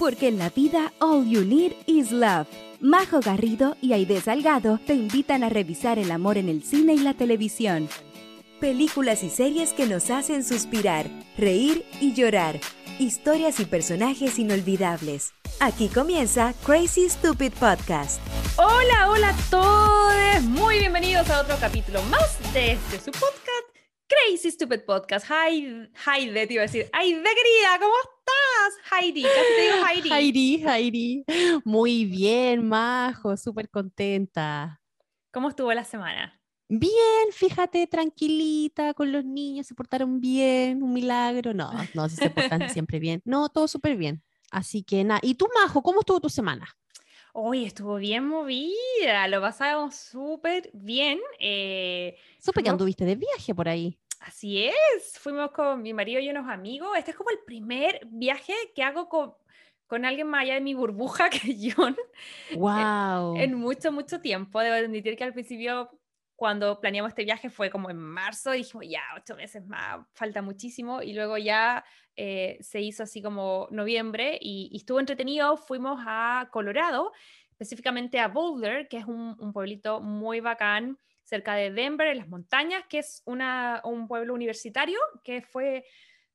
porque 0.00 0.28
en 0.28 0.38
la 0.38 0.48
vida 0.48 0.94
all 0.98 1.28
you 1.28 1.44
need 1.44 1.72
is 1.86 2.10
love. 2.10 2.46
Majo 2.80 3.20
Garrido 3.20 3.76
y 3.82 3.92
Aide 3.92 4.22
Salgado 4.22 4.80
te 4.86 4.94
invitan 4.94 5.44
a 5.44 5.50
revisar 5.50 5.98
el 5.98 6.10
amor 6.10 6.38
en 6.38 6.48
el 6.48 6.62
cine 6.62 6.94
y 6.94 7.00
la 7.00 7.12
televisión. 7.12 7.86
Películas 8.60 9.22
y 9.22 9.28
series 9.28 9.74
que 9.74 9.86
nos 9.86 10.08
hacen 10.08 10.42
suspirar, 10.42 11.06
reír 11.36 11.84
y 12.00 12.14
llorar. 12.14 12.60
Historias 12.98 13.60
y 13.60 13.66
personajes 13.66 14.38
inolvidables. 14.38 15.34
Aquí 15.60 15.88
comienza 15.88 16.54
Crazy 16.64 17.10
Stupid 17.10 17.52
Podcast. 17.52 18.22
Hola, 18.56 19.10
hola 19.10 19.28
a 19.28 19.50
todos. 19.50 20.42
Muy 20.44 20.78
bienvenidos 20.78 21.28
a 21.28 21.42
otro 21.42 21.56
capítulo 21.60 22.02
más 22.04 22.38
de 22.54 22.72
este 22.72 23.00
su 23.00 23.10
podcast 23.10 23.49
Crazy 24.26 24.50
Stupid 24.50 24.80
Podcast. 24.80 25.26
Hi, 25.30 25.88
Heidi, 26.06 26.46
te 26.46 26.54
iba 26.54 26.62
a 26.62 26.66
decir. 26.66 26.90
Heidi, 26.92 27.14
querida, 27.14 27.78
¿cómo 27.78 27.92
estás? 28.02 28.92
Heidi, 28.92 29.22
casi 29.22 29.54
te 29.56 29.62
digo 29.62 29.86
Heidi. 29.86 30.10
Heidi, 30.12 30.64
Heidi. 30.66 31.24
Muy 31.64 32.04
bien, 32.04 32.68
Majo, 32.68 33.36
súper 33.36 33.70
contenta. 33.70 34.80
¿Cómo 35.32 35.48
estuvo 35.48 35.72
la 35.72 35.84
semana? 35.84 36.38
Bien, 36.68 37.32
fíjate, 37.32 37.86
tranquilita 37.86 38.94
con 38.94 39.10
los 39.10 39.24
niños, 39.24 39.66
se 39.66 39.74
portaron 39.74 40.20
bien, 40.20 40.82
un 40.82 40.92
milagro. 40.92 41.54
No, 41.54 41.70
no, 41.94 42.08
se 42.08 42.30
portan 42.30 42.68
siempre 42.70 42.98
bien. 42.98 43.22
No, 43.24 43.48
todo 43.48 43.68
súper 43.68 43.96
bien. 43.96 44.22
Así 44.50 44.82
que 44.82 45.02
nada. 45.02 45.20
¿Y 45.22 45.34
tú, 45.34 45.48
Majo, 45.54 45.82
cómo 45.82 46.00
estuvo 46.00 46.20
tu 46.20 46.28
semana? 46.28 46.68
Hoy 47.32 47.64
estuvo 47.64 47.96
bien 47.96 48.26
movida, 48.26 49.28
lo 49.28 49.40
pasamos 49.40 49.94
súper 49.94 50.68
bien. 50.74 51.20
Eh, 51.38 52.16
Supe 52.40 52.62
que 52.62 52.70
anduviste 52.70 53.04
de 53.04 53.14
viaje 53.14 53.54
por 53.54 53.68
ahí. 53.68 53.99
Así 54.20 54.66
es, 54.66 55.18
fuimos 55.18 55.50
con 55.50 55.80
mi 55.80 55.94
marido 55.94 56.20
y 56.20 56.28
unos 56.28 56.46
amigos. 56.46 56.90
Este 56.98 57.12
es 57.12 57.16
como 57.16 57.30
el 57.30 57.38
primer 57.46 58.00
viaje 58.06 58.52
que 58.74 58.82
hago 58.82 59.08
con, 59.08 59.32
con 59.86 60.04
alguien 60.04 60.28
más 60.28 60.42
allá 60.42 60.54
de 60.54 60.60
mi 60.60 60.74
burbuja 60.74 61.30
que 61.30 61.72
John. 61.74 61.96
¡Wow! 62.54 63.36
En, 63.36 63.54
mucho, 63.54 63.90
mucho 63.90 64.20
tiempo. 64.20 64.60
Debo 64.60 64.74
admitir 64.74 65.16
que 65.16 65.24
al 65.24 65.32
principio, 65.32 65.90
cuando 66.36 66.78
planeamos 66.80 67.08
este 67.08 67.24
viaje, 67.24 67.48
fue 67.48 67.70
como 67.70 67.88
en 67.88 67.96
marzo. 67.96 68.50
Dijimos, 68.50 68.84
ya, 68.86 69.00
ocho 69.16 69.36
meses 69.36 69.66
más, 69.66 70.06
falta 70.12 70.42
muchísimo. 70.42 71.00
Y 71.00 71.14
luego 71.14 71.38
ya 71.38 71.82
eh, 72.14 72.58
se 72.60 72.82
hizo 72.82 73.04
así 73.04 73.22
como 73.22 73.68
noviembre 73.70 74.38
y, 74.38 74.70
estuvo 74.76 75.00
entretenido. 75.00 75.56
Fuimos 75.56 75.98
a 76.06 76.50
Colorado, 76.52 77.10
específicamente 77.52 78.20
a 78.20 78.28
Boulder, 78.28 78.86
que 78.86 78.98
es 78.98 79.06
un, 79.06 79.34
un 79.40 79.54
pueblito 79.54 80.02
muy 80.02 80.40
bacán 80.40 80.98
cerca 81.30 81.54
de 81.54 81.70
Denver, 81.70 82.08
en 82.08 82.18
las 82.18 82.28
montañas, 82.28 82.84
que 82.88 82.98
es 82.98 83.22
una, 83.24 83.80
un 83.84 84.08
pueblo 84.08 84.34
universitario, 84.34 84.98
que 85.24 85.40
fue 85.40 85.84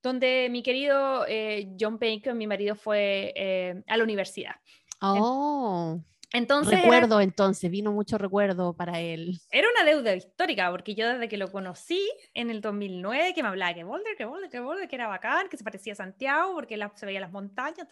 donde 0.01 0.47
mi 0.49 0.63
querido 0.63 1.25
eh, 1.27 1.75
John 1.79 1.99
Bacon, 1.99 2.37
mi 2.37 2.47
marido, 2.47 2.75
fue 2.75 3.33
eh, 3.35 3.83
a 3.87 3.97
la 3.97 4.03
universidad. 4.03 4.55
Oh. 5.01 5.99
Entonces, 6.31 6.81
recuerdo 6.81 7.21
entonces, 7.21 7.69
vino 7.69 7.91
mucho 7.91 8.17
recuerdo 8.17 8.73
para 8.73 8.99
él. 8.99 9.39
Era 9.51 9.67
una 9.73 9.89
deuda 9.89 10.15
histórica, 10.15 10.69
porque 10.71 10.95
yo 10.95 11.07
desde 11.07 11.29
que 11.29 11.37
lo 11.37 11.51
conocí 11.51 12.01
en 12.33 12.49
el 12.49 12.61
2009, 12.61 13.33
que 13.33 13.43
me 13.43 13.49
hablaba 13.49 13.73
que 13.73 13.83
Boulder, 13.83 14.15
que 14.17 14.25
Boulder, 14.25 14.49
que 14.49 14.59
Boulder, 14.59 14.87
que 14.87 14.95
era 14.95 15.07
bacán, 15.07 15.47
que 15.49 15.57
se 15.57 15.63
parecía 15.63 15.93
a 15.93 15.97
Santiago, 15.97 16.53
porque 16.53 16.77
se 16.95 17.05
veía 17.05 17.19
las 17.19 17.31
montañas 17.31 17.87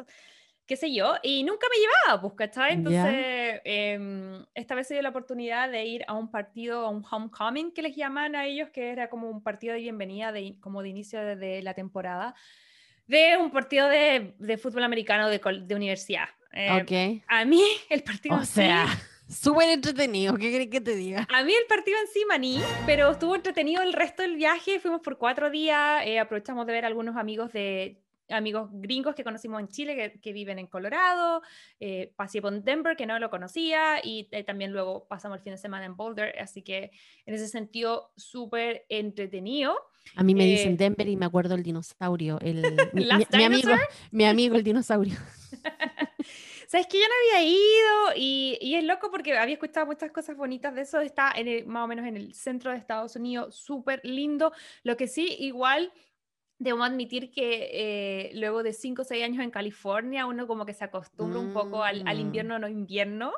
qué 0.66 0.78
sé 0.78 0.94
yo, 0.94 1.16
y 1.22 1.44
nunca 1.44 1.68
me 1.70 1.78
llevaba, 1.78 2.22
pues, 2.22 2.34
¿cachai? 2.36 2.74
Entonces, 2.74 3.62
em, 3.66 4.46
esta 4.54 4.76
vez 4.76 4.88
se 4.88 4.94
dio 4.94 5.04
la 5.04 5.10
oportunidad 5.10 5.70
de 5.70 5.86
ir 5.86 6.04
a 6.08 6.14
un 6.14 6.32
partido, 6.32 6.86
a 6.86 6.90
un 6.90 7.04
homecoming 7.10 7.74
que 7.74 7.82
les 7.82 7.96
llaman 7.96 8.36
a 8.36 8.46
ellos, 8.46 8.70
que 8.70 8.92
era 8.92 9.10
como 9.10 9.30
un 9.30 9.44
partido 9.44 9.74
de 9.74 9.82
bienvenida, 9.82 10.32
de, 10.32 10.58
como 10.62 10.82
de 10.82 10.90
inicio 10.90 11.22
de, 11.36 11.62
la 11.62 11.74
temporada, 11.74 12.34
de 13.08 13.38
un 13.38 13.52
partido 13.52 13.90
de, 13.90 14.36
de 14.40 14.58
fútbol 14.58 14.84
americano 14.84 15.30
de, 15.30 15.40
de 15.40 15.76
universidad. 15.76 16.30
Eh, 16.54 17.22
A 17.28 17.46
mí 17.46 17.64
el 17.90 18.04
partido... 18.04 18.36
O 18.36 18.46
sea... 18.46 18.86
Súper 19.30 19.70
entretenido, 19.70 20.36
¿qué 20.36 20.54
crees 20.54 20.70
que 20.70 20.82
te 20.82 20.96
diga? 20.96 21.26
A 21.34 21.44
mí 21.44 21.54
el 21.54 21.66
partido 21.68 21.98
en 21.98 22.08
sí, 22.08 22.24
maní, 22.28 22.62
pero 22.86 23.10
estuvo 23.10 23.34
entretenido 23.36 23.82
el 23.82 23.94
resto 23.94 24.22
del 24.22 24.36
viaje. 24.36 24.80
Fuimos 24.80 25.02
por 25.02 25.18
cuatro 25.18 25.50
días, 25.50 26.06
eh, 26.06 26.20
aprovechamos 26.20 26.68
de 26.68 26.74
ver 26.74 26.86
algunos 26.86 27.16
amigos 27.16 27.52
de 27.52 28.03
amigos 28.30 28.70
gringos 28.72 29.16
que 29.16 29.24
conocimos 29.24 29.60
en 29.60 29.68
Chile 29.68 30.20
que, 30.22 30.34
viven 30.34 30.60
en 30.60 30.68
Colorado, 30.68 31.42
eh, 31.80 32.12
pasé 32.16 32.42
por 32.42 32.62
Denver 32.64 32.96
que 32.96 33.06
no 33.06 33.20
lo 33.20 33.30
conocía 33.30 34.00
y 34.04 34.28
eh, 34.32 34.44
también 34.44 34.72
luego 34.72 35.08
pasamos 35.08 35.38
el 35.38 35.44
fin 35.44 35.54
de 35.54 35.58
semana 35.58 35.86
en 35.86 35.96
Boulder, 35.96 36.38
así 36.40 36.62
que 36.62 36.92
en 37.26 37.34
ese 37.34 37.48
sentido 37.48 38.12
súper 38.16 38.86
entretenido. 38.90 39.76
A 40.16 40.24
mí 40.24 40.36
me 40.36 40.46
dicen 40.46 40.74
eh, 40.74 40.78
Denver 40.78 41.08
y 41.08 41.16
me 41.16 41.26
acuerdo 41.26 41.56
el 41.56 41.64
dinosaurio, 41.64 42.40
el, 42.42 42.62
mi, 42.94 43.10
amigo, 43.44 43.72
mi 44.12 44.26
amigo 44.26 44.56
el 44.56 44.64
dinosaurio. 44.64 45.16
Sabes 46.68 46.88
que 46.88 46.98
yo 46.98 47.04
no 47.08 47.38
había 47.38 47.48
ido 47.48 48.14
y, 48.16 48.58
y, 48.60 48.76
es 48.76 48.84
loco 48.84 49.12
porque 49.12 49.38
había 49.38 49.54
escuchado 49.54 49.86
muchas 49.86 50.12
cosas 50.12 50.36
bonitas 50.36 50.74
de 50.74 50.82
eso. 50.82 51.00
Está 51.02 51.32
en 51.36 51.68
más 51.68 51.84
o 51.84 51.88
menos 51.88 52.08
en 52.08 52.18
el 52.18 52.34
centro 52.34 52.72
de 52.72 52.78
Estados 52.78 53.16
Unidos, 53.16 53.56
súper 53.56 54.02
lindo. 54.04 54.52
Lo 54.82 54.98
que 54.98 55.08
sí, 55.08 55.36
igual 55.40 55.94
debo 56.64 56.84
admitir 56.84 57.30
que 57.32 57.70
eh, 57.74 58.32
luego 58.34 58.64
de 58.64 58.74
5 58.74 59.02
o 59.02 59.06
6 59.06 59.24
años 59.24 59.44
en 59.44 59.52
California, 59.52 60.26
uno 60.26 60.48
como 60.48 60.66
que 60.66 60.74
se 60.74 60.84
acostumbra 60.84 61.40
un 61.40 61.54
poco 61.54 61.84
al, 61.84 62.08
al, 62.08 62.18
mm. 62.18 62.22
invierno 62.22 62.60
no 62.60 62.68
invierno. 62.68 63.34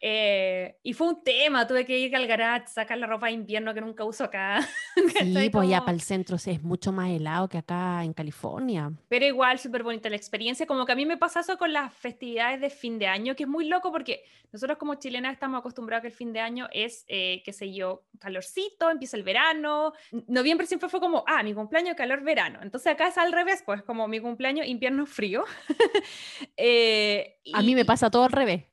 Eh, 0.00 0.76
y 0.82 0.92
fue 0.92 1.08
un 1.08 1.22
tema, 1.22 1.66
tuve 1.66 1.86
que 1.86 1.98
ir 1.98 2.14
al 2.14 2.26
garage, 2.26 2.68
sacar 2.68 2.98
la 2.98 3.06
ropa 3.06 3.26
de 3.26 3.32
invierno 3.32 3.72
que 3.72 3.80
nunca 3.80 4.04
uso 4.04 4.24
acá. 4.24 4.60
Sí, 5.18 5.50
pues 5.50 5.68
ya 5.68 5.80
para 5.80 5.92
el 5.92 6.00
centro 6.00 6.36
es 6.36 6.62
mucho 6.62 6.92
más 6.92 7.10
helado 7.10 7.48
que 7.48 7.58
acá 7.58 8.02
en 8.04 8.12
California. 8.12 8.92
Pero 9.08 9.24
igual, 9.24 9.58
súper 9.58 9.82
bonita 9.82 10.08
la 10.08 10.16
experiencia. 10.16 10.66
Como 10.66 10.84
que 10.84 10.92
a 10.92 10.96
mí 10.96 11.06
me 11.06 11.16
pasa 11.16 11.40
eso 11.40 11.56
con 11.58 11.72
las 11.72 11.92
festividades 11.92 12.60
de 12.60 12.70
fin 12.70 12.98
de 12.98 13.06
año, 13.06 13.34
que 13.34 13.44
es 13.44 13.48
muy 13.48 13.66
loco 13.66 13.92
porque 13.92 14.24
nosotros 14.52 14.78
como 14.78 14.94
chilenas 14.96 15.32
estamos 15.32 15.58
acostumbrados 15.58 16.00
a 16.00 16.02
que 16.02 16.08
el 16.08 16.14
fin 16.14 16.32
de 16.32 16.40
año 16.40 16.68
es, 16.72 17.04
eh, 17.08 17.42
qué 17.44 17.52
sé 17.52 17.72
yo, 17.72 18.04
calorcito, 18.18 18.90
empieza 18.90 19.16
el 19.16 19.22
verano. 19.22 19.92
Noviembre 20.28 20.66
siempre 20.66 20.88
fue 20.88 21.00
como, 21.00 21.24
ah, 21.26 21.42
mi 21.42 21.54
cumpleaños, 21.54 21.94
calor, 21.96 22.22
verano. 22.22 22.60
Entonces 22.62 22.92
acá 22.92 23.08
es 23.08 23.18
al 23.18 23.32
revés, 23.32 23.62
pues 23.64 23.82
como 23.82 24.08
mi 24.08 24.20
cumpleaños, 24.20 24.66
invierno, 24.66 25.06
frío. 25.06 25.44
eh, 26.56 27.38
a 27.52 27.62
mí 27.62 27.74
me 27.74 27.84
pasa 27.84 28.10
todo 28.10 28.24
al 28.24 28.32
revés. 28.32 28.64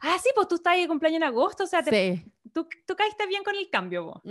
Ah, 0.00 0.16
sí, 0.22 0.30
pues 0.34 0.48
tú 0.48 0.56
estás 0.56 0.76
de 0.76 0.88
cumpleaños 0.88 1.18
en 1.18 1.24
agosto, 1.24 1.64
o 1.64 1.66
sea, 1.66 1.82
tú, 1.82 2.68
tú 2.86 2.96
caíste 2.96 3.26
bien 3.26 3.42
con 3.44 3.54
el 3.54 3.68
cambio 3.70 4.04
vos. 4.04 4.22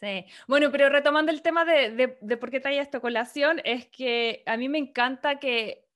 Sí. 0.00 0.24
Bueno, 0.48 0.70
pero 0.70 0.88
retomando 0.88 1.30
el 1.30 1.42
tema 1.42 1.64
de, 1.64 1.90
de, 1.90 2.18
de 2.20 2.36
por 2.36 2.50
qué 2.50 2.60
traía 2.60 2.80
esta 2.80 3.00
colación, 3.00 3.60
es 3.64 3.86
que 3.88 4.42
a 4.46 4.56
mí 4.56 4.68
me 4.68 4.78
encanta 4.78 5.38
que, 5.38 5.86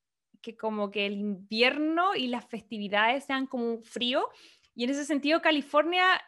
que 0.43 0.57
como 0.57 0.91
que 0.91 1.07
el 1.07 1.15
invierno 1.15 2.15
y 2.15 2.27
las 2.27 2.45
festividades 2.47 3.25
sean 3.25 3.47
como 3.47 3.65
un 3.65 3.83
frío, 3.83 4.29
y 4.75 4.85
en 4.85 4.91
ese 4.91 5.05
sentido 5.05 5.41
California 5.41 6.21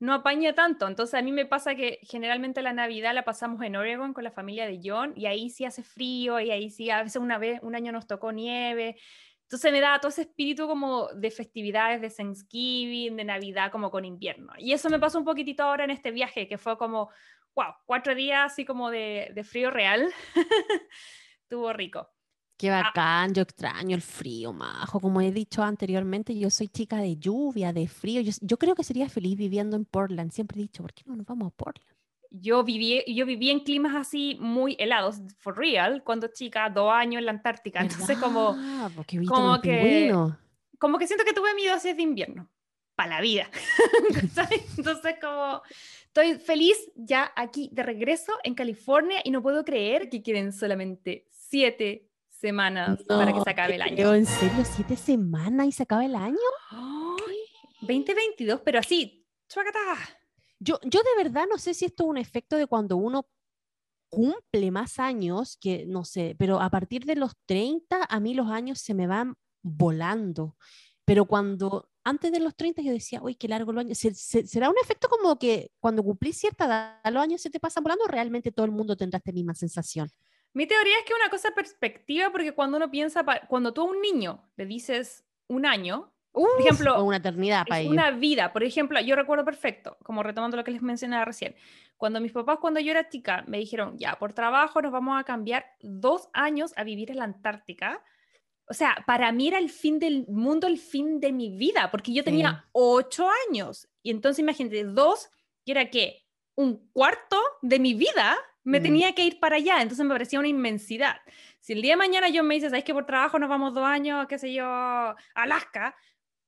no 0.00 0.14
apaña 0.14 0.54
tanto. 0.54 0.88
Entonces 0.88 1.14
a 1.14 1.22
mí 1.22 1.30
me 1.30 1.46
pasa 1.46 1.74
que 1.74 2.00
generalmente 2.02 2.62
la 2.62 2.72
Navidad 2.72 3.14
la 3.14 3.22
pasamos 3.22 3.62
en 3.62 3.76
Oregon 3.76 4.14
con 4.14 4.24
la 4.24 4.30
familia 4.30 4.66
de 4.66 4.80
John 4.82 5.12
y 5.14 5.26
ahí 5.26 5.50
sí 5.50 5.66
hace 5.66 5.82
frío 5.82 6.40
y 6.40 6.50
ahí 6.50 6.70
sí, 6.70 6.90
a 6.90 7.02
veces 7.02 7.20
una 7.20 7.38
vez, 7.38 7.60
un 7.62 7.74
año 7.74 7.92
nos 7.92 8.06
tocó 8.06 8.32
nieve 8.32 8.96
entonces 9.50 9.72
me 9.72 9.80
da 9.80 9.98
todo 9.98 10.10
ese 10.10 10.22
espíritu 10.22 10.68
como 10.68 11.08
de 11.08 11.28
festividades, 11.32 12.00
de 12.00 12.08
Thanksgiving, 12.08 13.16
de 13.16 13.24
Navidad, 13.24 13.72
como 13.72 13.90
con 13.90 14.04
invierno. 14.04 14.52
Y 14.56 14.70
eso 14.72 14.88
me 14.88 15.00
pasó 15.00 15.18
un 15.18 15.24
poquitito 15.24 15.64
ahora 15.64 15.82
en 15.82 15.90
este 15.90 16.12
viaje, 16.12 16.46
que 16.46 16.56
fue 16.56 16.78
como, 16.78 17.10
wow, 17.56 17.74
cuatro 17.84 18.14
días 18.14 18.52
así 18.52 18.64
como 18.64 18.90
de, 18.90 19.32
de 19.34 19.42
frío 19.42 19.72
real. 19.72 20.08
Estuvo 21.42 21.72
rico. 21.72 22.08
Qué 22.56 22.70
ah. 22.70 22.82
bacán, 22.84 23.34
yo 23.34 23.42
extraño 23.42 23.96
el 23.96 24.02
frío, 24.02 24.52
majo. 24.52 25.00
Como 25.00 25.20
he 25.20 25.32
dicho 25.32 25.64
anteriormente, 25.64 26.38
yo 26.38 26.48
soy 26.48 26.68
chica 26.68 26.98
de 26.98 27.16
lluvia, 27.16 27.72
de 27.72 27.88
frío. 27.88 28.20
Yo, 28.20 28.30
yo 28.40 28.56
creo 28.56 28.76
que 28.76 28.84
sería 28.84 29.08
feliz 29.08 29.36
viviendo 29.36 29.76
en 29.76 29.84
Portland. 29.84 30.30
Siempre 30.30 30.60
he 30.60 30.62
dicho, 30.62 30.84
¿por 30.84 30.94
qué 30.94 31.02
no 31.06 31.16
nos 31.16 31.26
vamos 31.26 31.48
a 31.48 31.56
Portland? 31.56 31.89
Yo 32.30 32.62
viví, 32.62 33.02
yo 33.06 33.26
viví 33.26 33.50
en 33.50 33.60
climas 33.60 33.94
así 33.96 34.36
muy 34.40 34.76
helados, 34.78 35.20
for 35.38 35.56
real, 35.58 36.02
cuando 36.04 36.28
chica, 36.28 36.70
dos 36.70 36.92
años 36.92 37.18
en 37.18 37.26
la 37.26 37.32
Antártica. 37.32 37.80
Entonces, 38.08 38.16
como, 38.18 38.56
como 39.28 39.60
que, 39.60 40.14
como 40.78 40.98
que 40.98 41.06
siento 41.06 41.24
que 41.24 41.32
tuve 41.32 41.54
mi 41.54 41.66
dosis 41.66 41.96
de 41.96 42.02
invierno 42.02 42.48
para 42.94 43.16
la 43.16 43.20
vida. 43.20 43.50
Entonces, 44.76 45.16
como 45.20 45.62
estoy 46.06 46.36
feliz 46.36 46.76
ya 46.94 47.32
aquí 47.34 47.68
de 47.72 47.82
regreso 47.82 48.32
en 48.44 48.54
California 48.54 49.20
y 49.24 49.30
no 49.30 49.42
puedo 49.42 49.64
creer 49.64 50.08
que 50.08 50.22
queden 50.22 50.52
solamente 50.52 51.26
siete 51.30 52.08
semanas 52.28 53.02
para 53.06 53.32
que 53.32 53.40
se 53.40 53.50
acabe 53.50 53.74
el 53.74 53.82
año. 53.82 54.14
¿En 54.14 54.26
serio? 54.26 54.64
¿Siete 54.64 54.96
semanas 54.96 55.66
y 55.66 55.72
se 55.72 55.82
acaba 55.82 56.04
el 56.04 56.14
año? 56.14 56.36
2022, 57.82 58.60
pero 58.60 58.78
así, 58.78 59.26
chuacata 59.48 60.19
yo, 60.60 60.78
yo 60.82 61.00
de 61.00 61.22
verdad 61.22 61.46
no 61.50 61.58
sé 61.58 61.74
si 61.74 61.86
esto 61.86 62.04
es 62.04 62.10
un 62.10 62.18
efecto 62.18 62.56
de 62.56 62.66
cuando 62.66 62.96
uno 62.96 63.26
cumple 64.10 64.70
más 64.70 64.98
años, 64.98 65.56
que 65.60 65.86
no 65.86 66.04
sé, 66.04 66.36
pero 66.38 66.60
a 66.60 66.68
partir 66.68 67.04
de 67.04 67.16
los 67.16 67.32
30 67.46 68.04
a 68.08 68.20
mí 68.20 68.34
los 68.34 68.48
años 68.48 68.80
se 68.80 68.94
me 68.94 69.06
van 69.06 69.36
volando. 69.62 70.56
Pero 71.04 71.24
cuando 71.24 71.90
antes 72.04 72.32
de 72.32 72.40
los 72.40 72.54
30 72.56 72.82
yo 72.82 72.92
decía, 72.92 73.22
uy, 73.22 73.34
qué 73.34 73.48
largo 73.48 73.72
los 73.72 73.84
años. 73.84 73.98
¿Será 73.98 74.68
un 74.68 74.76
efecto 74.82 75.08
como 75.08 75.38
que 75.38 75.70
cuando 75.80 76.02
cumplís 76.02 76.38
cierta 76.38 76.66
edad, 76.66 77.12
los 77.12 77.22
años 77.22 77.40
se 77.40 77.50
te 77.50 77.60
pasan 77.60 77.82
volando 77.82 78.04
o 78.04 78.08
realmente 78.08 78.52
todo 78.52 78.66
el 78.66 78.72
mundo 78.72 78.96
tendrá 78.96 79.18
esta 79.18 79.32
misma 79.32 79.54
sensación? 79.54 80.08
Mi 80.52 80.66
teoría 80.66 80.98
es 80.98 81.04
que 81.04 81.14
una 81.14 81.30
cosa 81.30 81.52
perspectiva, 81.54 82.30
porque 82.32 82.52
cuando 82.52 82.76
uno 82.76 82.90
piensa, 82.90 83.24
cuando 83.48 83.72
tú 83.72 83.82
a 83.82 83.84
un 83.84 84.00
niño 84.00 84.50
le 84.56 84.66
dices 84.66 85.24
un 85.46 85.66
año, 85.66 86.12
por 86.32 86.60
ejemplo, 86.60 86.96
o 86.96 87.04
una 87.04 87.16
eternidad 87.16 87.66
para 87.66 87.82
Una 87.88 88.10
vida, 88.10 88.52
por 88.52 88.62
ejemplo, 88.62 89.00
yo 89.00 89.16
recuerdo 89.16 89.44
perfecto, 89.44 89.96
como 90.02 90.22
retomando 90.22 90.56
lo 90.56 90.64
que 90.64 90.70
les 90.70 90.82
mencionaba 90.82 91.24
recién, 91.24 91.54
cuando 91.96 92.20
mis 92.20 92.32
papás, 92.32 92.58
cuando 92.60 92.80
yo 92.80 92.92
era 92.92 93.08
chica, 93.08 93.44
me 93.46 93.58
dijeron, 93.58 93.98
ya, 93.98 94.18
por 94.18 94.32
trabajo 94.32 94.80
nos 94.80 94.92
vamos 94.92 95.20
a 95.20 95.24
cambiar 95.24 95.66
dos 95.80 96.28
años 96.32 96.72
a 96.76 96.84
vivir 96.84 97.10
en 97.10 97.18
la 97.18 97.24
Antártica. 97.24 98.02
O 98.68 98.74
sea, 98.74 99.04
para 99.06 99.32
mí 99.32 99.48
era 99.48 99.58
el 99.58 99.68
fin 99.68 99.98
del 99.98 100.24
mundo, 100.28 100.66
el 100.66 100.78
fin 100.78 101.20
de 101.20 101.32
mi 101.32 101.50
vida, 101.50 101.90
porque 101.90 102.12
yo 102.12 102.22
tenía 102.22 102.64
ocho 102.72 103.28
años. 103.48 103.88
Y 104.02 104.12
entonces 104.12 104.38
imagínate, 104.38 104.84
dos, 104.84 105.28
que 105.66 105.72
era 105.72 105.90
que 105.90 106.24
un 106.54 106.88
cuarto 106.92 107.36
de 107.62 107.78
mi 107.78 107.94
vida 107.94 108.38
me 108.62 108.80
mm. 108.80 108.82
tenía 108.82 109.12
que 109.14 109.24
ir 109.24 109.40
para 109.40 109.56
allá. 109.56 109.82
Entonces 109.82 110.06
me 110.06 110.14
parecía 110.14 110.38
una 110.38 110.48
inmensidad. 110.48 111.16
Si 111.58 111.72
el 111.72 111.82
día 111.82 111.92
de 111.92 111.98
mañana 111.98 112.28
yo 112.28 112.42
me 112.42 112.54
dices, 112.54 112.70
¿sabes 112.70 112.84
que 112.84 112.94
por 112.94 113.06
trabajo 113.06 113.38
nos 113.38 113.48
vamos 113.48 113.74
dos 113.74 113.84
años, 113.84 114.26
qué 114.28 114.38
sé 114.38 114.52
yo, 114.52 114.64
Alaska? 115.34 115.94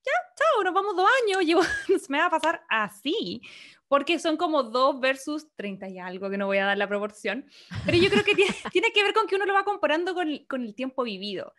Ya, 0.05 0.13
chao, 0.37 0.65
nos 0.65 0.75
vamos 0.75 0.97
dos 0.97 1.09
años, 1.25 1.45
llevo, 1.45 1.63
me 2.09 2.19
va 2.19 2.27
a 2.27 2.31
pasar 2.31 2.63
así, 2.69 3.43
porque 3.89 4.19
son 4.19 4.37
como 4.37 4.63
dos 4.63 5.01
versus 5.01 5.49
30 5.55 5.89
y 5.89 5.99
algo, 5.99 6.31
que 6.31 6.39
no 6.39 6.47
voy 6.47 6.59
a 6.59 6.67
dar 6.67 6.79
la 6.79 6.89
proporción, 6.89 7.47
pero 7.85 7.99
yo 7.99 8.11
creo 8.11 8.25
que 8.25 8.35
tiene, 8.35 8.55
tiene 8.73 8.93
que 8.93 9.03
ver 9.03 9.15
con 9.15 9.27
que 9.27 9.37
uno 9.37 9.47
lo 9.47 9.55
va 9.55 9.65
comparando 9.65 10.15
con, 10.15 10.45
con 10.49 10.63
el 10.63 10.75
tiempo 10.75 11.03
vivido. 11.05 11.55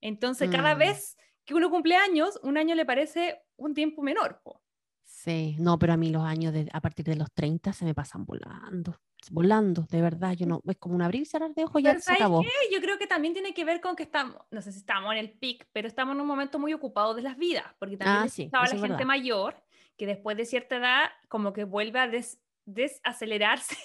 Entonces, 0.00 0.48
cada 0.50 0.74
mm. 0.74 0.78
vez 0.78 1.16
que 1.44 1.54
uno 1.54 1.70
cumple 1.70 1.96
años, 1.96 2.38
un 2.42 2.56
año 2.56 2.74
le 2.74 2.86
parece 2.86 3.40
un 3.56 3.74
tiempo 3.74 4.02
menor. 4.02 4.40
Sí, 5.04 5.56
no, 5.58 5.78
pero 5.78 5.94
a 5.94 5.96
mí 5.96 6.10
los 6.10 6.22
años 6.22 6.52
de, 6.52 6.68
a 6.72 6.80
partir 6.80 7.06
de 7.06 7.16
los 7.16 7.32
30 7.32 7.72
se 7.72 7.84
me 7.84 7.94
pasan 7.94 8.24
volando 8.24 9.00
volando, 9.30 9.86
de 9.90 10.00
verdad, 10.00 10.32
yo 10.32 10.46
no, 10.46 10.62
es 10.66 10.76
como 10.78 10.94
un 10.94 11.02
abrir 11.02 11.22
y 11.22 11.26
cerrar 11.26 11.54
de 11.54 11.64
ojos 11.64 11.82
ya 11.82 11.98
se 11.98 12.12
acabó. 12.12 12.42
Qué? 12.42 12.48
Yo 12.72 12.80
creo 12.80 12.98
que 12.98 13.06
también 13.06 13.34
tiene 13.34 13.52
que 13.52 13.64
ver 13.64 13.80
con 13.80 13.96
que 13.96 14.04
estamos, 14.04 14.36
no 14.50 14.62
sé 14.62 14.72
si 14.72 14.78
estamos 14.78 15.12
en 15.12 15.18
el 15.18 15.30
pic, 15.30 15.66
pero 15.72 15.88
estamos 15.88 16.14
en 16.14 16.20
un 16.20 16.26
momento 16.26 16.58
muy 16.58 16.72
ocupado 16.72 17.14
de 17.14 17.22
las 17.22 17.36
vidas, 17.36 17.66
porque 17.78 17.96
también 17.96 18.22
ah, 18.22 18.42
estaba 18.44 18.66
la 18.66 18.86
gente 18.86 19.04
mayor 19.04 19.62
que 19.96 20.06
después 20.06 20.36
de 20.36 20.46
cierta 20.46 20.76
edad 20.76 21.10
como 21.28 21.52
que 21.52 21.64
vuelve 21.64 21.98
a 21.98 22.10
desacelerarse. 22.64 23.76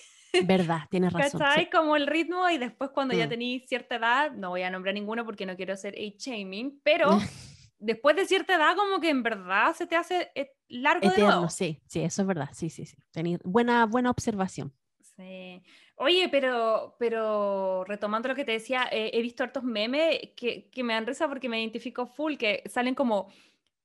Verdad, 0.45 0.81
tienes 0.89 1.11
razón. 1.11 1.39
¿Cachai? 1.39 1.69
Como 1.69 1.95
el 1.95 2.07
ritmo 2.07 2.49
y 2.49 2.57
después 2.57 2.91
cuando 2.91 3.15
ya 3.15 3.25
mm. 3.25 3.29
tenéis 3.29 3.63
cierta 3.67 3.95
edad, 3.95 4.31
no 4.31 4.49
voy 4.49 4.61
a 4.61 4.69
nombrar 4.69 4.93
ninguno 4.93 5.25
porque 5.25 5.45
no 5.45 5.55
quiero 5.55 5.73
hacer 5.73 5.95
age-shaming, 5.95 6.79
pero 6.83 7.09
después 7.79 8.15
de 8.15 8.25
cierta 8.25 8.55
edad 8.55 8.75
como 8.75 8.99
que 8.99 9.09
en 9.09 9.23
verdad 9.23 9.75
se 9.75 9.87
te 9.87 9.95
hace 9.95 10.31
eh, 10.35 10.51
largo 10.69 11.09
de 11.09 11.21
nuevo. 11.21 11.49
Sí, 11.49 11.81
sí, 11.87 12.01
eso 12.01 12.21
es 12.21 12.27
verdad, 12.27 12.49
sí, 12.53 12.69
sí, 12.69 12.85
sí. 12.85 12.95
buena, 13.43 13.85
buena 13.85 14.09
observación. 14.09 14.73
Sí. 15.17 15.61
Oye, 15.95 16.27
pero, 16.29 16.95
pero 16.97 17.83
retomando 17.85 18.29
lo 18.29 18.35
que 18.35 18.45
te 18.45 18.53
decía, 18.53 18.87
eh, 18.91 19.11
he 19.13 19.21
visto 19.21 19.43
hartos 19.43 19.63
memes 19.63 20.19
que, 20.35 20.69
que, 20.71 20.83
me 20.83 20.93
dan 20.93 21.05
risa 21.05 21.27
porque 21.27 21.49
me 21.49 21.61
identifico 21.61 22.07
full, 22.07 22.35
que 22.35 22.63
salen 22.65 22.95
como, 22.95 23.29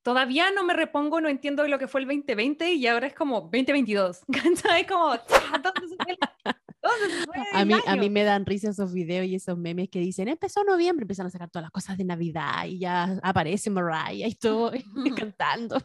todavía 0.02 0.50
no 0.52 0.64
me 0.64 0.72
repongo, 0.72 1.20
no 1.20 1.28
entiendo 1.28 1.66
lo 1.68 1.78
que 1.78 1.88
fue 1.88 2.00
el 2.00 2.06
2020 2.06 2.72
y 2.72 2.86
ahora 2.86 3.08
es 3.08 3.14
como 3.14 3.42
2022. 3.42 4.22
Es 4.78 4.86
como, 4.86 5.18
a, 7.52 7.64
mí, 7.64 7.74
a 7.86 7.96
mí 7.96 8.10
me 8.10 8.24
dan 8.24 8.46
risa 8.46 8.70
esos 8.70 8.92
videos 8.92 9.26
y 9.26 9.34
esos 9.34 9.56
memes 9.58 9.88
que 9.88 10.00
dicen, 10.00 10.28
empezó 10.28 10.64
noviembre, 10.64 11.04
empiezan 11.04 11.26
a 11.26 11.30
sacar 11.30 11.50
todas 11.50 11.64
las 11.64 11.70
cosas 11.70 11.96
de 11.96 12.04
Navidad 12.04 12.66
y 12.66 12.78
ya 12.78 13.18
aparece 13.22 13.70
Mariah 13.70 14.28
y 14.28 14.34
todo 14.34 14.72
cantando. 15.16 15.78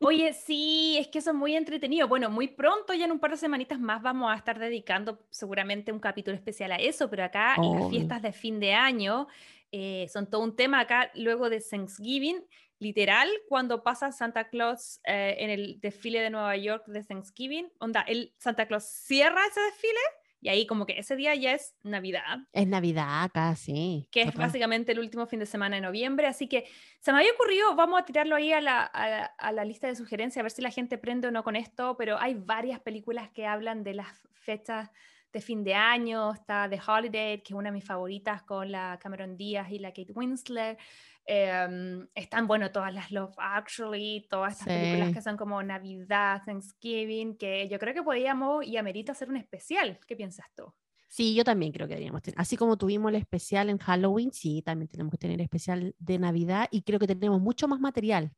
Oye, 0.00 0.32
sí, 0.34 0.96
es 0.98 1.08
que 1.08 1.18
eso 1.18 1.30
es 1.30 1.36
muy 1.36 1.56
entretenido. 1.56 2.06
Bueno, 2.06 2.30
muy 2.30 2.48
pronto, 2.48 2.94
ya 2.94 3.06
en 3.06 3.12
un 3.12 3.18
par 3.18 3.32
de 3.32 3.36
semanitas 3.36 3.80
más, 3.80 4.02
vamos 4.02 4.30
a 4.30 4.36
estar 4.36 4.58
dedicando 4.58 5.18
seguramente 5.30 5.90
un 5.90 5.98
capítulo 5.98 6.36
especial 6.36 6.72
a 6.72 6.76
eso, 6.76 7.08
pero 7.10 7.24
acá 7.24 7.56
las 7.58 7.90
fiestas 7.90 8.22
de 8.22 8.32
fin 8.32 8.60
de 8.60 8.74
año 8.74 9.26
eh, 9.72 10.06
son 10.08 10.28
todo 10.28 10.42
un 10.42 10.54
tema 10.54 10.80
acá 10.80 11.10
luego 11.14 11.50
de 11.50 11.60
Thanksgiving. 11.60 12.44
Literal, 12.78 13.28
cuando 13.48 13.82
pasa 13.82 14.12
Santa 14.12 14.48
Claus 14.48 15.00
eh, 15.04 15.36
en 15.38 15.50
el 15.50 15.80
desfile 15.80 16.20
de 16.20 16.30
Nueva 16.30 16.56
York 16.56 16.86
de 16.86 17.02
Thanksgiving, 17.02 17.72
onda, 17.78 18.02
el 18.02 18.34
Santa 18.38 18.66
Claus 18.66 18.84
cierra 18.84 19.40
ese 19.46 19.60
desfile 19.60 20.00
y 20.40 20.48
ahí 20.48 20.66
como 20.66 20.86
que 20.86 20.98
ese 20.98 21.16
día 21.16 21.34
ya 21.34 21.54
es 21.54 21.74
Navidad. 21.82 22.38
Es 22.52 22.66
Navidad 22.66 23.30
casi. 23.32 24.06
Que 24.12 24.22
es 24.22 24.34
básicamente 24.34 24.92
el 24.92 25.00
último 25.00 25.26
fin 25.26 25.40
de 25.40 25.46
semana 25.46 25.76
de 25.76 25.82
noviembre. 25.82 26.26
Así 26.26 26.46
que 26.46 26.66
se 27.00 27.10
me 27.12 27.18
había 27.18 27.32
ocurrido, 27.32 27.74
vamos 27.74 28.00
a 28.00 28.04
tirarlo 28.04 28.36
ahí 28.36 28.52
a 28.52 28.60
la, 28.60 28.82
a, 28.84 29.52
la 29.52 29.64
lista 29.64 29.88
de 29.88 29.96
sugerencias, 29.96 30.40
a 30.40 30.44
ver 30.44 30.52
si 30.52 30.62
la 30.62 30.70
gente 30.70 30.98
prende 30.98 31.28
o 31.28 31.30
no 31.30 31.42
con 31.42 31.56
esto, 31.56 31.96
pero 31.96 32.18
hay 32.18 32.34
varias 32.34 32.80
películas 32.80 33.30
que 33.30 33.46
hablan 33.46 33.82
de 33.82 33.94
las 33.94 34.28
fechas 34.34 34.90
de 35.32 35.40
fin 35.40 35.64
de 35.64 35.74
año. 35.74 36.32
Está 36.32 36.68
The 36.68 36.80
Holiday, 36.86 37.42
que 37.42 37.52
es 37.52 37.58
una 37.58 37.70
de 37.70 37.74
mis 37.74 37.84
favoritas 37.84 38.42
con 38.42 38.70
la 38.70 38.98
Cameron 39.02 39.36
Díaz 39.36 39.70
y 39.72 39.78
la 39.78 39.88
Kate 39.88 40.12
Winslet. 40.12 40.78
Em, 41.28 42.06
están, 42.14 42.46
bueno, 42.46 42.70
todas 42.70 42.94
las 42.94 43.10
Love 43.10 43.34
Actually, 43.36 44.28
todas 44.30 44.52
estas 44.52 44.68
películas 44.68 45.12
que 45.12 45.20
son 45.20 45.36
como 45.36 45.60
Navidad, 45.60 46.42
Thanksgiving, 46.46 47.36
que 47.36 47.68
yo 47.68 47.80
creo 47.80 47.92
que 47.92 48.02
podríamos 48.04 48.64
y 48.64 48.76
amerita 48.76 49.10
hacer 49.10 49.28
un 49.28 49.36
especial. 49.36 49.98
¿Qué 50.06 50.14
piensas 50.14 50.46
tú? 50.54 50.72
Sí, 51.08 51.34
yo 51.34 51.42
también 51.42 51.72
creo 51.72 51.88
que 51.88 51.94
deberíamos 51.94 52.22
tener. 52.22 52.40
Así 52.40 52.56
como 52.56 52.76
tuvimos 52.76 53.08
el 53.08 53.16
especial 53.16 53.70
en 53.70 53.78
Halloween, 53.78 54.32
sí, 54.32 54.62
también 54.62 54.88
tenemos 54.88 55.10
que 55.10 55.18
tener 55.18 55.40
especial 55.40 55.96
de 55.98 56.18
Navidad 56.18 56.68
y 56.70 56.82
creo 56.82 57.00
que 57.00 57.08
tenemos 57.08 57.40
mucho 57.40 57.66
más 57.66 57.80
material. 57.80 58.30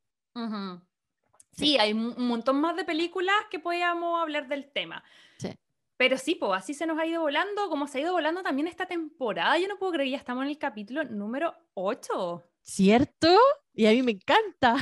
sí. 1.52 1.76
hay 1.79 1.93
un 1.93 2.14
montón 2.26 2.58
más 2.61 2.75
de 2.75 2.85
películas 2.85 3.37
que 3.50 3.58
podríamos 3.58 4.19
hablar 4.19 4.49
del 4.49 4.70
tema. 4.73 5.05
Sí. 5.38 5.50
Pero 5.99 6.17
sí, 6.17 6.37
pues 6.37 6.52
así 6.52 6.73
se 6.73 6.87
nos 6.87 6.99
ha 6.99 7.05
ido 7.05 7.20
volando, 7.20 7.69
como 7.69 7.87
se 7.87 7.99
ha 7.99 8.00
ido 8.00 8.12
volando 8.12 8.43
también 8.43 8.67
esta 8.67 8.87
temporada. 8.87 9.58
Yo 9.58 9.69
no 9.69 9.79
puedo 9.79 9.93
creer, 9.93 10.11
ya 10.11 10.17
estamos 10.17 10.44
en 10.44 10.50
el 10.50 10.58
capítulo 10.58 11.05
número 11.05 11.55
8. 11.75 12.44
¿Cierto? 12.69 13.35
Y 13.73 13.87
a 13.87 13.93
mí 13.93 14.03
me 14.03 14.12
encanta. 14.12 14.76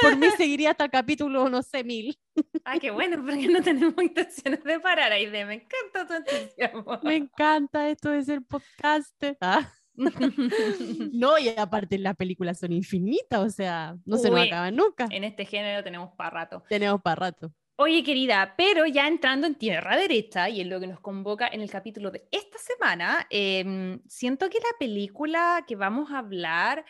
Por 0.00 0.16
mí 0.16 0.28
seguiría 0.38 0.70
hasta 0.70 0.84
el 0.84 0.90
capítulo, 0.90 1.50
no 1.50 1.62
sé, 1.62 1.84
mil. 1.84 2.18
Ay, 2.64 2.80
qué 2.80 2.90
bueno, 2.90 3.22
porque 3.22 3.48
no 3.48 3.60
tenemos 3.62 4.02
intenciones 4.02 4.64
de 4.64 4.80
parar, 4.80 5.12
ahí 5.12 5.26
Me 5.26 5.40
encanta 5.40 6.06
tu 6.06 6.14
entusiasmo. 6.14 6.98
Me 7.02 7.16
encanta 7.16 7.90
esto 7.90 8.10
de 8.10 8.24
ser 8.24 8.40
podcaster. 8.42 9.36
Ah. 9.42 9.70
no, 11.12 11.38
y 11.38 11.48
aparte 11.50 11.98
las 11.98 12.16
películas 12.16 12.60
son 12.60 12.72
infinitas, 12.72 13.40
o 13.40 13.50
sea, 13.50 13.94
no 14.06 14.16
se 14.16 14.30
nos 14.30 14.40
acaban 14.40 14.74
nunca. 14.74 15.06
En 15.10 15.24
este 15.24 15.44
género 15.44 15.84
tenemos 15.84 16.12
para 16.16 16.30
rato. 16.30 16.64
Tenemos 16.66 17.02
para 17.02 17.16
rato. 17.16 17.52
Oye, 17.76 18.02
querida, 18.02 18.54
pero 18.56 18.86
ya 18.86 19.06
entrando 19.06 19.46
en 19.46 19.54
tierra 19.54 19.96
derecha 19.96 20.48
y 20.48 20.60
en 20.60 20.68
lo 20.68 20.80
que 20.80 20.88
nos 20.88 20.98
convoca 20.98 21.46
en 21.46 21.60
el 21.60 21.70
capítulo 21.70 22.10
de 22.10 22.26
esta 22.32 22.58
semana, 22.58 23.26
em, 23.30 24.00
siento 24.08 24.48
que 24.48 24.58
la 24.58 24.78
película 24.80 25.64
que 25.66 25.76
vamos 25.76 26.10
a 26.10 26.18
hablar 26.18 26.84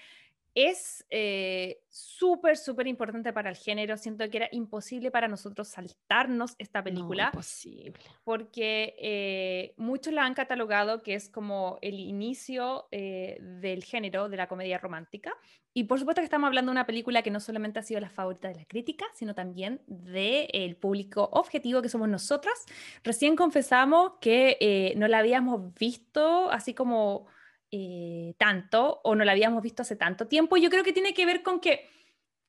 es 0.67 1.07
eh, 1.11 1.83
súper, 1.89 2.57
súper 2.57 2.89
importante 2.89 3.33
para 3.33 3.49
el 3.49 3.57
género. 3.57 3.97
Siento 3.97 4.29
que 4.29 4.39
era 4.39 4.49
imposible 4.51 5.13
para 5.13 5.29
nosotros 5.29 5.69
saltarnos 5.69 6.57
esta 6.59 6.83
película. 6.83 7.27
No, 7.27 7.29
imposible. 7.29 7.93
Porque 8.25 8.97
eh, 8.99 9.75
muchos 9.77 10.13
la 10.13 10.25
han 10.25 10.35
catalogado 10.35 11.05
que 11.05 11.15
es 11.15 11.29
como 11.29 11.79
el 11.81 12.01
inicio 12.01 12.89
eh, 12.91 13.39
del 13.41 13.85
género 13.85 14.29
de 14.29 14.37
la 14.37 14.49
comedia 14.49 14.79
romántica. 14.79 15.33
Y 15.73 15.85
por 15.85 16.01
supuesto 16.01 16.23
que 16.23 16.25
estamos 16.25 16.49
hablando 16.49 16.71
de 16.71 16.75
una 16.75 16.87
película 16.87 17.23
que 17.23 17.31
no 17.31 17.39
solamente 17.39 17.79
ha 17.79 17.83
sido 17.85 18.01
la 18.01 18.11
favorita 18.11 18.49
de 18.49 18.57
la 18.57 18.65
crítica, 18.65 19.05
sino 19.15 19.37
también 19.37 19.81
del 19.87 20.75
público 20.75 21.29
objetivo 21.31 21.83
que 21.83 21.89
somos 21.89 22.09
nosotras. 22.09 22.67
Recién 23.05 23.37
confesamos 23.37 24.15
que 24.21 24.93
no 24.97 25.07
la 25.07 25.19
habíamos 25.19 25.73
visto 25.75 26.51
así 26.51 26.75
como 26.75 27.29
eh, 27.71 28.35
tanto 28.39 29.01
o 29.05 29.15
no 29.15 29.25
la 29.25 29.33
habíamos 29.33 29.63
visto 29.63 29.83
hace 29.83 29.97
tanto 29.97 30.27
tiempo. 30.27 30.57
Yo 30.57 30.71
creo 30.71 30.85
que 30.85 30.93
tiene 30.93 31.15
que 31.15 31.27
ver 31.27 31.43
con 31.43 31.61
que 31.61 31.89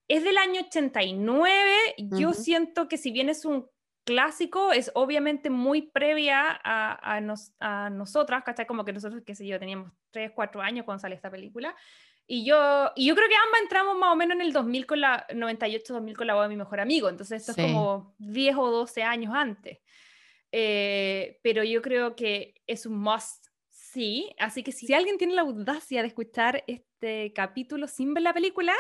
es 0.07 0.23
del 0.23 0.37
año 0.37 0.61
89. 0.61 1.63
Yo 1.97 2.33
siento 2.33 2.87
que 2.87 2.97
si 2.97 3.11
bien 3.11 3.29
es 3.29 3.45
un 3.45 3.67
clásico, 4.05 4.71
es 4.71 4.91
obviamente 4.95 5.49
muy 5.49 5.83
previa 5.83 6.59
a, 6.63 7.15
a, 7.15 7.21
nos, 7.21 7.53
a 7.59 7.89
nosotras, 7.89 8.43
¿cachai? 8.43 8.65
Como 8.65 8.83
que 8.83 8.93
nosotros, 8.93 9.21
qué 9.25 9.35
sé 9.35 9.45
yo, 9.45 9.59
teníamos 9.59 9.91
3, 10.11 10.31
4 10.33 10.61
años 10.61 10.85
cuando 10.85 11.01
sale 11.01 11.15
esta 11.15 11.29
película. 11.29 11.75
Y 12.25 12.45
yo, 12.45 12.91
y 12.95 13.07
yo 13.07 13.15
creo 13.15 13.27
que 13.27 13.35
ambas 13.35 13.61
entramos 13.61 13.97
más 13.97 14.13
o 14.13 14.15
menos 14.15 14.35
en 14.35 14.41
el 14.41 14.53
2000 14.53 14.85
con 14.85 15.01
la 15.01 15.27
98-2000 15.29 16.15
con 16.15 16.27
la 16.27 16.35
voz 16.35 16.45
de 16.45 16.49
mi 16.49 16.57
mejor 16.57 16.79
amigo. 16.79 17.09
Entonces, 17.09 17.41
esto 17.41 17.59
es 17.59 17.67
como 17.67 18.15
10 18.19 18.55
o 18.57 18.71
12 18.71 19.03
años 19.03 19.33
antes. 19.35 19.79
Eh, 20.51 21.39
pero 21.43 21.63
yo 21.63 21.81
creo 21.81 22.15
que 22.15 22.55
es 22.65 22.85
un 22.85 22.99
must 22.99 23.48
Sí, 23.91 24.35
así 24.37 24.61
que 24.61 24.71
si 24.71 24.93
alguien 24.93 25.17
tiene 25.17 25.33
la 25.33 25.41
audacia 25.41 26.01
de 26.01 26.09
escuchar 26.09 26.63
este 26.67 27.33
capítulo 27.33 27.87
sin 27.87 28.13
ver 28.13 28.21
la 28.21 28.33
película, 28.33 28.73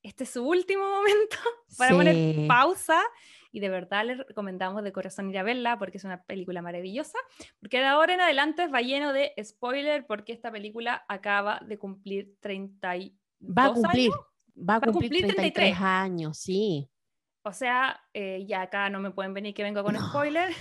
este 0.00 0.22
es 0.22 0.30
su 0.30 0.46
último 0.46 0.88
momento 0.90 1.36
para 1.76 1.96
poner 1.96 2.46
pausa 2.46 3.02
y 3.50 3.58
de 3.58 3.68
verdad 3.68 4.04
les 4.04 4.18
recomendamos 4.18 4.84
de 4.84 4.92
corazón 4.92 5.28
ir 5.28 5.38
a 5.38 5.42
verla 5.42 5.76
porque 5.76 5.98
es 5.98 6.04
una 6.04 6.22
película 6.22 6.62
maravillosa, 6.62 7.18
porque 7.58 7.78
de 7.78 7.86
ahora 7.86 8.14
en 8.14 8.20
adelante 8.20 8.68
va 8.68 8.80
lleno 8.80 9.12
de 9.12 9.32
spoiler 9.42 10.06
porque 10.06 10.32
esta 10.32 10.52
película 10.52 11.04
acaba 11.08 11.60
de 11.66 11.76
cumplir 11.76 12.36
32 12.40 13.12
va 13.58 13.64
a 13.64 13.72
cumplir, 13.72 14.12
años. 14.12 14.26
Va 14.56 14.74
a 14.76 14.80
cumplir, 14.80 15.26
33. 15.26 15.76
años, 15.80 16.38
sí. 16.38 16.88
O 17.42 17.52
sea, 17.52 18.00
eh, 18.12 18.44
ya 18.46 18.62
acá 18.62 18.88
no 18.88 19.00
me 19.00 19.10
pueden 19.10 19.34
venir 19.34 19.52
que 19.52 19.64
vengo 19.64 19.82
con 19.82 19.96
spoiler. 19.96 20.52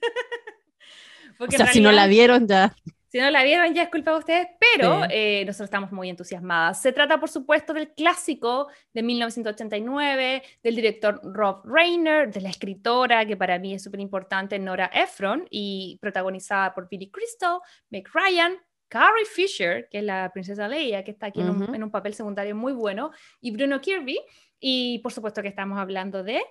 o 1.38 1.50
sea, 1.50 1.66
si 1.68 1.80
no 1.80 1.92
la 1.92 2.06
vieron 2.06 2.46
ya 2.46 2.76
Si 3.16 3.22
no 3.22 3.30
la 3.30 3.44
vieron, 3.44 3.72
ya 3.72 3.84
es 3.84 3.88
culpa 3.88 4.10
de 4.10 4.18
ustedes, 4.18 4.48
pero 4.60 5.04
eh, 5.08 5.42
nosotros 5.46 5.68
estamos 5.68 5.90
muy 5.90 6.10
entusiasmadas. 6.10 6.82
Se 6.82 6.92
trata, 6.92 7.18
por 7.18 7.30
supuesto, 7.30 7.72
del 7.72 7.94
clásico 7.94 8.68
de 8.92 9.02
1989, 9.02 10.42
del 10.62 10.76
director 10.76 11.22
Rob 11.24 11.62
Reiner, 11.64 12.30
de 12.30 12.42
la 12.42 12.50
escritora, 12.50 13.24
que 13.24 13.34
para 13.34 13.58
mí 13.58 13.72
es 13.72 13.82
súper 13.82 14.00
importante, 14.00 14.58
Nora 14.58 14.90
Ephron, 14.92 15.46
y 15.50 15.96
protagonizada 16.02 16.74
por 16.74 16.90
Billy 16.90 17.10
Crystal, 17.10 17.60
Meg 17.88 18.06
Ryan, 18.12 18.58
Carrie 18.88 19.24
Fisher, 19.24 19.88
que 19.90 20.00
es 20.00 20.04
la 20.04 20.30
princesa 20.34 20.68
Leia, 20.68 21.02
que 21.02 21.12
está 21.12 21.28
aquí 21.28 21.40
en, 21.40 21.48
un, 21.48 21.74
en 21.74 21.84
un 21.84 21.90
papel 21.90 22.12
secundario 22.12 22.54
muy 22.54 22.74
bueno, 22.74 23.12
y 23.40 23.50
Bruno 23.50 23.80
Kirby. 23.80 24.20
Y 24.60 24.98
por 24.98 25.14
supuesto 25.14 25.40
que 25.40 25.48
estamos 25.48 25.78
hablando 25.78 26.22
de 26.22 26.42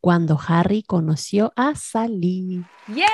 cuando 0.00 0.38
Harry 0.46 0.82
conoció 0.82 1.52
a 1.56 1.74
Sally. 1.74 2.64
¡Yeah! 2.88 3.06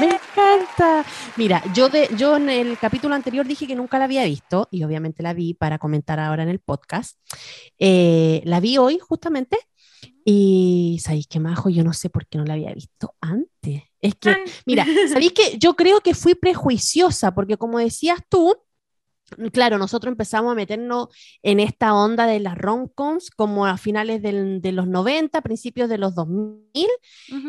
Me 0.00 0.06
encanta. 0.06 1.04
Mira, 1.36 1.62
yo, 1.74 1.88
de, 1.88 2.08
yo 2.16 2.36
en 2.36 2.50
el 2.50 2.78
capítulo 2.78 3.14
anterior 3.14 3.46
dije 3.46 3.66
que 3.66 3.74
nunca 3.74 3.98
la 3.98 4.04
había 4.04 4.24
visto 4.24 4.68
y 4.70 4.84
obviamente 4.84 5.22
la 5.22 5.32
vi 5.32 5.54
para 5.54 5.78
comentar 5.78 6.20
ahora 6.20 6.42
en 6.42 6.50
el 6.50 6.60
podcast. 6.60 7.18
Eh, 7.78 8.42
la 8.44 8.60
vi 8.60 8.78
hoy 8.78 8.98
justamente 8.98 9.58
y 10.24 11.00
¿sabéis 11.02 11.26
qué 11.26 11.40
majo? 11.40 11.70
Yo 11.70 11.84
no 11.84 11.94
sé 11.94 12.10
por 12.10 12.26
qué 12.26 12.38
no 12.38 12.44
la 12.44 12.54
había 12.54 12.74
visto 12.74 13.14
antes. 13.20 13.82
Es 14.00 14.14
que, 14.14 14.36
mira, 14.66 14.86
¿sabéis 15.10 15.32
que 15.32 15.58
yo 15.58 15.74
creo 15.74 16.00
que 16.00 16.14
fui 16.14 16.34
prejuiciosa 16.34 17.34
porque 17.34 17.56
como 17.56 17.78
decías 17.78 18.20
tú, 18.28 18.54
claro, 19.52 19.78
nosotros 19.78 20.12
empezamos 20.12 20.52
a 20.52 20.54
meternos 20.54 21.08
en 21.42 21.60
esta 21.60 21.94
onda 21.94 22.26
de 22.26 22.40
las 22.40 22.56
romcoms 22.56 23.30
como 23.30 23.66
a 23.66 23.76
finales 23.76 24.22
de 24.22 24.72
los 24.72 24.86
90, 24.86 25.40
principios 25.42 25.88
de 25.88 25.98
los 25.98 26.14
2000, 26.14 26.86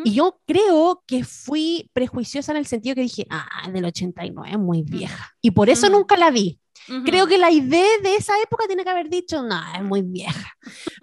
y 0.04 0.14
yo 0.14 0.40
creo 0.46 1.04
que 1.08 1.24
fui 1.24 1.90
prejuiciosa 1.94 2.52
en 2.52 2.58
el 2.58 2.66
sentido 2.66 2.96
que 2.96 3.02
dije, 3.02 3.26
ah, 3.30 3.70
del 3.72 3.86
89 3.86 4.52
es 4.52 4.60
muy 4.60 4.84
vieja, 4.84 5.32
y 5.42 5.52
por 5.52 5.70
eso 5.70 5.90
nunca 5.90 6.18
la 6.18 6.32
vi. 6.32 6.60
Creo 7.06 7.28
que 7.28 7.38
la 7.38 7.52
idea 7.52 7.88
de 8.02 8.16
esa 8.16 8.34
época 8.42 8.66
tiene 8.66 8.84
que 8.84 8.90
haber 8.90 9.10
dicho, 9.10 9.44
no, 9.44 9.60
es 9.76 9.84
muy 9.84 10.02
vieja. 10.02 10.54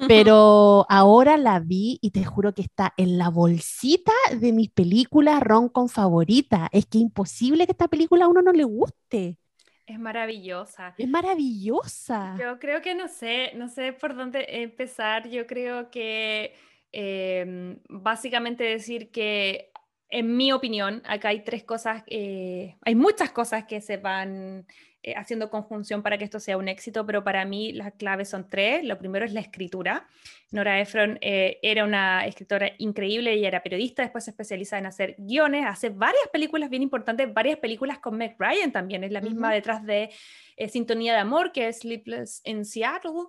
Pero 0.09 0.85
ahora 0.89 1.37
la 1.37 1.61
vi 1.61 1.99
y 2.01 2.11
te 2.11 2.25
juro 2.25 2.55
que 2.55 2.63
está 2.63 2.93
en 2.97 3.19
la 3.19 3.29
bolsita 3.29 4.13
de 4.39 4.53
mis 4.53 4.71
películas 4.71 5.41
roncom 5.43 5.89
favoritas. 5.89 6.69
Es 6.73 6.87
que 6.87 6.99
imposible 6.99 7.67
que 7.67 7.73
esta 7.73 7.89
película 7.89 8.25
a 8.25 8.29
uno 8.29 8.43
no 8.43 8.53
le 8.53 8.65
guste. 8.65 9.39
Es 9.87 9.99
maravillosa. 10.01 10.95
Es 10.99 11.09
maravillosa. 11.09 12.37
Yo 12.39 12.59
creo 12.59 12.83
que 12.83 12.95
no 12.95 13.07
sé, 13.07 13.53
no 13.55 13.69
sé 13.69 13.93
por 13.93 14.17
dónde 14.17 14.45
empezar. 14.63 15.29
Yo 15.29 15.47
creo 15.47 15.91
que 15.91 16.55
em, 16.91 17.79
básicamente 17.89 18.65
decir 18.65 19.11
que, 19.13 19.71
en 20.09 20.37
mi 20.37 20.53
opinión, 20.53 21.03
acá 21.07 21.29
hay 21.29 21.45
tres 21.45 21.63
cosas, 21.63 22.03
eh, 22.09 22.77
hay 22.83 22.95
muchas 22.97 23.31
cosas 23.31 23.65
que 23.65 23.81
se 23.81 23.97
van 23.97 24.67
haciendo 25.15 25.51
conjunción 25.51 26.03
para 26.03 26.19
que 26.19 26.25
esto 26.25 26.41
sea 26.41 26.57
un 26.57 26.69
éxito, 26.69 27.07
pero 27.07 27.23
para 27.23 27.45
mí 27.45 27.73
las 27.73 27.93
claves 27.95 28.29
son 28.29 28.49
tres. 28.49 28.85
Lo 28.85 28.99
primero 28.99 29.25
es 29.25 29.33
la 29.33 29.41
escritura. 29.41 30.09
Nora 30.51 30.81
Ephron 30.81 31.19
eh, 31.21 31.59
era 31.63 31.85
una 31.85 32.27
escritora 32.27 32.71
increíble, 32.79 33.33
ella 33.33 33.49
era 33.49 33.63
periodista, 33.63 34.03
después 34.03 34.25
se 34.25 34.31
especializa 34.31 34.79
en 34.79 34.87
hacer 34.87 35.17
guiones, 35.19 35.67
hace 35.67 35.91
varias 35.91 36.29
películas 36.33 36.71
bien 36.71 36.83
importantes, 36.83 37.33
varias 37.33 37.59
películas 37.59 37.99
con 37.99 38.17
Meg 38.17 38.37
Ryan 38.39 38.71
también, 38.71 39.03
es 39.05 39.11
la 39.11 39.21
misma 39.21 39.53
detrás 39.53 39.85
de 39.85 40.11
eh, 40.57 40.69
Sintonía 40.69 41.15
de 41.15 41.19
Amor, 41.19 41.51
que 41.51 41.69
es 41.69 41.81
Sleepless 41.81 42.43
in 42.45 42.65
Seattle, 42.65 43.27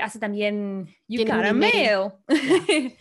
hace 0.00 0.18
también 0.18 0.94
You 1.08 1.24
Got 1.24 1.44
a 1.44 1.52
Mail. 1.52 2.12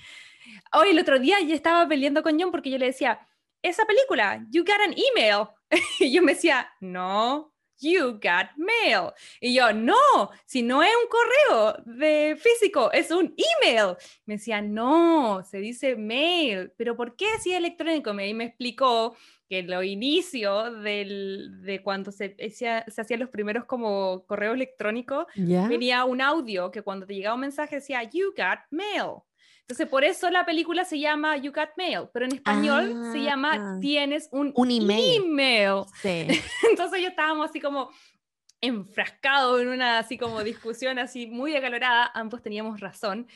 Hoy 0.73 0.89
el 0.89 0.99
otro 0.99 1.19
día 1.19 1.37
ya 1.41 1.53
estaba 1.53 1.87
peleando 1.87 2.23
con 2.23 2.39
John 2.39 2.51
porque 2.51 2.71
yo 2.71 2.79
le 2.79 2.87
decía, 2.87 3.19
esa 3.61 3.85
película, 3.85 4.45
You 4.49 4.63
Got 4.63 4.81
an 4.87 4.95
Email. 4.97 5.47
y 5.99 6.11
yo 6.11 6.21
me 6.21 6.33
decía, 6.33 6.69
no, 6.81 7.52
you 7.83 8.13
got 8.13 8.49
mail. 8.57 9.11
Y 9.39 9.53
yo, 9.53 9.73
no, 9.73 10.31
si 10.45 10.61
no 10.63 10.81
es 10.81 10.91
un 11.01 11.09
correo 11.09 11.83
de 11.85 12.37
físico, 12.37 12.91
es 12.91 13.11
un 13.11 13.35
email. 13.61 13.95
Me 14.25 14.35
decía, 14.35 14.61
no, 14.61 15.43
se 15.43 15.57
dice 15.57 15.95
mail, 15.95 16.71
pero 16.77 16.95
¿por 16.95 17.15
qué 17.15 17.25
así 17.37 17.53
electrónico? 17.53 18.11
Y 18.19 18.33
me 18.33 18.45
explicó 18.45 19.15
que 19.49 19.63
lo 19.63 19.83
inicio 19.83 20.71
del, 20.71 21.61
de 21.61 21.83
cuando 21.83 22.11
se, 22.11 22.35
se, 22.49 22.67
hacían 22.67 23.19
los 23.19 23.29
primeros 23.29 23.65
como 23.65 24.25
correo 24.25 24.53
electrónico, 24.53 25.27
venía 25.35 26.05
un 26.05 26.21
audio 26.21 26.71
que 26.71 26.81
cuando 26.81 27.05
te 27.05 27.13
llegaba 27.13 27.35
un 27.35 27.41
mensaje 27.41 27.75
decía, 27.75 28.03
you 28.03 28.33
got 28.35 28.59
mail. 28.71 29.21
Entonces, 29.63 29.87
por 29.87 30.03
eso 30.03 30.29
la 30.29 30.45
película 30.45 30.83
se 30.83 30.99
llama 30.99 31.37
You 31.37 31.53
Got 31.53 31.71
Mail, 31.77 32.09
pero 32.13 32.25
en 32.25 32.33
español 32.33 33.11
se 33.13 33.21
llama 33.21 33.53
ah. 33.53 33.77
Tienes 33.79 34.27
un, 34.31 34.51
un 34.55 34.69
email. 34.69 35.83
Sí. 36.01 36.27
Entonces 36.69 37.01
yo 37.01 37.07
estábamos 37.07 37.49
así 37.49 37.61
como 37.61 37.89
enfrascados 38.59 39.61
en 39.61 39.69
una 39.69 39.99
así 39.99 40.17
como 40.17 40.41
discusión 40.41 40.97
así 40.97 41.27
muy 41.27 41.55
acalorada, 41.55 42.11
ambos 42.13 42.41
teníamos 42.41 42.81
razón. 42.81 43.27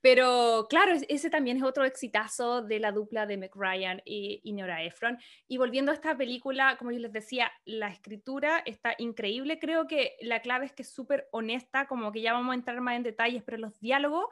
Pero 0.00 0.66
claro, 0.68 0.92
ese 1.08 1.30
también 1.30 1.56
es 1.56 1.62
otro 1.62 1.84
exitazo 1.84 2.62
de 2.62 2.78
la 2.78 2.92
dupla 2.92 3.26
de 3.26 3.36
McRyan 3.36 4.02
y, 4.04 4.40
y 4.44 4.52
Nora 4.52 4.82
Ephron. 4.84 5.18
Y 5.48 5.56
volviendo 5.56 5.90
a 5.90 5.94
esta 5.94 6.16
película, 6.16 6.76
como 6.78 6.92
yo 6.92 6.98
les 6.98 7.12
decía, 7.12 7.50
la 7.64 7.88
escritura 7.88 8.62
está 8.66 8.94
increíble. 8.98 9.58
Creo 9.58 9.86
que 9.86 10.16
la 10.20 10.42
clave 10.42 10.66
es 10.66 10.72
que 10.72 10.82
es 10.82 10.90
súper 10.90 11.28
honesta, 11.32 11.86
como 11.86 12.12
que 12.12 12.20
ya 12.20 12.32
vamos 12.32 12.52
a 12.52 12.54
entrar 12.54 12.80
más 12.80 12.96
en 12.96 13.02
detalles, 13.02 13.42
pero 13.44 13.58
los 13.58 13.80
diálogos 13.80 14.26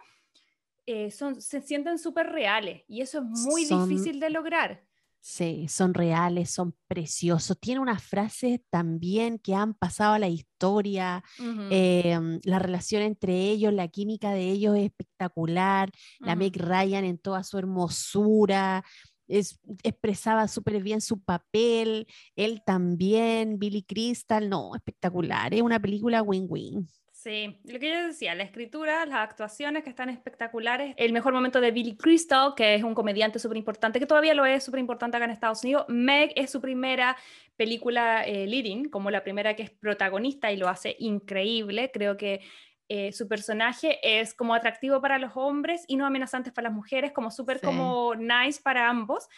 eh, 0.86 1.10
son, 1.10 1.40
se 1.40 1.60
sienten 1.62 1.98
súper 1.98 2.28
reales 2.28 2.82
y 2.88 3.00
eso 3.00 3.18
es 3.18 3.24
muy 3.24 3.64
difícil 3.64 4.20
de 4.20 4.30
lograr. 4.30 4.84
Sí, 5.26 5.68
son 5.68 5.94
reales, 5.94 6.50
son 6.50 6.76
preciosos. 6.86 7.58
Tiene 7.58 7.80
unas 7.80 8.02
frases 8.02 8.60
también 8.68 9.38
que 9.38 9.54
han 9.54 9.72
pasado 9.72 10.12
a 10.12 10.18
la 10.18 10.28
historia. 10.28 11.24
Em, 11.70 12.40
la 12.44 12.58
relación 12.58 13.00
entre 13.00 13.32
ellos, 13.48 13.72
la 13.72 13.88
química 13.88 14.32
de 14.32 14.50
ellos 14.50 14.76
es 14.76 14.84
espectacular. 14.84 15.90
La 16.20 16.36
Meg 16.36 16.54
Ryan 16.58 17.06
en 17.06 17.16
toda 17.16 17.42
su 17.42 17.56
hermosura. 17.56 18.84
Es, 19.26 19.58
expresaba 19.82 20.46
súper 20.46 20.82
bien 20.82 21.00
su 21.00 21.18
papel. 21.18 22.06
Él 22.36 22.60
también, 22.66 23.58
Billy 23.58 23.82
Crystal. 23.82 24.46
No, 24.50 24.74
espectacular. 24.74 25.54
Es 25.54 25.62
una 25.62 25.80
película 25.80 26.20
win-win. 26.20 26.86
Sí, 27.25 27.59
lo 27.64 27.78
que 27.78 27.88
yo 27.88 28.07
decía, 28.09 28.35
la 28.35 28.43
escritura, 28.43 29.07
las 29.07 29.21
actuaciones 29.21 29.83
que 29.83 29.88
están 29.88 30.11
espectaculares, 30.11 30.95
el 30.99 31.14
mejor 31.14 31.33
momento 31.33 31.59
de 31.59 31.71
Billy 31.71 31.97
Crystal, 31.97 32.52
que 32.54 32.75
es 32.75 32.83
un 32.83 32.95
comediante 32.95 33.38
súper 33.38 33.57
importante, 33.57 33.99
que 33.99 34.04
todavía 34.04 34.35
lo 34.35 34.45
es 34.45 34.62
súper 34.62 34.78
importante 34.78 35.16
acá 35.16 35.25
en 35.25 35.31
Estados 35.31 35.64
Unidos. 35.64 35.87
Meg 35.88 36.35
es 36.37 36.50
su 36.50 36.61
primera 36.61 37.16
película 37.57 38.26
eh, 38.26 38.47
leading, 38.47 38.90
como 38.90 39.11
la 39.11 39.25
primera 39.25 39.57
que 39.57 39.62
es 39.62 39.71
protagonista 39.71 40.52
y 40.52 40.59
lo 40.59 40.69
hace 40.69 40.97
increíble. 40.99 41.90
Creo 41.90 42.19
que 42.19 42.43
eh, 42.90 43.11
su 43.12 43.26
personaje 43.26 44.00
es 44.02 44.35
como 44.35 44.52
atractivo 44.52 45.00
para 45.00 45.19
los 45.19 45.33
hombres 45.35 45.87
y 45.88 45.97
no 45.97 46.04
amenazante 46.04 46.52
para 46.52 46.69
las 46.69 46.76
mujeres, 46.76 47.12
como 47.12 47.31
súper 47.31 47.59
como 47.62 48.14
nice 48.16 48.61
para 48.62 48.90
ambos. 48.90 49.31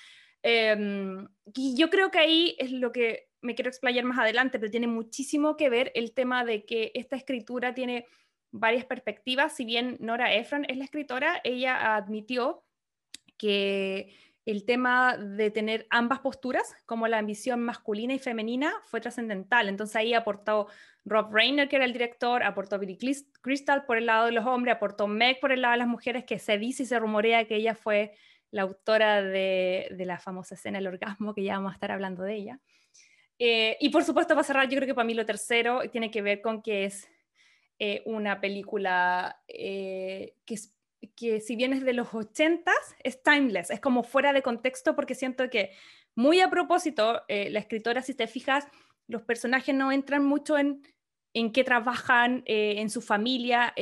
Em, 0.42 1.28
y 1.54 1.76
yo 1.76 1.88
creo 1.88 2.10
que 2.10 2.18
ahí 2.18 2.56
es 2.58 2.72
lo 2.72 2.90
que 2.90 3.25
me 3.40 3.54
quiero 3.54 3.68
explayar 3.68 4.04
más 4.04 4.18
adelante, 4.18 4.58
pero 4.58 4.70
tiene 4.70 4.86
muchísimo 4.86 5.56
que 5.56 5.70
ver 5.70 5.92
el 5.94 6.12
tema 6.12 6.44
de 6.44 6.64
que 6.64 6.92
esta 6.94 7.16
escritura 7.16 7.74
tiene 7.74 8.06
varias 8.50 8.84
perspectivas. 8.84 9.54
Si 9.54 9.64
bien 9.64 9.96
Nora 10.00 10.34
Ephron 10.34 10.64
es 10.68 10.76
la 10.76 10.84
escritora, 10.84 11.40
ella 11.44 11.96
admitió 11.96 12.64
que 13.36 14.14
el 14.46 14.64
tema 14.64 15.16
de 15.16 15.50
tener 15.50 15.86
ambas 15.90 16.20
posturas, 16.20 16.76
como 16.86 17.08
la 17.08 17.18
ambición 17.18 17.60
masculina 17.62 18.14
y 18.14 18.20
femenina, 18.20 18.72
fue 18.84 19.00
trascendental. 19.00 19.68
Entonces 19.68 19.96
ahí 19.96 20.14
aportó 20.14 20.68
Rob 21.04 21.32
Reiner, 21.32 21.68
que 21.68 21.76
era 21.76 21.84
el 21.84 21.92
director, 21.92 22.44
aportó 22.44 22.78
Billy 22.78 22.96
Crystal 23.42 23.84
por 23.84 23.96
el 23.96 24.06
lado 24.06 24.26
de 24.26 24.32
los 24.32 24.46
hombres, 24.46 24.76
aportó 24.76 25.08
Meg 25.08 25.40
por 25.40 25.50
el 25.50 25.62
lado 25.62 25.72
de 25.72 25.78
las 25.78 25.88
mujeres, 25.88 26.24
que 26.24 26.38
se 26.38 26.58
dice 26.58 26.84
y 26.84 26.86
se 26.86 26.98
rumorea 26.98 27.46
que 27.46 27.56
ella 27.56 27.74
fue 27.74 28.12
la 28.52 28.62
autora 28.62 29.20
de, 29.20 29.88
de 29.90 30.04
la 30.04 30.20
famosa 30.20 30.54
escena 30.54 30.78
El 30.78 30.86
orgasmo, 30.86 31.34
que 31.34 31.42
ya 31.42 31.54
vamos 31.54 31.72
a 31.72 31.74
estar 31.74 31.90
hablando 31.90 32.22
de 32.22 32.34
ella. 32.36 32.60
Eh, 33.38 33.76
y 33.80 33.90
por 33.90 34.04
supuesto, 34.04 34.34
para 34.34 34.46
cerrar, 34.46 34.68
yo 34.68 34.76
creo 34.76 34.86
que 34.86 34.94
para 34.94 35.06
mí 35.06 35.14
lo 35.14 35.26
tercero 35.26 35.80
tiene 35.90 36.10
que 36.10 36.22
ver 36.22 36.40
con 36.40 36.62
que 36.62 36.84
es 36.84 37.08
eh, 37.78 38.02
una 38.06 38.40
película 38.40 39.42
eh, 39.48 40.34
que, 40.46 40.56
que, 41.14 41.40
si 41.40 41.56
bien 41.56 41.72
es 41.72 41.84
de 41.84 41.92
los 41.92 42.14
80 42.14 42.72
es 43.02 43.22
timeless, 43.22 43.70
es 43.70 43.80
como 43.80 44.02
fuera 44.02 44.32
de 44.32 44.42
contexto 44.42 44.96
porque 44.96 45.14
siento 45.14 45.50
que 45.50 45.72
muy 46.14 46.40
a 46.40 46.48
propósito, 46.48 47.22
la 47.28 47.58
escritora, 47.58 48.00
si 48.00 48.14
te 48.14 48.26
fijas, 48.26 48.66
los 49.06 49.20
personajes 49.20 49.74
no 49.74 49.92
entran 49.92 50.24
mucho 50.24 50.56
en 50.56 50.82
en 51.38 51.52
qué 51.52 51.64
trabajan, 51.64 52.42
en 52.46 52.88
su 52.90 53.00
familia, 53.00 53.74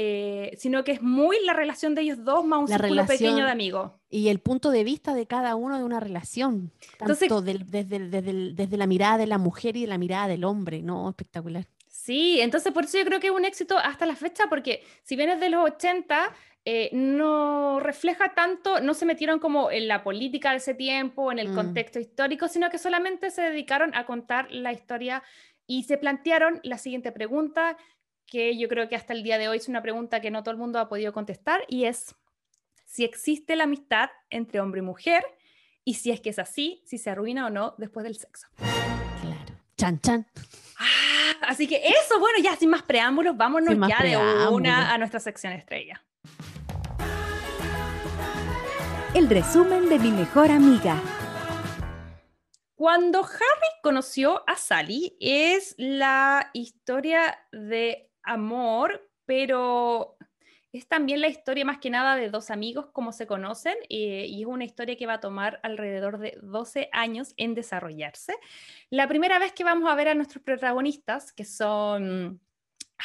sino 0.57 0.85
que 0.85 0.93
es 0.93 1.03
muy 1.03 1.37
la 1.45 1.53
relación 1.53 1.95
de 1.95 2.03
ellos 2.03 2.25
dos 2.25 2.45
más 2.45 2.61
un 2.61 2.69
círculo 2.69 3.07
pequeño 3.07 3.45
de 3.45 3.51
amigos 3.51 3.93
y 4.15 4.29
el 4.29 4.39
punto 4.39 4.71
de 4.71 4.85
vista 4.85 5.13
de 5.13 5.27
cada 5.27 5.57
uno 5.57 5.77
de 5.77 5.83
una 5.83 5.99
relación, 5.99 6.71
tanto 6.99 7.43
desde, 7.43 8.77
la 8.77 8.87
mirada 8.87 9.19
de 9.19 9.27
la 9.27 9.39
mujer 9.39 9.77
y 9.77 9.81
de 9.81 9.87
la 9.89 9.99
mirada 9.99 10.29
del 10.29 10.45
hombre, 10.45 10.83
¿no? 10.83 11.09
Espectacular. 11.09 11.67
Sí, 11.89 12.41
entonces 12.41 12.73
por 12.73 12.85
eso 12.85 12.97
yo 12.97 13.05
creo 13.05 13.19
que 13.19 13.27
es 13.27 13.33
un 13.33 13.45
éxito 13.45 13.77
hasta 13.77 14.07
la 14.07 14.15
fecha, 14.15 14.45
porque 14.49 14.85
si 15.03 15.17
bien 15.17 15.31
es 15.31 15.41
de 15.41 15.51
los 15.51 15.65
80, 15.65 16.33
eh, 16.65 16.91
no 16.93 17.81
refleja 17.81 18.35
tanto, 18.37 18.81
no 18.81 18.95
se 18.95 19.05
metieron 19.05 19.41
como 19.41 19.73
en 19.73 19.89
la 19.89 20.05
política 20.05 20.53
de 20.53 20.59
ese 20.59 20.75
tiempo, 20.75 21.33
en 21.33 21.41
el 21.41 21.49
mm. 21.49 21.55
contexto 21.57 21.99
histórico, 21.99 22.47
sino 22.47 22.71
que 22.71 22.79
solamente 22.79 23.33
se 23.33 23.43
dedicaron 23.43 23.97
a 23.97 24.07
contar 24.07 24.47
la 24.53 24.73
historia 24.73 25.25
y 25.66 25.85
se 25.85 25.99
plantearon 25.99 26.61
la 26.62 26.78
siguiente 26.78 27.12
pregunta, 27.12 27.76
que 28.26 28.56
yo 28.59 28.68
creo 28.68 28.88
que 28.88 28.97
hasta 28.97 29.12
el 29.12 29.23
día 29.23 29.38
de 29.38 29.49
hoy 29.49 29.59
es 29.59 29.68
una 29.68 29.83
pregunta 29.83 30.21
que 30.21 30.30
no 30.30 30.42
todo 30.42 30.52
el 30.52 30.59
mundo 30.59 30.78
ha 30.78 30.88
podido 30.88 31.12
contestar, 31.12 31.64
y 31.68 31.85
es 31.85 32.14
si 32.87 33.04
existe 33.04 33.56
la 33.56 33.64
amistad 33.64 34.11
entre 34.30 34.61
hombre 34.61 34.80
y 34.80 34.83
mujer, 34.83 35.25
y 35.85 35.94
si 35.94 36.11
es 36.11 36.21
que 36.21 36.30
es 36.30 36.38
así, 36.38 36.83
si 36.87 36.99
se 36.99 37.11
arruina 37.11 37.47
o 37.47 37.50
no 37.50 37.75
después 37.78 38.04
del 38.04 38.16
sexo. 38.16 38.49
Claro. 38.56 39.61
Chan, 39.76 40.00
chan. 40.00 40.26
Ah, 40.78 41.49
así 41.49 41.66
que 41.66 41.76
eso, 41.76 42.18
bueno, 42.18 42.38
ya 42.42 42.56
sin 42.56 42.71
más 42.71 42.83
preámbulos, 42.83 43.37
vámonos 43.37 43.75
ya 43.88 44.02
de 44.02 44.16
una 44.50 44.94
a 44.94 44.99
nuestra 44.99 45.21
sección 45.21 45.52
estrella. 45.52 46.02
El 49.14 49.28
resumen 49.28 49.88
de 49.88 49.99
mi 49.99 50.11
mejor 50.11 50.50
amiga. 50.50 51.00
Cuando 52.76 53.21
Harry 53.21 53.71
conoció 53.83 54.43
a 54.49 54.57
Sally 54.57 55.16
es 55.21 55.76
la 55.78 56.50
historia 56.54 57.38
de 57.52 58.11
amor, 58.25 59.09
pero 59.26 60.16
es 60.73 60.88
también 60.88 61.21
la 61.21 61.28
historia 61.28 61.64
más 61.64 61.78
que 61.78 61.88
nada 61.88 62.16
de 62.16 62.31
dos 62.31 62.50
amigos 62.50 62.87
como 62.93 63.12
se 63.12 63.28
conocen 63.28 63.76
eh, 63.88 64.26
y 64.28 64.43
es 64.43 64.49
una 64.49 64.64
historia 64.64 64.97
que 64.97 65.07
va 65.07 65.14
a 65.14 65.21
tomar 65.21 65.61
alrededor 65.62 66.19
de 66.19 66.37
12 66.43 66.88
años 66.90 67.33
en 67.37 67.54
desarrollarse. 67.54 68.35
La 68.90 69.07
primera 69.07 69.38
vez 69.38 69.52
que 69.52 69.62
vamos 69.62 69.88
a 69.88 69.95
ver 69.95 70.09
a 70.09 70.14
nuestros 70.16 70.43
protagonistas, 70.43 71.33
que 71.33 71.45
son 71.45 72.40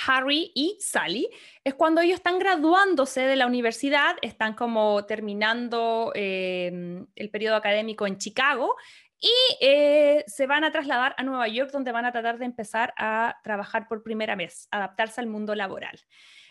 Harry 0.08 0.52
y 0.56 0.78
Sally, 0.80 1.30
es 1.64 1.76
cuando 1.76 2.02
ellos 2.02 2.16
están 2.16 2.40
graduándose 2.40 3.22
de 3.22 3.36
la 3.36 3.46
universidad, 3.46 4.16
están 4.24 4.56
como 4.56 5.06
terminando 5.06 6.12
eh, 6.16 7.06
el 7.16 7.30
periodo 7.30 7.56
académico 7.56 8.08
en 8.08 8.18
Chicago 8.18 8.76
y 9.20 9.32
eh, 9.60 10.24
se 10.28 10.48
van 10.48 10.64
a 10.64 10.72
trasladar 10.72 11.14
a 11.18 11.24
Nueva 11.24 11.48
York 11.48 11.72
donde 11.72 11.92
van 11.92 12.06
a 12.06 12.12
tratar 12.12 12.38
de 12.38 12.46
empezar 12.46 12.94
a 12.98 13.38
trabajar 13.44 13.88
por 13.88 14.02
primera 14.02 14.36
vez, 14.36 14.68
adaptarse 14.72 15.20
al 15.20 15.28
mundo 15.28 15.56
laboral. 15.56 16.00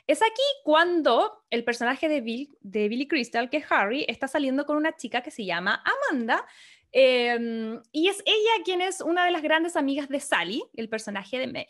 Es 0.06 0.22
aquí 0.22 0.42
cuando 0.64 1.44
el 1.50 1.64
personaje 1.64 2.08
de, 2.08 2.20
Bill, 2.22 2.56
de 2.60 2.88
Billy 2.88 3.06
Crystal, 3.06 3.50
que 3.50 3.58
es 3.58 3.66
Harry, 3.70 4.04
está 4.08 4.26
saliendo 4.26 4.64
con 4.64 4.76
una 4.76 4.96
chica 4.96 5.22
que 5.22 5.30
se 5.30 5.44
llama 5.44 5.82
Amanda. 5.84 6.46
Em, 6.92 7.82
y 7.92 8.08
es 8.08 8.22
ella 8.24 8.64
quien 8.64 8.80
es 8.80 9.02
una 9.02 9.26
de 9.26 9.30
las 9.30 9.42
grandes 9.42 9.76
amigas 9.76 10.08
de 10.08 10.20
Sally, 10.20 10.64
el 10.74 10.88
personaje 10.88 11.38
de 11.38 11.46
Meg. 11.46 11.68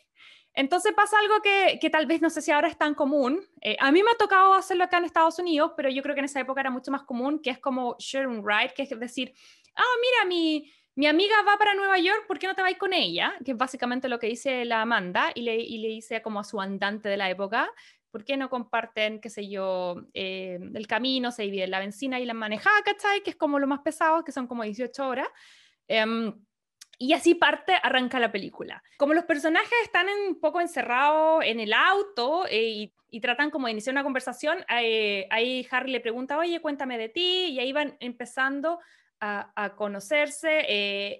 Entonces 0.54 0.92
pasa 0.94 1.18
algo 1.18 1.42
que, 1.42 1.78
que, 1.80 1.90
tal 1.90 2.06
vez 2.06 2.20
no 2.20 2.30
sé 2.30 2.40
si 2.40 2.50
ahora 2.50 2.68
es 2.68 2.78
tan 2.78 2.94
común. 2.94 3.40
Eh, 3.60 3.76
a 3.80 3.92
mí 3.92 4.02
me 4.02 4.10
ha 4.10 4.16
tocado 4.16 4.54
hacerlo 4.54 4.84
acá 4.84 4.98
en 4.98 5.04
Estados 5.04 5.38
Unidos, 5.38 5.72
pero 5.76 5.88
yo 5.88 6.02
creo 6.02 6.14
que 6.14 6.20
en 6.20 6.24
esa 6.24 6.40
época 6.40 6.60
era 6.60 6.70
mucho 6.70 6.90
más 6.90 7.02
común, 7.02 7.40
que 7.40 7.50
es 7.50 7.58
como 7.58 7.96
share 7.98 8.26
un 8.26 8.46
ride, 8.46 8.72
que 8.74 8.82
es 8.82 9.00
decir, 9.00 9.34
ah, 9.74 9.94
mira, 10.00 10.28
mi, 10.28 10.72
mi 10.98 11.06
amiga 11.06 11.36
va 11.46 11.56
para 11.58 11.74
Nueva 11.74 11.96
York, 12.00 12.26
¿por 12.26 12.40
qué 12.40 12.48
no 12.48 12.56
te 12.56 12.62
vais 12.62 12.76
con 12.76 12.92
ella? 12.92 13.32
Que 13.44 13.52
es 13.52 13.56
básicamente 13.56 14.08
lo 14.08 14.18
que 14.18 14.26
dice 14.26 14.64
la 14.64 14.82
Amanda 14.82 15.30
y 15.32 15.42
le, 15.42 15.56
dice 15.56 16.20
como 16.22 16.40
a 16.40 16.44
su 16.44 16.60
andante 16.60 17.08
de 17.08 17.16
la 17.16 17.30
época, 17.30 17.70
¿Por 18.10 18.24
qué 18.24 18.36
no 18.36 18.50
comparten, 18.50 19.20
qué 19.20 19.30
sé 19.30 19.48
yo, 19.48 20.02
eh, 20.12 20.58
el 20.74 20.86
camino, 20.88 21.30
se 21.30 21.42
divide 21.42 21.68
la 21.68 21.78
benzina 21.78 22.18
y 22.18 22.24
la 22.24 22.34
manejada, 22.34 22.82
¿cachai? 22.82 23.22
Que 23.22 23.30
es 23.30 23.36
como 23.36 23.60
lo 23.60 23.68
más 23.68 23.80
pesado, 23.80 24.24
que 24.24 24.32
son 24.32 24.48
como 24.48 24.64
18 24.64 25.06
horas. 25.06 25.28
Em, 25.86 26.32
y 26.98 27.12
así 27.12 27.36
parte, 27.36 27.74
arranca 27.80 28.18
la 28.18 28.32
película. 28.32 28.82
Como 28.96 29.14
los 29.14 29.24
personajes 29.24 29.78
están 29.84 30.06
un 30.26 30.40
poco 30.40 30.60
encerrados 30.60 31.44
en 31.44 31.60
el 31.60 31.74
auto 31.74 32.46
eh, 32.50 32.90
y, 33.10 33.20
tratan 33.20 33.50
como 33.50 33.66
de 33.66 33.72
iniciar 33.72 33.94
una 33.94 34.02
conversación, 34.02 34.64
eh, 34.80 35.28
ahí 35.30 35.64
Harry 35.70 35.92
le 35.92 36.00
pregunta, 36.00 36.38
oye, 36.38 36.60
cuéntame 36.60 36.98
de 36.98 37.08
ti, 37.08 37.50
y 37.50 37.60
ahí 37.60 37.72
van 37.72 37.96
empezando 38.00 38.80
a, 39.20 39.74
conocerse. 39.76 40.66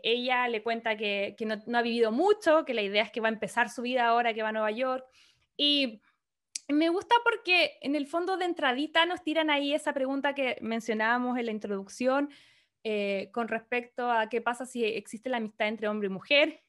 ella 0.02 0.48
le 0.48 0.62
cuenta 0.62 0.96
que, 0.96 1.34
que 1.36 1.46
no, 1.46 1.56
no, 1.66 1.78
ha 1.78 1.82
vivido 1.82 2.12
mucho, 2.12 2.64
que 2.64 2.74
la 2.74 2.82
idea 2.82 3.02
es 3.02 3.10
que 3.10 3.20
va 3.20 3.28
a 3.28 3.32
empezar 3.32 3.70
su 3.70 3.82
vida 3.82 4.06
ahora 4.06 4.34
que 4.34 4.42
va 4.42 4.50
a 4.50 4.52
Nueva 4.52 4.70
York. 4.70 5.04
Y 5.56 6.00
me 6.68 6.90
gusta 6.90 7.14
porque 7.24 7.78
en 7.80 7.96
el 7.96 8.06
fondo 8.06 8.36
de 8.36 8.44
entradita 8.44 9.06
nos 9.06 9.22
tiran 9.22 9.50
ahí 9.50 9.74
esa 9.74 9.94
pregunta 9.94 10.34
que 10.34 10.58
mencionábamos 10.60 11.38
en 11.38 11.46
la 11.46 11.52
introducción 11.52 12.30
eh, 12.84 13.30
con 13.32 13.48
respecto 13.48 14.10
a 14.10 14.28
qué 14.28 14.40
pasa 14.40 14.66
si 14.66 14.84
existe 14.84 15.30
la 15.30 15.38
amistad 15.38 15.68
entre 15.68 15.88
hombre 15.88 16.06
y 16.08 16.10
mujer. 16.10 16.62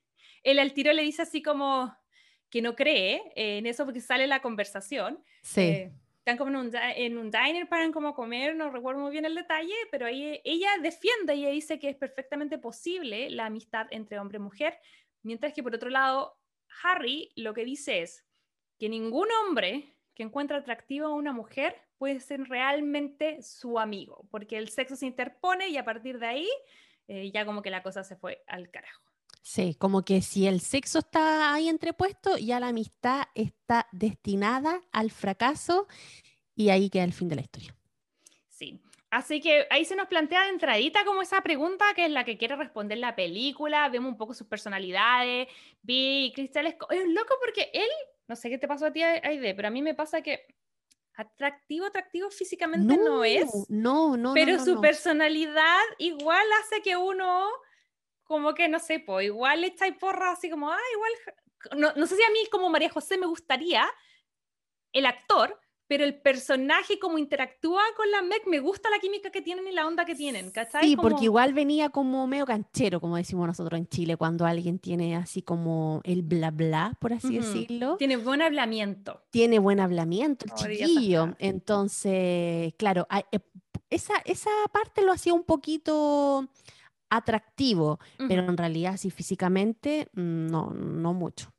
Él 0.43 0.59
al 0.59 0.73
tiro 0.73 0.93
le 0.93 1.03
dice 1.03 1.23
así 1.23 1.41
como 1.41 1.93
que 2.49 2.61
no 2.61 2.75
cree 2.75 3.21
en 3.35 3.65
eso 3.65 3.85
porque 3.85 3.99
sale 3.99 4.25
la 4.25 4.41
conversación. 4.41 5.23
Sí. 5.41 5.89
Están 6.19 6.37
como 6.37 6.51
en 6.51 6.57
un, 6.57 6.71
en 6.75 7.17
un, 7.17 7.31
diner 7.31 7.67
para 7.67 7.89
como 7.91 8.13
comer, 8.13 8.55
no 8.55 8.69
recuerdo 8.69 9.01
muy 9.01 9.11
bien 9.11 9.25
el 9.25 9.35
detalle, 9.35 9.73
pero 9.91 10.05
ahí 10.05 10.41
ella 10.43 10.69
defiende, 10.81 11.33
ella 11.33 11.49
dice 11.49 11.79
que 11.79 11.89
es 11.89 11.95
perfectamente 11.95 12.57
posible 12.57 13.29
la 13.29 13.45
amistad 13.45 13.87
entre 13.91 14.19
hombre 14.19 14.37
y 14.37 14.41
mujer, 14.41 14.79
mientras 15.23 15.53
que 15.53 15.63
por 15.63 15.73
otro 15.73 15.89
lado, 15.89 16.37
Harry 16.83 17.31
lo 17.35 17.53
que 17.53 17.65
dice 17.65 18.01
es, 18.01 18.25
que 18.77 18.89
ningún 18.89 19.27
hombre 19.43 19.95
que 20.15 20.23
encuentra 20.23 20.57
atractiva 20.57 21.07
a 21.07 21.13
una 21.13 21.33
mujer 21.33 21.75
puede 21.97 22.19
ser 22.19 22.41
realmente 22.43 23.41
su 23.43 23.77
amigo, 23.77 24.27
porque 24.31 24.57
el 24.57 24.69
sexo 24.69 24.95
se 24.95 25.05
interpone 25.05 25.69
y 25.69 25.77
a 25.77 25.85
partir 25.85 26.17
de 26.17 26.27
ahí 26.27 26.49
eh, 27.07 27.31
ya 27.31 27.45
como 27.45 27.61
que 27.61 27.69
la 27.69 27.83
cosa 27.83 28.03
se 28.03 28.15
fue 28.15 28.43
al 28.47 28.71
carajo. 28.71 29.08
Sí, 29.41 29.75
como 29.75 30.03
que 30.03 30.21
si 30.21 30.47
el 30.47 30.59
sexo 30.61 30.99
está 30.99 31.53
ahí 31.53 31.69
entrepuesto, 31.69 32.37
ya 32.37 32.59
la 32.59 32.67
amistad 32.67 33.23
está 33.35 33.87
destinada 33.91 34.81
al 34.91 35.11
fracaso 35.11 35.87
y 36.55 36.69
ahí 36.69 36.89
queda 36.89 37.05
el 37.05 37.13
fin 37.13 37.29
de 37.29 37.35
la 37.35 37.41
historia. 37.41 37.75
Sí, 38.49 38.81
Así 39.11 39.41
que 39.41 39.65
ahí 39.71 39.85
se 39.85 39.95
nos 39.95 40.07
plantea 40.07 40.43
de 40.43 40.49
entradita 40.49 41.03
como 41.03 41.23
esa 41.23 41.41
pregunta 41.41 41.95
que 41.95 42.05
es 42.05 42.11
la 42.11 42.25
que 42.25 42.37
quiere 42.37 42.55
responder 42.55 42.99
la 42.99 43.15
película, 43.15 43.89
vemos 43.89 44.11
un 44.11 44.17
poco 44.17 44.35
sus 44.35 44.45
personalidades, 44.45 45.47
vi 45.81 46.31
Cristal 46.35 46.67
es, 46.67 46.75
es 46.91 47.07
loco 47.07 47.33
porque 47.43 47.71
él 47.73 47.89
no 48.29 48.35
sé 48.35 48.51
qué 48.51 48.59
te 48.59 48.67
pasó 48.67 48.85
a 48.85 48.93
ti, 48.93 49.01
Aide, 49.01 49.55
pero 49.55 49.67
a 49.67 49.71
mí 49.71 49.81
me 49.81 49.95
pasa 49.95 50.21
que 50.21 50.45
atractivo, 51.15 51.87
atractivo 51.87 52.29
físicamente 52.29 52.95
no, 52.95 53.23
es. 53.23 53.49
No, 53.69 54.15
no, 54.15 54.33
Pero 54.35 54.63
su 54.63 54.79
personalidad 54.79 55.79
igual 55.97 56.45
hace 56.61 56.81
que 56.83 56.95
uno, 56.95 57.47
como 58.29 58.53
que 58.53 58.69
no 58.69 58.77
sé, 58.77 58.99
pues 58.99 59.25
igual 59.25 59.63
está 59.63 59.87
y 59.87 59.93
porra 59.93 60.31
así 60.31 60.51
como, 60.51 60.69
ah, 60.69 60.77
igual. 60.93 61.11
No, 61.75 61.91
no 61.99 62.05
sé 62.05 62.15
si 62.15 62.21
a 62.21 62.29
mí 62.29 62.37
como 62.51 62.69
María 62.69 62.89
José 62.89 63.17
me 63.17 63.25
gustaría 63.25 63.83
el 64.93 65.07
actor, 65.07 65.59
pero 65.87 66.03
el 66.03 66.21
personaje 66.21 66.99
como 66.99 67.17
interactúa 67.17 67.81
con 67.97 68.09
la 68.11 68.21
Meg, 68.21 68.43
me 68.45 68.59
gusta 68.59 68.91
la 68.91 68.99
química 68.99 69.31
que 69.31 69.41
tienen 69.41 69.67
y 69.67 69.71
la 69.71 69.87
onda 69.87 70.05
que 70.05 70.13
tienen, 70.13 70.51
¿cachai? 70.51 70.83
Sí, 70.87 70.95
porque 70.95 71.25
igual 71.25 71.55
venía 71.55 71.89
como 71.89 72.27
medio 72.27 72.45
canchero, 72.45 73.01
como 73.01 73.17
decimos 73.17 73.47
nosotros 73.47 73.79
en 73.79 73.87
Chile, 73.87 74.15
cuando 74.15 74.45
alguien 74.45 74.77
tiene 74.77 75.15
así 75.15 75.41
como 75.41 76.01
el 76.03 76.21
bla 76.21 76.51
bla, 76.51 76.95
por 76.99 77.13
así 77.13 77.39
decirlo. 77.39 77.97
Tiene 77.97 78.17
buen 78.17 78.43
hablamiento. 78.43 79.23
Tiene 79.31 79.57
buen 79.57 79.79
hablamiento, 79.79 80.45
el 80.45 80.53
chiquillo. 80.53 81.35
Entonces, 81.39 82.75
claro, 82.77 83.07
eh, 83.31 83.39
esa, 83.89 84.13
esa 84.25 84.51
parte 84.71 85.01
lo 85.01 85.11
hacía 85.13 85.33
un 85.33 85.43
poquito 85.43 86.47
atractivo, 87.09 87.99
pero 88.27 88.43
en 88.43 88.57
realidad 88.57 88.97
sí 88.97 89.11
físicamente 89.11 90.07
mm, 90.13 90.47
no, 90.47 90.71
no 90.71 91.13
mucho. 91.13 91.51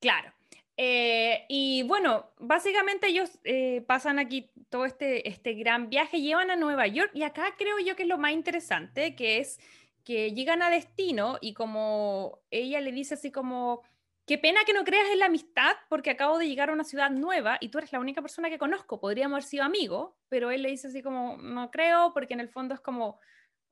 Claro. 0.00 0.32
Eh, 0.78 1.46
y 1.48 1.84
bueno, 1.84 2.26
básicamente 2.38 3.06
ellos 3.06 3.38
eh, 3.44 3.82
pasan 3.86 4.18
aquí 4.18 4.50
todo 4.68 4.84
este, 4.84 5.26
este 5.26 5.54
gran 5.54 5.88
viaje, 5.88 6.20
llevan 6.20 6.50
a 6.50 6.56
Nueva 6.56 6.86
York 6.86 7.10
y 7.14 7.22
acá 7.22 7.54
creo 7.56 7.78
yo 7.78 7.96
que 7.96 8.02
es 8.02 8.08
lo 8.08 8.18
más 8.18 8.32
interesante, 8.32 9.14
que 9.14 9.38
es 9.38 9.58
que 10.04 10.32
llegan 10.32 10.62
a 10.62 10.70
destino 10.70 11.38
y 11.40 11.54
como 11.54 12.40
ella 12.50 12.80
le 12.80 12.92
dice 12.92 13.14
así 13.14 13.32
como, 13.32 13.82
qué 14.26 14.36
pena 14.36 14.60
que 14.66 14.74
no 14.74 14.84
creas 14.84 15.08
en 15.10 15.18
la 15.18 15.26
amistad 15.26 15.76
porque 15.88 16.10
acabo 16.10 16.38
de 16.38 16.46
llegar 16.46 16.68
a 16.68 16.74
una 16.74 16.84
ciudad 16.84 17.10
nueva 17.10 17.56
y 17.60 17.70
tú 17.70 17.78
eres 17.78 17.92
la 17.92 18.00
única 18.00 18.20
persona 18.20 18.50
que 18.50 18.58
conozco, 18.58 19.00
podríamos 19.00 19.36
haber 19.36 19.44
sido 19.44 19.64
amigos, 19.64 20.12
pero 20.28 20.50
él 20.50 20.62
le 20.62 20.70
dice 20.70 20.88
así 20.88 21.02
como, 21.02 21.38
no 21.38 21.70
creo 21.70 22.12
porque 22.12 22.34
en 22.34 22.40
el 22.40 22.50
fondo 22.50 22.74
es 22.74 22.80
como 22.80 23.18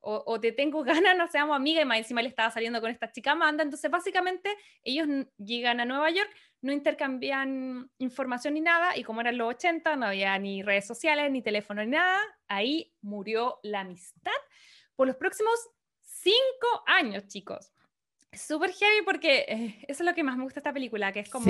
o, 0.05 0.39
te 0.39 0.51
tengo 0.51 0.83
ganas, 0.83 1.17
no 1.17 1.27
seamos 1.27 1.55
amigas, 1.55 1.83
y 1.83 1.85
más 1.85 1.97
encima 1.97 2.21
él 2.21 2.27
estaba 2.27 2.51
saliendo 2.51 2.79
con 2.79 2.91
esta 2.91 3.11
chica 3.11 3.31
Amanda, 3.31 3.63
entonces 3.63 3.89
básicamente 3.89 4.55
ellos 4.83 5.07
llegan 5.37 5.79
a 5.79 5.85
Nueva 5.85 6.11
York, 6.11 6.29
no 6.61 6.71
intercambian 6.71 7.89
información 7.97 8.53
ni 8.53 8.61
nada, 8.61 8.95
y 8.95 9.03
como 9.03 9.21
eran 9.21 9.37
los 9.37 9.49
80, 9.55 9.95
no 9.95 10.05
había 10.07 10.37
ni 10.37 10.61
redes 10.61 10.85
sociales, 10.85 11.31
ni 11.31 11.41
teléfono, 11.41 11.83
ni 11.83 11.91
nada, 11.91 12.19
ahí 12.47 12.93
murió 13.01 13.59
la 13.63 13.81
amistad 13.81 14.31
por 14.95 15.07
los 15.07 15.15
próximos 15.15 15.53
cinco 16.01 16.83
años, 16.85 17.27
chicos. 17.27 17.71
Súper 18.31 18.71
heavy 18.71 19.05
porque 19.05 19.45
eh, 19.47 19.85
eso 19.87 20.03
es 20.03 20.05
lo 20.05 20.13
que 20.13 20.23
más 20.23 20.37
me 20.37 20.43
gusta 20.43 20.59
esta 20.59 20.73
película, 20.73 21.11
que 21.11 21.21
es 21.21 21.29
como 21.29 21.45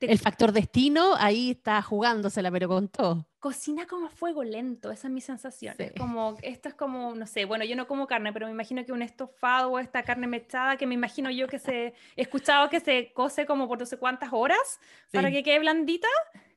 el 0.00 0.18
factor 0.18 0.52
destino 0.52 1.14
ahí 1.16 1.52
está 1.52 1.80
jugándosela, 1.82 2.50
pero 2.50 2.68
con 2.68 2.88
todo. 2.88 3.26
Cocina 3.38 3.86
como 3.86 4.06
a 4.06 4.10
fuego 4.10 4.42
lento, 4.42 4.90
esa 4.90 5.08
es 5.08 5.14
mi 5.14 5.20
sensación. 5.20 5.74
como, 5.98 6.36
esto 6.42 6.68
es 6.68 6.74
como, 6.74 7.14
no 7.14 7.26
sé, 7.26 7.44
bueno, 7.44 7.64
yo 7.64 7.76
no 7.76 7.86
como 7.86 8.06
carne, 8.06 8.32
pero 8.32 8.46
me 8.46 8.52
imagino 8.52 8.84
que 8.84 8.92
un 8.92 9.02
estofado 9.02 9.70
o 9.70 9.78
esta 9.78 10.02
carne 10.02 10.26
mechada, 10.26 10.76
que 10.76 10.86
me 10.86 10.94
imagino 10.94 11.30
yo 11.30 11.46
que 11.46 11.58
se, 11.58 11.94
he 12.16 12.22
escuchado 12.22 12.68
que 12.68 12.80
se 12.80 13.12
cose 13.12 13.46
como 13.46 13.68
por 13.68 13.78
no 13.78 13.86
sé 13.86 13.98
cuántas 13.98 14.30
horas 14.32 14.80
para 15.12 15.30
que 15.30 15.42
quede 15.42 15.60
blandita. 15.60 16.08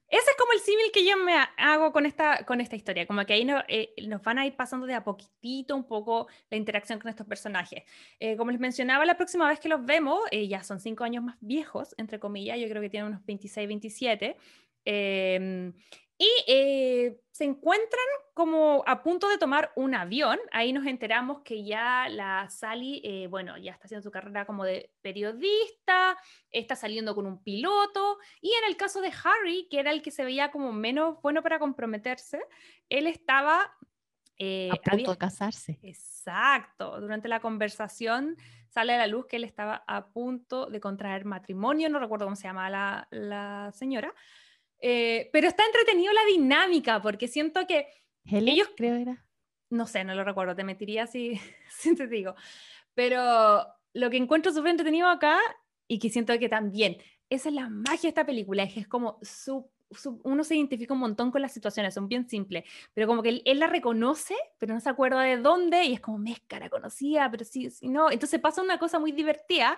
Ese 0.10 0.32
es 0.32 0.38
como 0.38 0.54
el 0.54 0.60
símil 0.60 0.92
que 0.92 1.06
yo 1.06 1.18
me 1.18 1.36
hago 1.58 1.92
con 1.92 2.06
esta, 2.08 2.44
con 2.44 2.62
esta 2.62 2.76
historia, 2.76 3.06
como 3.06 3.24
que 3.26 3.34
ahí 3.34 3.48
eh, 3.68 3.94
nos 4.08 4.24
van 4.24 4.40
a 4.40 4.46
ir 4.46 4.56
pasando 4.56 4.88
de 4.88 4.96
a 4.96 5.04
poquitito 5.04 5.76
un 5.76 5.84
poco 5.84 6.28
la 6.50 6.58
interacción 6.58 7.00
con 7.00 7.10
estos 7.10 7.28
personajes. 7.28 7.84
Eh, 8.20 8.36
como 8.36 8.50
les 8.50 8.60
mencionaba, 8.60 9.06
la 9.06 9.18
próxima 9.18 9.48
vez 9.48 9.60
que 9.60 9.70
los 9.70 9.86
vemos, 9.86 10.20
eh, 10.32 10.48
ya 10.48 10.64
son 10.64 10.80
cinco 10.80 11.04
años 11.04 11.24
más 11.24 11.38
viejos, 11.42 11.94
entre 11.98 12.20
comillas, 12.20 12.58
yo 12.58 12.68
creo 12.68 12.82
que 12.82 12.90
tienen 12.90 13.10
unos 13.10 13.24
26, 13.26 13.68
27. 13.68 14.36
Y 16.22 16.28
eh, 16.48 17.18
se 17.32 17.46
encuentran 17.46 18.04
como 18.34 18.84
a 18.86 19.02
punto 19.02 19.30
de 19.30 19.38
tomar 19.38 19.72
un 19.78 19.96
avión. 19.96 20.38
Ahí 20.52 20.74
nos 20.74 20.86
enteramos 20.86 21.44
que 21.44 21.64
ya 21.64 22.10
la 22.10 22.50
Sally, 22.50 23.02
eh, 23.06 23.28
bueno, 23.28 23.58
ya 23.58 23.72
está 23.72 23.86
haciendo 23.86 24.04
su 24.04 24.12
carrera 24.12 24.46
como 24.46 24.66
de 24.66 24.92
periodista, 25.02 26.18
está 26.52 26.76
saliendo 26.76 27.16
con 27.16 27.26
un 27.26 27.42
piloto. 27.42 28.18
Y 28.42 28.50
en 28.50 28.70
el 28.70 28.76
caso 28.76 29.00
de 29.00 29.14
Harry, 29.24 29.70
que 29.72 29.80
era 29.80 29.92
el 29.92 30.02
que 30.02 30.12
se 30.12 30.26
veía 30.26 30.52
como 30.52 30.74
menos 30.74 31.22
bueno 31.22 31.42
para 31.42 31.58
comprometerse, 31.58 32.42
él 32.90 33.08
estaba... 33.08 33.74
Eh, 34.38 34.70
a 34.72 34.92
punto 34.92 35.12
de 35.12 35.18
casarse. 35.18 35.80
Exacto. 35.82 37.00
Durante 37.00 37.30
la 37.30 37.40
conversación 37.40 38.36
sale 38.68 38.94
a 38.94 38.98
la 38.98 39.08
luz 39.08 39.26
que 39.26 39.38
él 39.38 39.46
estaba 39.46 39.86
a 39.88 40.08
punto 40.08 40.66
de 40.66 40.82
contraer 40.82 41.24
matrimonio, 41.24 41.90
no 41.90 41.98
recuerdo 41.98 42.26
cómo 42.26 42.36
se 42.36 42.44
llama 42.44 42.70
la, 42.70 43.08
la 43.10 43.72
señora, 43.74 44.14
eh, 44.80 45.30
pero 45.32 45.48
está 45.48 45.64
entretenido 45.66 46.14
la 46.14 46.26
dinámica, 46.26 47.02
porque 47.02 47.28
siento 47.28 47.66
que 47.68 47.88
ellos... 48.26 48.70
creo 48.76 48.96
era. 48.96 49.26
No 49.70 49.86
sé, 49.86 50.04
no 50.04 50.16
lo 50.16 50.24
recuerdo, 50.24 50.56
te 50.56 50.64
mentiría 50.64 51.08
si, 51.08 51.40
si 51.70 51.96
te 51.96 52.08
digo. 52.08 52.36
Pero 52.94 53.66
lo 53.94 54.10
que 54.10 54.18
encuentro 54.18 54.52
súper 54.52 54.72
entretenido 54.72 55.08
acá, 55.08 55.40
y 55.88 56.00
que 56.00 56.10
siento 56.10 56.38
que 56.40 56.50
también, 56.50 56.98
esa 57.30 57.50
es 57.50 57.56
la 57.56 57.70
magia 57.70 58.04
de 58.04 58.08
esta 58.10 58.26
película, 58.26 58.64
es 58.64 58.74
que 58.74 58.80
es 58.82 58.88
como 58.88 59.20
su, 59.22 59.70
uno 60.24 60.44
se 60.44 60.56
identifica 60.56 60.94
un 60.94 61.00
montón 61.00 61.32
con 61.32 61.42
las 61.42 61.52
situaciones, 61.52 61.94
son 61.94 62.08
bien 62.08 62.28
simples, 62.30 62.64
pero 62.94 63.08
como 63.08 63.24
que 63.24 63.42
él, 63.44 63.60
la 63.60 63.68
reconoce, 63.68 64.36
pero 64.58 64.74
no 64.74 64.80
se 64.80 64.90
acuerda 64.90 65.22
de 65.24 65.38
dónde, 65.38 65.84
y 65.86 65.94
es 65.94 66.00
como, 66.00 66.18
mezcara, 66.18 66.70
conocía, 66.70 67.30
pero 67.30 67.46
sí, 67.46 67.70
sí, 67.70 67.88
no. 67.90 68.12
Entonces 68.12 68.40
pasa 68.40 68.62
una 68.62 68.78
cosa 68.78 69.00
muy 69.00 69.12
divertida, 69.12 69.78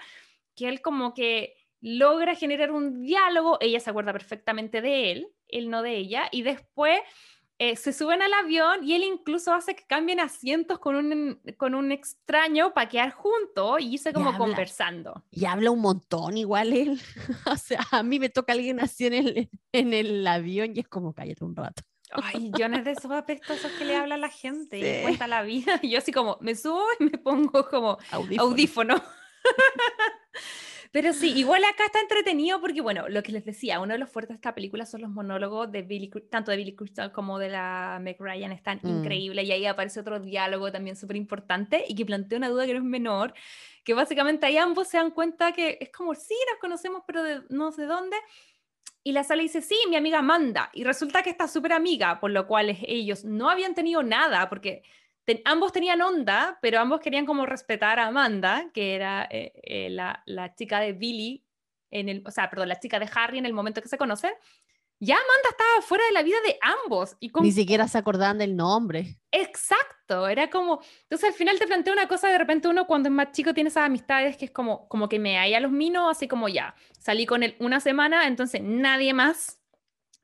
que 0.55 0.67
él 0.67 0.81
como 0.81 1.13
que 1.13 1.55
logra 1.81 2.35
generar 2.35 2.71
un 2.71 3.01
diálogo, 3.01 3.57
ella 3.59 3.79
se 3.79 3.89
acuerda 3.89 4.13
perfectamente 4.13 4.81
de 4.81 5.11
él, 5.11 5.27
él 5.47 5.69
no 5.69 5.81
de 5.81 5.97
ella, 5.97 6.29
y 6.31 6.43
después 6.43 6.99
eh, 7.63 7.75
se 7.75 7.93
suben 7.93 8.23
al 8.23 8.33
avión 8.33 8.83
y 8.83 8.95
él 8.95 9.03
incluso 9.03 9.53
hace 9.53 9.75
que 9.75 9.85
cambien 9.85 10.19
asientos 10.19 10.79
con 10.79 10.95
un, 10.95 11.39
con 11.57 11.75
un 11.75 11.91
extraño 11.91 12.73
para 12.73 12.89
quedar 12.89 13.11
juntos 13.11 13.81
y 13.81 13.93
irse 13.93 14.13
como 14.13 14.35
conversando. 14.35 15.23
Y 15.29 15.45
habla 15.45 15.69
un 15.69 15.79
montón 15.79 16.37
igual 16.37 16.73
él. 16.73 16.99
o 17.45 17.55
sea, 17.57 17.85
a 17.91 18.01
mí 18.01 18.19
me 18.19 18.29
toca 18.29 18.53
alguien 18.53 18.79
así 18.79 19.05
en 19.05 19.13
el, 19.13 19.49
en 19.73 19.93
el 19.93 20.25
avión 20.25 20.71
y 20.75 20.79
es 20.79 20.87
como 20.87 21.13
cállate 21.13 21.45
un 21.45 21.55
rato. 21.55 21.83
Ay, 22.13 22.51
yo 22.57 22.67
no 22.67 22.77
es 22.77 22.83
de 22.83 22.93
esos 22.93 23.11
apestosos 23.11 23.71
que 23.73 23.85
le 23.85 23.95
habla 23.95 24.15
a 24.15 24.17
la 24.17 24.29
gente 24.29 24.79
y 24.79 25.03
cuenta 25.03 25.27
la 25.27 25.43
vida. 25.43 25.79
Y 25.83 25.89
yo 25.91 25.99
así 25.99 26.11
como 26.11 26.39
me 26.41 26.55
subo 26.55 26.83
y 26.99 27.03
me 27.03 27.17
pongo 27.19 27.69
como 27.69 27.99
audífono. 28.39 28.95
Pero 30.91 31.13
sí, 31.13 31.31
igual 31.37 31.63
acá 31.63 31.85
está 31.85 32.01
entretenido 32.01 32.59
porque, 32.59 32.81
bueno, 32.81 33.07
lo 33.07 33.23
que 33.23 33.31
les 33.31 33.45
decía, 33.45 33.79
uno 33.79 33.93
de 33.93 33.99
los 33.99 34.09
fuertes 34.09 34.35
de 34.35 34.35
esta 34.35 34.53
película 34.53 34.85
son 34.85 35.01
los 35.01 35.09
monólogos 35.09 35.71
de 35.71 35.83
Billy, 35.83 36.11
tanto 36.29 36.51
de 36.51 36.57
Billy 36.57 36.75
Crystal 36.75 37.13
como 37.13 37.39
de 37.39 37.47
la 37.47 37.99
Meg 38.01 38.17
Ryan, 38.19 38.51
están 38.51 38.81
mm. 38.83 38.87
increíbles. 38.87 39.45
Y 39.45 39.53
ahí 39.53 39.65
aparece 39.65 40.01
otro 40.01 40.19
diálogo 40.19 40.69
también 40.69 40.97
súper 40.97 41.15
importante 41.15 41.85
y 41.87 41.95
que 41.95 42.05
plantea 42.05 42.37
una 42.37 42.49
duda 42.49 42.65
que 42.65 42.73
no 42.73 42.79
es 42.79 42.85
menor, 42.85 43.33
que 43.85 43.93
básicamente 43.93 44.45
ahí 44.45 44.57
ambos 44.57 44.89
se 44.89 44.97
dan 44.97 45.11
cuenta 45.11 45.53
que 45.53 45.77
es 45.79 45.89
como, 45.91 46.13
sí, 46.13 46.35
nos 46.51 46.59
conocemos, 46.59 47.03
pero 47.07 47.23
de, 47.23 47.41
no 47.47 47.71
sé 47.71 47.85
dónde. 47.85 48.17
Y 49.01 49.13
la 49.13 49.23
sala 49.23 49.43
dice, 49.43 49.61
sí, 49.61 49.77
mi 49.89 49.95
amiga 49.95 50.19
Amanda. 50.19 50.71
Y 50.73 50.83
resulta 50.83 51.23
que 51.23 51.29
está 51.29 51.47
súper 51.47 51.71
amiga, 51.71 52.19
por 52.19 52.31
lo 52.31 52.45
cual 52.47 52.77
ellos 52.85 53.23
no 53.23 53.49
habían 53.49 53.75
tenido 53.75 54.03
nada, 54.03 54.49
porque 54.49 54.83
ambos 55.45 55.71
tenían 55.71 56.01
onda, 56.01 56.57
pero 56.61 56.79
ambos 56.79 56.99
querían 56.99 57.25
como 57.25 57.45
respetar 57.45 57.99
a 57.99 58.07
Amanda, 58.07 58.69
que 58.73 58.95
era 58.95 59.27
eh, 59.29 59.53
eh, 59.63 59.89
la, 59.89 60.23
la, 60.25 60.55
chica 60.55 60.79
de 60.79 60.93
Billy, 60.93 61.45
en 61.89 62.09
el, 62.09 62.23
o 62.25 62.31
sea, 62.31 62.49
perdón, 62.49 62.69
la 62.69 62.79
chica 62.79 62.99
de 62.99 63.09
Harry 63.13 63.37
en 63.37 63.45
el 63.45 63.53
momento 63.53 63.81
que 63.81 63.89
se 63.89 63.97
conocen. 63.97 64.33
Ya 65.03 65.15
Amanda 65.15 65.49
estaba 65.49 65.81
fuera 65.81 66.05
de 66.05 66.11
la 66.11 66.21
vida 66.21 66.37
de 66.45 66.59
ambos. 66.61 67.17
Y 67.19 67.31
Ni 67.41 67.51
siquiera 67.51 67.87
se 67.87 67.97
acordaban 67.97 68.37
del 68.37 68.55
nombre. 68.55 69.17
Exacto, 69.31 70.27
era 70.27 70.51
como, 70.51 70.79
entonces 71.03 71.29
al 71.29 71.33
final 71.33 71.57
te 71.57 71.65
plantea 71.65 71.91
una 71.91 72.07
cosa, 72.07 72.29
de 72.29 72.37
repente 72.37 72.67
uno 72.67 72.85
cuando 72.85 73.09
es 73.09 73.15
más 73.15 73.31
chico 73.31 73.55
tiene 73.55 73.69
esas 73.69 73.85
amistades 73.85 74.37
que 74.37 74.45
es 74.45 74.51
como, 74.51 74.87
como 74.89 75.09
que 75.09 75.17
me 75.17 75.39
hay 75.39 75.55
a 75.55 75.59
los 75.59 75.71
minos, 75.71 76.07
así 76.11 76.27
como 76.27 76.49
ya, 76.49 76.75
salí 76.99 77.25
con 77.25 77.41
él 77.41 77.55
una 77.59 77.79
semana, 77.79 78.27
entonces 78.27 78.61
nadie 78.61 79.13
más 79.15 79.59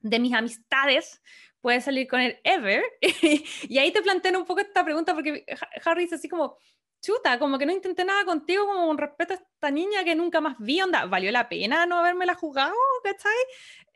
de 0.01 0.19
mis 0.19 0.33
amistades 0.33 1.23
puedes 1.61 1.83
salir 1.83 2.07
con 2.07 2.19
él 2.19 2.39
ever. 2.43 2.83
y 3.69 3.77
ahí 3.77 3.91
te 3.91 4.01
plantean 4.01 4.35
un 4.37 4.45
poco 4.45 4.61
esta 4.61 4.83
pregunta 4.83 5.13
porque 5.13 5.45
Harry 5.83 6.03
dice 6.03 6.15
así 6.15 6.29
como, 6.29 6.57
chuta, 7.01 7.39
como 7.39 7.57
que 7.57 7.65
no 7.65 7.71
intenté 7.71 8.03
nada 8.05 8.25
contigo, 8.25 8.65
como 8.65 8.87
con 8.87 8.97
respeto 8.97 9.33
a 9.33 9.37
esta 9.37 9.71
niña 9.71 10.03
que 10.03 10.15
nunca 10.15 10.41
más 10.41 10.55
vi, 10.59 10.81
onda, 10.81 11.05
¿valió 11.05 11.31
la 11.31 11.49
pena 11.49 11.85
no 11.85 11.97
haberme 11.97 12.25
la 12.25 12.35
jugado? 12.35 12.75
¿Cachai? 13.03 13.31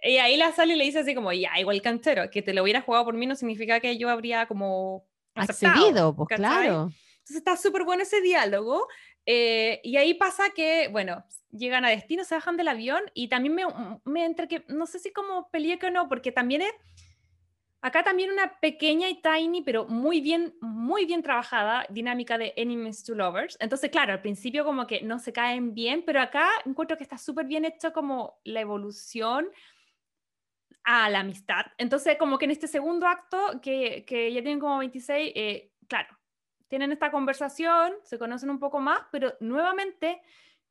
Y 0.03 0.17
ahí 0.17 0.37
la 0.37 0.51
sale 0.51 0.73
y 0.73 0.77
le 0.77 0.85
dice 0.85 0.99
así 0.99 1.13
como, 1.13 1.31
ya, 1.31 1.59
igual 1.59 1.81
cantero, 1.81 2.29
que 2.31 2.41
te 2.41 2.53
lo 2.53 2.63
hubiera 2.63 2.81
jugado 2.81 3.05
por 3.05 3.15
mí 3.15 3.25
no 3.25 3.35
significa 3.35 3.79
que 3.79 3.97
yo 3.97 4.09
habría 4.09 4.47
como 4.47 5.05
accedido, 5.35 6.15
pues 6.15 6.29
claro. 6.35 6.89
Entonces 7.19 7.37
está 7.37 7.55
súper 7.55 7.83
bueno 7.83 8.03
ese 8.03 8.21
diálogo. 8.21 8.87
Eh, 9.25 9.79
y 9.83 9.97
ahí 9.97 10.15
pasa 10.15 10.49
que, 10.55 10.87
bueno, 10.87 11.23
llegan 11.51 11.85
a 11.85 11.89
destino, 11.89 12.23
se 12.23 12.33
bajan 12.33 12.57
del 12.57 12.67
avión 12.67 13.01
y 13.13 13.27
también 13.27 13.53
me, 13.53 13.63
me 14.05 14.25
entre 14.25 14.47
que, 14.47 14.63
no 14.67 14.87
sé 14.87 14.97
si 14.97 15.11
como 15.11 15.49
peleé 15.51 15.77
que 15.77 15.91
no, 15.91 16.09
porque 16.09 16.31
también 16.31 16.63
es 16.63 16.73
Acá 17.83 18.03
también 18.03 18.31
una 18.31 18.59
pequeña 18.59 19.09
y 19.09 19.21
tiny, 19.21 19.63
pero 19.63 19.87
muy 19.87 20.21
bien, 20.21 20.55
muy 20.61 21.05
bien 21.05 21.23
trabajada 21.23 21.85
dinámica 21.89 22.37
de 22.37 22.53
enemies 22.55 23.03
to 23.03 23.15
lovers. 23.15 23.57
Entonces, 23.59 23.89
claro, 23.89 24.13
al 24.13 24.21
principio 24.21 24.63
como 24.63 24.85
que 24.85 25.01
no 25.01 25.17
se 25.17 25.33
caen 25.33 25.73
bien, 25.73 26.03
pero 26.05 26.21
acá 26.21 26.47
encuentro 26.65 26.95
que 26.95 27.03
está 27.03 27.17
súper 27.17 27.47
bien 27.47 27.65
hecho 27.65 27.91
como 27.91 28.39
la 28.43 28.61
evolución 28.61 29.49
a 30.83 31.09
la 31.09 31.21
amistad. 31.21 31.65
Entonces, 31.79 32.17
como 32.19 32.37
que 32.37 32.45
en 32.45 32.51
este 32.51 32.67
segundo 32.67 33.07
acto, 33.07 33.59
que, 33.63 34.05
que 34.05 34.31
ya 34.31 34.41
tienen 34.41 34.59
como 34.59 34.77
26, 34.77 35.31
eh, 35.35 35.71
claro, 35.87 36.15
tienen 36.67 36.91
esta 36.91 37.09
conversación, 37.09 37.93
se 38.03 38.19
conocen 38.19 38.51
un 38.51 38.59
poco 38.59 38.79
más, 38.79 38.99
pero 39.11 39.33
nuevamente 39.39 40.21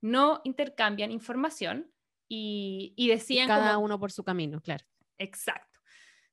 no 0.00 0.40
intercambian 0.44 1.10
información 1.10 1.92
y, 2.28 2.94
y 2.96 3.08
decían... 3.08 3.48
Cada 3.48 3.78
uno 3.78 3.98
por 3.98 4.12
su 4.12 4.22
camino, 4.22 4.60
claro. 4.60 4.84
Exacto. 5.18 5.69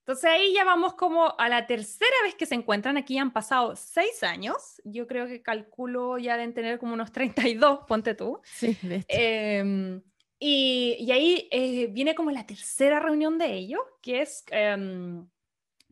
Entonces 0.08 0.30
ahí 0.30 0.54
ya 0.54 0.64
vamos 0.64 0.94
como 0.94 1.38
a 1.38 1.50
la 1.50 1.68
tercera 1.68 2.16
vez 2.24 2.34
que 2.36 2.46
se 2.46 2.56
encuentran. 2.56 2.96
Aquí 2.96 3.18
han 3.18 3.34
pasado 3.34 3.76
seis 3.76 4.24
años. 4.24 4.82
Yo 4.86 5.06
creo 5.06 5.28
que 5.28 5.42
calculo 5.42 6.18
ya 6.18 6.38
deben 6.38 6.54
tener 6.54 6.80
como 6.80 6.94
unos 6.94 7.12
32, 7.12 7.80
ponte 7.86 8.16
tú. 8.16 8.40
Sí, 8.46 8.78
de 8.84 9.04
em, 9.10 10.02
y, 10.40 10.96
y, 10.98 11.12
ahí 11.12 11.50
eh, 11.52 11.88
viene 11.88 12.16
como 12.16 12.32
la 12.32 12.46
tercera 12.46 13.02
reunión 13.02 13.38
de 13.38 13.54
ellos, 13.54 13.82
que 14.02 14.22
es 14.22 14.46
em, 14.52 15.28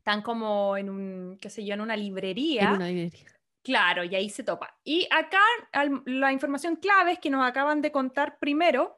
tan 0.02 0.22
como 0.22 0.78
en 0.78 0.90
un, 0.90 1.38
qué 1.42 1.50
sé 1.50 1.66
yo, 1.66 1.74
en 1.74 1.82
una 1.82 1.98
librería. 1.98 2.70
En 2.70 2.76
una 2.76 2.88
librería. 2.88 3.26
Claro, 3.64 4.06
y 4.06 4.16
ahí 4.16 4.30
se 4.30 4.46
topa. 4.46 4.80
Y 4.86 5.10
acá 5.12 5.42
la 6.06 6.32
información 6.32 6.78
clave 6.78 7.14
es 7.14 7.20
que 7.20 7.30
nos 7.30 7.46
acaban 7.46 7.82
de 7.82 7.92
contar 7.92 8.40
primero 8.40 8.98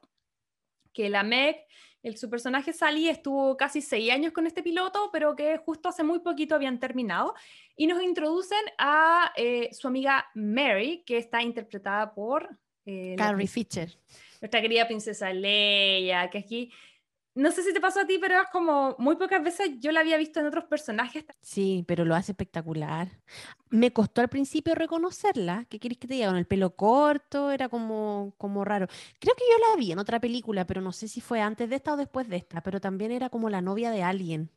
que 0.93 1.09
la 1.09 1.23
Meg 1.23 1.65
el, 2.03 2.17
su 2.17 2.29
personaje 2.29 2.73
Sally 2.73 3.09
estuvo 3.09 3.57
casi 3.57 3.81
seis 3.81 4.11
años 4.11 4.33
con 4.33 4.47
este 4.47 4.63
piloto, 4.63 5.09
pero 5.11 5.35
que 5.35 5.57
justo 5.57 5.89
hace 5.89 6.03
muy 6.03 6.19
poquito 6.19 6.55
habían 6.55 6.79
terminado. 6.79 7.33
Y 7.75 7.87
nos 7.87 8.01
introducen 8.01 8.61
a 8.77 9.31
eh, 9.35 9.69
su 9.73 9.87
amiga 9.87 10.27
Mary, 10.35 11.03
que 11.05 11.17
está 11.17 11.41
interpretada 11.41 12.13
por... 12.13 12.57
Eh, 12.85 13.15
Carrie 13.17 13.47
Fisher. 13.47 13.89
Nuestra 14.41 14.61
querida 14.61 14.87
princesa 14.87 15.33
Leia, 15.33 16.29
que 16.29 16.37
aquí 16.37 16.71
no 17.37 17.51
sé 17.51 17.61
si 17.61 17.71
te 17.71 17.79
pasó 17.79 18.01
a 18.01 18.07
ti, 18.07 18.17
pero 18.19 18.41
es 18.41 18.47
como 18.51 18.95
muy 18.97 19.15
pocas 19.15 19.43
veces 19.43 19.69
yo 19.79 19.91
la 19.91 19.99
había 19.99 20.17
visto 20.17 20.39
en 20.39 20.47
otros 20.47 20.65
personajes. 20.65 21.23
Sí, 21.39 21.85
pero 21.87 22.03
lo 22.03 22.15
hace 22.15 22.31
espectacular. 22.31 23.09
Me 23.69 23.91
costó 23.91 24.21
al 24.21 24.29
principio 24.29 24.75
reconocerla. 24.75 25.65
¿Qué 25.69 25.79
quieres 25.79 25.97
que 25.97 26.07
te 26.07 26.13
diga? 26.15 26.27
Con 26.27 26.37
el 26.37 26.45
pelo 26.47 26.75
corto, 26.75 27.51
era 27.51 27.69
como, 27.69 28.33
como 28.37 28.63
raro. 28.65 28.87
Creo 29.19 29.35
que 29.35 29.43
yo 29.51 29.57
la 29.69 29.75
vi 29.77 29.91
en 29.91 29.99
otra 29.99 30.19
película, 30.19 30.65
pero 30.65 30.81
no 30.81 30.91
sé 30.91 31.07
si 31.07 31.21
fue 31.21 31.41
antes 31.41 31.69
de 31.69 31.75
esta 31.75 31.93
o 31.93 31.97
después 31.97 32.29
de 32.29 32.37
esta, 32.37 32.61
pero 32.61 32.79
también 32.79 33.11
era 33.11 33.29
como 33.29 33.49
la 33.49 33.61
novia 33.61 33.91
de 33.91 34.03
alguien. 34.03 34.49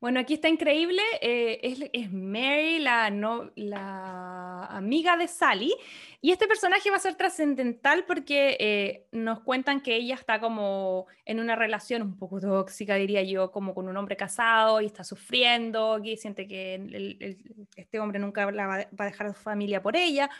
Bueno, 0.00 0.20
aquí 0.20 0.34
está 0.34 0.48
increíble. 0.48 1.00
Eh, 1.20 1.90
es, 1.92 2.12
Mary, 2.12 2.78
la, 2.78 3.10
la 3.56 4.66
amiga 4.66 5.16
de 5.16 5.28
Sally. 5.28 5.72
Y 6.20 6.32
este 6.32 6.46
personaje 6.46 6.90
va 6.90 6.96
a 6.96 7.00
ser 7.00 7.16
trascendental 7.16 8.04
porque 8.06 8.56
eh, 8.58 9.06
nos 9.12 9.40
cuentan 9.40 9.80
que 9.80 9.96
ella 9.96 10.14
está 10.14 10.40
como 10.40 11.06
en 11.26 11.40
una 11.40 11.56
relación 11.56 12.02
un 12.02 12.16
poco 12.16 12.40
tóxica, 12.40 12.94
diría 12.94 13.22
yo, 13.22 13.50
como 13.50 13.74
con 13.74 13.88
un 13.88 13.96
hombre 13.96 14.16
casado 14.16 14.80
y 14.80 14.86
está 14.86 15.04
sufriendo, 15.04 16.00
que 16.02 16.16
siente 16.16 16.48
que 16.48 17.36
este 17.76 18.00
hombre 18.00 18.18
nunca 18.18 18.46
va, 18.46 18.74
a 18.74 19.04
dejar 19.04 19.26
a 19.26 19.34
su 19.34 19.40
familia 19.40 19.82
por 19.82 19.96
ella. 19.96 20.30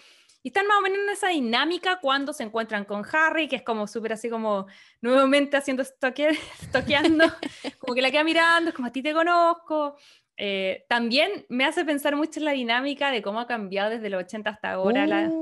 Y 0.44 0.48
están 0.48 0.66
más 0.66 0.76
o 0.76 0.82
menos 0.82 0.98
en 0.98 1.08
esa 1.08 1.28
dinámica 1.28 2.00
cuando 2.00 2.34
se 2.34 2.42
encuentran 2.42 2.84
con 2.84 3.02
Harry, 3.10 3.48
que 3.48 3.56
es 3.56 3.62
como 3.62 3.86
súper 3.86 4.12
así 4.12 4.28
como 4.28 4.66
nuevamente 5.00 5.56
haciendo 5.56 5.82
estoqueando, 6.62 7.24
como 7.78 7.94
que 7.94 8.02
la 8.02 8.10
queda 8.10 8.24
mirando, 8.24 8.68
es 8.68 8.76
como 8.76 8.88
a 8.88 8.92
ti 8.92 9.02
te 9.02 9.14
conozco. 9.14 9.96
Eh, 10.36 10.84
también 10.86 11.46
me 11.48 11.64
hace 11.64 11.82
pensar 11.86 12.14
mucho 12.14 12.40
en 12.40 12.44
la 12.44 12.52
dinámica 12.52 13.10
de 13.10 13.22
cómo 13.22 13.40
ha 13.40 13.46
cambiado 13.46 13.88
desde 13.88 14.10
los 14.10 14.22
80 14.22 14.50
hasta 14.50 14.72
ahora 14.72 15.06
la, 15.06 15.32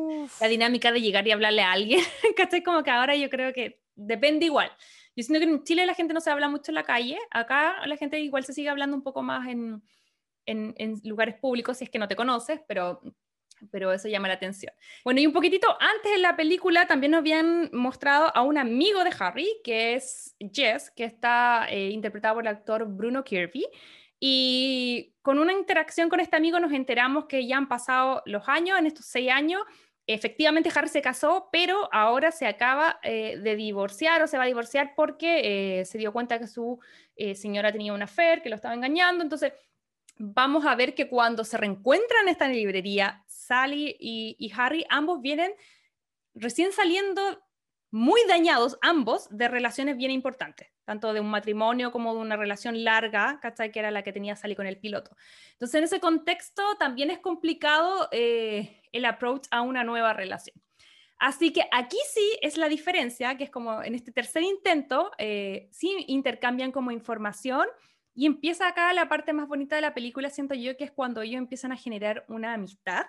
la, 0.40 0.48
dinámica 0.48 0.92
de 0.92 1.00
llegar 1.00 1.26
y 1.26 1.32
hablarle 1.32 1.62
a 1.62 1.72
alguien. 1.72 2.00
¿Cachai? 2.36 2.62
Como 2.62 2.84
que 2.84 2.90
ahora 2.92 3.16
yo 3.16 3.28
creo 3.28 3.52
que 3.52 3.80
depende 3.96 4.46
igual. 4.46 4.70
Yo 5.16 5.24
siento 5.24 5.44
que 5.44 5.52
en 5.52 5.64
Chile 5.64 5.84
la 5.84 5.94
gente 5.94 6.14
no 6.14 6.20
se 6.20 6.30
habla 6.30 6.48
mucho 6.48 6.70
en 6.70 6.76
la 6.76 6.84
calle, 6.84 7.18
acá 7.32 7.84
la 7.86 7.96
gente 7.96 8.20
igual 8.20 8.44
se 8.44 8.52
sigue 8.52 8.68
hablando 8.68 8.96
un 8.96 9.02
poco 9.02 9.22
más 9.22 9.48
en, 9.48 9.82
en, 10.46 10.74
en 10.78 11.00
lugares 11.02 11.34
públicos 11.34 11.78
si 11.78 11.84
es 11.84 11.90
que 11.90 11.98
no 11.98 12.06
te 12.06 12.14
conoces, 12.14 12.60
pero 12.68 13.02
pero 13.70 13.92
eso 13.92 14.08
llama 14.08 14.28
la 14.28 14.34
atención. 14.34 14.72
Bueno, 15.04 15.20
y 15.20 15.26
un 15.26 15.32
poquitito 15.32 15.68
antes 15.80 16.12
en 16.14 16.22
la 16.22 16.36
película 16.36 16.86
también 16.86 17.12
nos 17.12 17.18
habían 17.18 17.70
mostrado 17.72 18.34
a 18.34 18.42
un 18.42 18.58
amigo 18.58 19.04
de 19.04 19.12
Harry, 19.18 19.48
que 19.62 19.94
es 19.94 20.36
Jess, 20.52 20.90
que 20.90 21.04
está 21.04 21.66
eh, 21.68 21.90
interpretado 21.90 22.36
por 22.36 22.44
el 22.44 22.48
actor 22.48 22.86
Bruno 22.86 23.24
Kirby. 23.24 23.66
Y 24.18 25.14
con 25.22 25.38
una 25.38 25.52
interacción 25.52 26.08
con 26.08 26.20
este 26.20 26.36
amigo 26.36 26.60
nos 26.60 26.72
enteramos 26.72 27.26
que 27.26 27.46
ya 27.46 27.56
han 27.56 27.68
pasado 27.68 28.22
los 28.24 28.48
años, 28.48 28.78
en 28.78 28.86
estos 28.86 29.06
seis 29.06 29.30
años, 29.30 29.62
efectivamente 30.06 30.70
Harry 30.74 30.88
se 30.88 31.02
casó, 31.02 31.48
pero 31.50 31.88
ahora 31.92 32.30
se 32.30 32.46
acaba 32.46 33.00
eh, 33.02 33.38
de 33.38 33.56
divorciar 33.56 34.22
o 34.22 34.26
se 34.26 34.36
va 34.36 34.44
a 34.44 34.46
divorciar 34.46 34.94
porque 34.94 35.80
eh, 35.80 35.84
se 35.84 35.98
dio 35.98 36.12
cuenta 36.12 36.38
que 36.38 36.46
su 36.46 36.78
señora 37.34 37.70
tenía 37.70 37.92
una 37.92 38.06
affair, 38.06 38.42
que 38.42 38.48
lo 38.48 38.56
estaba 38.56 38.74
engañando. 38.74 39.22
Entonces, 39.22 39.52
vamos 40.18 40.64
a 40.66 40.74
ver 40.74 40.94
que 40.94 41.08
cuando 41.08 41.44
se 41.44 41.56
reencuentran 41.56 42.22
en 42.22 42.28
esta 42.28 42.48
librería, 42.48 43.24
Sally 43.46 43.96
y 43.98 44.52
Harry, 44.56 44.84
ambos 44.88 45.20
vienen 45.20 45.52
recién 46.34 46.72
saliendo 46.72 47.42
muy 47.92 48.20
dañados 48.26 48.78
ambos 48.80 49.28
de 49.30 49.48
relaciones 49.48 49.98
bien 49.98 50.10
importantes, 50.10 50.68
tanto 50.84 51.12
de 51.12 51.20
un 51.20 51.30
matrimonio 51.30 51.92
como 51.92 52.14
de 52.14 52.20
una 52.20 52.36
relación 52.36 52.84
larga, 52.84 53.38
¿cachai? 53.40 53.70
Que 53.70 53.80
era 53.80 53.90
la 53.90 54.02
que 54.02 54.14
tenía 54.14 54.34
Sally 54.34 54.56
con 54.56 54.66
el 54.66 54.78
piloto. 54.78 55.14
Entonces, 55.52 55.74
en 55.74 55.84
ese 55.84 56.00
contexto 56.00 56.62
también 56.78 57.10
es 57.10 57.18
complicado 57.18 58.08
eh, 58.10 58.80
el 58.92 59.04
approach 59.04 59.46
a 59.50 59.60
una 59.60 59.84
nueva 59.84 60.14
relación. 60.14 60.56
Así 61.18 61.52
que 61.52 61.68
aquí 61.70 61.98
sí 62.12 62.38
es 62.40 62.56
la 62.56 62.68
diferencia, 62.68 63.36
que 63.36 63.44
es 63.44 63.50
como 63.50 63.82
en 63.82 63.94
este 63.94 64.10
tercer 64.10 64.42
intento, 64.42 65.12
eh, 65.18 65.68
sí 65.70 65.94
intercambian 66.08 66.72
como 66.72 66.90
información 66.90 67.68
y 68.14 68.24
empieza 68.24 68.68
acá 68.68 68.92
la 68.94 69.08
parte 69.08 69.34
más 69.34 69.46
bonita 69.48 69.76
de 69.76 69.82
la 69.82 69.94
película, 69.94 70.30
siento 70.30 70.54
yo, 70.54 70.76
que 70.78 70.84
es 70.84 70.90
cuando 70.90 71.20
ellos 71.20 71.38
empiezan 71.38 71.72
a 71.72 71.76
generar 71.76 72.24
una 72.28 72.54
amistad 72.54 73.04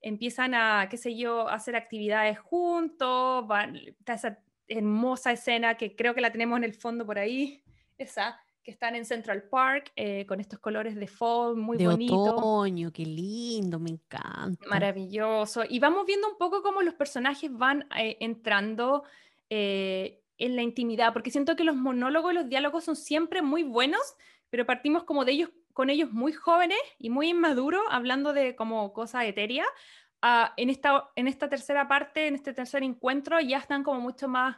empiezan 0.00 0.54
a, 0.54 0.88
qué 0.90 0.96
sé 0.96 1.16
yo, 1.16 1.48
hacer 1.48 1.76
actividades 1.76 2.38
juntos, 2.38 3.46
van, 3.46 3.76
está 3.76 4.14
esa 4.14 4.38
hermosa 4.68 5.32
escena 5.32 5.76
que 5.76 5.94
creo 5.94 6.14
que 6.14 6.20
la 6.20 6.32
tenemos 6.32 6.58
en 6.58 6.64
el 6.64 6.74
fondo 6.74 7.06
por 7.06 7.18
ahí, 7.18 7.62
esa, 7.98 8.40
que 8.62 8.72
están 8.72 8.96
en 8.96 9.04
Central 9.04 9.44
Park 9.44 9.92
eh, 9.94 10.26
con 10.26 10.40
estos 10.40 10.58
colores 10.58 10.96
de 10.96 11.06
fall 11.06 11.54
muy 11.56 11.76
de 11.78 11.86
bonito. 11.86 12.20
otoño, 12.20 12.92
qué 12.92 13.06
lindo, 13.06 13.78
me 13.78 13.90
encanta. 13.90 14.68
Maravilloso. 14.68 15.62
Y 15.68 15.78
vamos 15.78 16.04
viendo 16.04 16.28
un 16.28 16.36
poco 16.36 16.62
cómo 16.62 16.82
los 16.82 16.94
personajes 16.94 17.48
van 17.52 17.86
eh, 17.96 18.16
entrando 18.18 19.04
eh, 19.50 20.20
en 20.38 20.56
la 20.56 20.62
intimidad, 20.62 21.12
porque 21.12 21.30
siento 21.30 21.54
que 21.54 21.62
los 21.62 21.76
monólogos 21.76 22.32
y 22.32 22.34
los 22.34 22.48
diálogos 22.48 22.82
son 22.82 22.96
siempre 22.96 23.40
muy 23.40 23.62
buenos, 23.62 24.00
pero 24.50 24.66
partimos 24.66 25.04
como 25.04 25.24
de 25.24 25.32
ellos 25.32 25.50
con 25.76 25.90
ellos 25.90 26.10
muy 26.10 26.32
jóvenes 26.32 26.78
y 26.98 27.10
muy 27.10 27.28
inmaduros, 27.28 27.82
hablando 27.90 28.32
de 28.32 28.56
como 28.56 28.94
cosa 28.94 29.26
etérea. 29.26 29.66
Ah, 30.22 30.54
en, 30.56 30.70
esta, 30.70 31.10
en 31.16 31.28
esta 31.28 31.50
tercera 31.50 31.86
parte, 31.86 32.28
en 32.28 32.34
este 32.34 32.54
tercer 32.54 32.82
encuentro, 32.82 33.38
ya 33.40 33.58
están 33.58 33.84
como 33.84 34.00
mucho 34.00 34.26
más 34.26 34.56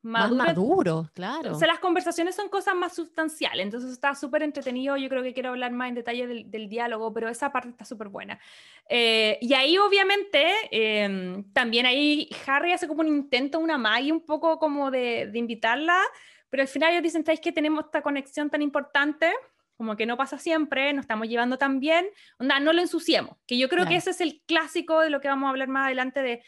maduros. 0.00 0.38
Más 0.38 0.46
maduros, 0.46 1.10
claro. 1.10 1.52
O 1.52 1.54
sea, 1.56 1.68
las 1.68 1.78
conversaciones 1.78 2.34
son 2.34 2.48
cosas 2.48 2.74
más 2.74 2.94
sustanciales, 2.94 3.64
entonces 3.64 3.92
está 3.92 4.14
súper 4.14 4.44
entretenido. 4.44 4.96
Yo 4.96 5.10
creo 5.10 5.22
que 5.22 5.34
quiero 5.34 5.50
hablar 5.50 5.72
más 5.72 5.90
en 5.90 5.96
detalle 5.96 6.26
del, 6.26 6.50
del 6.50 6.70
diálogo, 6.70 7.12
pero 7.12 7.28
esa 7.28 7.52
parte 7.52 7.68
está 7.68 7.84
súper 7.84 8.08
buena. 8.08 8.40
Eh, 8.88 9.36
y 9.42 9.52
ahí, 9.52 9.76
obviamente, 9.76 10.54
em, 10.70 11.44
también 11.52 11.84
ahí 11.84 12.30
Harry 12.46 12.72
hace 12.72 12.88
como 12.88 13.00
un 13.02 13.08
intento, 13.08 13.58
una 13.58 13.76
magia 13.76 14.14
un 14.14 14.24
poco 14.24 14.58
como 14.58 14.90
de, 14.90 15.26
de 15.30 15.38
invitarla, 15.38 16.00
pero 16.48 16.62
al 16.62 16.68
final 16.68 16.92
ellos 16.92 17.02
dicen, 17.02 17.26
¿sabéis 17.26 17.40
que 17.40 17.52
tenemos 17.52 17.84
esta 17.84 18.00
conexión 18.00 18.48
tan 18.48 18.62
importante? 18.62 19.30
Como 19.76 19.96
que 19.96 20.06
no 20.06 20.16
pasa 20.16 20.38
siempre, 20.38 20.92
nos 20.92 21.04
estamos 21.04 21.28
llevando 21.28 21.58
tan 21.58 21.80
bien, 21.80 22.06
onda, 22.38 22.58
no 22.60 22.72
lo 22.72 22.80
ensuciemos, 22.80 23.36
que 23.46 23.58
yo 23.58 23.68
creo 23.68 23.86
que 23.86 23.96
ese 23.96 24.10
es 24.10 24.20
el 24.20 24.42
clásico 24.46 25.00
de 25.00 25.10
lo 25.10 25.20
que 25.20 25.28
vamos 25.28 25.46
a 25.46 25.50
hablar 25.50 25.68
más 25.68 25.86
adelante 25.86 26.22
de, 26.22 26.42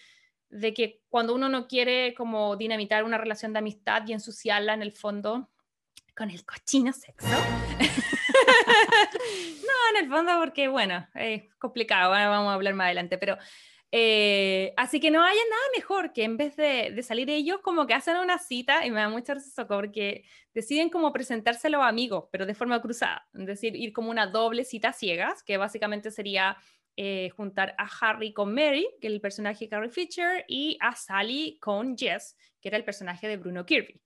de 0.50 0.74
que 0.74 1.00
cuando 1.08 1.34
uno 1.34 1.48
no 1.48 1.68
quiere 1.68 2.14
como 2.14 2.56
dinamitar 2.56 3.04
una 3.04 3.18
relación 3.18 3.52
de 3.52 3.58
amistad 3.58 4.02
y 4.06 4.12
ensuciarla 4.12 4.74
en 4.74 4.82
el 4.82 4.92
fondo 4.92 5.50
con 6.16 6.30
el 6.30 6.44
cochino 6.44 6.92
sexo. 6.92 7.28
no, 7.28 7.36
en 9.90 10.04
el 10.04 10.08
fondo 10.10 10.38
porque, 10.40 10.68
bueno, 10.68 11.06
es 11.14 11.44
complicado, 11.58 12.10
vamos 12.10 12.50
a 12.50 12.54
hablar 12.54 12.74
más 12.74 12.86
adelante, 12.86 13.18
pero 13.18 13.38
eh, 13.90 14.74
así 14.76 15.00
que 15.00 15.10
no 15.10 15.22
haya 15.22 15.40
nada 15.50 15.62
mejor 15.74 16.12
que 16.12 16.24
en 16.24 16.36
vez 16.36 16.56
de, 16.56 16.92
de, 16.94 17.02
salir 17.02 17.30
ellos, 17.30 17.60
como 17.62 17.86
que 17.86 17.94
hacen 17.94 18.16
una 18.16 18.38
cita, 18.38 18.84
y 18.84 18.90
me 18.90 19.00
da 19.00 19.08
mucha 19.08 19.34
risa 19.34 19.66
porque 19.66 20.24
deciden 20.52 20.90
como 20.90 21.12
presentarse 21.12 21.68
a 21.68 21.70
los 21.70 21.82
amigos, 21.82 22.26
pero 22.30 22.44
de 22.44 22.54
forma 22.54 22.82
cruzada, 22.82 23.26
es 23.32 23.46
decir, 23.46 23.74
ir 23.76 23.92
como 23.92 24.10
una 24.10 24.26
doble 24.26 24.64
cita 24.64 24.92
ciegas, 24.92 25.42
que 25.42 25.56
básicamente 25.56 26.10
sería 26.10 26.58
eh, 26.96 27.30
juntar 27.30 27.74
a 27.78 27.88
Harry 28.00 28.32
con 28.34 28.54
Mary, 28.54 28.86
que 29.00 29.06
es 29.06 29.12
el 29.12 29.20
personaje 29.20 29.64
de 29.64 29.68
Carrie 29.70 29.90
Fisher, 29.90 30.44
y 30.48 30.76
a 30.80 30.94
Sally 30.94 31.58
con 31.58 31.96
Jess, 31.96 32.36
que 32.60 32.68
era 32.68 32.76
el 32.76 32.84
personaje 32.84 33.26
de 33.26 33.38
Bruno 33.38 33.64
Kirby. 33.64 34.02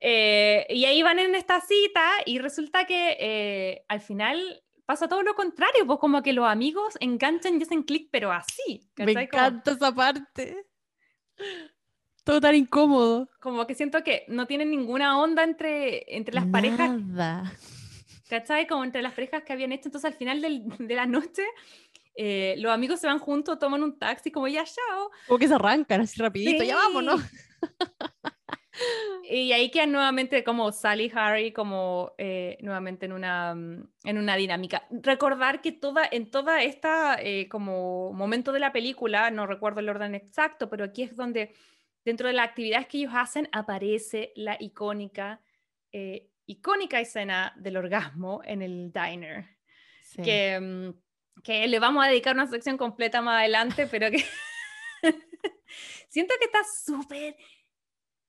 Eh, 0.00 0.66
y 0.70 0.84
ahí 0.84 1.02
van 1.02 1.18
en 1.18 1.34
esta 1.34 1.60
cita 1.60 2.10
y 2.24 2.38
resulta 2.38 2.86
que 2.86 3.82
al 3.88 4.00
final 4.00 4.62
pasa 4.86 5.08
todo 5.08 5.22
lo 5.22 5.34
contrario, 5.34 5.86
pues 5.86 5.98
como 5.98 6.22
que 6.22 6.32
los 6.32 6.46
amigos 6.46 6.94
enganchan 7.00 7.58
y 7.58 7.62
hacen 7.62 7.82
clic, 7.82 8.08
pero 8.10 8.32
así. 8.32 8.88
Me 8.96 9.12
encanta 9.12 9.72
esa 9.72 9.94
parte. 9.94 10.66
Todo 12.24 12.40
tan 12.40 12.54
incómodo. 12.54 13.28
Como 13.40 13.66
que 13.66 13.74
siento 13.74 14.02
que 14.02 14.24
no 14.28 14.46
tienen 14.46 14.70
ninguna 14.70 15.18
onda 15.18 15.44
entre, 15.44 16.16
entre 16.16 16.34
las 16.34 16.46
parejas. 16.46 16.98
¿Cachai? 18.28 18.66
Como 18.66 18.82
entre 18.82 19.02
las 19.02 19.12
parejas 19.12 19.44
que 19.44 19.52
habían 19.52 19.72
hecho. 19.72 19.88
Entonces 19.88 20.10
al 20.10 20.16
final 20.16 20.40
del, 20.40 20.64
de 20.78 20.94
la 20.94 21.06
noche, 21.06 21.44
eh, 22.16 22.54
los 22.58 22.72
amigos 22.72 22.98
se 23.00 23.06
van 23.06 23.18
juntos, 23.18 23.58
toman 23.58 23.82
un 23.82 23.98
taxi, 23.98 24.30
como 24.30 24.48
ya, 24.48 24.64
chao. 24.64 25.10
O 25.28 25.38
que 25.38 25.46
se 25.46 25.54
arrancan 25.54 26.00
así 26.00 26.20
rapidito, 26.20 26.64
ya 26.64 26.76
vámonos. 26.76 27.20
Y 29.28 29.52
ahí 29.52 29.70
quedan 29.70 29.92
nuevamente 29.92 30.44
como 30.44 30.70
Sally 30.70 31.06
y 31.06 31.12
Harry, 31.14 31.52
como 31.52 32.12
eh, 32.16 32.58
nuevamente 32.60 33.06
en 33.06 33.12
una, 33.12 33.54
mm, 33.54 33.88
en 34.04 34.18
una 34.18 34.36
dinámica. 34.36 34.86
Recordar 34.90 35.60
que 35.60 35.72
toda, 35.72 36.08
en 36.10 36.30
toda 36.30 36.62
esta 36.62 37.16
eh, 37.20 37.48
como 37.48 38.12
momento 38.12 38.52
de 38.52 38.60
la 38.60 38.72
película, 38.72 39.30
no 39.30 39.46
recuerdo 39.46 39.80
el 39.80 39.88
orden 39.88 40.14
exacto, 40.14 40.70
pero 40.70 40.84
aquí 40.84 41.02
es 41.02 41.16
donde 41.16 41.52
dentro 42.04 42.28
de 42.28 42.34
las 42.34 42.48
actividades 42.48 42.86
que 42.86 42.98
ellos 42.98 43.12
hacen 43.14 43.48
aparece 43.50 44.32
la 44.36 44.56
icónica, 44.60 45.40
eh, 45.90 46.28
icónica 46.46 47.00
escena 47.00 47.52
del 47.56 47.76
orgasmo 47.76 48.42
en 48.44 48.62
el 48.62 48.92
diner. 48.92 49.56
Que, 50.22 50.58
mm, 50.60 51.42
que 51.42 51.66
le 51.66 51.78
vamos 51.80 52.04
a 52.04 52.08
dedicar 52.08 52.34
una 52.34 52.46
sección 52.46 52.78
completa 52.78 53.20
más 53.20 53.40
adelante, 53.40 53.88
pero 53.88 54.10
que 54.10 54.24
siento 56.08 56.34
que 56.38 56.46
está 56.46 56.60
súper 56.84 57.36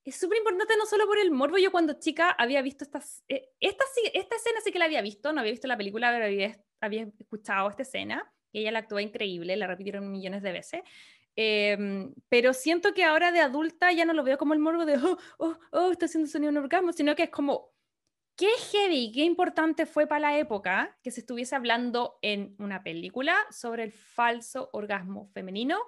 es 0.10 0.16
súper 0.16 0.38
importante 0.38 0.74
no 0.78 0.86
solo 0.86 1.06
por 1.06 1.18
el 1.18 1.32
morbo. 1.32 1.58
Yo 1.58 1.72
cuando 1.72 2.00
chica 2.00 2.32
había 2.32 2.62
visto 2.62 2.84
estas, 2.84 3.24
eh, 3.28 3.50
esta, 3.60 3.84
esta 4.14 4.36
escena 4.36 4.62
sí 4.64 4.72
que 4.72 4.80
la 4.80 4.86
había 4.86 5.02
visto, 5.02 5.34
no 5.34 5.42
había 5.42 5.52
visto 5.52 5.68
la 5.68 5.78
película, 5.78 6.12
pero 6.12 6.26
había, 6.26 6.58
había 6.80 7.10
escuchado 7.20 7.70
esta 7.70 7.82
escena, 7.82 8.32
ella 8.54 8.72
la 8.72 8.80
actuó 8.80 9.00
increíble, 9.00 9.56
la 9.58 9.68
repitieron 9.68 10.10
millones 10.10 10.42
de 10.44 10.52
veces. 10.52 10.82
Em, 11.36 12.14
pero 12.30 12.54
siento 12.54 12.94
que 12.94 13.04
ahora 13.04 13.32
de 13.32 13.42
adulta 13.42 13.92
ya 13.92 14.06
no 14.06 14.14
lo 14.14 14.24
veo 14.24 14.38
como 14.38 14.54
el 14.54 14.60
morbo 14.60 14.86
de, 14.86 14.96
oh, 14.98 15.18
oh, 15.38 15.60
oh, 15.72 15.92
está 15.92 16.06
haciendo 16.06 16.30
sonido 16.30 16.52
un 16.52 16.58
orgasmo, 16.58 16.94
sino 16.94 17.16
que 17.16 17.24
es 17.24 17.30
como, 17.30 17.74
qué 18.38 18.50
heavy, 18.72 19.12
qué 19.12 19.24
importante 19.24 19.86
fue 19.86 20.08
para 20.08 20.32
la 20.32 20.40
época 20.40 20.98
que 21.04 21.12
se 21.12 21.20
estuviese 21.20 21.56
hablando 21.56 22.18
en 22.22 22.56
una 22.60 22.82
película 22.82 23.36
sobre 23.52 23.84
el 23.84 23.92
falso 23.92 24.70
orgasmo 24.72 25.28
femenino. 25.34 25.80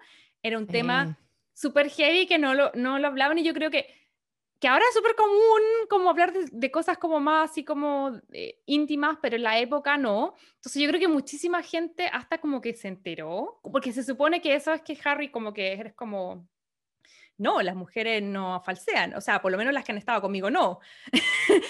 Era 0.43 0.57
un 0.57 0.67
tema 0.67 1.17
súper 1.53 1.89
heavy 1.89 2.27
que 2.27 2.37
no 2.37 2.53
lo, 2.53 2.71
no 2.75 2.99
lo 2.99 3.07
hablaban 3.07 3.37
y 3.37 3.43
yo 3.43 3.53
creo 3.53 3.71
que 3.71 3.87
que 4.59 4.67
ahora 4.67 4.83
es 4.89 4.93
súper 4.93 5.15
común 5.15 5.61
como 5.89 6.09
hablar 6.09 6.33
de, 6.33 6.71
cosas 6.71 6.97
como 6.97 7.19
más 7.19 7.51
así 7.51 7.63
como 7.63 8.19
eh, 8.33 8.61
íntimas, 8.65 9.17
pero 9.21 9.37
en 9.37 9.43
la 9.43 9.57
época 9.59 9.97
no. 9.97 10.35
Entonces 10.55 10.81
yo 10.81 10.89
creo 10.89 10.99
que 10.99 11.07
muchísima 11.07 11.63
gente 11.63 12.07
hasta 12.07 12.39
como 12.39 12.59
que 12.61 12.73
se 12.73 12.89
enteró, 12.89 13.59
porque 13.63 13.93
se 13.93 14.03
supone 14.03 14.41
que 14.41 14.55
eso 14.55 14.73
es 14.73 14.81
que 14.81 14.97
Harry 15.03 15.31
como 15.31 15.53
que 15.53 15.73
eres 15.73 15.93
como, 15.93 16.47
no, 17.39 17.61
las 17.61 17.75
mujeres 17.75 18.21
no 18.21 18.61
falsean, 18.61 19.15
o 19.15 19.21
sea, 19.21 19.41
por 19.41 19.51
lo 19.51 19.57
menos 19.57 19.73
las 19.73 19.83
que 19.83 19.91
han 19.91 19.97
estado 19.97 20.21
conmigo 20.21 20.51
no. 20.51 20.79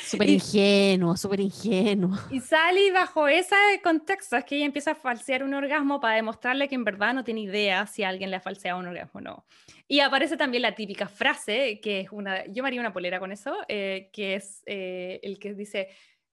Súper 0.03 0.29
ingenuo, 0.29 1.15
súper 1.15 1.39
ingenuo. 1.39 2.17
Y 2.31 2.39
Sally 2.39 2.91
bajo 2.91 3.27
ese 3.27 3.55
contexto 3.83 4.35
es 4.35 4.43
que 4.43 4.55
ella 4.55 4.65
empieza 4.65 4.91
a 4.91 4.95
falsear 4.95 5.43
un 5.43 5.53
orgasmo 5.53 6.01
para 6.01 6.15
demostrarle 6.15 6.67
que 6.67 6.75
en 6.75 6.83
verdad 6.83 7.13
no 7.13 7.23
tiene 7.23 7.41
idea 7.41 7.85
si 7.87 8.03
alguien 8.03 8.31
le 8.31 8.37
ha 8.37 8.41
falseado 8.41 8.79
un 8.79 8.87
orgasmo 8.87 9.19
o 9.19 9.21
no. 9.21 9.45
Y 9.87 9.99
aparece 10.01 10.37
también 10.37 10.63
la 10.63 10.75
típica 10.75 11.07
frase, 11.07 11.79
que 11.81 12.01
es 12.01 12.09
una, 12.11 12.45
yo 12.47 12.63
me 12.63 12.67
haría 12.67 12.81
una 12.81 12.93
polera 12.93 13.19
con 13.19 13.31
eso, 13.31 13.55
eh, 13.67 14.09
que 14.11 14.35
es 14.35 14.63
eh, 14.65 15.19
el 15.23 15.39
que 15.39 15.53
dice 15.53 15.89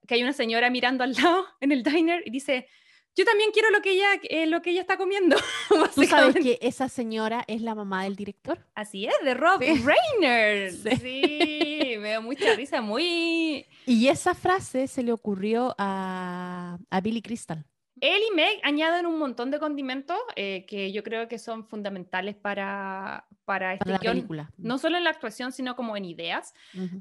que 0.07 0.14
hay 0.14 0.22
una 0.22 0.33
señora 0.33 0.70
mirando 0.70 1.05
al 1.05 1.12
lado 1.12 1.44
en 1.61 1.72
el 1.72 1.83
diner 1.83 2.22
y 2.25 2.31
dice, 2.31 2.68
yo 3.16 3.24
también 3.24 3.50
quiero 3.50 3.70
lo 3.70 3.81
que 3.81 3.92
ella, 3.92 4.09
eh, 4.24 4.46
lo 4.46 4.61
que 4.61 4.70
ella 4.70 4.83
está 4.83 4.98
comiendo. 4.98 5.37
¿Tú 5.94 6.05
sabes 6.05 6.35
que 6.37 6.59
esa 6.61 6.88
señora 6.88 7.44
es 7.48 7.62
la 7.62 7.74
mamá 7.74 8.05
del 8.05 8.14
director? 8.14 8.59
Así 8.74 9.07
es, 9.07 9.14
de 9.24 9.35
Rob 9.35 9.61
Reiner. 9.61 10.72
Sí. 11.07 11.96
me 11.98 12.11
da 12.11 12.20
mucha 12.20 12.55
risa, 12.55 12.81
muy... 12.81 13.66
Y 13.87 14.09
esa 14.09 14.35
frase 14.35 14.87
se 14.87 15.02
le 15.02 15.12
ocurrió 15.12 15.74
a, 15.79 16.79
a 16.90 17.00
Billy 17.00 17.22
Crystal. 17.22 17.64
Él 18.00 18.20
y 18.31 18.35
Meg 18.35 18.61
añaden 18.62 19.07
un 19.07 19.18
montón 19.18 19.50
de 19.50 19.59
condimentos 19.59 20.18
eh, 20.35 20.66
que 20.66 20.92
yo 20.92 21.02
creo 21.02 21.29
que 21.29 21.38
son 21.38 21.66
fundamentales 21.66 22.37
para, 22.37 23.26
para 23.46 23.74
este 23.74 23.88
la 23.88 23.98
película. 23.98 24.52
No 24.59 24.76
solo 24.76 24.98
en 24.98 25.05
la 25.05 25.11
actuación, 25.11 25.52
sino 25.52 25.76
como 25.76 25.96
en 25.96 26.05
ideas. 26.05 26.52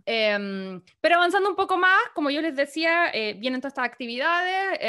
Em, 0.06 0.82
pero 1.02 1.16
avanzando 1.16 1.50
un 1.50 1.56
poco 1.56 1.78
más, 1.78 2.00
como 2.14 2.30
yo 2.30 2.42
les 2.42 2.56
decía, 2.56 3.10
eh, 3.14 3.36
vienen 3.38 3.60
todas 3.60 3.74
estas 3.74 3.86
actividades. 3.86 4.80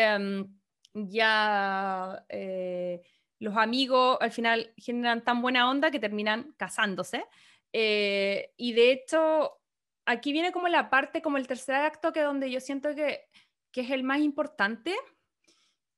Ya 0.98 2.24
eh, 2.30 3.02
los 3.38 3.54
amigos 3.58 4.16
al 4.18 4.32
final 4.32 4.72
generan 4.78 5.22
tan 5.22 5.42
buena 5.42 5.68
onda 5.68 5.90
que 5.90 5.98
terminan 5.98 6.54
casándose. 6.56 7.26
Eh, 7.70 8.54
y 8.56 8.72
de 8.72 8.92
hecho, 8.92 9.60
aquí 10.06 10.32
viene 10.32 10.52
como 10.52 10.68
la 10.68 10.88
parte, 10.88 11.20
como 11.20 11.36
el 11.36 11.46
tercer 11.46 11.74
acto, 11.74 12.14
que 12.14 12.22
donde 12.22 12.50
yo 12.50 12.60
siento 12.60 12.94
que, 12.94 13.26
que 13.72 13.82
es 13.82 13.90
el 13.90 14.04
más 14.04 14.20
importante, 14.20 14.96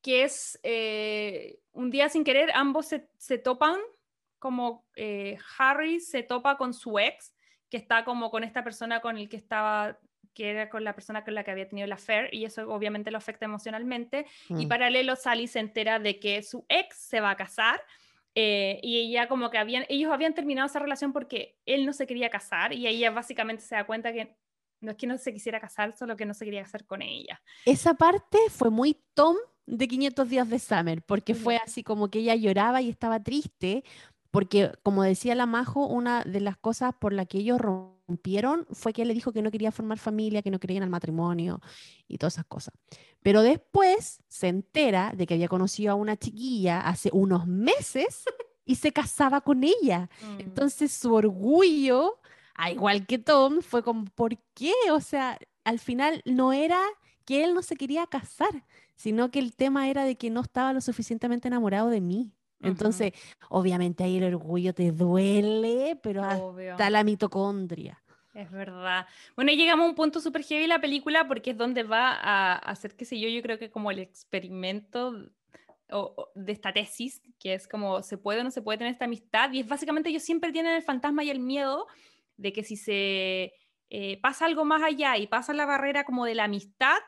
que 0.02 0.24
es 0.24 0.58
eh, 0.64 1.60
un 1.70 1.90
día 1.90 2.08
sin 2.08 2.24
querer, 2.24 2.50
ambos 2.54 2.86
se, 2.86 3.08
se 3.18 3.38
topan, 3.38 3.78
como 4.40 4.84
Harry 5.58 6.00
se 6.00 6.24
topa 6.24 6.56
con 6.56 6.74
su 6.74 6.98
ex, 6.98 7.34
que 7.70 7.76
está 7.76 8.04
como 8.04 8.30
con 8.30 8.42
esta 8.42 8.64
persona 8.64 9.00
con 9.00 9.16
el 9.16 9.28
que 9.28 9.36
estaba 9.36 9.98
que 10.38 10.50
era 10.50 10.70
con 10.70 10.84
la 10.84 10.94
persona 10.94 11.24
con 11.24 11.34
la 11.34 11.42
que 11.42 11.50
había 11.50 11.68
tenido 11.68 11.88
la 11.88 11.96
affair 11.96 12.32
y 12.32 12.44
eso 12.44 12.70
obviamente 12.72 13.10
lo 13.10 13.18
afecta 13.18 13.44
emocionalmente. 13.44 14.24
Y 14.48 14.66
mm. 14.66 14.68
paralelo, 14.68 15.16
Sally 15.16 15.48
se 15.48 15.58
entera 15.58 15.98
de 15.98 16.20
que 16.20 16.44
su 16.44 16.64
ex 16.68 16.96
se 16.96 17.18
va 17.18 17.32
a 17.32 17.36
casar 17.36 17.80
eh, 18.36 18.78
y 18.84 18.98
ella 18.98 19.26
como 19.26 19.50
que 19.50 19.58
habían, 19.58 19.84
ellos 19.88 20.12
habían 20.12 20.34
terminado 20.34 20.66
esa 20.66 20.78
relación 20.78 21.12
porque 21.12 21.58
él 21.66 21.84
no 21.84 21.92
se 21.92 22.06
quería 22.06 22.30
casar 22.30 22.72
y 22.72 22.86
ella 22.86 23.10
básicamente 23.10 23.64
se 23.64 23.74
da 23.74 23.84
cuenta 23.84 24.12
que 24.12 24.36
no 24.80 24.92
es 24.92 24.96
que 24.96 25.08
no 25.08 25.18
se 25.18 25.32
quisiera 25.32 25.58
casar, 25.58 25.92
solo 25.96 26.16
que 26.16 26.24
no 26.24 26.34
se 26.34 26.44
quería 26.44 26.62
casar 26.62 26.86
con 26.86 27.02
ella. 27.02 27.42
Esa 27.66 27.94
parte 27.94 28.38
fue 28.48 28.70
muy 28.70 28.96
Tom 29.14 29.34
de 29.66 29.88
500 29.88 30.28
días 30.28 30.48
de 30.48 30.60
Summer, 30.60 31.02
porque 31.02 31.34
fue 31.34 31.56
así 31.56 31.82
como 31.82 32.10
que 32.10 32.20
ella 32.20 32.36
lloraba 32.36 32.80
y 32.80 32.90
estaba 32.90 33.20
triste, 33.20 33.82
porque 34.30 34.70
como 34.84 35.02
decía 35.02 35.34
la 35.34 35.46
Majo, 35.46 35.88
una 35.88 36.22
de 36.22 36.40
las 36.40 36.56
cosas 36.56 36.94
por 36.94 37.12
las 37.12 37.26
que 37.26 37.38
ellos 37.38 37.60
rompieron 37.60 37.97
fue 38.72 38.92
que 38.92 39.02
él 39.02 39.08
le 39.08 39.14
dijo 39.14 39.32
que 39.32 39.42
no 39.42 39.50
quería 39.50 39.70
formar 39.70 39.98
familia, 39.98 40.42
que 40.42 40.50
no 40.50 40.58
creían 40.58 40.82
al 40.82 40.90
matrimonio 40.90 41.60
y 42.06 42.18
todas 42.18 42.34
esas 42.34 42.46
cosas. 42.46 42.74
Pero 43.22 43.42
después 43.42 44.20
se 44.28 44.48
entera 44.48 45.12
de 45.14 45.26
que 45.26 45.34
había 45.34 45.48
conocido 45.48 45.92
a 45.92 45.94
una 45.94 46.16
chiquilla 46.16 46.80
hace 46.80 47.10
unos 47.12 47.46
meses 47.46 48.24
y 48.64 48.76
se 48.76 48.92
casaba 48.92 49.40
con 49.40 49.64
ella. 49.64 50.08
Mm. 50.22 50.40
Entonces 50.40 50.92
su 50.92 51.12
orgullo, 51.14 52.18
a 52.54 52.70
igual 52.70 53.06
que 53.06 53.18
Tom, 53.18 53.60
fue 53.60 53.82
como, 53.82 54.06
¿por 54.06 54.38
qué? 54.54 54.72
O 54.92 55.00
sea, 55.00 55.38
al 55.64 55.78
final 55.78 56.22
no 56.24 56.52
era 56.52 56.80
que 57.24 57.44
él 57.44 57.54
no 57.54 57.62
se 57.62 57.76
quería 57.76 58.06
casar, 58.06 58.64
sino 58.96 59.30
que 59.30 59.38
el 59.38 59.54
tema 59.54 59.88
era 59.90 60.04
de 60.04 60.16
que 60.16 60.30
no 60.30 60.40
estaba 60.40 60.72
lo 60.72 60.80
suficientemente 60.80 61.48
enamorado 61.48 61.90
de 61.90 62.00
mí. 62.00 62.32
Entonces, 62.60 63.12
obviamente 63.48 64.04
ahí 64.04 64.18
el 64.18 64.34
orgullo 64.34 64.74
te 64.74 64.90
duele, 64.90 65.98
pero 66.02 66.24
hasta 66.24 66.90
la 66.90 67.04
mitocondria. 67.04 68.02
Es 68.34 68.50
verdad. 68.50 69.06
Bueno, 69.34 69.52
llegamos 69.52 69.86
a 69.86 69.88
un 69.88 69.94
punto 69.94 70.20
súper 70.20 70.44
heavy 70.44 70.66
la 70.66 70.80
película 70.80 71.26
porque 71.26 71.50
es 71.50 71.56
donde 71.56 71.82
va 71.82 72.12
a 72.12 72.54
hacer, 72.54 72.94
qué 72.94 73.04
sé 73.04 73.18
yo, 73.18 73.28
yo 73.28 73.42
creo 73.42 73.58
que 73.58 73.70
como 73.70 73.90
el 73.90 73.98
experimento 73.98 75.12
de 76.34 76.52
esta 76.52 76.72
tesis, 76.72 77.22
que 77.38 77.54
es 77.54 77.66
como 77.66 78.02
se 78.02 78.18
puede 78.18 78.40
o 78.40 78.44
no 78.44 78.50
se 78.50 78.62
puede 78.62 78.78
tener 78.78 78.92
esta 78.92 79.06
amistad, 79.06 79.50
y 79.52 79.60
es 79.60 79.66
básicamente 79.66 80.10
ellos 80.10 80.22
siempre 80.22 80.52
tienen 80.52 80.76
el 80.76 80.82
fantasma 80.82 81.24
y 81.24 81.30
el 81.30 81.40
miedo 81.40 81.86
de 82.36 82.52
que 82.52 82.62
si 82.62 82.76
se 82.76 83.54
eh, 83.90 84.20
pasa 84.20 84.44
algo 84.44 84.64
más 84.64 84.82
allá 84.82 85.16
y 85.16 85.26
pasa 85.26 85.52
la 85.54 85.66
barrera 85.66 86.04
como 86.04 86.26
de 86.26 86.34
la 86.34 86.44
amistad, 86.44 86.98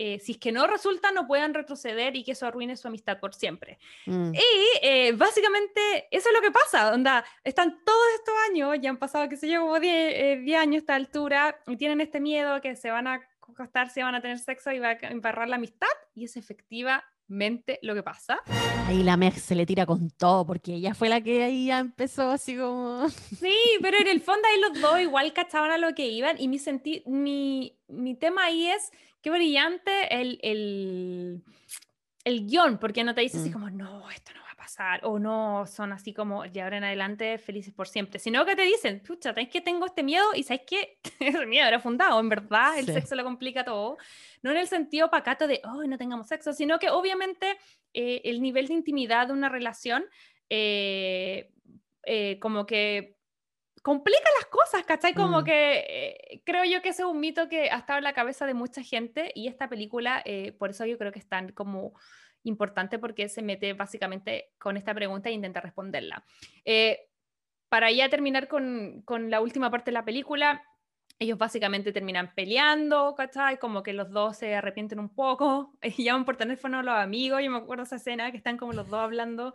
eh, 0.00 0.20
si 0.20 0.32
es 0.32 0.38
que 0.38 0.52
no 0.52 0.68
resulta, 0.68 1.10
no 1.10 1.26
puedan 1.26 1.52
retroceder 1.52 2.14
y 2.14 2.22
que 2.22 2.32
eso 2.32 2.46
arruine 2.46 2.76
su 2.76 2.86
amistad 2.86 3.18
por 3.18 3.34
siempre. 3.34 3.78
Mm. 4.06 4.32
Y 4.32 4.40
eh, 4.82 5.12
básicamente 5.12 6.06
eso 6.12 6.28
es 6.28 6.34
lo 6.34 6.40
que 6.40 6.52
pasa, 6.52 6.94
onda, 6.94 7.24
están 7.42 7.84
todos 7.84 8.06
estos 8.14 8.34
años, 8.48 8.76
ya 8.80 8.90
han 8.90 8.96
pasado, 8.96 9.28
qué 9.28 9.36
sé 9.36 9.48
yo, 9.48 9.62
como 9.62 9.80
10 9.80 9.92
eh, 9.92 10.56
años 10.56 10.76
a 10.76 10.78
esta 10.78 10.94
altura, 10.94 11.58
y 11.66 11.76
tienen 11.76 12.00
este 12.00 12.20
miedo 12.20 12.60
que 12.60 12.76
se 12.76 12.90
van 12.90 13.08
a 13.08 13.28
acostarse, 13.40 14.02
van 14.04 14.14
a 14.14 14.22
tener 14.22 14.38
sexo 14.38 14.70
y 14.70 14.78
va 14.78 14.90
a 14.90 15.08
embarrar 15.08 15.48
la 15.48 15.56
amistad, 15.56 15.88
y 16.14 16.24
es 16.24 16.36
efectiva 16.36 17.04
mente 17.28 17.78
lo 17.82 17.94
que 17.94 18.02
pasa. 18.02 18.40
Ahí 18.86 19.02
la 19.02 19.16
Meg 19.16 19.34
se 19.38 19.54
le 19.54 19.66
tira 19.66 19.86
con 19.86 20.10
todo, 20.10 20.46
porque 20.46 20.74
ella 20.74 20.94
fue 20.94 21.08
la 21.08 21.20
que 21.20 21.44
ahí 21.44 21.66
ya 21.66 21.78
empezó 21.78 22.30
así 22.30 22.56
como... 22.56 23.08
Sí, 23.38 23.54
pero 23.80 23.98
en 23.98 24.08
el 24.08 24.20
fondo 24.20 24.48
ahí 24.48 24.60
los 24.60 24.80
dos 24.80 25.00
igual 25.00 25.32
cachaban 25.32 25.70
a 25.70 25.78
lo 25.78 25.94
que 25.94 26.08
iban 26.08 26.40
y 26.40 26.48
mi, 26.48 26.58
senti 26.58 27.02
mi, 27.06 27.76
mi 27.86 28.14
tema 28.14 28.44
ahí 28.44 28.66
es 28.66 28.90
qué 29.22 29.30
brillante 29.30 30.20
el, 30.20 30.38
el, 30.42 31.44
el 32.24 32.46
guion, 32.46 32.78
porque 32.78 33.04
no 33.04 33.14
te 33.14 33.20
dice 33.20 33.38
así 33.38 33.50
mm. 33.50 33.52
como, 33.52 33.70
no, 33.70 34.10
esto 34.10 34.32
no 34.34 34.42
va 34.42 34.47
pasar, 34.68 35.00
o 35.04 35.18
no, 35.18 35.66
son 35.66 35.92
así 35.92 36.12
como, 36.12 36.44
de 36.44 36.60
ahora 36.60 36.76
en 36.76 36.84
adelante, 36.84 37.38
felices 37.38 37.72
por 37.72 37.88
siempre, 37.88 38.18
sino 38.18 38.44
que 38.44 38.54
te 38.54 38.62
dicen, 38.62 39.00
pucha, 39.00 39.30
¿sabes 39.30 39.48
que 39.48 39.62
tengo 39.62 39.86
este 39.86 40.02
miedo? 40.02 40.26
Y 40.34 40.42
¿sabes 40.42 40.62
que 40.66 40.98
Ese 41.20 41.46
miedo 41.46 41.66
era 41.66 41.80
fundado, 41.80 42.20
en 42.20 42.28
verdad, 42.28 42.78
el 42.78 42.86
sexo 42.86 43.14
lo 43.14 43.24
complica 43.24 43.64
todo. 43.64 43.96
No 44.42 44.50
en 44.50 44.58
el 44.58 44.68
sentido 44.68 45.10
pacato 45.10 45.46
de, 45.46 45.62
oh, 45.64 45.84
no 45.84 45.96
tengamos 45.96 46.28
sexo, 46.28 46.52
sino 46.52 46.78
que 46.78 46.90
obviamente 46.90 47.56
eh, 47.94 48.20
el 48.24 48.42
nivel 48.42 48.66
de 48.66 48.74
intimidad 48.74 49.28
de 49.28 49.32
una 49.32 49.48
relación, 49.48 50.04
eh, 50.50 51.50
eh, 52.04 52.38
como 52.38 52.66
que 52.66 53.18
complica 53.82 54.28
las 54.38 54.46
cosas, 54.46 54.84
¿cachai? 54.84 55.14
Como 55.14 55.40
mm. 55.40 55.44
que 55.44 55.84
eh, 55.88 56.42
creo 56.44 56.64
yo 56.64 56.82
que 56.82 56.90
ese 56.90 57.02
es 57.02 57.08
un 57.08 57.20
mito 57.20 57.48
que 57.48 57.70
ha 57.70 57.78
estado 57.78 57.98
en 57.98 58.04
la 58.04 58.12
cabeza 58.12 58.44
de 58.44 58.52
mucha 58.52 58.82
gente 58.82 59.32
y 59.34 59.48
esta 59.48 59.68
película, 59.68 60.22
eh, 60.26 60.52
por 60.52 60.70
eso 60.70 60.84
yo 60.84 60.98
creo 60.98 61.10
que 61.10 61.18
es 61.18 61.28
tan 61.28 61.52
como 61.52 61.94
importante 62.44 62.98
porque 62.98 63.28
se 63.28 63.42
mete 63.42 63.72
básicamente 63.72 64.50
con 64.58 64.76
esta 64.76 64.94
pregunta 64.94 65.28
e 65.28 65.32
intenta 65.32 65.60
responderla. 65.60 66.24
Eh, 66.64 67.08
para 67.68 67.90
ya 67.90 68.08
terminar 68.08 68.48
con, 68.48 69.02
con, 69.04 69.30
la 69.30 69.40
última 69.40 69.70
parte 69.70 69.90
de 69.90 69.94
la 69.94 70.04
película, 70.04 70.62
ellos 71.18 71.36
básicamente 71.36 71.92
terminan 71.92 72.32
peleando, 72.34 73.14
¿cachai? 73.14 73.58
Como 73.58 73.82
que 73.82 73.92
los 73.92 74.10
dos 74.10 74.38
se 74.38 74.54
arrepienten 74.54 75.00
un 75.00 75.14
poco, 75.14 75.74
y 75.82 75.90
llaman 76.04 76.24
por 76.24 76.36
teléfono 76.36 76.78
a 76.78 76.82
los 76.82 76.94
amigos, 76.94 77.42
yo 77.42 77.50
me 77.50 77.58
acuerdo 77.58 77.84
esa 77.84 77.96
escena 77.96 78.30
que 78.30 78.36
están 78.36 78.56
como 78.56 78.72
los 78.72 78.88
dos 78.88 79.00
hablando 79.00 79.52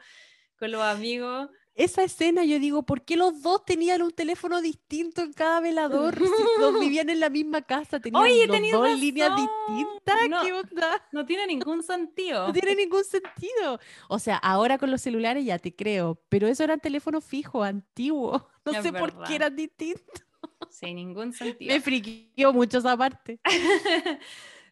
con 0.58 0.72
los 0.72 0.82
amigos 0.82 1.50
esa 1.76 2.04
escena 2.04 2.46
yo 2.46 2.60
digo, 2.60 2.84
¿por 2.84 3.04
qué 3.04 3.18
los 3.18 3.42
dos 3.42 3.66
tenían 3.66 4.02
un 4.02 4.12
teléfono 4.12 4.62
distinto 4.62 5.22
en 5.22 5.34
cada 5.34 5.60
velador? 5.60 6.16
si 6.16 6.60
los 6.60 6.80
vivían 6.80 7.10
en 7.10 7.20
la 7.20 7.30
misma 7.30 7.62
casa, 7.64 8.00
tenían 8.00 8.24
dos 8.72 9.00
líneas 9.00 9.32
distintas. 9.36 10.30
No, 10.30 10.44
¿Qué 10.44 10.54
onda? 10.54 11.08
No 11.12 11.26
tiene 11.26 11.48
ningún 11.48 11.82
sentido. 11.82 12.48
No 12.48 12.54
tiene 12.54 12.76
ningún 12.76 13.04
sentido. 13.04 13.80
O 14.08 14.20
sea, 14.20 14.38
ahora 14.38 14.78
con 14.78 14.92
los 14.92 15.02
celulares 15.02 15.46
ya 15.46 15.58
te 15.58 15.76
creo, 15.76 16.22
pero 16.30 16.48
eso 16.48 16.64
era 16.64 16.78
teléfono 16.78 17.22
fijo, 17.22 17.64
antiguo. 17.64 18.48
No 18.66 18.82
sé 18.82 18.94
por 18.94 19.24
qué 19.24 19.36
eran 19.36 19.56
distintos. 19.56 20.24
Sin 20.70 20.96
ningún 20.96 21.34
sentido. 21.34 21.74
Me 21.74 21.82
friqueó 21.82 22.54
mucho 22.54 22.78
esa 22.78 22.96
parte. 22.96 23.40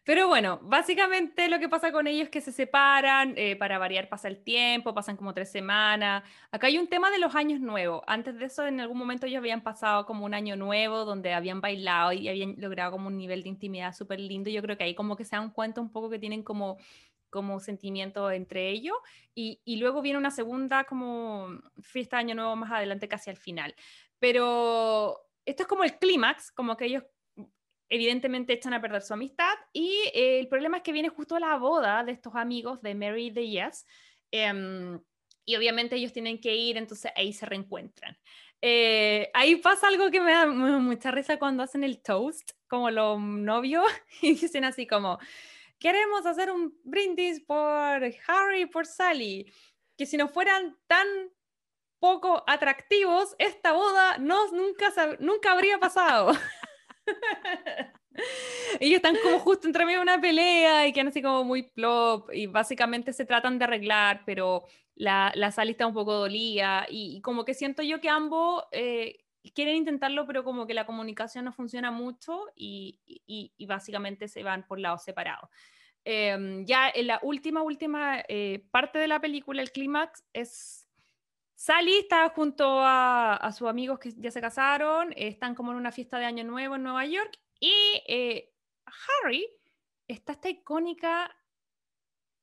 Pero 0.04 0.26
bueno, 0.26 0.58
básicamente 0.62 1.48
lo 1.48 1.60
que 1.60 1.68
pasa 1.68 1.92
con 1.92 2.08
ellos 2.08 2.24
es 2.24 2.30
que 2.30 2.40
se 2.40 2.50
separan, 2.50 3.34
eh, 3.36 3.54
para 3.54 3.78
variar 3.78 4.08
pasa 4.08 4.26
el 4.26 4.42
tiempo, 4.42 4.94
pasan 4.94 5.16
como 5.16 5.32
tres 5.32 5.52
semanas. 5.52 6.24
Acá 6.50 6.66
hay 6.66 6.78
un 6.78 6.88
tema 6.88 7.10
de 7.12 7.20
los 7.20 7.36
años 7.36 7.60
nuevos. 7.60 8.02
Antes 8.08 8.36
de 8.36 8.46
eso, 8.46 8.66
en 8.66 8.80
algún 8.80 8.98
momento 8.98 9.26
ellos 9.26 9.38
habían 9.38 9.62
pasado 9.62 10.04
como 10.04 10.24
un 10.24 10.34
año 10.34 10.56
nuevo 10.56 11.04
donde 11.04 11.32
habían 11.32 11.60
bailado 11.60 12.12
y 12.12 12.28
habían 12.28 12.56
logrado 12.58 12.90
como 12.90 13.06
un 13.06 13.16
nivel 13.16 13.44
de 13.44 13.50
intimidad 13.50 13.94
súper 13.94 14.18
lindo. 14.18 14.50
Yo 14.50 14.60
creo 14.62 14.76
que 14.76 14.84
ahí 14.84 14.94
como 14.96 15.16
que 15.16 15.24
se 15.24 15.36
dan 15.36 15.50
cuenta 15.50 15.80
un 15.80 15.92
poco 15.92 16.10
que 16.10 16.18
tienen 16.18 16.42
como 16.42 16.78
como 17.30 17.60
sentimiento 17.60 18.30
entre 18.30 18.68
ellos 18.68 18.96
y, 19.34 19.62
y 19.64 19.76
luego 19.76 20.02
viene 20.02 20.18
una 20.18 20.30
segunda 20.30 20.84
como 20.84 21.48
fiesta 21.80 22.16
de 22.18 22.24
año 22.24 22.34
nuevo 22.34 22.56
más 22.56 22.70
adelante 22.70 23.08
casi 23.08 23.30
al 23.30 23.38
final. 23.38 23.74
Pero 24.18 25.18
esto 25.46 25.62
es 25.62 25.68
como 25.68 25.84
el 25.84 25.98
clímax, 25.98 26.52
como 26.52 26.76
que 26.76 26.86
ellos 26.86 27.04
evidentemente 27.92 28.54
echan 28.54 28.72
a 28.72 28.80
perder 28.80 29.02
su 29.02 29.12
amistad 29.12 29.52
y 29.72 29.90
eh, 30.14 30.40
el 30.40 30.48
problema 30.48 30.78
es 30.78 30.82
que 30.82 30.92
viene 30.92 31.10
justo 31.10 31.38
la 31.38 31.56
boda 31.58 32.02
de 32.04 32.12
estos 32.12 32.34
amigos 32.34 32.80
de 32.80 32.94
Mary 32.94 33.30
de 33.30 33.46
Yes 33.50 33.86
em, 34.30 34.98
y 35.44 35.56
obviamente 35.56 35.96
ellos 35.96 36.12
tienen 36.12 36.40
que 36.40 36.54
ir, 36.56 36.78
entonces 36.78 37.12
ahí 37.14 37.34
se 37.34 37.44
reencuentran. 37.44 38.16
eh, 38.62 39.30
ahí 39.34 39.56
pasa 39.56 39.88
algo 39.88 40.10
que 40.10 40.20
me 40.22 40.32
da 40.32 40.46
mucha 40.46 41.10
risa 41.10 41.38
cuando 41.38 41.62
hacen 41.64 41.84
el 41.84 42.00
toast, 42.00 42.52
como 42.66 42.90
los 42.90 43.20
novios, 43.20 43.84
y 44.22 44.34
dicen 44.34 44.64
así 44.64 44.86
como, 44.86 45.18
queremos 45.78 46.24
hacer 46.24 46.50
un 46.50 46.74
brindis 46.84 47.40
por 47.40 48.02
Harry 48.26 48.62
y 48.62 48.66
por 48.66 48.86
Sally, 48.86 49.52
que 49.98 50.06
si 50.06 50.16
no 50.16 50.28
fueran 50.28 50.78
tan 50.86 51.06
poco 51.98 52.42
atractivos, 52.46 53.34
esta 53.38 53.72
boda 53.72 54.16
no, 54.18 54.50
nunca, 54.52 54.92
nunca 55.20 55.52
habría 55.52 55.78
pasado. 55.78 56.32
Ellos 58.80 58.96
están 58.96 59.16
como 59.22 59.38
justo 59.38 59.66
entre 59.66 59.84
medio 59.84 59.98
de 59.98 60.02
una 60.02 60.20
pelea 60.20 60.86
y 60.86 60.92
quedan 60.92 61.08
así 61.08 61.22
como 61.22 61.44
muy 61.44 61.62
plop 61.62 62.30
y 62.32 62.46
básicamente 62.46 63.12
se 63.12 63.24
tratan 63.24 63.58
de 63.58 63.64
arreglar, 63.64 64.22
pero 64.26 64.64
la, 64.94 65.32
la 65.34 65.50
Sally 65.50 65.72
está 65.72 65.86
un 65.86 65.94
poco 65.94 66.14
dolida 66.14 66.86
y, 66.88 67.20
como 67.22 67.44
que 67.44 67.54
siento 67.54 67.82
yo 67.82 68.00
que 68.00 68.08
ambos 68.08 68.64
eh, 68.72 69.24
quieren 69.54 69.76
intentarlo, 69.76 70.26
pero 70.26 70.44
como 70.44 70.66
que 70.66 70.74
la 70.74 70.86
comunicación 70.86 71.44
no 71.44 71.52
funciona 71.52 71.90
mucho 71.90 72.46
y, 72.54 73.00
y, 73.06 73.66
básicamente 73.66 74.28
se 74.28 74.42
van 74.42 74.66
por 74.66 74.78
lados 74.78 75.02
separados. 75.02 75.48
Em, 76.04 76.64
ya 76.66 76.90
en 76.90 77.06
la 77.06 77.20
última, 77.22 77.62
última 77.62 78.22
eh, 78.28 78.66
parte 78.70 78.98
de 78.98 79.08
la 79.08 79.20
película, 79.20 79.62
el 79.62 79.70
clímax, 79.72 80.24
es 80.32 80.81
Sally 81.62 81.98
está 81.98 82.28
junto 82.30 82.80
a, 82.80 83.36
a, 83.36 83.52
sus 83.52 83.68
amigos 83.68 84.00
que 84.00 84.12
ya 84.16 84.32
se 84.32 84.40
casaron, 84.40 85.12
están 85.14 85.54
como 85.54 85.70
en 85.70 85.76
una 85.76 85.92
fiesta 85.92 86.18
de 86.18 86.24
Año 86.24 86.42
Nuevo 86.42 86.74
en 86.74 86.82
Nueva 86.82 87.06
York 87.06 87.38
y 87.60 87.72
eh, 88.08 88.52
Harry 88.84 89.46
está 90.08 90.32
esta 90.32 90.48
icónica 90.48 91.30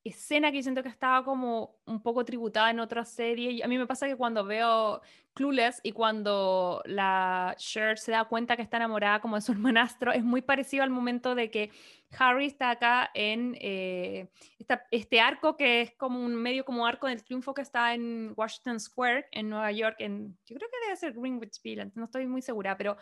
escena 0.03 0.51
que 0.51 0.63
siento 0.63 0.83
que 0.83 0.89
estaba 0.89 1.23
como 1.23 1.75
un 1.85 2.01
poco 2.01 2.23
tributada 2.23 2.69
en 2.71 2.79
otra 2.79 3.05
serie. 3.05 3.63
A 3.63 3.67
mí 3.67 3.77
me 3.77 3.85
pasa 3.85 4.07
que 4.07 4.15
cuando 4.15 4.45
veo 4.45 5.01
Clueless 5.33 5.81
y 5.83 5.91
cuando 5.91 6.81
la 6.85 7.55
Cher 7.57 7.97
se 7.97 8.11
da 8.11 8.25
cuenta 8.25 8.55
que 8.55 8.61
está 8.61 8.77
enamorada 8.77 9.19
como 9.19 9.35
de 9.35 9.41
su 9.41 9.51
hermanastro, 9.53 10.11
es 10.11 10.23
muy 10.23 10.41
parecido 10.41 10.83
al 10.83 10.89
momento 10.89 11.35
de 11.35 11.51
que 11.51 11.71
Harry 12.17 12.45
está 12.45 12.71
acá 12.71 13.11
en 13.13 13.55
eh, 13.59 14.29
este 14.91 15.19
arco 15.19 15.55
que 15.55 15.81
es 15.81 15.91
como 15.95 16.23
un 16.23 16.35
medio 16.35 16.65
como 16.65 16.85
arco 16.85 17.07
del 17.07 17.23
triunfo 17.23 17.53
que 17.53 17.61
está 17.61 17.93
en 17.93 18.33
Washington 18.35 18.79
Square, 18.79 19.27
en 19.31 19.49
Nueva 19.49 19.71
York, 19.71 19.97
en, 19.99 20.37
yo 20.45 20.55
creo 20.55 20.69
que 20.69 20.85
debe 20.85 20.97
ser 20.97 21.13
Greenwich 21.13 21.61
Village, 21.61 21.91
no 21.95 22.05
estoy 22.05 22.25
muy 22.25 22.41
segura, 22.41 22.75
pero 22.77 22.97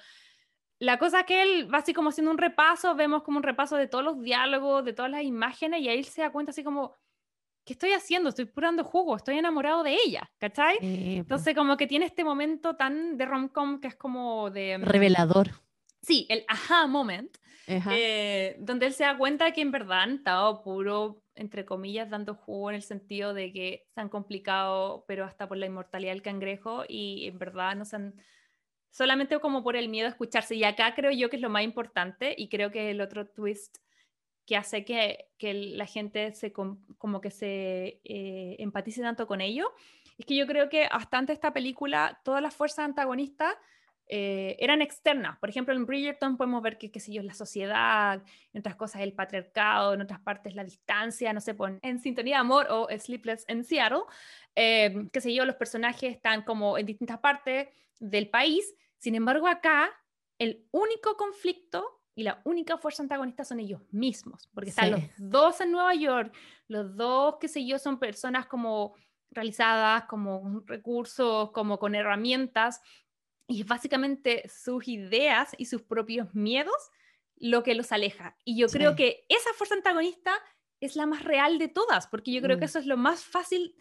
la 0.80 1.00
cosa 1.00 1.24
que 1.24 1.42
él 1.42 1.74
va 1.74 1.80
así 1.80 1.94
como 1.94 2.10
haciendo 2.10 2.32
un 2.32 2.38
repaso, 2.38 2.96
vemos 2.96 3.24
como 3.24 3.38
un 3.38 3.44
repaso 3.44 3.76
de 3.78 3.88
todos 3.88 4.04
los 4.04 4.22
diálogos, 4.22 4.86
de 4.86 4.94
todas 4.94 5.12
las 5.12 5.24
imágenes, 5.24 5.82
y 5.82 5.90
ahí 5.90 6.00
él 6.00 6.06
se 6.06 6.22
da 6.22 6.32
cuenta 6.32 6.52
así 6.52 6.64
como, 6.64 6.94
¿qué 7.66 7.74
estoy 7.74 7.92
haciendo? 7.92 8.30
Estoy 8.30 8.46
purando 8.46 8.84
jugo, 8.84 9.16
estoy 9.16 9.38
enamorado 9.38 9.84
de 9.84 9.96
ella, 10.06 10.30
¿cachai? 10.38 10.78
Entonces 10.82 11.56
como 11.56 11.78
que 11.78 11.88
tiene 11.88 12.06
este 12.06 12.24
momento 12.24 12.76
tan 12.76 13.18
de 13.18 13.26
rom-com 13.26 13.80
que 13.80 13.88
es 13.88 13.96
como 13.96 14.52
de... 14.52 14.78
Mm, 14.78 14.84
Revelador. 14.84 15.50
Sí, 16.02 16.28
el 16.30 16.46
aha 16.48 16.88
moment, 16.88 17.36
eh, 17.68 18.56
donde 18.60 18.86
él 18.86 18.94
se 18.94 19.04
da 19.04 19.18
cuenta 19.18 19.52
que 19.52 19.62
en 19.62 19.72
verdad 19.72 20.04
han 20.04 20.14
estado 20.14 20.62
puro, 20.62 21.24
entre 21.36 21.66
comillas, 21.66 22.10
dando 22.10 22.36
jugo 22.36 22.70
en 22.70 22.78
el 22.78 22.84
sentido 22.84 23.34
de 23.34 23.52
que 23.52 23.88
se 23.94 24.00
han 24.00 24.10
complicado, 24.10 25.04
pero 25.08 25.26
hasta 25.26 25.48
por 25.48 25.58
la 25.58 25.66
inmortalidad 25.66 26.14
del 26.14 26.22
cangrejo, 26.22 26.84
y 26.88 27.28
en 27.28 27.40
verdad 27.40 27.76
no 27.76 27.84
se 27.84 27.96
han 27.98 28.14
solamente 28.90 29.40
como 29.40 29.64
por 29.64 29.76
el 29.76 29.90
miedo 29.90 30.08
a 30.08 30.12
escucharse. 30.12 30.56
Y 30.56 30.64
acá 30.64 30.96
creo 30.96 31.12
yo 31.12 31.30
que 31.30 31.36
es 31.36 31.42
lo 31.42 31.50
más 31.50 31.64
importante 31.64 32.34
y 32.38 32.50
creo 32.50 32.72
que 32.72 32.92
el 32.92 33.02
otro 33.02 33.28
twist 33.28 33.78
que 34.46 34.56
hace 34.56 34.86
que, 34.86 35.30
que 35.38 35.54
la 35.54 35.86
gente 35.86 36.32
se 36.34 36.54
como 36.54 37.22
que 37.22 37.32
se 37.32 38.00
eh, 38.06 38.56
empatice 38.60 39.02
tanto 39.02 39.28
con 39.28 39.42
ello, 39.42 39.74
es 40.18 40.26
que 40.26 40.36
yo 40.36 40.48
creo 40.48 40.70
que 40.70 40.86
hasta 40.86 41.20
esta 41.28 41.52
película 41.52 42.22
todas 42.24 42.42
las 42.42 42.56
fuerzas 42.56 42.86
antagonistas 42.86 43.56
eh, 44.08 44.56
eran 44.60 44.82
externas. 44.82 45.38
Por 45.40 45.50
ejemplo, 45.50 45.74
en 45.74 45.86
Bridgerton 45.86 46.38
podemos 46.38 46.62
ver 46.62 46.78
que, 46.78 46.92
qué 46.92 47.00
sé 47.00 47.12
yo, 47.12 47.22
la 47.24 47.34
sociedad, 47.34 48.24
en 48.54 48.60
otras 48.60 48.76
cosas 48.76 49.02
el 49.02 49.14
patriarcado, 49.14 49.94
en 49.94 50.02
otras 50.02 50.20
partes 50.20 50.56
la 50.56 50.64
distancia, 50.64 51.34
no 51.34 51.42
sé, 51.42 51.54
pon 51.54 51.80
en 51.82 52.00
Sintonía 52.00 52.36
de 52.36 52.42
Amor 52.42 52.68
o 52.70 52.88
Sleepless 52.98 53.46
en 53.48 53.64
Seattle, 53.64 54.04
eh, 54.56 55.08
qué 55.12 55.22
sé 55.22 55.34
yo, 55.34 55.46
los 55.46 55.56
personajes 55.56 56.16
están 56.16 56.44
como 56.44 56.78
en 56.78 56.86
distintas 56.86 57.20
partes 57.20 57.68
del 58.00 58.30
país 58.30 58.74
sin 58.98 59.16
embargo, 59.16 59.48
acá 59.48 59.90
el 60.40 60.66
único 60.72 61.16
conflicto 61.16 62.02
y 62.16 62.24
la 62.24 62.42
única 62.46 62.78
fuerza 62.78 63.04
antagonista 63.04 63.46
son 63.46 63.60
ellos 63.60 63.82
mismos, 63.92 64.50
porque 64.54 64.72
están 64.72 64.92
los 64.92 65.02
dos 65.18 65.62
en 65.62 65.72
Nueva 65.72 65.94
York, 65.94 66.36
los 66.68 66.96
dos, 66.96 67.36
qué 67.40 67.48
sé 67.48 67.66
yo, 67.66 67.78
son 67.78 68.00
personas 68.00 68.48
como 68.48 68.96
realizadas, 69.30 70.06
como 70.06 70.64
recursos, 70.66 71.52
como 71.52 71.78
con 71.78 71.94
herramientas, 71.94 72.82
y 73.48 73.62
es 73.62 73.68
básicamente 73.68 74.48
sus 74.50 74.88
ideas 74.88 75.56
y 75.58 75.66
sus 75.66 75.82
propios 75.82 76.34
miedos 76.36 76.92
lo 77.38 77.64
que 77.64 77.76
los 77.76 77.92
aleja. 77.92 78.38
Y 78.44 78.58
yo 78.58 78.68
creo 78.68 78.96
que 78.96 79.26
esa 79.30 79.54
fuerza 79.54 79.76
antagonista 79.76 80.34
es 80.80 80.96
la 80.96 81.06
más 81.06 81.24
real 81.24 81.58
de 81.58 81.68
todas, 81.68 82.08
porque 82.08 82.32
yo 82.32 82.42
creo 82.42 82.58
que 82.58 82.66
mm. 82.66 82.70
eso 82.70 82.80
es 82.80 82.86
lo 82.86 82.98
más 82.98 83.24
fácil 83.24 83.76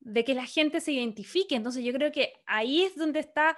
de 0.00 0.24
que 0.24 0.34
la 0.34 0.46
gente 0.46 0.80
se 0.80 0.92
identifique. 0.92 1.54
Entonces 1.54 1.84
yo 1.84 1.92
creo 1.92 2.12
que 2.12 2.34
ahí 2.46 2.82
es 2.82 2.96
donde 2.96 3.20
está 3.20 3.56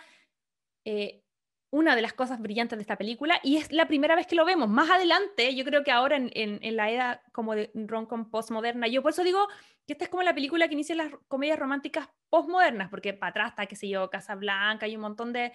eh, 0.84 1.24
una 1.70 1.94
de 1.94 2.02
las 2.02 2.14
cosas 2.14 2.40
brillantes 2.40 2.78
de 2.78 2.82
esta 2.82 2.96
película 2.96 3.40
y 3.42 3.56
es 3.56 3.72
la 3.72 3.88
primera 3.88 4.16
vez 4.16 4.26
que 4.26 4.36
lo 4.36 4.44
vemos. 4.44 4.68
Más 4.68 4.90
adelante, 4.90 5.54
yo 5.54 5.64
creo 5.64 5.84
que 5.84 5.90
ahora 5.90 6.16
en, 6.16 6.76
la 6.76 6.90
era 6.90 7.22
como 7.32 7.54
de 7.54 7.70
rom-com 7.74 8.30
postmoderna, 8.30 8.88
yo 8.88 9.02
por 9.02 9.12
eso 9.12 9.22
digo 9.22 9.48
que 9.86 9.92
esta 9.92 10.04
es 10.04 10.10
como 10.10 10.22
la 10.22 10.34
película 10.34 10.68
que 10.68 10.74
inicia 10.74 10.94
las 10.94 11.12
comedias 11.28 11.58
románticas 11.58 12.08
postmodernas, 12.30 12.88
porque 12.88 13.12
para 13.12 13.30
atrás 13.30 13.50
está, 13.50 13.66
qué 13.66 13.76
sé 13.76 13.88
yo, 13.88 14.08
Casablanca 14.08 14.88
y 14.88 14.96
un 14.96 15.02
montón 15.02 15.32
de, 15.32 15.52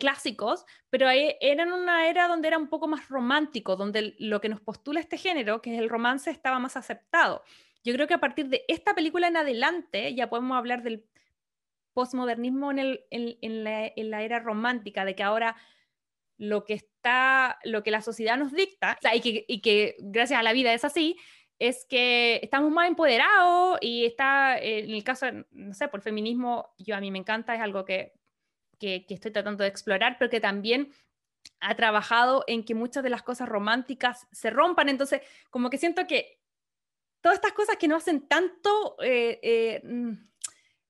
clásicos, 0.00 0.66
pero 0.90 1.06
ahí 1.06 1.36
en 1.40 1.72
una 1.72 2.08
era 2.08 2.26
donde 2.26 2.48
era 2.48 2.58
un 2.58 2.68
poco 2.68 2.88
más 2.88 3.08
romántico, 3.08 3.76
donde 3.76 4.16
lo 4.18 4.40
que 4.40 4.48
nos 4.48 4.60
postula 4.60 4.98
este 4.98 5.16
género, 5.16 5.62
que 5.62 5.72
es 5.72 5.80
el 5.80 5.88
romance, 5.88 6.30
estaba 6.30 6.58
más 6.58 6.76
aceptado. 6.76 7.44
Yo 7.84 7.94
creo 7.94 8.08
que 8.08 8.14
a 8.14 8.18
partir 8.18 8.48
de 8.48 8.64
esta 8.66 8.94
película 8.94 9.28
en 9.28 9.36
adelante 9.36 10.14
ya 10.14 10.28
podemos 10.28 10.58
hablar 10.58 10.82
del 10.82 11.06
posmodernismo 11.98 12.70
en, 12.70 13.64
la, 13.64 14.22
era 14.22 14.38
romántica, 14.38 15.04
de 15.04 15.16
que 15.16 15.24
ahora 15.24 15.56
lo 16.36 16.64
que 16.64 16.74
está, 16.74 17.58
lo 17.64 17.82
que 17.82 17.90
la 17.90 18.02
sociedad 18.02 18.36
nos 18.36 18.52
dicta, 18.52 18.96
y, 19.12 19.60
que, 19.60 19.96
gracias 19.98 20.38
a 20.38 20.44
la 20.44 20.52
vida 20.52 20.72
es 20.72 20.84
así, 20.84 21.16
es 21.58 21.84
que 21.86 22.38
estamos 22.40 22.70
más 22.70 22.86
empoderados 22.86 23.78
y 23.80 24.04
está, 24.04 24.60
en 24.60 24.92
el 24.92 25.02
caso, 25.02 25.26
no 25.50 25.74
sé, 25.74 25.88
por 25.88 26.00
feminismo, 26.00 26.72
yo 26.78 26.94
a 26.94 27.00
mí 27.00 27.10
me 27.10 27.18
encanta, 27.18 27.56
es 27.56 27.60
algo 27.60 27.84
que, 27.84 28.12
que, 28.78 29.04
que 29.04 29.14
estoy 29.14 29.32
tratando 29.32 29.64
de 29.64 29.70
explorar, 29.70 30.18
pero 30.20 30.30
que 30.30 30.40
también 30.40 30.92
ha 31.58 31.74
trabajado 31.74 32.44
en 32.46 32.64
que 32.64 32.76
muchas 32.76 33.02
de 33.02 33.10
las 33.10 33.24
cosas 33.24 33.48
románticas 33.48 34.28
se 34.30 34.50
rompan, 34.50 34.88
entonces 34.88 35.22
como 35.50 35.68
que 35.68 35.78
siento 35.78 36.06
que 36.06 36.38
todas 37.20 37.38
estas 37.38 37.54
cosas 37.54 37.76
que 37.76 37.88
no 37.88 37.96
hacen 37.96 38.28
tanto 38.28 38.96
eh, 39.02 39.40
eh, 39.42 39.82
mm, 39.82 40.27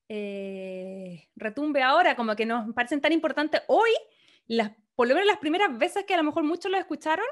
eh, 0.09 1.29
retumbe 1.35 1.83
ahora, 1.83 2.15
como 2.15 2.35
que 2.35 2.45
nos 2.45 2.73
parecen 2.73 2.99
tan 2.99 3.13
importantes 3.13 3.61
hoy, 3.67 3.91
las, 4.47 4.71
por 4.95 5.07
lo 5.07 5.13
menos 5.13 5.27
las 5.27 5.37
primeras 5.37 5.77
veces 5.77 6.03
que 6.05 6.15
a 6.15 6.17
lo 6.17 6.23
mejor 6.23 6.43
muchos 6.43 6.71
lo 6.71 6.77
escucharon, 6.77 7.25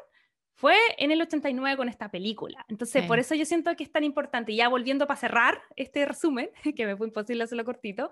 fue 0.58 0.76
en 0.98 1.12
el 1.12 1.22
89 1.22 1.78
con 1.78 1.88
esta 1.88 2.10
película. 2.10 2.66
Entonces, 2.68 3.06
por 3.06 3.20
eso 3.20 3.36
yo 3.36 3.46
siento 3.46 3.76
que 3.76 3.84
es 3.84 3.92
tan 3.92 4.04
importante. 4.04 4.56
Ya 4.56 4.70
volviendo 4.70 5.06
para 5.06 5.20
cerrar 5.20 5.62
este 5.76 6.04
resumen, 6.04 6.50
que 6.76 6.86
me 6.88 6.98
fue 6.98 7.08
imposible 7.08 7.44
hacerlo 7.44 7.64
cortito, 7.64 8.10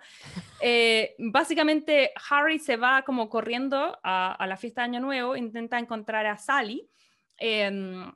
eh, 0.61 1.15
básicamente 1.17 2.11
Harry 2.29 2.59
se 2.59 2.77
va 2.77 3.01
como 3.01 3.29
corriendo 3.29 3.97
a, 4.03 4.45
la 4.47 4.57
fiesta 4.57 4.81
de 4.81 4.85
Año 4.85 4.99
Nuevo, 4.99 5.35
intenta 5.35 5.79
encontrar 5.79 6.27
a 6.27 6.37
Sally. 6.37 6.87
Em, 7.37 8.11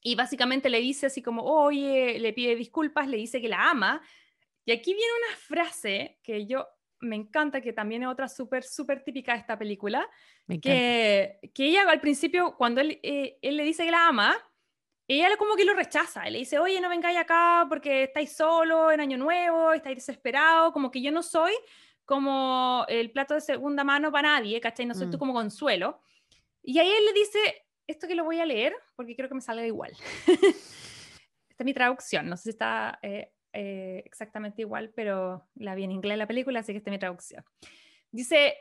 y 0.00 0.14
básicamente 0.14 0.70
le 0.70 0.80
dice 0.80 1.06
así 1.06 1.20
como, 1.20 1.42
oye, 1.42 2.18
le 2.18 2.32
pide 2.32 2.56
disculpas, 2.56 3.08
le 3.08 3.18
dice 3.18 3.42
que 3.42 3.48
la 3.48 3.70
ama, 3.70 4.00
y 4.66 4.72
aquí 4.72 4.92
viene 4.92 5.12
una 5.26 5.36
frase 5.36 6.18
que 6.22 6.44
yo 6.46 6.66
me 7.00 7.16
encanta, 7.16 7.60
que 7.60 7.72
también 7.72 8.02
es 8.02 8.08
otra 8.08 8.28
súper, 8.28 8.64
súper 8.64 9.04
típica 9.04 9.32
de 9.32 9.38
esta 9.38 9.56
película, 9.56 10.08
que, 10.60 11.38
que 11.54 11.64
ella 11.64 11.88
al 11.88 12.00
principio, 12.00 12.56
cuando 12.56 12.80
él, 12.80 12.98
eh, 13.02 13.38
él 13.40 13.56
le 13.56 13.64
dice 13.64 13.84
que 13.84 13.90
la 13.90 14.08
ama, 14.08 14.36
ella 15.08 15.36
como 15.36 15.54
que 15.54 15.64
lo 15.64 15.74
rechaza, 15.74 16.28
le 16.28 16.38
dice, 16.38 16.58
oye, 16.58 16.80
no 16.80 16.88
vengáis 16.88 17.16
acá 17.16 17.64
porque 17.68 18.04
estáis 18.04 18.32
solo 18.32 18.90
en 18.90 19.00
Año 19.00 19.16
Nuevo, 19.16 19.72
estáis 19.72 19.96
desesperado, 19.96 20.72
como 20.72 20.90
que 20.90 21.00
yo 21.00 21.12
no 21.12 21.22
soy 21.22 21.52
como 22.04 22.84
el 22.88 23.12
plato 23.12 23.34
de 23.34 23.40
segunda 23.40 23.84
mano 23.84 24.10
para 24.10 24.30
nadie, 24.30 24.60
¿cachai? 24.60 24.86
No 24.86 24.94
soy 24.94 25.10
tú 25.10 25.16
mm. 25.16 25.20
como 25.20 25.32
consuelo. 25.32 26.00
Y 26.62 26.78
ahí 26.78 26.88
él 26.88 27.04
le 27.04 27.12
dice, 27.12 27.66
esto 27.86 28.08
que 28.08 28.16
lo 28.16 28.24
voy 28.24 28.40
a 28.40 28.46
leer, 28.46 28.74
porque 28.96 29.14
creo 29.14 29.28
que 29.28 29.36
me 29.36 29.40
salga 29.40 29.66
igual. 29.66 29.92
Esta 30.26 31.62
es 31.62 31.64
mi 31.64 31.74
traducción, 31.74 32.28
no 32.28 32.36
sé 32.36 32.44
si 32.44 32.50
está 32.50 32.98
eh, 33.02 33.32
eh, 33.58 34.02
exactamente 34.04 34.60
igual, 34.60 34.92
pero 34.94 35.46
la 35.54 35.74
vi 35.74 35.84
en 35.84 35.90
inglés 35.90 36.18
la 36.18 36.26
película, 36.26 36.60
así 36.60 36.72
que 36.72 36.78
esta 36.78 36.90
es 36.90 36.92
mi 36.92 36.98
traducción. 36.98 37.42
Dice, 38.10 38.54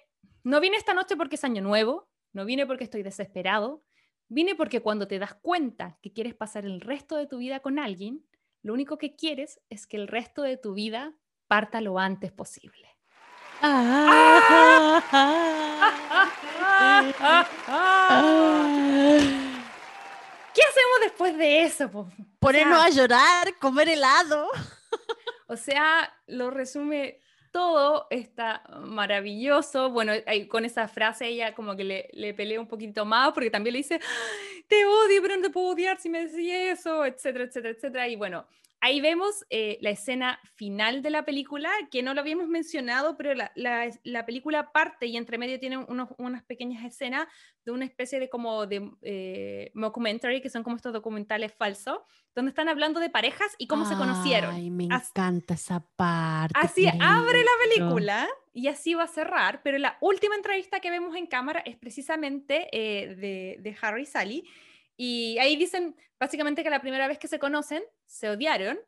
no 0.44 0.62
vine 0.62 0.78
esta 0.78 0.94
noche 0.94 1.18
porque 1.18 1.36
es 1.36 1.44
año 1.44 1.62
nuevo, 1.62 2.08
no 2.32 2.46
vine 2.46 2.66
porque 2.66 2.86
estoy 2.86 3.04
desesperado, 3.04 3.84
vine 4.30 4.56
porque 4.56 4.82
cuando 4.82 5.06
te 5.06 5.20
das 5.20 5.34
cuenta 5.34 6.00
que 6.02 6.14
quieres 6.14 6.34
pasar 6.34 6.64
el 6.64 6.80
resto 6.80 7.18
de 7.18 7.28
tu 7.28 7.40
vida 7.40 7.60
con 7.60 7.78
alguien, 7.78 8.26
lo 8.62 8.74
único 8.74 8.98
que 8.98 9.18
quieres 9.18 9.60
es 9.70 9.86
que 9.86 9.98
el 9.98 10.08
resto 10.08 10.44
de 10.44 10.56
tu 10.56 10.74
vida 10.74 11.14
parta 11.48 11.82
lo 11.82 12.00
antes 12.00 12.32
posible. 12.32 12.88
¿Qué 20.56 20.62
hacemos 20.62 21.00
después 21.02 21.38
de 21.38 21.64
eso? 21.64 22.10
Ponernos 22.40 22.80
a 22.80 22.90
llorar, 22.90 23.58
comer 23.60 23.90
helado. 23.90 24.48
O 25.48 25.58
sea, 25.58 26.12
lo 26.26 26.50
resume 26.50 27.20
todo, 27.52 28.08
está 28.10 28.64
maravilloso. 28.82 29.92
Bueno, 29.92 30.14
con 30.50 30.66
esa 30.66 30.88
frase 30.88 31.28
ella 31.28 31.54
como 31.54 31.76
que 31.76 31.84
le, 31.84 32.10
le 32.14 32.34
pelea 32.34 32.60
un 32.60 32.68
poquito 32.68 33.06
más 33.06 33.32
porque 33.32 33.52
también 33.52 33.74
le 33.74 33.78
dice, 33.78 34.00
te 34.68 34.86
odio, 34.86 35.22
pero 35.22 35.36
no 35.36 35.44
te 35.44 35.50
puedo 35.52 35.68
odiar 35.68 36.00
si 36.00 36.10
me 36.10 36.26
decís 36.26 36.52
eso, 36.52 37.06
etcétera, 37.06 37.46
etcétera, 37.46 37.76
etcétera. 37.76 38.08
Y 38.08 38.16
bueno, 38.16 38.48
Ahí 38.86 39.02
vemos 39.02 39.44
eh, 39.50 39.80
la 39.82 39.90
escena 39.90 40.40
final 40.54 41.02
de 41.02 41.10
la 41.10 41.26
película, 41.26 41.72
que 41.90 42.04
no 42.04 42.14
lo 42.14 42.22
habíamos 42.22 42.48
mencionado, 42.48 43.18
pero 43.18 43.34
la, 43.34 43.52
la, 43.56 44.26
película 44.28 44.72
parte 44.72 45.08
y 45.08 45.18
entre 45.18 45.40
medio 45.40 45.60
tiene 45.60 45.78
unos, 45.78 46.10
unas 46.20 46.44
pequeñas 46.44 46.86
escenas 46.86 47.26
de 47.66 47.72
una 47.72 47.86
especie 47.86 48.20
de 48.20 48.30
como 48.30 48.68
de 48.68 48.92
eh, 49.02 49.72
mockumentary, 49.74 50.40
que 50.40 50.52
son 50.52 50.62
como 50.62 50.76
estos 50.76 50.94
documentales 50.94 51.52
falsos, 51.58 51.98
donde 52.36 52.50
están 52.50 52.70
hablando 52.70 53.00
de 53.00 53.10
parejas 53.10 53.56
y 53.58 53.66
cómo 53.66 53.86
se 53.86 53.96
conocieron. 53.96 54.54
Ay, 54.54 54.70
me 54.70 54.84
encanta 54.84 55.56
esa 55.56 55.84
parte. 55.96 56.54
Así 56.54 56.86
abre 56.88 57.40
la 57.40 57.52
película 57.64 58.28
y 58.54 58.68
así 58.68 58.94
va 58.94 59.06
a 59.06 59.08
cerrar, 59.08 59.64
pero 59.64 59.80
la 59.80 59.98
última 60.00 60.36
entrevista 60.36 60.80
que 60.80 60.92
vemos 60.92 61.16
en 61.16 61.26
cámara 61.26 61.62
es 61.66 61.76
precisamente 61.76 62.70
eh, 62.72 63.16
de, 63.16 63.58
de 63.62 63.78
Harry 63.82 64.04
y 64.04 64.06
Sally 64.06 64.48
y 64.98 65.38
ahí 65.40 65.56
dicen 65.56 65.96
básicamente 66.20 66.64
que 66.64 66.70
la 66.70 66.82
primera 66.82 67.08
vez 67.08 67.18
que 67.18 67.28
se 67.28 67.40
conocen, 67.40 67.84
se 68.06 68.30
odiaron. 68.30 68.80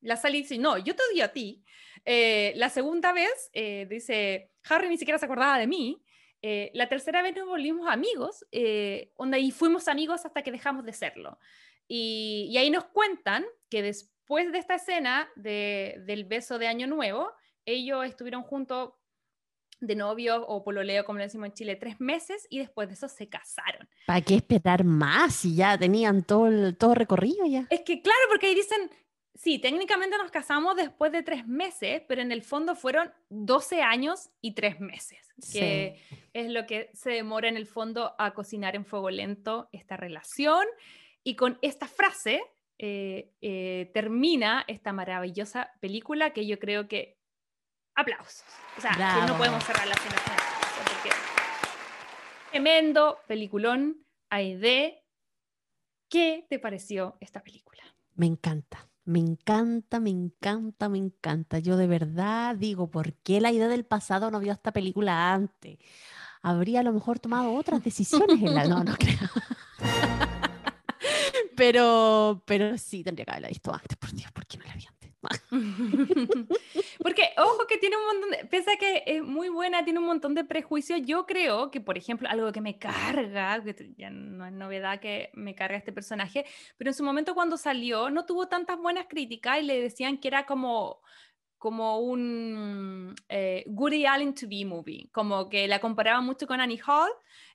La 0.00 0.16
Sally 0.16 0.38
dice, 0.38 0.58
no, 0.58 0.78
yo 0.78 0.96
te 0.96 1.02
odio 1.12 1.24
a 1.24 1.28
ti. 1.28 1.64
Eh, 2.04 2.52
la 2.56 2.68
segunda 2.68 3.12
vez, 3.12 3.50
eh, 3.52 3.86
dice, 3.88 4.50
Harry 4.68 4.88
ni 4.88 4.98
siquiera 4.98 5.18
se 5.18 5.26
acordaba 5.26 5.58
de 5.58 5.66
mí. 5.66 6.02
Eh, 6.42 6.72
la 6.74 6.88
tercera 6.88 7.22
vez 7.22 7.36
nos 7.36 7.46
volvimos 7.46 7.88
amigos, 7.88 8.44
donde 9.16 9.38
y 9.38 9.52
fuimos 9.52 9.86
amigos 9.86 10.26
hasta 10.26 10.42
que 10.42 10.50
dejamos 10.50 10.84
de 10.84 10.92
serlo. 10.92 11.38
Y, 11.86 12.48
y 12.50 12.58
ahí 12.58 12.70
nos 12.70 12.84
cuentan 12.86 13.44
que 13.70 13.82
después 13.82 14.50
de 14.50 14.58
esta 14.58 14.74
escena 14.74 15.30
de, 15.36 15.96
del 16.04 16.24
beso 16.24 16.58
de 16.58 16.66
Año 16.66 16.88
Nuevo, 16.88 17.30
ellos 17.64 18.04
estuvieron 18.06 18.42
juntos 18.42 18.94
de 19.82 19.96
novio 19.96 20.46
o 20.46 20.62
pololeo, 20.62 21.04
como 21.04 21.18
le 21.18 21.24
decimos 21.24 21.46
en 21.46 21.54
Chile, 21.54 21.76
tres 21.76 22.00
meses 22.00 22.46
y 22.48 22.58
después 22.58 22.88
de 22.88 22.94
eso 22.94 23.08
se 23.08 23.28
casaron. 23.28 23.88
¿Para 24.06 24.20
qué 24.20 24.36
esperar 24.36 24.84
más 24.84 25.34
si 25.34 25.56
ya 25.56 25.76
tenían 25.76 26.22
todo, 26.22 26.46
el, 26.46 26.76
todo 26.76 26.94
recorrido 26.94 27.44
ya? 27.46 27.66
Es 27.70 27.80
que 27.80 28.00
claro, 28.00 28.20
porque 28.30 28.46
ahí 28.46 28.54
dicen, 28.54 28.90
sí, 29.34 29.58
técnicamente 29.58 30.16
nos 30.18 30.30
casamos 30.30 30.76
después 30.76 31.12
de 31.12 31.22
tres 31.22 31.46
meses, 31.46 32.02
pero 32.06 32.22
en 32.22 32.32
el 32.32 32.42
fondo 32.42 32.74
fueron 32.76 33.12
12 33.30 33.82
años 33.82 34.30
y 34.40 34.54
tres 34.54 34.80
meses, 34.80 35.34
que 35.52 36.00
es 36.32 36.50
lo 36.50 36.66
que 36.66 36.90
se 36.94 37.10
demora 37.10 37.48
en 37.48 37.56
el 37.56 37.66
fondo 37.66 38.14
a 38.18 38.34
cocinar 38.34 38.76
en 38.76 38.84
fuego 38.84 39.10
lento 39.10 39.68
esta 39.72 39.96
relación. 39.96 40.64
Y 41.24 41.36
con 41.36 41.58
esta 41.62 41.86
frase 41.86 42.42
eh, 42.78 43.32
eh, 43.40 43.90
termina 43.94 44.64
esta 44.66 44.92
maravillosa 44.92 45.70
película 45.80 46.32
que 46.32 46.46
yo 46.46 46.58
creo 46.58 46.88
que 46.88 47.21
aplausos. 47.94 48.44
O 48.76 48.80
sea, 48.80 49.26
no 49.26 49.36
podemos 49.36 49.62
cerrar 49.64 49.86
la 49.86 49.94
cena 49.94 50.16
porque 50.76 51.10
tremendo 52.50 53.18
peliculón, 53.26 54.06
Aide. 54.30 54.98
¿Qué 56.08 56.46
te 56.48 56.58
pareció 56.58 57.16
esta 57.20 57.42
película? 57.42 57.82
Me 58.14 58.26
encanta. 58.26 58.88
Me 59.04 59.18
encanta, 59.18 59.98
me 59.98 60.10
encanta, 60.10 60.88
me 60.88 60.98
encanta. 60.98 61.58
Yo 61.58 61.76
de 61.76 61.86
verdad 61.86 62.54
digo, 62.54 62.90
¿por 62.90 63.14
qué 63.14 63.40
la 63.40 63.50
idea 63.50 63.66
del 63.66 63.84
pasado 63.84 64.30
no 64.30 64.38
vio 64.38 64.52
esta 64.52 64.72
película 64.72 65.32
antes? 65.32 65.78
Habría 66.40 66.80
a 66.80 66.82
lo 66.82 66.92
mejor 66.92 67.18
tomado 67.18 67.54
otras 67.54 67.82
decisiones 67.84 68.40
en 68.40 68.54
la... 68.54 68.64
No, 68.64 68.84
no 68.84 68.94
creo. 68.94 69.18
pero, 71.56 72.42
pero 72.46 72.78
sí, 72.78 73.02
tendría 73.02 73.24
que 73.24 73.30
haberla 73.32 73.48
visto 73.48 73.72
antes, 73.72 73.96
por 73.96 74.12
Dios, 74.12 74.30
¿por 74.30 74.46
qué 74.46 74.58
no 74.58 74.64
la 74.64 74.74
vi 74.74 74.86
antes? 74.86 75.01
Porque, 77.02 77.30
ojo, 77.36 77.66
que 77.68 77.78
tiene 77.78 77.96
un 77.96 78.06
montón 78.06 78.30
de, 78.30 78.44
pese 78.46 78.72
a 78.72 78.76
que 78.76 79.02
es 79.06 79.22
muy 79.22 79.48
buena, 79.48 79.84
tiene 79.84 80.00
un 80.00 80.06
montón 80.06 80.34
de 80.34 80.44
prejuicios. 80.44 81.00
Yo 81.04 81.26
creo 81.26 81.70
que, 81.70 81.80
por 81.80 81.96
ejemplo, 81.96 82.28
algo 82.28 82.50
que 82.52 82.60
me 82.60 82.78
carga, 82.78 83.62
que 83.62 83.92
ya 83.96 84.10
no 84.10 84.46
es 84.46 84.52
novedad 84.52 85.00
que 85.00 85.30
me 85.34 85.54
carga 85.54 85.76
este 85.76 85.92
personaje, 85.92 86.44
pero 86.76 86.90
en 86.90 86.94
su 86.94 87.04
momento 87.04 87.34
cuando 87.34 87.56
salió 87.56 88.10
no 88.10 88.26
tuvo 88.26 88.48
tantas 88.48 88.78
buenas 88.78 89.06
críticas 89.08 89.60
y 89.60 89.62
le 89.62 89.80
decían 89.80 90.18
que 90.18 90.28
era 90.28 90.46
como 90.46 91.00
como 91.58 92.00
un 92.00 93.14
eh, 93.28 93.62
Woody 93.68 94.04
Allen 94.04 94.34
to 94.34 94.48
be 94.48 94.64
movie, 94.64 95.08
como 95.12 95.48
que 95.48 95.68
la 95.68 95.78
comparaban 95.78 96.24
mucho 96.24 96.44
con 96.44 96.60
Annie 96.60 96.80
Hall 96.84 97.12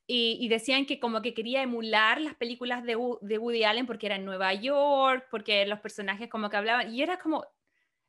y, 0.10 0.48
decían 0.48 0.86
que 0.86 0.98
como 1.02 1.22
que 1.22 1.34
quería 1.34 1.62
emular 1.62 2.22
las 2.22 2.36
películas 2.36 2.84
de, 2.86 2.98
de, 3.22 3.38
Woody 3.38 3.66
Allen 3.66 3.86
porque 3.86 4.06
era 4.06 4.16
en 4.16 4.24
Nueva 4.24 4.54
York, 4.54 5.28
porque 5.30 5.66
los 5.66 5.82
personajes 5.82 6.30
como 6.30 6.50
que 6.50 6.56
hablaban, 6.56 6.94
y 6.96 7.02
era 7.02 7.20
como, 7.20 7.44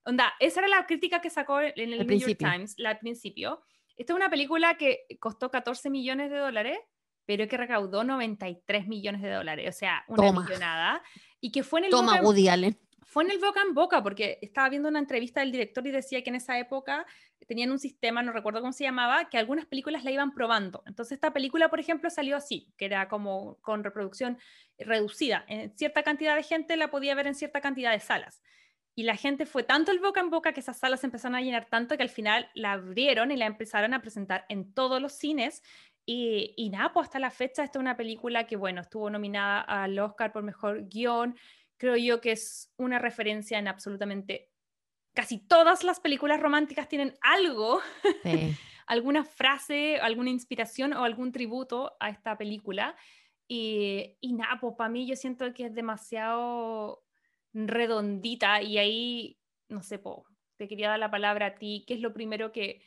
onda, 0.09 0.35
esa 0.41 0.61
era 0.61 0.69
la 0.69 0.87
crítica 0.87 1.21
que 1.21 1.31
sacó 1.31 1.61
en 1.61 1.73
el, 1.77 2.07
New 2.07 2.19
York 2.19 2.39
Times 2.39 2.77
al 2.85 2.99
principio. 2.99 3.63
Esta 3.97 4.13
es 4.13 4.17
una 4.17 4.31
película 4.31 4.77
que 4.77 5.07
costó 5.21 5.51
14 5.51 5.91
millones 5.91 6.31
de 6.31 6.39
dólares, 6.39 6.79
pero 7.27 7.47
que 7.49 7.57
recaudó 7.57 8.05
93 8.05 8.87
millones 8.87 9.23
de 9.23 9.31
dólares, 9.31 9.75
o 9.75 9.79
sea, 9.79 10.05
una 10.09 10.33
millonada, 10.33 11.03
y 11.41 11.51
que 11.51 11.63
fue 11.63 11.81
en 11.81 11.87
el... 11.87 11.91
Toma, 11.91 12.21
Woody 12.23 12.49
Allen 12.49 12.79
fue 13.09 13.25
en 13.25 13.31
el 13.31 13.39
boca 13.39 13.63
en 13.63 13.73
boca, 13.73 14.03
porque 14.03 14.39
estaba 14.43 14.69
viendo 14.69 14.91
una 14.91 14.99
entrevista 14.99 15.41
del 15.41 15.51
director 15.51 15.87
y 15.87 15.91
decía 15.91 16.23
que 16.23 16.29
en 16.29 16.37
esa 16.37 16.59
época 16.59 17.07
tenían 17.47 17.71
un 17.71 17.79
sistema, 17.79 18.23
no 18.23 18.33
recuerdo 18.33 18.61
cómo 18.61 18.75
se 18.75 18.85
llamaba, 18.85 19.31
que 19.31 19.39
algunas 19.39 19.65
películas 19.65 20.05
la 20.05 20.11
iban 20.11 20.35
probando. 20.35 20.83
Entonces 20.87 21.13
esta 21.13 21.33
película, 21.33 21.71
por 21.71 21.81
ejemplo, 21.81 22.11
salió 22.11 22.37
así, 22.37 22.71
que 22.77 22.85
era 22.85 23.09
como 23.09 23.57
con 23.63 23.83
reproducción 23.83 24.39
reducida. 24.79 25.47
En 25.49 25.75
cierta 25.75 26.03
cantidad 26.03 26.37
de 26.37 26.43
gente 26.43 26.77
la 26.77 26.91
podía 26.91 27.15
ver 27.15 27.29
en 27.29 27.35
cierta 27.35 27.63
cantidad 27.63 27.93
de 27.93 28.01
salas. 28.01 28.43
Y 28.99 29.05
la 29.05 29.15
gente 29.15 29.47
fue 29.47 29.63
tanto 29.63 29.93
el 29.93 30.01
boca 30.01 30.19
en 30.19 30.29
boca 30.29 30.53
que 30.53 30.59
esas 30.59 30.77
salas 30.77 31.05
empezaron 31.05 31.37
a 31.37 31.41
llenar 31.41 31.67
tanto 31.67 31.97
que 31.97 32.03
al 32.03 32.09
final 32.09 32.51
la 32.55 32.73
abrieron 32.73 33.31
y 33.31 33.37
la 33.37 33.47
empezaron 33.47 33.95
a 33.95 34.01
presentar 34.01 34.45
en 34.49 34.75
todos 34.75 35.01
los 35.01 35.13
cines. 35.13 35.63
Y, 36.05 36.53
y 36.57 36.69
nada, 36.71 36.93
pues 36.93 37.05
hasta 37.07 37.21
la 37.21 37.31
fecha 37.31 37.63
esta 37.63 37.79
es 37.79 37.81
una 37.81 37.97
película 37.97 38.49
que, 38.49 38.57
bueno, 38.57 38.81
estuvo 38.81 39.09
nominada 39.09 39.61
al 39.61 39.97
Oscar 40.01 40.33
por 40.33 40.43
Mejor 40.43 40.89
Guión, 40.89 41.37
creo 41.77 41.95
yo 41.97 42.21
que 42.21 42.33
es 42.33 42.73
una 42.77 42.99
referencia 42.99 43.57
en 43.61 43.69
absolutamente 43.69 44.51
casi 45.15 45.39
todas 45.39 45.85
las 45.85 46.01
películas 46.01 46.41
románticas 46.41 46.89
tienen 46.89 47.15
algo, 47.21 47.81
alguna 48.89 49.23
frase, 49.23 50.01
alguna 50.01 50.31
inspiración 50.31 50.93
o 50.93 51.05
algún 51.05 51.31
tributo 51.31 51.93
a 52.01 52.11
esta 52.11 52.37
película. 52.37 52.97
Y, 53.47 54.17
y 54.21 54.33
nada, 54.33 54.59
pues 54.61 54.75
para 54.77 54.91
mí 54.91 55.07
yo 55.07 55.15
siento 55.15 55.55
que 55.55 55.67
es 55.67 55.75
demasiado 55.77 57.05
redondita 57.67 58.63
y 58.63 58.79
ahí, 58.79 59.41
no 59.69 59.83
sé, 59.83 60.01
te 60.57 60.69
quería 60.69 60.91
dar 60.91 60.99
la 60.99 61.11
palabra 61.11 61.47
a 61.47 61.55
ti, 61.55 61.85
¿qué 61.87 61.95
es 61.95 62.01
lo 62.01 62.13
primero 62.13 62.53
que, 62.53 62.83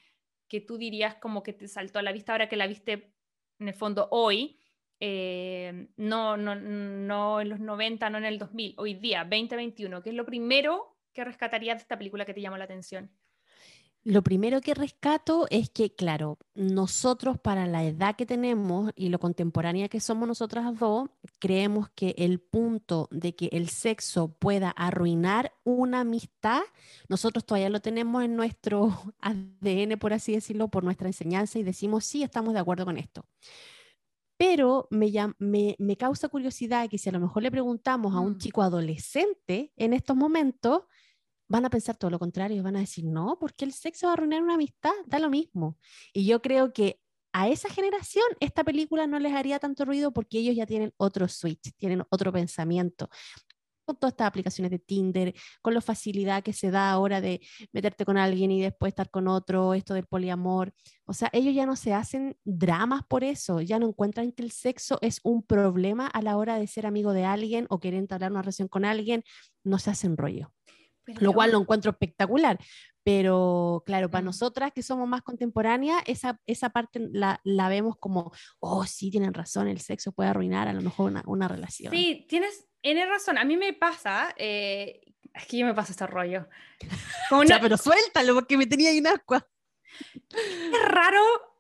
que 0.48 0.62
tú 0.62 0.78
dirías 0.78 1.16
como 1.16 1.44
que 1.44 1.54
te 1.54 1.68
saltó 1.68 2.00
a 2.00 2.04
la 2.04 2.12
vista 2.12 2.32
ahora 2.34 2.50
que 2.50 2.58
la 2.58 2.68
viste 2.68 3.14
en 3.60 3.68
el 3.68 3.74
fondo 3.74 4.08
hoy? 4.12 4.60
Eh, 5.00 5.88
no, 5.98 6.38
no, 6.38 6.56
no 6.56 7.42
en 7.42 7.50
los 7.50 7.60
90, 7.60 8.10
no 8.10 8.20
en 8.20 8.26
el 8.26 8.38
2000, 8.38 8.76
hoy 8.78 8.94
día, 8.94 9.24
2021, 9.24 10.04
¿qué 10.04 10.12
es 10.12 10.16
lo 10.16 10.26
primero 10.26 11.00
que 11.12 11.24
rescatarías 11.24 11.78
de 11.78 11.82
esta 11.82 11.98
película 11.98 12.26
que 12.26 12.34
te 12.34 12.42
llamó 12.42 12.58
la 12.58 12.66
atención? 12.66 13.12
Lo 14.04 14.24
primero 14.24 14.62
que 14.62 14.74
rescato 14.74 15.46
es 15.52 15.70
que, 15.70 15.94
claro, 15.94 16.40
nosotros 16.56 17.38
para 17.40 17.68
la 17.68 17.84
edad 17.84 18.16
que 18.16 18.26
tenemos 18.26 18.92
y 18.96 19.10
lo 19.10 19.20
contemporánea 19.20 19.90
que 19.90 20.00
somos 20.00 20.28
nosotras 20.28 20.80
dos, 20.80 21.10
creemos 21.38 21.92
que 21.92 22.16
el 22.18 22.40
punto 22.40 23.08
de 23.12 23.36
que 23.36 23.50
el 23.52 23.70
sexo 23.70 24.30
pueda 24.40 24.72
arruinar 24.72 25.54
una 25.64 26.00
amistad, 26.00 26.62
nosotros 27.10 27.46
todavía 27.46 27.70
lo 27.70 27.80
tenemos 27.80 28.24
en 28.24 28.36
nuestro 28.36 28.90
ADN, 29.20 30.00
por 30.00 30.14
así 30.14 30.34
decirlo, 30.34 30.70
por 30.70 30.84
nuestra 30.84 31.08
enseñanza 31.08 31.60
y 31.60 31.64
decimos, 31.64 32.04
sí, 32.04 32.24
estamos 32.24 32.56
de 32.56 32.60
acuerdo 32.60 32.86
con 32.86 32.98
esto. 32.98 33.24
Pero 34.36 34.88
me, 34.90 35.12
me, 35.38 35.76
me, 35.78 35.96
causa 35.96 36.28
curiosidad 36.28 36.90
que 36.90 36.98
si 36.98 37.08
a 37.08 37.12
lo 37.12 37.20
mejor 37.20 37.44
le 37.44 37.52
preguntamos 37.52 38.16
a 38.16 38.20
un 38.20 38.32
mm. 38.32 38.38
chico 38.40 38.64
adolescente 38.64 39.72
en 39.76 39.94
estos 39.94 40.16
momentos, 40.18 40.86
van 41.52 41.66
a 41.66 41.70
pensar 41.70 41.98
todo 41.98 42.10
lo 42.10 42.18
contrario, 42.18 42.64
van 42.64 42.78
a 42.78 42.80
decir, 42.80 43.04
no, 43.06 43.38
porque 43.38 43.66
el 43.66 43.74
sexo 43.74 44.08
va 44.08 44.12
a 44.12 44.14
arruinar 44.14 44.42
una 44.42 44.54
amistad, 44.54 44.94
da 45.06 45.20
lo 45.20 45.30
mismo. 45.30 45.78
Y 46.14 46.26
yo 46.26 46.42
creo 46.42 46.72
que 46.72 47.02
a 47.34 47.50
esa 47.50 47.70
generación 47.70 48.24
esta 48.40 48.64
película 48.64 49.06
no 49.06 49.20
les 49.20 49.34
haría 49.34 49.60
tanto 49.60 49.84
ruido 49.84 50.14
porque 50.14 50.40
ellos 50.40 50.56
ya 50.56 50.66
tienen 50.66 50.94
otro 50.98 51.28
switch, 51.28 51.74
tienen 51.78 52.04
otro 52.10 52.32
pensamiento 52.32 53.10
con 53.86 53.98
todas 53.98 54.14
estas 54.14 54.28
aplicaciones 54.28 54.72
de 54.72 54.80
Tinder, 54.80 55.34
con 55.62 55.74
la 55.74 55.82
facilidad 55.82 56.44
que 56.44 56.54
se 56.54 56.72
da 56.72 56.92
ahora 56.92 57.20
de 57.20 57.42
meterte 57.74 58.06
con 58.06 58.18
alguien 58.18 58.52
y 58.52 58.62
después 58.62 58.92
estar 58.92 59.10
con 59.10 59.28
otro, 59.28 59.74
esto 59.74 59.94
del 59.94 60.06
poliamor. 60.06 60.74
O 61.06 61.14
sea, 61.14 61.30
ellos 61.34 61.54
ya 61.54 61.66
no 61.66 61.76
se 61.76 61.94
hacen 61.94 62.38
dramas 62.46 63.02
por 63.08 63.24
eso, 63.24 63.60
ya 63.60 63.80
no 63.80 63.88
encuentran 63.88 64.32
que 64.32 64.44
el 64.44 64.52
sexo 64.52 65.00
es 65.02 65.20
un 65.24 65.44
problema 65.44 66.08
a 66.08 66.22
la 66.22 66.38
hora 66.38 66.58
de 66.58 66.68
ser 66.68 66.86
amigo 66.86 67.12
de 67.12 67.26
alguien 67.26 67.66
o 67.70 67.80
querer 67.80 68.00
entablar 68.00 68.32
una 68.32 68.42
relación 68.42 68.68
con 68.68 68.86
alguien, 68.86 69.24
no 69.64 69.80
se 69.80 69.90
hacen 69.90 70.16
rollo. 70.16 70.54
Lo 71.06 71.34
cual 71.34 71.52
lo 71.52 71.60
encuentro 71.60 71.92
espectacular. 71.92 72.58
Pero 73.04 73.84
claro, 73.86 74.12
para 74.12 74.24
nosotras 74.24 74.72
que 74.74 74.84
somos 74.84 75.08
más 75.08 75.24
contemporáneas, 75.24 76.04
esa, 76.06 76.40
esa 76.46 76.70
parte 76.70 77.00
la, 77.12 77.40
la, 77.44 77.68
vemos 77.68 77.96
como, 78.00 78.32
oh, 78.60 78.86
sí, 78.86 79.10
tienen 79.10 79.34
razón, 79.34 79.68
el 79.68 79.80
sexo 79.80 80.12
puede 80.12 80.30
arruinar 80.30 80.68
a 80.68 80.74
lo 80.74 80.82
mejor 80.82 81.10
una, 81.10 81.24
una 81.26 81.48
relación. 81.48 81.92
Sí, 81.92 82.26
tienes, 82.30 82.68
tienes 82.80 83.10
razón. 83.10 83.40
A 83.40 83.44
mí 83.44 83.58
me 83.58 83.74
pasa, 83.74 84.36
eh, 84.38 85.02
es 85.34 85.46
que 85.48 85.58
yo 85.58 85.66
me 85.66 85.74
pasa 85.74 85.94
este 85.94 86.06
rollo. 86.06 86.48
ya, 87.48 87.60
pero 87.60 87.78
suéltalo 87.78 88.36
porque 88.36 88.58
me 88.58 88.68
tenía 88.68 88.92
en 88.92 89.08
agua. 89.08 89.48
Es 90.30 90.86
raro 90.86 91.51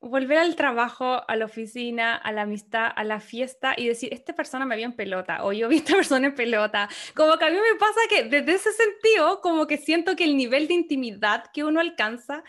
volver 0.00 0.38
al 0.38 0.56
trabajo, 0.56 1.22
a 1.28 1.36
la 1.36 1.44
oficina, 1.44 2.16
a 2.16 2.32
la 2.32 2.42
amistad, 2.42 2.90
a 2.94 3.04
la 3.04 3.20
fiesta 3.20 3.74
y 3.76 3.86
decir, 3.86 4.12
esta 4.12 4.34
persona 4.34 4.64
me 4.64 4.76
vio 4.76 4.86
en 4.86 4.96
pelota 4.96 5.44
o 5.44 5.52
yo 5.52 5.68
vi 5.68 5.76
a 5.76 5.78
esta 5.80 5.94
persona 5.96 6.28
en 6.28 6.34
pelota. 6.34 6.88
Como 7.14 7.36
que 7.38 7.44
a 7.44 7.50
mí 7.50 7.56
me 7.56 7.78
pasa 7.78 8.00
que 8.08 8.24
desde 8.24 8.54
ese 8.54 8.72
sentido, 8.72 9.40
como 9.40 9.66
que 9.66 9.76
siento 9.76 10.16
que 10.16 10.24
el 10.24 10.36
nivel 10.36 10.68
de 10.68 10.74
intimidad 10.74 11.44
que 11.52 11.64
uno 11.64 11.80
alcanza 11.80 12.42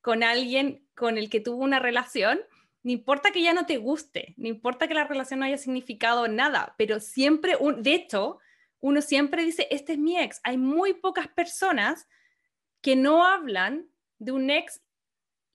con 0.00 0.22
alguien 0.22 0.86
con 0.94 1.18
el 1.18 1.28
que 1.28 1.40
tuvo 1.40 1.62
una 1.62 1.78
relación, 1.78 2.40
no 2.82 2.90
importa 2.90 3.30
que 3.30 3.42
ya 3.42 3.54
no 3.54 3.64
te 3.64 3.78
guste, 3.78 4.34
no 4.36 4.48
importa 4.48 4.86
que 4.88 4.94
la 4.94 5.04
relación 5.04 5.40
no 5.40 5.46
haya 5.46 5.56
significado 5.56 6.28
nada, 6.28 6.74
pero 6.76 7.00
siempre, 7.00 7.56
un, 7.56 7.82
de 7.82 7.94
hecho, 7.94 8.38
uno 8.80 9.00
siempre 9.00 9.42
dice, 9.42 9.66
este 9.70 9.94
es 9.94 9.98
mi 9.98 10.18
ex. 10.18 10.40
Hay 10.44 10.58
muy 10.58 10.92
pocas 10.92 11.28
personas 11.28 12.06
que 12.82 12.96
no 12.96 13.24
hablan 13.24 13.88
de 14.18 14.32
un 14.32 14.50
ex 14.50 14.82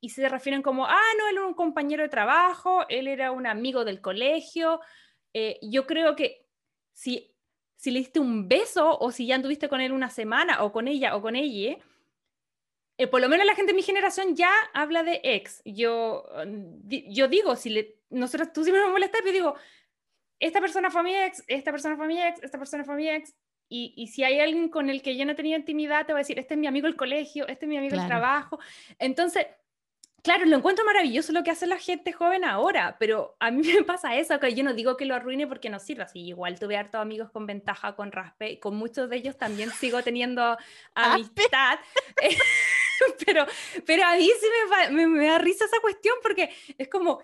y 0.01 0.09
se 0.09 0.27
refieren 0.29 0.61
como, 0.61 0.85
ah, 0.85 1.11
no, 1.17 1.27
él 1.27 1.37
era 1.37 1.45
un 1.45 1.53
compañero 1.53 2.03
de 2.03 2.09
trabajo, 2.09 2.87
él 2.89 3.07
era 3.07 3.31
un 3.31 3.45
amigo 3.45 3.83
del 3.83 4.01
colegio. 4.01 4.79
Eh, 5.33 5.59
yo 5.61 5.85
creo 5.85 6.15
que 6.15 6.45
si, 6.93 7.35
si 7.75 7.91
le 7.91 7.99
diste 7.99 8.19
un 8.19 8.47
beso 8.47 8.97
o 8.97 9.11
si 9.11 9.27
ya 9.27 9.35
anduviste 9.35 9.67
con 9.67 9.81
él 9.81 9.91
una 9.91 10.09
semana 10.09 10.63
o 10.63 10.71
con 10.71 10.87
ella 10.87 11.15
o 11.15 11.21
con 11.21 11.35
ella, 11.35 11.77
eh, 12.97 13.07
por 13.07 13.21
lo 13.21 13.29
menos 13.29 13.45
la 13.45 13.55
gente 13.55 13.71
de 13.73 13.75
mi 13.75 13.81
generación 13.81 14.35
ya 14.35 14.51
habla 14.73 15.03
de 15.03 15.19
ex. 15.23 15.61
Yo, 15.65 16.25
yo 16.87 17.27
digo, 17.27 17.55
si 17.55 17.69
le, 17.69 17.99
nosotros, 18.09 18.53
tú 18.53 18.63
siempre 18.63 18.83
me 18.83 18.91
molestas, 18.91 19.21
pero 19.21 19.33
digo, 19.33 19.55
esta 20.39 20.61
persona 20.61 20.89
fue 20.89 21.03
mi 21.03 21.15
ex, 21.15 21.43
esta 21.47 21.71
persona 21.71 21.97
fue 21.97 22.07
mi 22.07 22.21
ex, 22.21 22.41
esta 22.41 22.57
persona 22.57 22.85
fue 22.85 22.95
mi 22.95 23.09
ex. 23.09 23.35
Y, 23.71 23.93
y, 23.95 24.07
si 24.07 24.23
hay 24.23 24.39
alguien 24.39 24.69
con 24.69 24.89
el 24.89 25.03
que 25.03 25.15
yo 25.15 25.25
no 25.25 25.35
tenía 25.35 25.55
intimidad, 25.55 26.07
te 26.07 26.13
voy 26.13 26.21
a 26.21 26.23
decir, 26.23 26.39
este 26.39 26.55
es 26.55 26.59
mi 26.59 26.65
amigo 26.65 26.87
del 26.87 26.95
colegio, 26.95 27.47
este 27.47 27.65
es 27.65 27.69
mi 27.69 27.77
amigo 27.77 27.95
del 27.95 28.07
trabajo. 28.07 28.59
Entonces, 28.97 29.45
Claro, 30.23 30.45
lo 30.45 30.57
encuentro 30.57 30.83
maravilloso 30.85 31.31
lo 31.31 31.43
que 31.43 31.51
hace 31.51 31.65
la 31.65 31.77
gente 31.77 32.11
joven 32.11 32.43
ahora, 32.43 32.97
pero 32.99 33.35
a 33.39 33.51
mí 33.51 33.61
me 33.73 33.83
pasa 33.83 34.15
eso, 34.17 34.39
que 34.39 34.53
yo 34.53 34.63
no 34.63 34.73
digo 34.73 34.97
que 34.97 35.05
lo 35.05 35.15
arruine 35.15 35.47
porque 35.47 35.69
no 35.69 35.79
sirva. 35.79 36.07
Sí, 36.07 36.19
igual 36.27 36.59
tuve 36.59 36.77
hartos 36.77 37.01
amigos 37.01 37.29
con 37.31 37.45
ventaja, 37.45 37.95
con 37.95 38.11
raspe, 38.11 38.59
con 38.59 38.75
muchos 38.75 39.09
de 39.09 39.17
ellos 39.17 39.37
también 39.37 39.71
sigo 39.71 40.01
teniendo 40.03 40.57
amistad. 40.95 41.79
pero, 43.25 43.45
pero 43.85 44.03
a 44.05 44.15
mí 44.15 44.29
sí 44.39 44.47
me, 44.91 45.07
me, 45.07 45.27
da 45.27 45.37
risa 45.37 45.65
esa 45.65 45.79
cuestión 45.79 46.15
porque 46.21 46.49
es 46.77 46.89
como, 46.89 47.23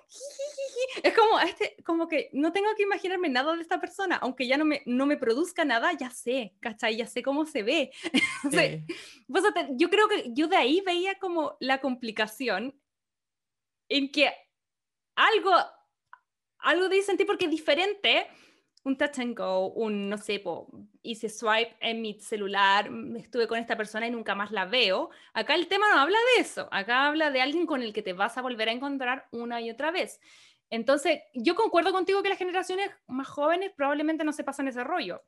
es 1.03 1.13
como, 1.13 1.39
este, 1.41 1.75
como 1.83 2.07
que 2.07 2.29
no 2.31 2.53
tengo 2.53 2.69
que 2.75 2.83
imaginarme 2.83 3.27
nada 3.29 3.55
de 3.55 3.61
esta 3.61 3.79
persona, 3.79 4.15
aunque 4.17 4.47
ya 4.47 4.57
no 4.57 4.63
me, 4.63 4.83
no 4.85 5.05
me 5.05 5.17
produzca 5.17 5.65
nada, 5.65 5.91
ya 5.93 6.09
sé, 6.09 6.53
¿cachai? 6.61 6.95
Ya 6.95 7.07
sé 7.07 7.21
cómo 7.23 7.45
se 7.45 7.63
ve. 7.63 7.91
pues, 8.49 8.81
yo 9.71 9.89
creo 9.89 10.07
que 10.07 10.25
yo 10.29 10.47
de 10.47 10.55
ahí 10.55 10.81
veía 10.85 11.19
como 11.19 11.57
la 11.59 11.81
complicación 11.81 12.73
en 13.89 14.11
que 14.11 14.31
algo, 15.15 15.53
algo 16.59 16.89
dicen 16.89 17.17
ti 17.17 17.25
porque 17.25 17.45
es 17.45 17.51
diferente, 17.51 18.27
un 18.83 18.97
touch 18.97 19.19
and 19.19 19.35
go, 19.35 19.73
un, 19.73 20.09
no 20.09 20.17
sé, 20.17 20.39
po, 20.39 20.67
hice 21.01 21.27
swipe 21.27 21.75
en 21.79 22.01
mi 22.01 22.19
celular, 22.19 22.89
estuve 23.17 23.47
con 23.47 23.57
esta 23.57 23.75
persona 23.75 24.07
y 24.07 24.11
nunca 24.11 24.35
más 24.35 24.51
la 24.51 24.65
veo. 24.65 25.09
Acá 25.33 25.55
el 25.55 25.67
tema 25.67 25.89
no 25.89 25.99
habla 25.99 26.19
de 26.35 26.41
eso, 26.41 26.67
acá 26.71 27.07
habla 27.07 27.31
de 27.31 27.41
alguien 27.41 27.65
con 27.65 27.81
el 27.81 27.93
que 27.93 28.03
te 28.03 28.13
vas 28.13 28.37
a 28.37 28.41
volver 28.41 28.69
a 28.69 28.73
encontrar 28.73 29.27
una 29.31 29.59
y 29.59 29.71
otra 29.71 29.91
vez. 29.91 30.19
Entonces, 30.69 31.21
yo 31.33 31.55
concuerdo 31.55 31.91
contigo 31.91 32.21
que 32.21 32.29
las 32.29 32.37
generaciones 32.37 32.89
más 33.07 33.27
jóvenes 33.27 33.71
probablemente 33.75 34.23
no 34.23 34.33
se 34.33 34.43
pasan 34.43 34.67
ese 34.67 34.83
rollo, 34.83 35.23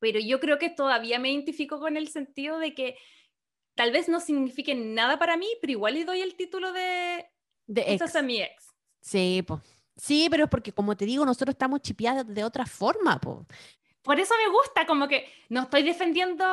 pero 0.00 0.18
yo 0.18 0.40
creo 0.40 0.58
que 0.58 0.70
todavía 0.70 1.18
me 1.18 1.30
identifico 1.30 1.78
con 1.78 1.96
el 1.96 2.08
sentido 2.08 2.58
de 2.58 2.74
que 2.74 2.96
tal 3.76 3.92
vez 3.92 4.08
no 4.08 4.18
signifique 4.20 4.74
nada 4.74 5.18
para 5.18 5.36
mí, 5.36 5.46
pero 5.60 5.72
igual 5.72 5.94
le 5.94 6.04
doy 6.04 6.22
el 6.22 6.34
título 6.34 6.72
de 6.72 7.30
de 7.70 7.94
ex. 7.94 8.14
es 8.14 8.24
mi 8.24 8.42
ex. 8.42 8.74
Sí, 9.00 9.44
pues. 9.46 9.60
Sí, 9.96 10.28
pero 10.30 10.44
es 10.44 10.50
porque, 10.50 10.72
como 10.72 10.96
te 10.96 11.04
digo, 11.04 11.24
nosotros 11.24 11.54
estamos 11.54 11.82
chipeados 11.82 12.26
de 12.26 12.42
otra 12.42 12.66
forma, 12.66 13.20
pues. 13.20 13.38
Por 14.02 14.18
eso 14.18 14.34
me 14.44 14.50
gusta, 14.50 14.86
como 14.86 15.06
que 15.06 15.30
no 15.50 15.62
estoy 15.62 15.82
defendiendo 15.82 16.44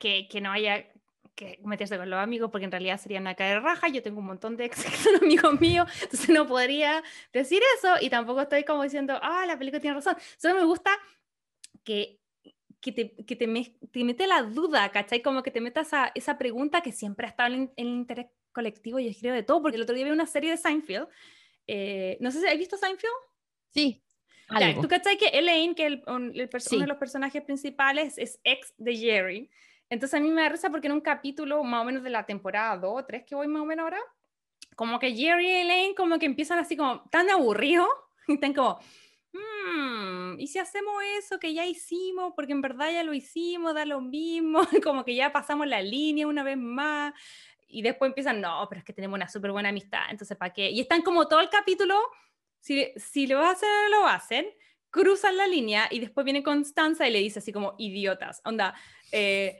que, 0.00 0.28
que, 0.28 0.40
no 0.40 0.50
haya 0.50 0.86
que 1.34 1.60
meterse 1.62 1.98
con 1.98 2.08
los 2.08 2.18
amigos, 2.18 2.50
porque 2.50 2.64
en 2.64 2.72
realidad 2.72 2.98
sería 2.98 3.20
una 3.20 3.34
caer 3.34 3.62
raja. 3.62 3.88
Yo 3.88 4.02
tengo 4.02 4.20
un 4.20 4.26
montón 4.26 4.56
de 4.56 4.64
ex 4.64 4.82
que 4.84 4.96
son 4.96 5.16
amigos 5.16 5.60
míos, 5.60 5.88
entonces 6.02 6.30
no 6.30 6.46
podría 6.46 7.02
decir 7.32 7.62
eso. 7.78 7.94
Y 8.00 8.08
tampoco 8.08 8.40
estoy 8.40 8.64
como 8.64 8.82
diciendo, 8.82 9.18
ah, 9.22 9.44
la 9.46 9.58
película 9.58 9.80
tiene 9.80 9.96
razón. 9.96 10.16
Solo 10.38 10.54
me 10.54 10.64
gusta 10.64 10.90
que, 11.84 12.18
que, 12.80 12.92
te, 12.92 13.14
que 13.24 13.36
te, 13.36 13.76
te, 13.92 14.04
mete 14.04 14.26
la 14.26 14.42
duda, 14.42 14.90
¿cachai? 14.90 15.22
Como 15.22 15.42
que 15.42 15.50
te 15.50 15.60
metas 15.60 15.88
esa, 15.88 16.12
esa 16.14 16.38
pregunta 16.38 16.80
que 16.80 16.92
siempre 16.92 17.26
ha 17.26 17.30
estado 17.30 17.54
en, 17.54 17.72
en 17.76 17.86
el 17.86 17.92
interés 17.92 18.26
colectivo 18.52 18.98
y 18.98 19.08
escribo 19.08 19.34
de 19.34 19.42
todo, 19.42 19.62
porque 19.62 19.76
el 19.76 19.82
otro 19.82 19.94
día 19.94 20.04
vi 20.04 20.10
una 20.10 20.26
serie 20.26 20.50
de 20.50 20.56
Seinfeld. 20.56 21.08
Eh, 21.66 22.16
no 22.20 22.30
sé 22.30 22.40
si 22.40 22.46
has 22.46 22.58
visto 22.58 22.76
Seinfeld. 22.76 23.12
Sí. 23.70 24.02
¿Tú 24.80 24.88
cachai 24.88 25.16
que 25.16 25.28
Elaine, 25.28 25.74
que 25.74 25.86
el, 25.86 26.02
uno 26.06 26.30
de 26.30 26.86
los 26.86 26.96
personajes 26.98 27.42
principales, 27.42 28.18
es 28.18 28.38
ex 28.44 28.74
de 28.76 28.96
Jerry? 28.96 29.50
Entonces 29.88 30.18
a 30.18 30.22
mí 30.22 30.30
me 30.30 30.42
da 30.42 30.48
risa 30.48 30.70
porque 30.70 30.86
en 30.86 30.94
un 30.94 31.00
capítulo 31.00 31.62
más 31.64 31.82
o 31.82 31.84
menos 31.84 32.02
de 32.02 32.10
la 32.10 32.24
temporada 32.24 32.76
2 32.76 33.02
o 33.02 33.04
3 33.04 33.24
que 33.26 33.34
voy 33.34 33.46
más 33.46 33.62
o 33.62 33.66
menos 33.66 33.84
ahora, 33.84 34.00
como 34.74 34.98
que 34.98 35.14
Jerry 35.14 35.46
y 35.46 35.50
Elaine 35.50 35.94
como 35.94 36.18
que 36.18 36.26
empiezan 36.26 36.58
así 36.58 36.76
como 36.76 37.02
tan 37.10 37.28
aburridos 37.30 37.88
y 38.28 38.34
están 38.34 38.54
como, 38.54 38.78
hmm, 39.32 40.38
¿y 40.38 40.46
si 40.46 40.58
hacemos 40.58 40.94
eso 41.18 41.38
que 41.38 41.52
ya 41.52 41.66
hicimos? 41.66 42.32
Porque 42.34 42.52
en 42.52 42.62
verdad 42.62 42.90
ya 42.90 43.02
lo 43.02 43.12
hicimos, 43.14 43.74
da 43.74 43.84
lo 43.84 44.00
mismo, 44.00 44.60
como 44.82 45.04
que 45.04 45.14
ya 45.14 45.32
pasamos 45.32 45.66
la 45.66 45.82
línea 45.82 46.26
una 46.26 46.42
vez 46.42 46.56
más 46.56 47.12
y 47.72 47.82
después 47.82 48.10
empiezan, 48.10 48.40
no, 48.40 48.66
pero 48.68 48.80
es 48.80 48.84
que 48.84 48.92
tenemos 48.92 49.16
una 49.16 49.28
súper 49.28 49.50
buena 49.50 49.70
amistad, 49.70 50.02
entonces 50.10 50.36
¿para 50.36 50.52
qué? 50.52 50.70
Y 50.70 50.80
están 50.80 51.02
como 51.02 51.26
todo 51.26 51.40
el 51.40 51.48
capítulo, 51.48 51.98
si, 52.60 52.92
si 52.96 53.26
lo 53.26 53.40
hacen, 53.40 53.68
lo 53.90 54.06
hacen, 54.06 54.46
cruzan 54.90 55.36
la 55.36 55.46
línea 55.46 55.88
y 55.90 55.98
después 56.00 56.24
viene 56.24 56.42
Constanza 56.42 57.08
y 57.08 57.12
le 57.12 57.18
dice 57.18 57.38
así 57.38 57.52
como, 57.52 57.74
idiotas, 57.78 58.40
onda, 58.44 58.74
eh, 59.10 59.58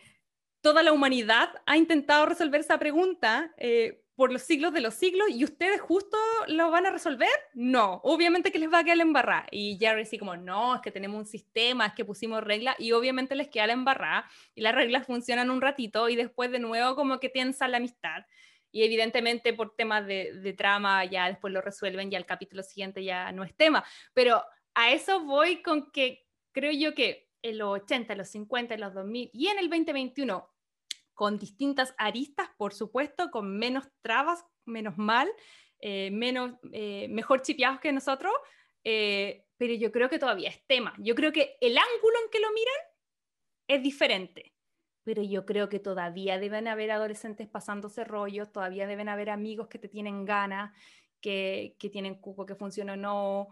toda 0.60 0.82
la 0.82 0.92
humanidad 0.92 1.50
ha 1.66 1.76
intentado 1.76 2.26
resolver 2.26 2.60
esa 2.60 2.78
pregunta, 2.78 3.52
eh, 3.56 4.01
por 4.14 4.32
los 4.32 4.42
siglos 4.42 4.72
de 4.72 4.80
los 4.80 4.94
siglos 4.94 5.28
y 5.30 5.44
ustedes 5.44 5.80
justo 5.80 6.16
lo 6.48 6.70
van 6.70 6.86
a 6.86 6.90
resolver? 6.90 7.28
No, 7.54 8.00
obviamente 8.04 8.52
que 8.52 8.58
les 8.58 8.72
va 8.72 8.80
a 8.80 8.84
quedar 8.84 8.98
la 8.98 9.02
embarrada. 9.04 9.46
Y 9.50 9.78
Jerry 9.78 10.04
sí 10.04 10.18
como, 10.18 10.36
no, 10.36 10.76
es 10.76 10.80
que 10.82 10.90
tenemos 10.90 11.18
un 11.18 11.26
sistema, 11.26 11.86
es 11.86 11.94
que 11.94 12.04
pusimos 12.04 12.42
reglas 12.42 12.76
y 12.78 12.92
obviamente 12.92 13.34
les 13.34 13.48
queda 13.48 13.66
la 13.66 13.72
embarrada 13.72 14.28
y 14.54 14.60
las 14.60 14.74
reglas 14.74 15.06
funcionan 15.06 15.50
un 15.50 15.60
ratito 15.60 16.08
y 16.08 16.16
después 16.16 16.50
de 16.50 16.58
nuevo 16.58 16.94
como 16.94 17.20
que 17.20 17.28
tensa 17.28 17.68
la 17.68 17.78
amistad. 17.78 18.26
Y 18.70 18.84
evidentemente 18.84 19.52
por 19.52 19.74
temas 19.74 20.06
de, 20.06 20.32
de 20.32 20.52
trama 20.52 21.04
ya 21.04 21.28
después 21.28 21.52
lo 21.52 21.60
resuelven 21.60 22.10
y 22.10 22.16
al 22.16 22.26
capítulo 22.26 22.62
siguiente 22.62 23.04
ya 23.04 23.32
no 23.32 23.44
es 23.44 23.54
tema. 23.54 23.84
Pero 24.14 24.42
a 24.74 24.92
eso 24.92 25.20
voy 25.24 25.62
con 25.62 25.90
que 25.90 26.26
creo 26.52 26.72
yo 26.72 26.94
que 26.94 27.28
en 27.42 27.58
los 27.58 27.82
80, 27.82 28.12
en 28.12 28.18
los 28.18 28.28
50, 28.28 28.74
en 28.74 28.80
los 28.80 28.94
2000 28.94 29.30
y 29.32 29.48
en 29.48 29.58
el 29.58 29.68
2021 29.68 30.51
con 31.14 31.38
distintas 31.38 31.94
aristas, 31.98 32.48
por 32.56 32.74
supuesto, 32.74 33.30
con 33.30 33.58
menos 33.58 33.88
trabas, 34.02 34.44
menos 34.64 34.96
mal, 34.98 35.30
eh, 35.80 36.10
menos, 36.12 36.54
eh, 36.72 37.08
mejor 37.08 37.42
chipeados 37.42 37.80
que 37.80 37.92
nosotros, 37.92 38.32
eh, 38.84 39.44
pero 39.56 39.74
yo 39.74 39.90
creo 39.92 40.08
que 40.08 40.18
todavía 40.18 40.48
es 40.48 40.64
tema. 40.66 40.94
Yo 40.98 41.14
creo 41.14 41.32
que 41.32 41.56
el 41.60 41.76
ángulo 41.76 42.16
en 42.24 42.30
que 42.30 42.40
lo 42.40 42.52
miran 42.52 42.74
es 43.68 43.82
diferente, 43.82 44.54
pero 45.04 45.22
yo 45.22 45.44
creo 45.44 45.68
que 45.68 45.80
todavía 45.80 46.38
deben 46.38 46.68
haber 46.68 46.92
adolescentes 46.92 47.48
pasándose 47.48 48.04
rollos, 48.04 48.52
todavía 48.52 48.86
deben 48.86 49.08
haber 49.08 49.30
amigos 49.30 49.68
que 49.68 49.78
te 49.78 49.88
tienen 49.88 50.24
ganas, 50.24 50.72
que, 51.20 51.76
que 51.78 51.90
tienen 51.90 52.20
cuco 52.20 52.46
que 52.46 52.54
funciona 52.54 52.94
o 52.94 52.96
no, 52.96 53.48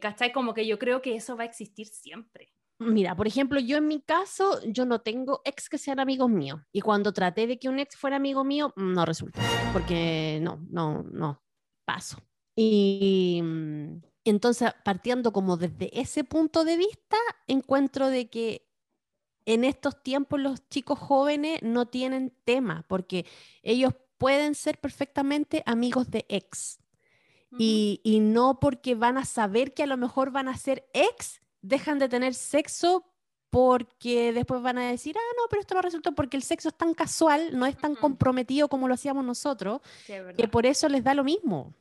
¿cachai? 0.00 0.32
Como 0.32 0.54
que 0.54 0.66
yo 0.66 0.78
creo 0.78 1.02
que 1.02 1.14
eso 1.14 1.36
va 1.36 1.42
a 1.42 1.46
existir 1.46 1.86
siempre. 1.86 2.55
Mira, 2.78 3.16
por 3.16 3.26
ejemplo, 3.26 3.58
yo 3.58 3.78
en 3.78 3.86
mi 3.88 4.00
caso, 4.00 4.60
yo 4.66 4.84
no 4.84 5.00
tengo 5.00 5.40
ex 5.44 5.68
que 5.68 5.78
sean 5.78 5.98
amigos 5.98 6.28
míos. 6.28 6.60
Y 6.72 6.82
cuando 6.82 7.12
traté 7.12 7.46
de 7.46 7.58
que 7.58 7.70
un 7.70 7.78
ex 7.78 7.96
fuera 7.96 8.16
amigo 8.16 8.44
mío, 8.44 8.72
no 8.76 9.06
resulta. 9.06 9.40
Porque 9.72 10.40
no, 10.42 10.60
no, 10.68 11.02
no, 11.10 11.42
paso. 11.86 12.18
Y 12.54 13.40
mm, 13.42 14.02
entonces, 14.24 14.72
partiendo 14.84 15.32
como 15.32 15.56
desde 15.56 15.98
ese 15.98 16.22
punto 16.24 16.64
de 16.64 16.76
vista, 16.76 17.16
encuentro 17.46 18.08
de 18.08 18.28
que 18.28 18.68
en 19.46 19.64
estos 19.64 20.02
tiempos 20.02 20.40
los 20.40 20.68
chicos 20.68 20.98
jóvenes 20.98 21.62
no 21.62 21.86
tienen 21.86 22.36
tema, 22.44 22.84
porque 22.88 23.24
ellos 23.62 23.94
pueden 24.18 24.54
ser 24.54 24.78
perfectamente 24.80 25.62
amigos 25.64 26.10
de 26.10 26.26
ex. 26.28 26.78
y, 27.58 28.00
y 28.04 28.20
no 28.20 28.60
porque 28.60 28.94
van 28.94 29.16
a 29.16 29.24
saber 29.24 29.72
que 29.72 29.84
a 29.84 29.86
lo 29.86 29.96
mejor 29.96 30.30
van 30.30 30.48
a 30.48 30.58
ser 30.58 30.86
ex 30.92 31.40
dejan 31.68 31.98
de 31.98 32.08
tener 32.08 32.34
sexo 32.34 33.04
porque 33.50 34.32
después 34.32 34.60
van 34.60 34.78
a 34.78 34.90
decir, 34.90 35.16
ah, 35.16 35.34
no, 35.36 35.44
pero 35.48 35.60
esto 35.60 35.74
no 35.74 35.82
resultó 35.82 36.12
porque 36.14 36.36
el 36.36 36.42
sexo 36.42 36.68
es 36.68 36.74
tan 36.74 36.94
casual, 36.94 37.58
no 37.58 37.64
es 37.64 37.76
tan 37.76 37.94
comprometido 37.94 38.68
como 38.68 38.88
lo 38.88 38.94
hacíamos 38.94 39.24
nosotros, 39.24 39.80
que 40.36 40.48
por 40.48 40.66
eso 40.66 40.88
les 40.88 41.04
da 41.04 41.14
lo 41.14 41.24
mismo. 41.24 41.72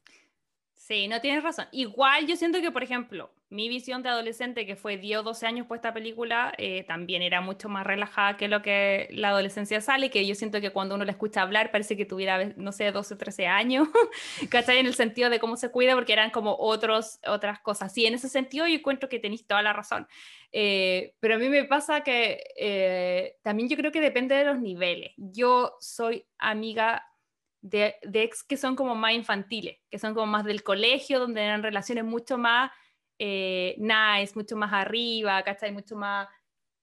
Sí, 0.87 1.07
no 1.07 1.19
tienes 1.19 1.41
razón. 1.41 1.65
Igual 1.71 2.27
yo 2.27 2.35
siento 2.35 2.61
que, 2.61 2.69
por 2.69 2.83
ejemplo, 2.83 3.31
mi 3.49 3.69
visión 3.69 4.03
de 4.03 4.09
adolescente, 4.09 4.67
que 4.67 4.75
fue 4.75 4.97
10 4.97 5.21
o 5.21 5.23
12 5.23 5.47
años 5.47 5.65
por 5.65 5.77
esta 5.77 5.95
película, 5.95 6.53
eh, 6.59 6.83
también 6.83 7.23
era 7.23 7.41
mucho 7.41 7.69
más 7.69 7.87
relajada 7.87 8.37
que 8.37 8.47
lo 8.47 8.61
que 8.61 9.07
la 9.09 9.29
adolescencia 9.29 9.81
sale, 9.81 10.11
que 10.11 10.27
yo 10.27 10.35
siento 10.35 10.61
que 10.61 10.69
cuando 10.69 10.93
uno 10.93 11.03
la 11.03 11.09
escucha 11.09 11.41
hablar 11.41 11.71
parece 11.71 11.97
que 11.97 12.05
tuviera, 12.05 12.53
no 12.57 12.71
sé, 12.71 12.91
12 12.91 13.15
o 13.15 13.17
13 13.17 13.47
años, 13.47 13.87
¿cachai? 14.51 14.77
En 14.77 14.85
el 14.85 14.93
sentido 14.93 15.31
de 15.31 15.39
cómo 15.39 15.57
se 15.57 15.71
cuida, 15.71 15.95
porque 15.95 16.13
eran 16.13 16.29
como 16.29 16.55
otros, 16.59 17.19
otras 17.25 17.59
cosas. 17.61 17.91
Sí, 17.91 18.05
en 18.05 18.13
ese 18.13 18.29
sentido 18.29 18.67
yo 18.67 18.75
encuentro 18.75 19.09
que 19.09 19.17
tenéis 19.17 19.47
toda 19.47 19.63
la 19.63 19.73
razón. 19.73 20.07
Eh, 20.51 21.15
pero 21.19 21.35
a 21.35 21.37
mí 21.39 21.49
me 21.49 21.63
pasa 21.63 22.01
que 22.01 22.43
eh, 22.57 23.37
también 23.41 23.69
yo 23.69 23.75
creo 23.75 23.91
que 23.91 24.01
depende 24.01 24.35
de 24.35 24.45
los 24.45 24.59
niveles. 24.59 25.13
Yo 25.17 25.77
soy 25.79 26.27
amiga 26.37 27.03
de, 27.65 27.95
ex 28.13 28.43
que 28.43 28.57
son 28.57 28.75
como 28.75 28.95
más 28.95 29.13
infantiles, 29.13 29.77
que 29.89 29.97
son 29.99 30.13
como 30.13 30.27
más 30.27 30.45
del 30.45 30.63
colegio, 30.63 31.19
donde 31.19 31.41
eran 31.41 31.63
relaciones 31.63 32.03
mucho 32.03 32.37
más 32.37 32.71
eh, 33.17 33.75
nice, 33.77 34.33
mucho 34.35 34.55
más 34.55 34.71
arriba, 34.71 35.41
¿cachai? 35.43 35.71
Mucho 35.71 35.95
más 35.95 36.27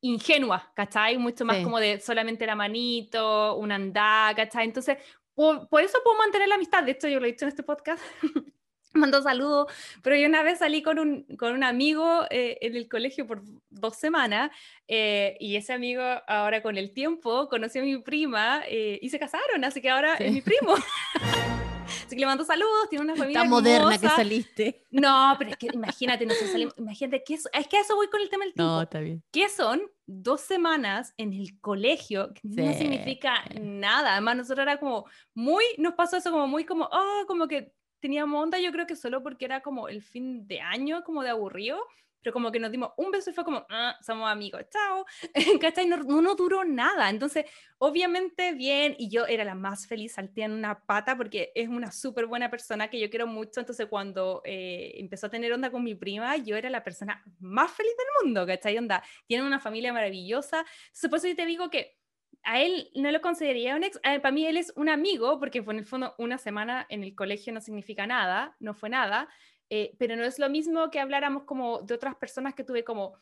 ingenuas, 0.01 0.65
¿cachai? 0.75 1.19
Mucho 1.19 1.45
más 1.45 1.63
como 1.63 1.79
de 1.79 2.01
solamente 2.01 2.47
la 2.47 2.57
manito, 2.57 3.57
un 3.57 3.71
andá, 3.71 4.33
¿cachai? 4.35 4.65
Entonces, 4.65 4.99
por, 5.35 5.69
por, 5.69 5.83
eso 5.83 5.99
puedo 6.03 6.19
mantener 6.19 6.49
la 6.49 6.57
amistad. 6.57 6.83
De 6.83 6.93
hecho, 6.93 7.09
yo 7.09 7.21
lo 7.21 7.27
he 7.27 7.33
dicho 7.33 7.45
en 7.45 7.51
este 7.51 7.63
podcast. 7.63 8.03
mando 8.95 9.23
saludos, 9.23 9.73
pero 10.03 10.17
yo 10.17 10.27
una 10.27 10.43
vez 10.43 10.59
salí 10.59 10.83
con 10.83 10.99
un, 10.99 11.25
con 11.39 11.53
un 11.53 11.65
amigo 11.65 12.25
eh, 12.31 12.59
en 12.61 12.77
el 12.77 12.89
colegio 12.89 13.27
por 13.27 13.43
dos 13.71 13.97
semanas 13.97 14.51
eh, 14.89 15.37
y 15.41 15.57
ese 15.57 15.73
amigo 15.73 16.03
ahora 16.27 16.63
con 16.63 16.77
el 16.77 16.93
tiempo 16.93 17.49
conoció 17.49 17.83
a 17.83 17.85
mi 17.85 17.99
prima 17.99 18.63
eh, 18.69 18.99
y 19.01 19.09
se 19.11 19.19
casaron, 19.19 19.65
así 19.65 19.81
que 19.81 19.91
ahora 19.91 20.15
es 20.17 20.33
mi 20.33 20.43
primo. 20.43 20.75
así 22.07 22.17
que 22.17 22.21
le 22.21 22.27
mando 22.27 22.45
saludos, 22.45 22.89
tiene 22.91 23.05
una 23.05 23.17
familia 23.17 23.41
Tan 23.41 23.51
moderna 23.51 23.99
que 23.99 24.09
saliste. 24.09 24.87
No, 24.91 25.35
pero 25.39 25.51
es 25.51 25.57
que 25.57 25.69
imagínate, 25.73 26.27
no 26.27 26.35
salimos, 26.35 26.75
imagínate 26.77 27.23
que 27.25 27.35
es, 27.35 27.49
es 27.53 27.67
que 27.67 27.79
a 27.79 27.81
eso 27.81 27.97
voy 27.97 28.09
con 28.09 28.21
el 28.21 28.29
tema 28.29 28.45
del 28.45 28.55
tiempo. 28.55 28.73
No, 28.73 28.83
está 28.83 29.01
bien. 29.01 29.23
¿Qué 29.31 29.49
son 29.49 29.83
dos 30.07 30.43
semanas 30.43 31.15
en 31.17 31.33
el 31.33 31.59
colegio? 31.61 32.33
Que 32.35 32.41
no 32.45 32.73
significa 32.75 33.45
nada. 33.61 34.13
Además, 34.13 34.37
nosotros 34.37 34.63
era 34.65 34.79
como 34.79 35.07
muy, 35.35 35.65
nos 35.79 35.95
pasó 35.95 36.17
eso 36.17 36.31
como 36.31 36.47
muy 36.47 36.65
como, 36.65 36.89
oh, 36.93 37.25
como 37.27 37.49
que 37.49 37.73
teníamos 38.03 38.43
onda, 38.43 38.59
yo 38.59 38.73
creo 38.73 38.87
que 38.87 38.97
solo 38.97 39.23
porque 39.23 39.45
era 39.45 39.63
como 39.63 39.89
el 39.89 40.03
fin 40.03 40.47
de 40.49 40.61
año, 40.61 41.05
como 41.05 41.23
de 41.23 41.31
aburrido, 41.31 41.79
pero 42.21 42.33
como 42.33 42.51
que 42.53 42.59
nos 42.59 42.71
dimos 42.71 42.91
un 42.97 43.11
beso 43.11 43.31
y 43.31 43.33
fue 43.33 43.45
como, 43.45 43.65
ah, 43.71 43.97
somos 44.01 44.31
amigos, 44.31 44.63
chao, 44.71 45.07
¿cachai? 45.61 45.87
No, 45.87 45.97
no, 45.99 46.35
duró 46.35 46.65
nada, 46.65 47.11
entonces, 47.11 47.47
obviamente 47.79 48.53
bien, 48.53 48.97
y 48.99 49.09
yo 49.09 49.27
era 49.27 49.45
la 49.45 49.55
más 49.55 49.87
feliz, 49.87 50.15
salté 50.15 50.43
en 50.43 50.53
una 50.53 50.85
pata 50.85 51.17
porque 51.17 51.53
es 51.55 51.69
una 51.69 51.93
súper 51.93 52.27
buena 52.27 52.51
persona 52.51 52.89
que 52.91 53.01
yo 53.01 53.09
quiero 53.09 53.27
mucho, 53.27 53.61
entonces 53.61 53.87
cuando 53.87 54.43
eh, 54.45 54.95
empezó 54.97 55.29
a 55.29 55.31
tener 55.31 55.53
onda 55.53 55.71
con 55.71 55.85
mi 55.85 55.95
prima, 55.95 56.37
yo 56.37 56.57
era 56.57 56.71
la 56.71 56.83
persona 56.83 57.23
más 57.39 57.71
feliz 57.71 57.93
del 57.97 58.25
mundo, 58.25 58.47
¿cachai? 58.47 58.77
Onda, 58.79 59.03
tienen 59.27 59.47
una 59.47 59.61
familia 59.61 59.93
maravillosa, 59.93 60.65
entonces 60.87 61.11
por 61.11 61.19
eso 61.19 61.29
yo 61.29 61.37
te 61.37 61.47
digo 61.47 61.71
que 61.71 62.02
a 62.45 62.61
él 62.61 62.91
no 62.95 63.11
lo 63.11 63.21
consideraría 63.21 63.77
un 63.77 63.85
ex, 63.85 63.99
para 64.01 64.31
mí 64.33 64.47
él 64.47 64.57
es 64.57 64.73
un 64.77 64.89
amigo, 64.89 65.39
porque 65.39 65.63
fue 65.63 65.75
en 65.75 65.81
el 65.81 65.87
fondo 65.87 66.15
una 66.19 66.39
semana 66.39 66.87
en 66.89 67.05
el 67.05 67.15
colegio 67.15 67.53
no 67.53 67.61
significa 67.61 68.07
nada, 68.07 68.57
no 68.59 68.75
fue 68.75 68.89
nada, 68.89 69.29
eh, 69.71 69.95
pero 69.99 70.17
no 70.17 70.25
es 70.25 70.39
lo 70.39 70.51
mismo 70.51 70.91
que 70.91 71.01
habláramos 71.01 71.45
como 71.45 71.83
de 71.83 71.95
otras 71.95 72.17
personas 72.17 72.55
que 72.55 72.65
tuve 72.65 72.85
como 72.85 73.15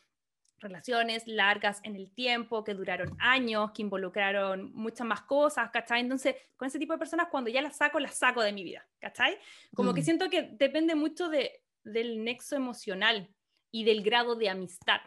relaciones 0.61 1.27
largas 1.27 1.79
en 1.83 1.95
el 1.95 2.11
tiempo, 2.13 2.63
que 2.63 2.73
duraron 2.73 3.15
años, 3.19 3.71
que 3.71 3.81
involucraron 3.81 4.71
muchas 4.73 5.07
más 5.07 5.21
cosas, 5.23 5.69
¿cachai? 5.71 6.01
Entonces, 6.01 6.35
con 6.55 6.67
ese 6.67 6.79
tipo 6.79 6.93
de 6.93 6.99
personas, 6.99 7.27
cuando 7.29 7.49
ya 7.49 7.61
las 7.61 7.77
saco, 7.77 7.99
las 7.99 8.15
saco 8.15 8.41
de 8.41 8.53
mi 8.53 8.63
vida, 8.63 8.87
¿cachai? 8.99 9.37
Como 9.75 9.93
que 9.93 10.01
mm. 10.01 10.05
siento 10.05 10.29
que 10.29 10.43
depende 10.53 10.95
mucho 10.95 11.29
de, 11.29 11.63
del 11.83 12.23
nexo 12.23 12.55
emocional 12.55 13.33
y 13.71 13.83
del 13.83 14.03
grado 14.03 14.35
de 14.35 14.49
amistad. 14.49 15.01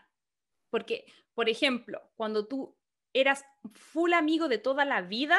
Porque, 0.71 1.05
por 1.35 1.49
ejemplo, 1.49 2.11
cuando 2.17 2.47
tú 2.47 2.77
eras 3.15 3.47
full 3.73 4.13
amigo 4.13 4.49
de 4.49 4.59
toda 4.59 4.85
la 4.85 5.01
vida 5.01 5.39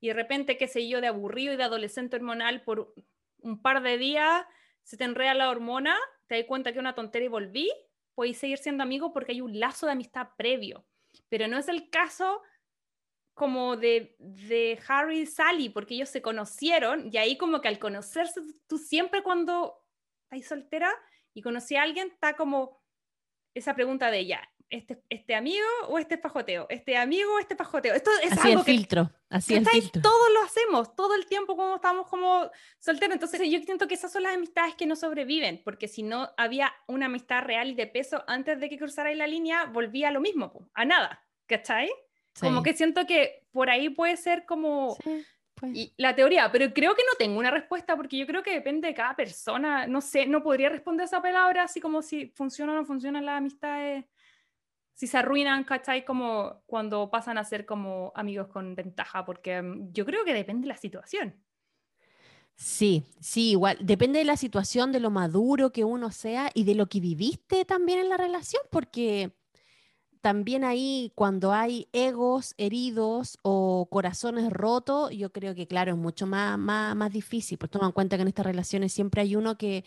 y 0.00 0.08
de 0.08 0.14
repente, 0.14 0.58
qué 0.58 0.68
sé 0.68 0.88
yo, 0.88 1.00
de 1.00 1.06
aburrido 1.06 1.54
y 1.54 1.56
de 1.56 1.62
adolescente 1.62 2.16
hormonal 2.16 2.62
por 2.62 2.92
un 3.38 3.62
par 3.62 3.82
de 3.82 3.96
días 3.96 4.44
se 4.82 4.96
te 4.96 5.04
enreda 5.04 5.34
la 5.34 5.50
hormona, 5.50 5.96
te 6.26 6.36
das 6.36 6.46
cuenta 6.46 6.72
que 6.72 6.78
es 6.78 6.80
una 6.80 6.94
tontería 6.94 7.26
y 7.26 7.30
volví, 7.30 7.70
podéis 8.14 8.38
seguir 8.38 8.58
siendo 8.58 8.82
amigos 8.82 9.12
porque 9.14 9.32
hay 9.32 9.40
un 9.40 9.58
lazo 9.58 9.86
de 9.86 9.92
amistad 9.92 10.28
previo. 10.36 10.84
Pero 11.28 11.48
no 11.48 11.58
es 11.58 11.68
el 11.68 11.90
caso 11.90 12.42
como 13.34 13.76
de, 13.76 14.16
de 14.18 14.78
Harry 14.88 15.20
y 15.20 15.26
Sally, 15.26 15.68
porque 15.68 15.94
ellos 15.94 16.08
se 16.08 16.22
conocieron 16.22 17.08
y 17.12 17.16
ahí 17.18 17.36
como 17.38 17.60
que 17.60 17.68
al 17.68 17.78
conocerse, 17.78 18.40
tú 18.66 18.78
siempre 18.78 19.22
cuando 19.22 19.82
estás 20.30 20.48
soltera 20.48 20.92
y 21.34 21.42
conocí 21.42 21.76
a 21.76 21.82
alguien, 21.82 22.08
está 22.08 22.36
como 22.36 22.82
esa 23.54 23.74
pregunta 23.74 24.10
de 24.10 24.18
ella, 24.18 24.52
este, 24.70 25.02
este 25.10 25.34
amigo 25.34 25.66
o 25.88 25.98
este 25.98 26.16
pajoteo, 26.16 26.66
este 26.70 26.96
amigo 26.96 27.34
o 27.34 27.38
este 27.40 27.56
pajoteo. 27.56 27.92
Esto 27.92 28.10
es 28.22 28.32
así 28.32 28.52
el 28.52 28.60
filtro, 28.60 29.10
así 29.28 29.54
el 29.56 29.66
filtro. 29.66 30.00
Todos 30.00 30.32
lo 30.32 30.42
hacemos, 30.42 30.94
todo 30.94 31.16
el 31.16 31.26
tiempo 31.26 31.56
como 31.56 31.74
estamos 31.76 32.06
como 32.06 32.48
solteros. 32.78 33.14
Entonces 33.14 33.40
yo 33.50 33.60
siento 33.60 33.88
que 33.88 33.94
esas 33.94 34.12
son 34.12 34.22
las 34.22 34.34
amistades 34.34 34.76
que 34.76 34.86
no 34.86 34.94
sobreviven, 34.94 35.60
porque 35.64 35.88
si 35.88 36.04
no 36.04 36.30
había 36.36 36.72
una 36.86 37.06
amistad 37.06 37.42
real 37.42 37.70
y 37.70 37.74
de 37.74 37.88
peso 37.88 38.22
antes 38.28 38.60
de 38.60 38.68
que 38.68 38.78
cruzara 38.78 39.12
la 39.14 39.26
línea, 39.26 39.64
volvía 39.64 40.08
a 40.08 40.12
lo 40.12 40.20
mismo, 40.20 40.70
a 40.72 40.84
nada, 40.84 41.26
¿cachai? 41.46 41.90
Como 42.38 42.62
que 42.62 42.72
siento 42.72 43.06
que 43.06 43.44
por 43.50 43.68
ahí 43.68 43.90
puede 43.90 44.16
ser 44.16 44.46
como... 44.46 44.96
Pues. 45.54 45.76
Y 45.76 45.92
la 45.98 46.14
teoría, 46.14 46.50
pero 46.50 46.72
creo 46.72 46.94
que 46.94 47.02
no 47.02 47.18
tengo 47.18 47.38
una 47.38 47.50
respuesta 47.50 47.94
porque 47.94 48.16
yo 48.16 48.26
creo 48.26 48.42
que 48.42 48.54
depende 48.54 48.88
de 48.88 48.94
cada 48.94 49.14
persona. 49.14 49.86
No 49.86 50.00
sé, 50.00 50.24
no 50.26 50.42
podría 50.42 50.70
responder 50.70 51.04
esa 51.04 51.20
palabra 51.20 51.64
así 51.64 51.82
como 51.82 52.00
si 52.00 52.28
funciona 52.28 52.72
o 52.72 52.76
no 52.76 52.86
funciona 52.86 53.20
la 53.20 53.36
amistad 53.36 54.02
si 55.00 55.06
se 55.06 55.16
arruinan, 55.16 55.64
¿cachai? 55.64 56.04
Como 56.04 56.62
cuando 56.66 57.08
pasan 57.08 57.38
a 57.38 57.44
ser 57.44 57.64
como 57.64 58.12
amigos 58.14 58.48
con 58.48 58.74
ventaja, 58.74 59.24
porque 59.24 59.62
mm, 59.62 59.94
yo 59.94 60.04
creo 60.04 60.26
que 60.26 60.34
depende 60.34 60.66
de 60.66 60.74
la 60.74 60.76
situación. 60.76 61.42
Sí, 62.54 63.06
sí, 63.18 63.52
igual, 63.52 63.78
depende 63.80 64.18
de 64.18 64.26
la 64.26 64.36
situación, 64.36 64.92
de 64.92 65.00
lo 65.00 65.08
maduro 65.08 65.72
que 65.72 65.84
uno 65.84 66.10
sea 66.10 66.50
y 66.52 66.64
de 66.64 66.74
lo 66.74 66.90
que 66.90 67.00
viviste 67.00 67.64
también 67.64 67.98
en 67.98 68.10
la 68.10 68.18
relación, 68.18 68.62
porque 68.70 69.32
también 70.20 70.64
ahí 70.64 71.12
cuando 71.14 71.54
hay 71.54 71.88
egos 71.94 72.52
heridos 72.58 73.38
o 73.40 73.88
corazones 73.90 74.52
rotos, 74.52 75.12
yo 75.12 75.32
creo 75.32 75.54
que 75.54 75.66
claro, 75.66 75.92
es 75.92 75.96
mucho 75.96 76.26
más, 76.26 76.58
más, 76.58 76.94
más 76.94 77.10
difícil, 77.10 77.56
pues 77.56 77.70
toma 77.70 77.86
en 77.86 77.92
cuenta 77.92 78.16
que 78.16 78.22
en 78.22 78.28
estas 78.28 78.44
relaciones 78.44 78.92
siempre 78.92 79.22
hay 79.22 79.34
uno 79.34 79.56
que 79.56 79.82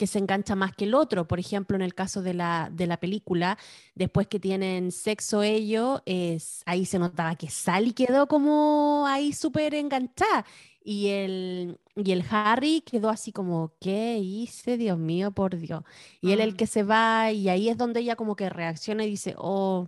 que 0.00 0.06
se 0.06 0.18
engancha 0.18 0.56
más 0.56 0.74
que 0.74 0.86
el 0.86 0.94
otro. 0.94 1.28
Por 1.28 1.38
ejemplo, 1.38 1.76
en 1.76 1.82
el 1.82 1.94
caso 1.94 2.22
de 2.22 2.32
la, 2.32 2.70
de 2.72 2.86
la 2.86 2.98
película, 2.98 3.58
después 3.94 4.28
que 4.28 4.40
tienen 4.40 4.92
sexo 4.92 5.42
ellos, 5.42 6.00
es, 6.06 6.62
ahí 6.64 6.86
se 6.86 6.98
notaba 6.98 7.36
que 7.36 7.50
Sally 7.50 7.92
quedó 7.92 8.26
como 8.26 9.04
ahí 9.06 9.34
súper 9.34 9.74
enganchada. 9.74 10.46
Y 10.82 11.08
el, 11.08 11.78
y 11.96 12.12
el 12.12 12.24
Harry 12.30 12.80
quedó 12.80 13.10
así 13.10 13.30
como, 13.30 13.74
¿qué 13.78 14.16
hice? 14.16 14.78
Dios 14.78 14.98
mío, 14.98 15.32
por 15.32 15.58
Dios. 15.58 15.82
Y 16.22 16.32
él 16.32 16.40
el 16.40 16.54
mm. 16.54 16.56
que 16.56 16.66
se 16.66 16.82
va, 16.82 17.30
y 17.30 17.50
ahí 17.50 17.68
es 17.68 17.76
donde 17.76 18.00
ella 18.00 18.16
como 18.16 18.36
que 18.36 18.48
reacciona 18.48 19.04
y 19.04 19.10
dice, 19.10 19.34
oh, 19.36 19.86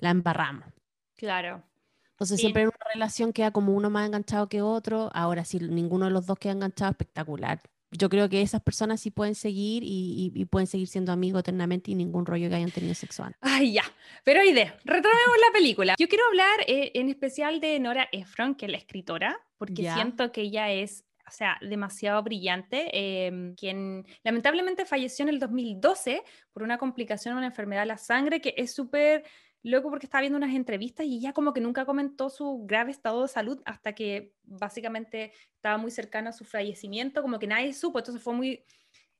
la 0.00 0.10
embarramos. 0.10 0.66
Claro. 1.14 1.62
Entonces 2.10 2.40
siempre 2.40 2.62
en 2.62 2.68
una 2.68 2.92
relación 2.92 3.32
queda 3.32 3.52
como 3.52 3.74
uno 3.74 3.90
más 3.90 4.06
enganchado 4.06 4.48
que 4.48 4.60
otro. 4.60 5.08
Ahora, 5.14 5.44
si 5.44 5.60
ninguno 5.60 6.06
de 6.06 6.10
los 6.10 6.26
dos 6.26 6.36
queda 6.36 6.54
enganchado, 6.54 6.90
espectacular 6.90 7.60
yo 7.92 8.08
creo 8.08 8.28
que 8.28 8.42
esas 8.42 8.62
personas 8.62 9.00
sí 9.00 9.10
pueden 9.10 9.34
seguir 9.34 9.82
y, 9.84 10.44
pueden 10.50 10.66
seguir 10.66 10.88
siendo 10.88 11.12
amigos 11.12 11.40
eternamente 11.40 11.90
y 11.90 11.94
ningún 11.94 12.26
rollo 12.26 12.48
que 12.48 12.56
hayan 12.56 12.70
tenido 12.70 12.94
sexual. 12.94 13.36
Ay, 13.40 13.74
ya. 13.74 13.84
Pero 14.24 14.42
idea, 14.42 14.76
retomemos 14.84 15.36
la 15.46 15.52
película. 15.52 15.94
Yo 15.98 16.08
quiero 16.08 16.24
hablar 16.26 16.60
eh, 16.66 16.92
en 16.94 17.08
especial 17.08 17.60
de 17.60 17.78
Nora 17.78 18.08
Ephron, 18.12 18.54
que 18.54 18.66
es 18.66 18.72
la 18.72 18.78
escritora, 18.78 19.38
porque 19.58 19.90
siento 19.92 20.32
que 20.32 20.42
ella 20.42 20.70
es 20.70 21.04
o 21.24 21.34
sea, 21.34 21.56
demasiado 21.62 22.22
brillante, 22.22 22.90
em, 22.92 23.54
quien 23.54 24.04
lamentablemente 24.22 24.84
falleció 24.84 25.22
en 25.22 25.30
el 25.30 25.38
2012 25.38 26.22
por 26.52 26.62
una 26.62 26.76
complicación, 26.76 27.36
una 27.36 27.46
enfermedad 27.46 27.82
de 27.82 27.86
la 27.86 27.96
sangre, 27.96 28.42
que 28.42 28.54
es 28.56 28.74
súper 28.74 29.24
loco 29.62 29.90
porque 29.90 30.06
estaba 30.06 30.22
viendo 30.22 30.36
unas 30.36 30.54
entrevistas 30.54 31.06
y 31.06 31.18
ella 31.18 31.32
como 31.32 31.52
que 31.52 31.60
nunca 31.60 31.84
comentó 31.84 32.30
su 32.30 32.64
grave 32.66 32.90
estado 32.90 33.22
de 33.22 33.28
salud 33.28 33.62
hasta 33.64 33.94
que 33.94 34.34
básicamente 34.42 35.32
estaba 35.54 35.78
muy 35.78 35.90
cercana 35.90 36.30
a 36.30 36.32
su 36.32 36.44
fallecimiento, 36.44 37.22
como 37.22 37.38
que 37.38 37.46
nadie 37.46 37.72
supo, 37.72 37.98
entonces 37.98 38.22
fue 38.22 38.34
muy 38.34 38.64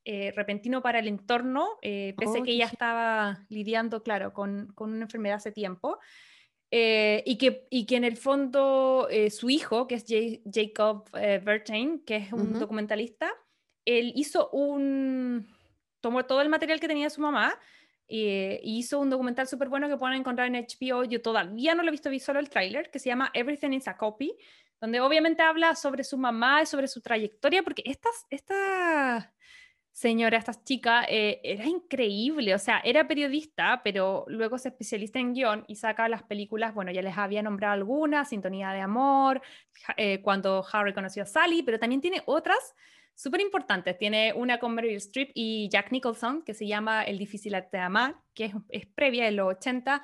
eh, 0.04 0.32
repentino 0.34 0.82
para 0.82 0.98
el 0.98 1.06
entorno, 1.06 1.78
eh, 1.80 2.14
pese 2.16 2.40
a 2.40 2.42
que 2.42 2.50
ella 2.50 2.66
estaba 2.66 3.46
lidiando, 3.48 4.02
claro, 4.02 4.32
con, 4.32 4.72
con 4.74 4.92
una 4.92 5.04
enfermedad 5.04 5.36
hace 5.36 5.52
tiempo. 5.52 5.98
Eh, 6.74 7.22
y, 7.26 7.36
que, 7.36 7.66
y 7.70 7.84
que 7.84 7.96
en 7.96 8.04
el 8.04 8.16
fondo 8.16 9.06
su 9.30 9.50
hijo, 9.50 9.86
que 9.86 9.96
es 9.96 10.06
Jacob 10.50 11.04
Bertain, 11.12 12.00
que 12.00 12.16
es 12.16 12.32
un 12.32 12.58
documentalista, 12.58 13.30
él 13.84 14.12
hizo 14.16 14.48
un, 14.50 15.46
tomó 16.00 16.24
todo 16.24 16.40
el 16.40 16.48
material 16.48 16.80
que 16.80 16.88
tenía 16.88 17.10
su 17.10 17.20
mamá 17.20 17.58
y 18.14 18.78
hizo 18.78 18.98
un 19.00 19.08
documental 19.08 19.48
súper 19.48 19.68
bueno 19.68 19.88
que 19.88 19.96
pueden 19.96 20.18
encontrar 20.18 20.46
en 20.46 20.54
HBO. 20.54 21.04
Yo 21.04 21.22
todavía 21.22 21.74
no 21.74 21.82
lo 21.82 21.88
he 21.88 21.92
visto, 21.92 22.10
vi 22.10 22.20
solo 22.20 22.40
el 22.40 22.50
tráiler, 22.50 22.90
que 22.90 22.98
se 22.98 23.08
llama 23.08 23.30
Everything 23.32 23.70
is 23.72 23.88
a 23.88 23.96
Copy, 23.96 24.36
donde 24.80 25.00
obviamente 25.00 25.42
habla 25.42 25.74
sobre 25.74 26.04
su 26.04 26.18
mamá 26.18 26.62
y 26.62 26.66
sobre 26.66 26.88
su 26.88 27.00
trayectoria, 27.00 27.62
porque 27.62 27.82
esta 27.86 29.32
señora, 29.92 30.36
esta 30.36 30.52
chica, 30.64 31.04
eh, 31.08 31.40
era 31.42 31.66
increíble, 31.66 32.54
o 32.54 32.58
sea, 32.58 32.80
era 32.84 33.06
periodista, 33.08 33.80
pero 33.82 34.24
luego 34.28 34.58
se 34.58 34.68
especializa 34.68 35.18
en 35.18 35.34
guion 35.34 35.64
y 35.68 35.76
saca 35.76 36.08
las 36.08 36.22
películas, 36.22 36.74
bueno, 36.74 36.90
ya 36.90 37.02
les 37.02 37.16
había 37.16 37.42
nombrado 37.42 37.74
algunas, 37.74 38.28
Sintonía 38.28 38.72
de 38.72 38.80
Amor, 38.80 39.40
eh, 39.96 40.20
cuando 40.22 40.64
Harry 40.72 40.92
conoció 40.92 41.22
a 41.22 41.26
Sally, 41.26 41.62
pero 41.62 41.78
también 41.78 42.00
tiene 42.00 42.22
otras 42.26 42.74
súper 43.14 43.40
importantes. 43.40 43.96
Tiene 43.98 44.32
una 44.34 44.58
con 44.58 44.74
Meryl 44.74 44.96
Streep 44.96 45.30
y 45.34 45.68
Jack 45.70 45.92
Nicholson 45.92 46.42
que 46.42 46.54
se 46.54 46.66
llama 46.66 47.02
El 47.04 47.18
difícil 47.18 47.52
de 47.52 47.78
amar, 47.78 48.16
que 48.34 48.46
es, 48.46 48.54
es 48.68 48.86
previa 48.86 49.24
de 49.24 49.32
los 49.32 49.48
80. 49.56 50.02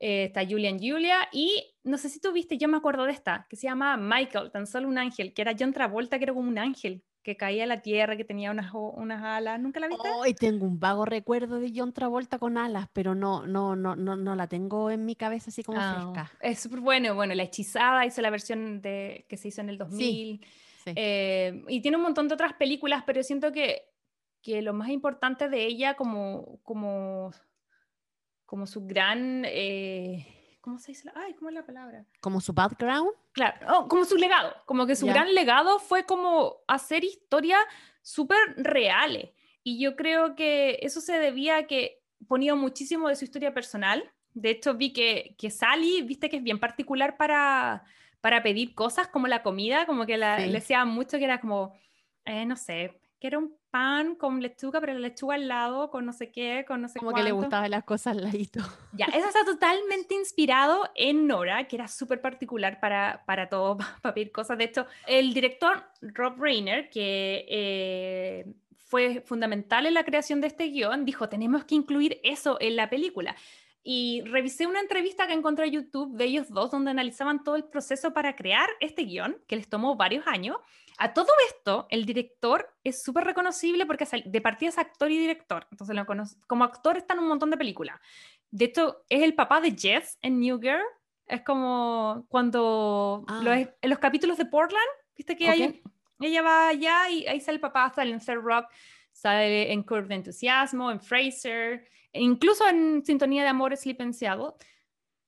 Eh, 0.00 0.24
está 0.24 0.46
Julian 0.46 0.78
Julia 0.78 1.28
y 1.32 1.74
no 1.82 1.98
sé 1.98 2.08
si 2.08 2.20
tú 2.20 2.32
viste, 2.32 2.56
yo 2.56 2.68
me 2.68 2.76
acuerdo 2.76 3.04
de 3.04 3.12
esta, 3.12 3.46
que 3.50 3.56
se 3.56 3.66
llama 3.66 3.96
Michael, 3.96 4.52
tan 4.52 4.66
solo 4.68 4.86
un 4.86 4.96
ángel, 4.96 5.34
que 5.34 5.42
era 5.42 5.56
John 5.58 5.72
Travolta, 5.72 6.18
que 6.18 6.24
era 6.24 6.34
como 6.34 6.48
un 6.48 6.58
ángel, 6.58 7.02
que 7.24 7.36
caía 7.36 7.64
a 7.64 7.66
la 7.66 7.82
tierra, 7.82 8.16
que 8.16 8.24
tenía 8.24 8.50
unas, 8.52 8.72
unas 8.72 9.22
alas. 9.22 9.60
¿Nunca 9.60 9.80
la 9.80 9.88
viste? 9.88 10.08
Hoy 10.08 10.34
tengo 10.34 10.64
un 10.66 10.78
vago 10.78 11.04
recuerdo 11.04 11.58
de 11.58 11.72
John 11.74 11.92
Travolta 11.92 12.38
con 12.38 12.56
alas, 12.56 12.86
pero 12.92 13.14
no, 13.14 13.46
no, 13.46 13.74
no, 13.74 13.96
no, 13.96 14.16
no 14.16 14.34
la 14.36 14.46
tengo 14.46 14.90
en 14.90 15.04
mi 15.04 15.16
cabeza 15.16 15.50
así 15.50 15.64
como 15.64 15.80
ah, 15.80 15.94
fresca. 15.94 16.32
Es 16.40 16.60
súper 16.60 16.80
bueno. 16.80 17.14
Bueno, 17.14 17.34
La 17.34 17.42
Hechizada 17.42 18.06
hizo 18.06 18.22
la 18.22 18.30
versión 18.30 18.80
de, 18.80 19.26
que 19.28 19.36
se 19.36 19.48
hizo 19.48 19.60
en 19.60 19.68
el 19.68 19.78
2000. 19.78 20.40
Eh, 20.96 21.64
y 21.68 21.80
tiene 21.80 21.96
un 21.96 22.02
montón 22.02 22.28
de 22.28 22.34
otras 22.34 22.54
películas, 22.54 23.02
pero 23.06 23.22
siento 23.22 23.52
que, 23.52 23.88
que 24.42 24.62
lo 24.62 24.72
más 24.72 24.88
importante 24.90 25.48
de 25.48 25.64
ella 25.64 25.94
como, 25.94 26.60
como, 26.62 27.32
como 28.46 28.66
su 28.66 28.86
gran... 28.86 29.44
Eh, 29.46 30.58
¿Cómo 30.60 30.78
se 30.78 30.92
dice? 30.92 31.10
Ay, 31.14 31.34
¿cómo 31.34 31.48
es 31.48 31.54
la 31.54 31.64
palabra? 31.64 32.04
Como 32.20 32.40
su 32.40 32.52
background. 32.52 33.10
Claro, 33.32 33.66
oh, 33.74 33.88
como 33.88 34.04
su 34.04 34.16
legado, 34.16 34.54
como 34.66 34.86
que 34.86 34.96
su 34.96 35.06
gran 35.06 35.34
legado 35.34 35.78
fue 35.78 36.04
como 36.04 36.56
hacer 36.66 37.04
historias 37.04 37.60
súper 38.02 38.38
reales. 38.56 39.30
Y 39.62 39.80
yo 39.80 39.96
creo 39.96 40.34
que 40.34 40.78
eso 40.82 41.00
se 41.00 41.18
debía 41.18 41.56
a 41.56 41.66
que 41.66 42.02
ponía 42.26 42.54
muchísimo 42.54 43.08
de 43.08 43.16
su 43.16 43.24
historia 43.24 43.54
personal. 43.54 44.10
De 44.34 44.50
hecho, 44.50 44.74
vi 44.74 44.92
que, 44.92 45.36
que 45.38 45.50
Sally, 45.50 46.02
viste 46.02 46.28
que 46.28 46.36
es 46.36 46.42
bien 46.42 46.58
particular 46.58 47.16
para, 47.16 47.84
para 48.20 48.42
pedir 48.42 48.74
cosas 48.74 49.08
como 49.08 49.26
la 49.26 49.42
comida, 49.42 49.86
como 49.86 50.06
que 50.06 50.16
la, 50.16 50.38
le 50.38 50.52
decía 50.52 50.84
mucho 50.84 51.18
que 51.18 51.24
era 51.24 51.40
como, 51.40 51.74
eh, 52.24 52.44
no 52.46 52.56
sé, 52.56 53.00
que 53.20 53.26
era 53.26 53.38
un 53.38 53.56
pan 53.70 54.14
con 54.14 54.40
lechuga, 54.40 54.80
pero 54.80 54.94
la 54.94 55.00
lechuga 55.00 55.34
al 55.34 55.48
lado, 55.48 55.90
con 55.90 56.06
no 56.06 56.12
sé 56.12 56.30
qué, 56.30 56.64
con 56.66 56.80
no 56.80 56.88
sé 56.88 56.98
Como 56.98 57.12
que 57.12 57.22
le 57.22 57.32
gustaban 57.32 57.70
las 57.70 57.84
cosas 57.84 58.16
al 58.16 58.24
ladito. 58.24 58.60
Ya, 58.92 59.06
eso 59.06 59.26
está 59.26 59.44
totalmente 59.44 60.14
inspirado 60.14 60.88
en 60.94 61.26
Nora, 61.26 61.66
que 61.68 61.76
era 61.76 61.88
súper 61.88 62.20
particular 62.20 62.80
para, 62.80 63.24
para 63.26 63.48
todo, 63.48 63.76
para 64.02 64.14
pedir 64.14 64.32
cosas. 64.32 64.58
De 64.58 64.64
hecho, 64.64 64.86
el 65.06 65.34
director 65.34 65.84
Rob 66.00 66.40
Reiner, 66.40 66.90
que 66.90 67.44
eh, 67.48 68.46
fue 68.76 69.20
fundamental 69.20 69.86
en 69.86 69.94
la 69.94 70.04
creación 70.04 70.40
de 70.40 70.46
este 70.46 70.68
guion, 70.68 71.04
dijo, 71.04 71.28
tenemos 71.28 71.64
que 71.64 71.74
incluir 71.74 72.20
eso 72.22 72.56
en 72.60 72.76
la 72.76 72.88
película 72.88 73.36
y 73.90 74.20
revisé 74.26 74.66
una 74.66 74.80
entrevista 74.80 75.26
que 75.26 75.32
encontré 75.32 75.68
en 75.68 75.72
YouTube 75.72 76.14
de 76.14 76.26
ellos 76.26 76.50
dos 76.50 76.70
donde 76.70 76.90
analizaban 76.90 77.42
todo 77.42 77.56
el 77.56 77.64
proceso 77.64 78.12
para 78.12 78.36
crear 78.36 78.68
este 78.80 79.04
guion, 79.04 79.38
que 79.46 79.56
les 79.56 79.66
tomó 79.66 79.96
varios 79.96 80.26
años. 80.26 80.58
A 80.98 81.14
todo 81.14 81.32
esto, 81.48 81.86
el 81.88 82.04
director 82.04 82.68
es 82.84 83.02
súper 83.02 83.24
reconocible 83.24 83.86
porque 83.86 84.06
de 84.26 84.40
partida 84.42 84.68
es 84.68 84.76
actor 84.76 85.10
y 85.10 85.16
director, 85.16 85.66
entonces 85.70 85.96
lo 85.96 86.04
como 86.46 86.64
actor 86.64 86.98
está 86.98 87.14
en 87.14 87.20
un 87.20 87.28
montón 87.28 87.48
de 87.48 87.56
películas. 87.56 87.98
De 88.50 88.66
hecho, 88.66 89.06
es 89.08 89.22
el 89.22 89.34
papá 89.34 89.62
de 89.62 89.70
Jess 89.74 90.18
en 90.20 90.38
New 90.38 90.60
Girl. 90.60 90.84
Es 91.26 91.40
como 91.40 92.26
cuando 92.28 93.24
ah. 93.26 93.42
en 93.80 93.88
los 93.88 93.98
capítulos 93.98 94.36
de 94.36 94.44
Portland, 94.44 94.84
viste 95.16 95.34
que 95.34 95.80
ella 96.20 96.42
va 96.42 96.68
allá 96.68 97.08
y 97.08 97.26
ahí 97.26 97.40
sale 97.40 97.54
el 97.56 97.62
papá, 97.62 97.90
sale 97.94 98.12
en 98.12 98.20
Third 98.20 98.42
Rock, 98.42 98.66
sale 99.20 99.72
en 99.72 99.82
Curve 99.82 100.08
de 100.08 100.14
Entusiasmo, 100.14 100.90
en 100.90 101.00
Fraser, 101.00 101.88
e 102.12 102.22
incluso 102.22 102.66
en 102.68 103.04
Sintonía 103.04 103.42
de 103.42 103.48
Amor, 103.48 103.76
Sleep 103.76 104.00
and 104.00 104.14
Seattle, 104.14 104.52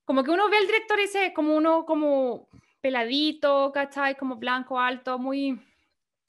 como 0.04 0.22
que 0.22 0.30
uno 0.30 0.48
ve 0.48 0.58
al 0.58 0.66
director 0.66 0.98
y 0.98 1.02
dice, 1.02 1.32
como 1.34 1.56
uno 1.56 1.84
como 1.84 2.48
peladito, 2.80 3.72
¿cachai? 3.72 4.16
Como 4.16 4.36
blanco, 4.36 4.78
alto, 4.78 5.18
muy, 5.18 5.60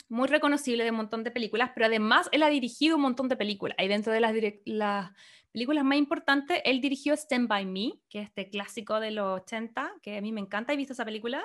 muy 0.09 0.27
reconocible 0.27 0.83
de 0.83 0.89
un 0.89 0.97
montón 0.97 1.23
de 1.23 1.31
películas, 1.31 1.71
pero 1.73 1.85
además 1.85 2.29
él 2.31 2.43
ha 2.43 2.49
dirigido 2.49 2.95
un 2.95 3.03
montón 3.03 3.29
de 3.29 3.37
películas. 3.37 3.77
Y 3.79 3.87
dentro 3.87 4.11
de 4.11 4.19
las, 4.19 4.33
las 4.65 5.11
películas 5.51 5.83
más 5.83 5.97
importantes, 5.97 6.61
él 6.65 6.81
dirigió 6.81 7.13
Stand 7.13 7.47
By 7.47 7.65
Me, 7.65 7.93
que 8.09 8.21
es 8.21 8.27
este 8.27 8.49
clásico 8.49 8.99
de 8.99 9.11
los 9.11 9.41
80, 9.41 9.93
que 10.01 10.17
a 10.17 10.21
mí 10.21 10.31
me 10.31 10.41
encanta. 10.41 10.73
¿Has 10.73 10.77
visto 10.77 10.93
esa 10.93 11.05
película? 11.05 11.43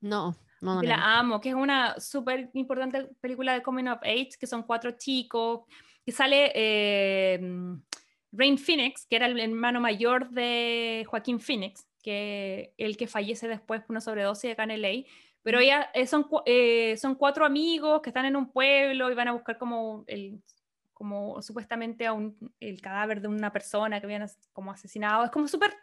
No, 0.00 0.36
no, 0.64 0.74
no. 0.76 0.82
La 0.82 1.18
amo, 1.18 1.40
que 1.40 1.50
es 1.50 1.54
una 1.54 1.98
súper 2.00 2.50
importante 2.54 3.08
película 3.20 3.52
de 3.52 3.62
Coming 3.62 3.88
of 3.88 4.02
Age, 4.02 4.30
que 4.38 4.46
son 4.46 4.62
cuatro 4.62 4.92
chicos, 4.92 5.62
que 6.04 6.12
sale... 6.12 6.52
Eh, 6.54 7.40
Rain 8.36 8.58
Phoenix, 8.58 9.06
que 9.06 9.16
era 9.16 9.26
el 9.26 9.38
hermano 9.38 9.80
mayor 9.80 10.30
de 10.30 11.06
Joaquín 11.08 11.38
Phoenix, 11.38 11.86
que 12.02 12.74
el 12.76 12.96
que 12.96 13.06
fallece 13.06 13.48
después 13.48 13.80
por 13.82 13.92
una 13.92 14.00
sobredosis 14.00 14.50
de 14.50 14.56
caneley, 14.56 15.06
pero 15.42 15.60
ella, 15.60 15.90
eh, 15.94 16.06
son, 16.06 16.26
eh, 16.46 16.96
son 16.96 17.14
cuatro 17.14 17.44
amigos 17.44 18.00
que 18.02 18.10
están 18.10 18.24
en 18.24 18.34
un 18.34 18.50
pueblo 18.50 19.10
y 19.10 19.14
van 19.14 19.28
a 19.28 19.32
buscar 19.32 19.58
como, 19.58 20.04
el, 20.06 20.42
como 20.92 21.42
supuestamente 21.42 22.06
a 22.06 22.12
un, 22.12 22.36
el 22.60 22.80
cadáver 22.80 23.20
de 23.20 23.28
una 23.28 23.52
persona 23.52 24.00
que 24.00 24.06
habían 24.06 24.26
como 24.52 24.72
asesinado. 24.72 25.24
Es 25.24 25.30
como 25.30 25.46
súper 25.46 25.74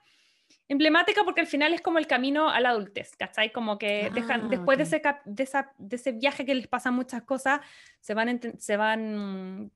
emblemática 0.72 1.24
porque 1.26 1.42
al 1.42 1.48
final 1.48 1.74
es 1.74 1.82
como 1.82 2.00
el 2.00 2.08
camino 2.08 2.50
a 2.50 2.62
la 2.62 2.70
adultez, 2.70 3.16
¿cachai? 3.18 3.52
Como 3.52 3.78
que 3.78 4.10
dejan, 4.14 4.46
ah, 4.46 4.48
después 4.50 4.78
de, 4.78 4.86
ese, 4.86 5.02
de, 5.26 5.44
esa, 5.44 5.74
de, 5.78 5.96
ese, 5.98 6.14
viaje 6.14 6.46
que 6.46 6.56
les 6.56 6.68
pasan 6.68 6.94
muchas 6.94 7.24
cosas, 7.24 7.60
se 8.00 8.14
van, 8.14 8.40
se 8.58 8.78
van 8.78 9.70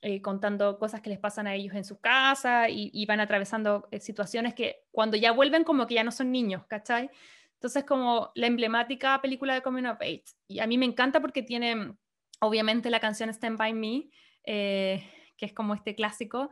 eh, 0.00 0.22
contando 0.22 0.78
cosas 0.78 1.02
que 1.02 1.10
les 1.10 1.18
pasan 1.18 1.46
a 1.46 1.54
ellos 1.54 1.74
en 1.74 1.84
su 1.84 2.00
casa 2.00 2.70
y, 2.70 3.04
van 3.04 3.20
atravesando 3.20 3.88
eh, 3.90 4.00
situaciones 4.00 4.54
que 4.54 4.86
cuando 4.90 5.18
ya 5.18 5.32
vuelven 5.32 5.64
como 5.64 5.86
que 5.86 5.96
ya 5.96 6.04
no 6.04 6.12
son 6.12 6.32
niños, 6.32 6.64
¿cachai? 6.66 7.10
Entonces 7.52 7.84
como 7.84 8.32
la 8.34 8.46
emblemática 8.46 9.20
película 9.20 9.52
de 9.52 9.60
Coming 9.60 9.84
of 9.84 10.00
Age. 10.00 10.24
Y 10.46 10.60
a 10.60 10.66
mí 10.66 10.78
me 10.78 10.86
encanta 10.86 11.20
porque 11.20 11.42
tiene 11.42 11.92
obviamente 12.40 12.88
la 12.88 13.00
canción 13.00 13.28
Stand 13.28 13.58
By 13.58 13.74
Me, 13.74 14.08
eh, 14.44 15.04
que 15.36 15.44
es 15.44 15.52
como 15.52 15.74
este 15.74 15.94
clásico. 15.94 16.48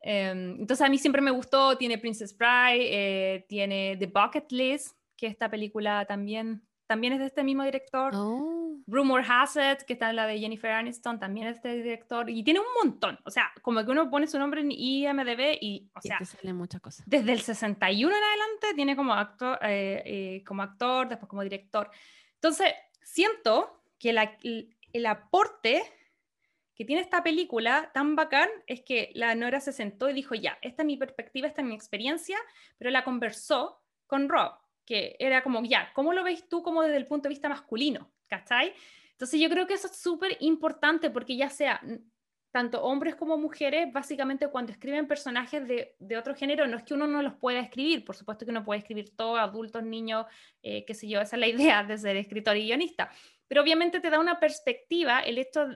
Em, 0.00 0.60
entonces 0.60 0.86
a 0.86 0.90
mí 0.90 0.98
siempre 0.98 1.20
me 1.20 1.30
gustó, 1.30 1.76
tiene 1.76 1.98
Princess 1.98 2.36
Bride, 2.36 3.44
tiene 3.48 3.96
The 3.98 4.06
Bucket 4.06 4.50
List, 4.50 4.96
que 5.16 5.26
esta 5.26 5.50
película 5.50 6.04
también, 6.06 6.62
también 6.86 7.12
es 7.12 7.20
de 7.20 7.26
este 7.26 7.44
mismo 7.44 7.64
director. 7.64 8.12
Oh. 8.14 8.60
Rumor 8.86 9.22
Has 9.26 9.56
It, 9.56 9.82
que 9.86 9.92
está 9.92 10.10
en 10.10 10.16
la 10.16 10.26
de 10.26 10.38
Jennifer 10.38 10.70
Aniston, 10.70 11.18
también 11.18 11.46
es 11.46 11.56
este 11.56 11.74
director, 11.76 12.28
y 12.28 12.42
tiene 12.42 12.60
un 12.60 12.66
montón, 12.82 13.18
o 13.24 13.30
sea, 13.30 13.50
como 13.62 13.84
que 13.84 13.90
uno 13.90 14.10
pone 14.10 14.26
su 14.26 14.38
nombre 14.38 14.60
en 14.60 14.72
IMDB 14.72 15.58
y, 15.60 15.90
o 15.94 16.00
sea, 16.00 16.18
muchas 16.52 16.80
cosas. 16.80 17.04
desde 17.06 17.32
el 17.32 17.40
61 17.40 18.14
en 18.14 18.22
adelante 18.22 18.74
tiene 18.74 18.96
como 18.96 19.14
actor, 19.14 19.58
eh, 19.62 20.02
eh, 20.04 20.44
como 20.44 20.62
actor, 20.62 21.08
después 21.08 21.28
como 21.28 21.42
director. 21.42 21.90
Entonces, 22.34 22.72
siento 23.02 23.82
que 23.98 24.10
el, 24.92 25.06
aporte 25.06 25.82
que 26.80 26.86
tiene 26.86 27.02
esta 27.02 27.22
película 27.22 27.90
tan 27.92 28.16
bacán 28.16 28.48
es 28.66 28.80
que 28.80 29.10
la 29.14 29.34
Nora 29.34 29.60
se 29.60 29.70
sentó 29.70 30.08
y 30.08 30.14
dijo, 30.14 30.34
ya, 30.34 30.56
esta 30.62 30.80
es 30.80 30.86
mi 30.86 30.96
perspectiva, 30.96 31.46
esta 31.46 31.60
es 31.60 31.68
mi 31.68 31.74
experiencia, 31.74 32.38
pero 32.78 32.90
la 32.90 33.04
conversó 33.04 33.82
con 34.06 34.30
Rob, 34.30 34.52
que 34.86 35.14
era 35.18 35.42
como, 35.42 35.62
ya, 35.62 35.92
¿cómo 35.92 36.14
lo 36.14 36.24
ves 36.24 36.48
tú 36.48 36.62
como 36.62 36.82
desde 36.82 36.96
el 36.96 37.06
punto 37.06 37.24
de 37.24 37.34
vista 37.34 37.50
masculino? 37.50 38.10
¿cachai? 38.30 38.72
Entonces 39.10 39.38
yo 39.38 39.50
creo 39.50 39.66
que 39.66 39.74
eso 39.74 39.88
es 39.88 39.96
súper 39.96 40.38
importante 40.40 41.10
porque 41.10 41.36
ya 41.36 41.50
sea 41.50 41.82
tanto 42.50 42.82
hombres 42.82 43.14
como 43.14 43.36
mujeres, 43.36 43.92
básicamente 43.92 44.48
cuando 44.48 44.72
escriben 44.72 45.06
personajes 45.06 45.68
de, 45.68 45.96
de, 45.98 46.16
otro 46.16 46.34
género, 46.34 46.66
no 46.66 46.78
es 46.78 46.82
que 46.84 46.94
uno 46.94 47.06
no 47.06 47.20
los 47.20 47.34
pueda 47.34 47.60
escribir, 47.60 48.06
por 48.06 48.16
supuesto 48.16 48.46
que 48.46 48.52
uno 48.52 48.64
puede 48.64 48.80
escribir 48.80 49.14
todo, 49.14 49.36
adultos, 49.36 49.82
niños, 49.82 50.24
eh, 50.62 50.86
qué 50.86 50.94
sé 50.94 51.08
yo, 51.08 51.20
esa 51.20 51.36
es 51.36 51.40
la 51.40 51.46
idea 51.74 51.84
de 51.84 51.98
ser 51.98 52.16
escritor 52.16 52.56
y 52.56 52.64
guionista, 52.64 53.10
pero 53.46 53.60
obviamente 53.60 54.00
te 54.00 54.08
da 54.08 54.18
una 54.18 54.40
perspectiva 54.40 55.20
el 55.20 55.36
hecho 55.36 55.68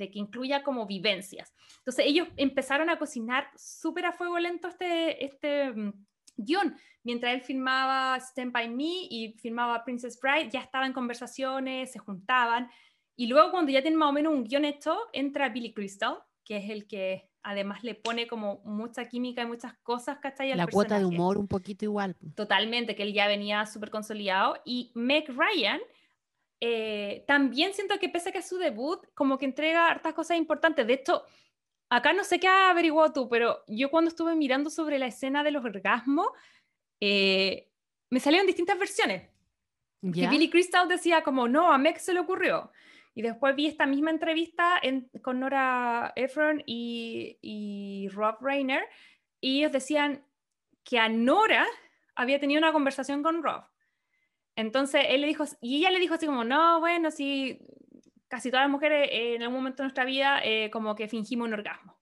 de 0.00 0.10
que 0.10 0.18
incluya 0.18 0.62
como 0.64 0.86
vivencias. 0.86 1.54
Entonces 1.78 2.06
ellos 2.08 2.26
empezaron 2.36 2.90
a 2.90 2.98
cocinar 2.98 3.50
súper 3.54 4.06
a 4.06 4.12
fuego 4.12 4.38
lento 4.38 4.66
este, 4.66 5.24
este 5.24 5.70
mm, 5.70 5.92
guion. 6.36 6.74
Mientras 7.04 7.34
él 7.34 7.42
filmaba 7.42 8.16
Stand 8.16 8.52
By 8.52 8.68
Me 8.68 9.06
y 9.08 9.36
filmaba 9.38 9.84
Princess 9.84 10.18
Bride, 10.20 10.50
ya 10.50 10.60
estaban 10.60 10.88
en 10.88 10.92
conversaciones, 10.92 11.92
se 11.92 11.98
juntaban. 11.98 12.70
Y 13.14 13.26
luego 13.26 13.50
cuando 13.50 13.70
ya 13.70 13.82
tienen 13.82 13.98
más 13.98 14.08
o 14.08 14.12
menos 14.12 14.32
un 14.32 14.44
guion 14.44 14.64
hecho, 14.64 14.96
entra 15.12 15.50
Billy 15.50 15.72
Crystal, 15.74 16.16
que 16.44 16.56
es 16.56 16.70
el 16.70 16.86
que 16.86 17.30
además 17.42 17.84
le 17.84 17.94
pone 17.94 18.26
como 18.26 18.60
mucha 18.64 19.08
química 19.08 19.42
y 19.42 19.46
muchas 19.46 19.74
cosas, 19.82 20.18
¿cachai? 20.18 20.54
La 20.54 20.66
cuota 20.66 20.98
de 20.98 21.04
humor 21.04 21.38
un 21.38 21.46
poquito 21.46 21.84
igual. 21.84 22.16
Totalmente, 22.34 22.94
que 22.96 23.02
él 23.02 23.12
ya 23.12 23.26
venía 23.28 23.66
súper 23.66 23.90
consolidado. 23.90 24.56
Y 24.64 24.92
Meg 24.94 25.28
Ryan, 25.28 25.80
eh, 26.60 27.24
también 27.26 27.72
siento 27.72 27.98
que 27.98 28.08
pese 28.10 28.28
a 28.28 28.32
que 28.32 28.38
es 28.38 28.48
su 28.48 28.58
debut, 28.58 29.00
como 29.14 29.38
que 29.38 29.46
entrega 29.46 29.88
hartas 29.88 30.12
cosas 30.12 30.36
importantes. 30.36 30.86
De 30.86 30.94
hecho, 30.94 31.24
acá 31.88 32.12
no 32.12 32.22
sé 32.22 32.38
qué 32.38 32.48
has 32.48 32.70
averiguado 32.70 33.12
tú, 33.12 33.28
pero 33.28 33.64
yo 33.66 33.90
cuando 33.90 34.08
estuve 34.08 34.34
mirando 34.36 34.68
sobre 34.68 34.98
la 34.98 35.06
escena 35.06 35.42
de 35.42 35.50
los 35.52 35.64
orgasmos, 35.64 36.28
eh, 37.00 37.70
me 38.10 38.20
salieron 38.20 38.46
distintas 38.46 38.78
versiones. 38.78 39.28
Y 40.02 40.26
Billy 40.26 40.48
Crystal 40.48 40.88
decía 40.88 41.22
como, 41.22 41.48
no, 41.48 41.72
a 41.72 41.78
Meg 41.78 41.98
se 41.98 42.14
le 42.14 42.20
ocurrió. 42.20 42.72
Y 43.14 43.22
después 43.22 43.54
vi 43.56 43.66
esta 43.66 43.86
misma 43.86 44.10
entrevista 44.10 44.80
con 45.22 45.40
Nora 45.40 46.12
Ephron 46.16 46.62
y, 46.64 47.38
y 47.42 48.08
Rob 48.08 48.36
Reiner, 48.40 48.84
y 49.40 49.58
ellos 49.58 49.72
decían 49.72 50.24
que 50.84 50.98
a 50.98 51.08
Nora 51.08 51.66
había 52.14 52.40
tenido 52.40 52.58
una 52.58 52.72
conversación 52.72 53.22
con 53.22 53.42
Rob. 53.42 53.64
Entonces 54.60 55.04
él 55.08 55.22
le 55.22 55.26
dijo, 55.26 55.44
y 55.60 55.78
ella 55.78 55.90
le 55.90 55.98
dijo 55.98 56.14
así 56.14 56.26
como, 56.26 56.44
no, 56.44 56.80
bueno, 56.80 57.10
sí, 57.10 57.58
casi 58.28 58.50
todas 58.50 58.64
las 58.64 58.70
mujeres 58.70 59.08
eh, 59.10 59.34
en 59.34 59.42
algún 59.42 59.58
momento 59.58 59.82
de 59.82 59.84
nuestra 59.84 60.04
vida 60.04 60.40
eh, 60.44 60.70
como 60.70 60.94
que 60.94 61.08
fingimos 61.08 61.48
un 61.48 61.54
orgasmo. 61.54 61.98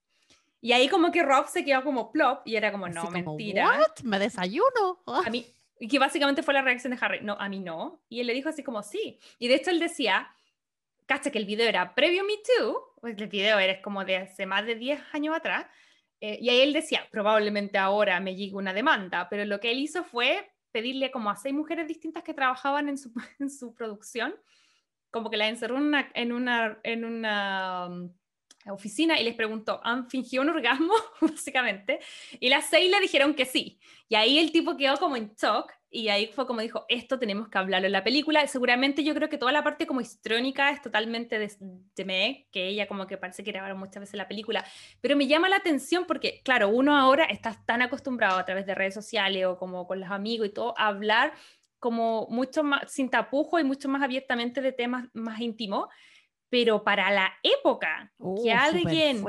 Y 0.60 0.72
ahí 0.72 0.88
como 0.88 1.12
que 1.12 1.22
Rob 1.22 1.46
se 1.46 1.64
quedó 1.64 1.84
como 1.84 2.10
plop 2.10 2.42
y 2.44 2.56
era 2.56 2.72
como, 2.72 2.88
no, 2.88 3.08
mentira. 3.10 3.78
What? 3.78 4.02
Me 4.02 4.18
desayuno. 4.18 5.02
A 5.24 5.30
mí, 5.30 5.46
y 5.78 5.86
que 5.86 5.98
básicamente 5.98 6.42
fue 6.42 6.54
la 6.54 6.62
reacción 6.62 6.92
de 6.92 6.98
Harry, 7.00 7.20
no, 7.22 7.34
a 7.38 7.48
mí 7.48 7.60
no. 7.60 8.02
Y 8.08 8.20
él 8.20 8.26
le 8.26 8.34
dijo 8.34 8.48
así 8.48 8.62
como, 8.62 8.82
sí. 8.82 9.18
Y 9.38 9.48
de 9.48 9.54
hecho 9.54 9.70
él 9.70 9.78
decía, 9.78 10.28
cacha 11.06 11.30
que 11.30 11.38
el 11.38 11.46
video 11.46 11.68
era 11.68 11.94
previo 11.94 12.24
Me 12.24 12.34
Too, 12.36 12.76
pues 13.00 13.16
el 13.16 13.28
video 13.28 13.58
era 13.58 13.80
como 13.80 14.04
de 14.04 14.16
hace 14.16 14.46
más 14.46 14.66
de 14.66 14.74
10 14.74 15.00
años 15.12 15.36
atrás, 15.36 15.66
eh, 16.20 16.38
y 16.40 16.48
ahí 16.48 16.60
él 16.60 16.72
decía, 16.72 17.06
probablemente 17.10 17.78
ahora 17.78 18.18
me 18.18 18.34
llegue 18.34 18.56
una 18.56 18.74
demanda, 18.74 19.28
pero 19.28 19.44
lo 19.44 19.60
que 19.60 19.70
él 19.70 19.78
hizo 19.78 20.02
fue 20.02 20.50
pedirle 20.72 21.10
como 21.10 21.30
a 21.30 21.36
seis 21.36 21.54
mujeres 21.54 21.88
distintas 21.88 22.22
que 22.22 22.34
trabajaban 22.34 22.88
en 22.88 22.98
su, 22.98 23.12
en 23.38 23.50
su 23.50 23.74
producción, 23.74 24.34
como 25.10 25.30
que 25.30 25.36
la 25.36 25.48
encerró 25.48 25.78
en 25.78 25.84
una, 25.84 26.10
en 26.14 26.32
una, 26.32 26.78
en 26.82 27.04
una 27.04 27.86
um, 27.88 28.12
oficina 28.72 29.18
y 29.20 29.24
les 29.24 29.34
preguntó, 29.34 29.80
¿han 29.84 30.08
fingido 30.08 30.42
un 30.42 30.50
orgasmo? 30.50 30.92
Básicamente. 31.20 32.00
Y 32.40 32.48
las 32.48 32.68
seis 32.68 32.90
le 32.90 33.00
dijeron 33.00 33.34
que 33.34 33.44
sí. 33.44 33.78
Y 34.08 34.14
ahí 34.14 34.38
el 34.38 34.52
tipo 34.52 34.76
quedó 34.76 34.96
como 34.96 35.16
en 35.16 35.32
shock 35.34 35.72
y 35.90 36.08
ahí 36.08 36.26
fue 36.26 36.46
como 36.46 36.60
dijo, 36.60 36.84
esto 36.88 37.18
tenemos 37.18 37.48
que 37.48 37.56
hablarlo 37.56 37.86
en 37.86 37.92
la 37.92 38.04
película. 38.04 38.46
Seguramente 38.46 39.04
yo 39.04 39.14
creo 39.14 39.28
que 39.28 39.38
toda 39.38 39.52
la 39.52 39.64
parte 39.64 39.86
como 39.86 40.00
histrónica 40.00 40.70
es 40.70 40.82
totalmente 40.82 41.38
de, 41.38 41.50
de 41.96 42.04
me, 42.04 42.46
que 42.52 42.68
ella 42.68 42.86
como 42.86 43.06
que 43.06 43.16
parece 43.16 43.42
que 43.42 43.52
grabaron 43.52 43.78
muchas 43.78 44.00
veces 44.00 44.16
la 44.16 44.28
película. 44.28 44.64
Pero 45.00 45.16
me 45.16 45.26
llama 45.26 45.48
la 45.48 45.56
atención 45.56 46.04
porque, 46.06 46.42
claro, 46.44 46.68
uno 46.68 46.96
ahora 46.96 47.24
está 47.24 47.58
tan 47.64 47.80
acostumbrado 47.80 48.38
a 48.38 48.44
través 48.44 48.66
de 48.66 48.74
redes 48.74 48.94
sociales 48.94 49.46
o 49.46 49.56
como 49.56 49.86
con 49.86 50.00
los 50.00 50.10
amigos 50.10 50.48
y 50.48 50.50
todo 50.50 50.74
a 50.78 50.88
hablar 50.88 51.32
como 51.78 52.26
mucho 52.28 52.64
más 52.64 52.90
sin 52.90 53.08
tapujo 53.08 53.58
y 53.58 53.64
mucho 53.64 53.88
más 53.88 54.02
abiertamente 54.02 54.60
de 54.60 54.72
temas 54.72 55.08
más 55.14 55.40
íntimos 55.40 55.88
pero 56.50 56.82
para 56.82 57.10
la 57.10 57.32
época 57.42 58.12
que 58.18 58.24
uh, 58.24 58.56
alguien 58.58 59.24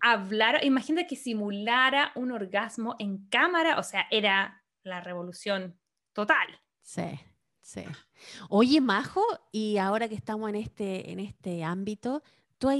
hablara, 0.00 0.64
imagínate 0.64 1.06
que 1.06 1.16
simulara 1.16 2.12
un 2.14 2.32
orgasmo 2.32 2.96
en 2.98 3.28
cámara, 3.28 3.78
o 3.78 3.82
sea, 3.82 4.06
era 4.10 4.62
la 4.82 5.00
revolución 5.00 5.78
total. 6.12 6.48
Sí, 6.82 7.20
sí. 7.60 7.84
Oye, 8.48 8.80
Majo, 8.80 9.24
y 9.52 9.78
ahora 9.78 10.08
que 10.08 10.14
estamos 10.14 10.48
en 10.50 10.56
este, 10.56 11.10
en 11.10 11.20
este 11.20 11.64
ámbito, 11.64 12.22
¿tú 12.58 12.68
has 12.68 12.76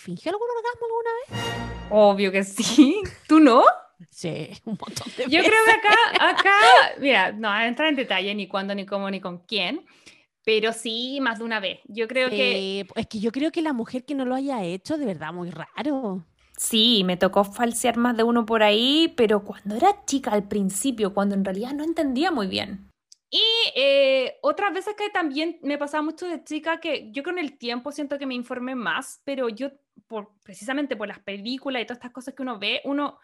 fingido 0.00 0.34
algún 0.34 0.48
orgasmo 0.56 0.86
alguna 0.86 1.10
vez? 1.20 1.88
Obvio 1.90 2.32
que 2.32 2.44
sí. 2.44 3.00
¿Tú 3.28 3.40
no? 3.40 3.64
Sí, 4.10 4.50
un 4.64 4.78
montón 4.80 5.12
de 5.16 5.24
Yo 5.24 5.42
creo 5.42 5.64
que 5.64 5.70
acá, 5.70 6.30
acá, 6.30 6.58
mira, 6.98 7.32
no, 7.32 7.60
entrar 7.60 7.88
en 7.88 7.96
detalle 7.96 8.34
ni 8.34 8.48
cuándo, 8.48 8.74
ni 8.74 8.86
cómo, 8.86 9.10
ni 9.10 9.20
con 9.20 9.38
quién, 9.38 9.86
pero 10.44 10.72
sí, 10.72 11.18
más 11.20 11.38
de 11.38 11.44
una 11.44 11.60
vez. 11.60 11.80
Yo 11.84 12.08
creo 12.08 12.28
que... 12.28 12.86
Es 12.96 13.06
que 13.06 13.20
yo 13.20 13.30
creo 13.30 13.52
que 13.52 13.62
la 13.62 13.72
mujer 13.72 14.04
que 14.04 14.14
no 14.14 14.24
lo 14.24 14.34
haya 14.34 14.62
hecho, 14.64 14.98
de 14.98 15.06
verdad, 15.06 15.32
muy 15.32 15.50
raro. 15.50 16.24
Sí, 16.56 17.02
me 17.04 17.16
tocó 17.16 17.44
falsear 17.44 17.96
más 17.96 18.16
de 18.16 18.24
uno 18.24 18.44
por 18.44 18.62
ahí, 18.62 19.12
pero 19.16 19.44
cuando 19.44 19.76
era 19.76 20.04
chica 20.04 20.32
al 20.32 20.46
principio, 20.48 21.14
cuando 21.14 21.34
en 21.34 21.44
realidad 21.44 21.72
no 21.72 21.84
entendía 21.84 22.30
muy 22.30 22.46
bien. 22.46 22.90
Y 23.30 23.42
eh, 23.74 24.36
otras 24.42 24.74
veces 24.74 24.94
que 24.94 25.08
también 25.08 25.58
me 25.62 25.78
pasaba 25.78 26.02
mucho 26.02 26.26
de 26.26 26.44
chica, 26.44 26.80
que 26.80 27.10
yo 27.12 27.22
con 27.22 27.38
el 27.38 27.56
tiempo 27.56 27.90
siento 27.90 28.18
que 28.18 28.26
me 28.26 28.34
informé 28.34 28.74
más, 28.74 29.22
pero 29.24 29.48
yo, 29.48 29.70
por, 30.06 30.34
precisamente 30.42 30.96
por 30.96 31.08
las 31.08 31.20
películas 31.20 31.80
y 31.80 31.86
todas 31.86 31.98
estas 31.98 32.12
cosas 32.12 32.34
que 32.34 32.42
uno 32.42 32.58
ve, 32.58 32.82
uno 32.84 33.18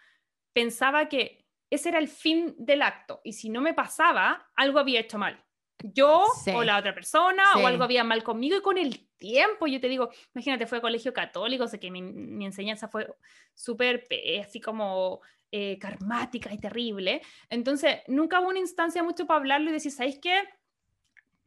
pensaba 0.54 1.08
que 1.08 1.44
ese 1.68 1.90
era 1.90 1.98
el 1.98 2.08
fin 2.08 2.54
del 2.58 2.80
acto. 2.80 3.20
Y 3.22 3.34
si 3.34 3.50
no 3.50 3.60
me 3.60 3.74
pasaba, 3.74 4.50
algo 4.56 4.78
había 4.78 5.00
hecho 5.00 5.18
mal 5.18 5.44
yo 5.82 6.26
o 6.54 6.64
la 6.64 6.78
otra 6.78 6.94
persona 6.94 7.42
o 7.56 7.66
algo 7.66 7.84
había 7.84 8.02
mal 8.04 8.22
conmigo 8.24 8.56
y 8.56 8.62
con 8.62 8.78
el 8.78 9.08
tiempo, 9.16 9.66
yo 9.66 9.80
te 9.80 9.88
digo, 9.88 10.10
imagínate, 10.34 10.66
fue 10.66 10.78
a 10.78 10.80
colegio 10.80 11.12
católico, 11.12 11.68
sé 11.68 11.78
que 11.78 11.90
mi, 11.90 12.44
enseñanza 12.44 12.88
fue 12.88 13.08
súper 13.54 14.04
así 14.44 14.60
como 14.60 15.20
eh, 15.52 15.78
karmática 15.78 16.52
y 16.52 16.58
terrible, 16.58 17.22
entonces 17.48 17.98
nunca 18.08 18.40
hubo 18.40 18.48
una 18.48 18.58
instancia 18.58 19.02
mucho 19.02 19.26
para 19.26 19.38
hablarlo 19.38 19.70
y 19.70 19.72
decir, 19.72 19.92
¿sabéis 19.92 20.18
qué? 20.20 20.42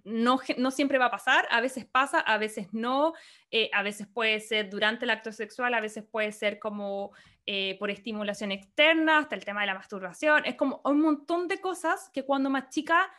No, 0.03 0.39
no 0.57 0.71
siempre 0.71 0.97
va 0.97 1.05
a 1.05 1.11
pasar, 1.11 1.47
a 1.51 1.61
veces 1.61 1.85
pasa, 1.85 2.19
a 2.19 2.37
veces 2.39 2.69
no, 2.71 3.13
eh, 3.51 3.69
a 3.71 3.83
veces 3.83 4.07
puede 4.07 4.39
ser 4.39 4.69
durante 4.69 5.05
el 5.05 5.11
acto 5.11 5.31
sexual, 5.31 5.73
a 5.75 5.81
veces 5.81 6.03
puede 6.03 6.31
ser 6.31 6.57
como 6.57 7.11
eh, 7.45 7.77
por 7.77 7.91
estimulación 7.91 8.51
externa, 8.51 9.19
hasta 9.19 9.35
el 9.35 9.45
tema 9.45 9.61
de 9.61 9.67
la 9.67 9.75
masturbación, 9.75 10.43
es 10.45 10.55
como 10.55 10.81
un 10.85 11.01
montón 11.01 11.47
de 11.47 11.59
cosas 11.59 12.09
que 12.11 12.23
cuando 12.23 12.49
más 12.49 12.69
chica 12.69 13.11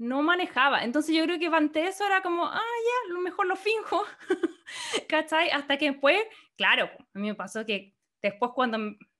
no 0.00 0.22
manejaba. 0.22 0.82
Entonces 0.82 1.14
yo 1.14 1.22
creo 1.24 1.38
que 1.38 1.46
ante 1.48 1.86
eso 1.86 2.06
era 2.06 2.22
como, 2.22 2.46
ah, 2.46 2.54
ya, 2.58 3.12
lo 3.12 3.20
mejor 3.20 3.46
lo 3.46 3.54
finjo, 3.54 4.02
¿cachai? 5.08 5.50
Hasta 5.50 5.76
que 5.76 5.90
después, 5.90 6.18
claro, 6.56 6.86
a 6.86 7.18
mí 7.18 7.28
me 7.28 7.34
pasó 7.34 7.66
que 7.66 7.94
después 8.22 8.52
cuando, 8.54 8.78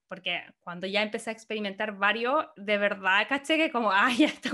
porque 0.08 0.42
cuando 0.58 0.86
ya 0.86 1.02
empecé 1.02 1.28
a 1.28 1.32
experimentar 1.34 1.98
varios, 1.98 2.46
de 2.56 2.78
verdad, 2.78 3.26
caché 3.28 3.58
que 3.58 3.70
como, 3.70 3.92
ah, 3.92 4.10
ya, 4.16 4.26
esta 4.26 4.50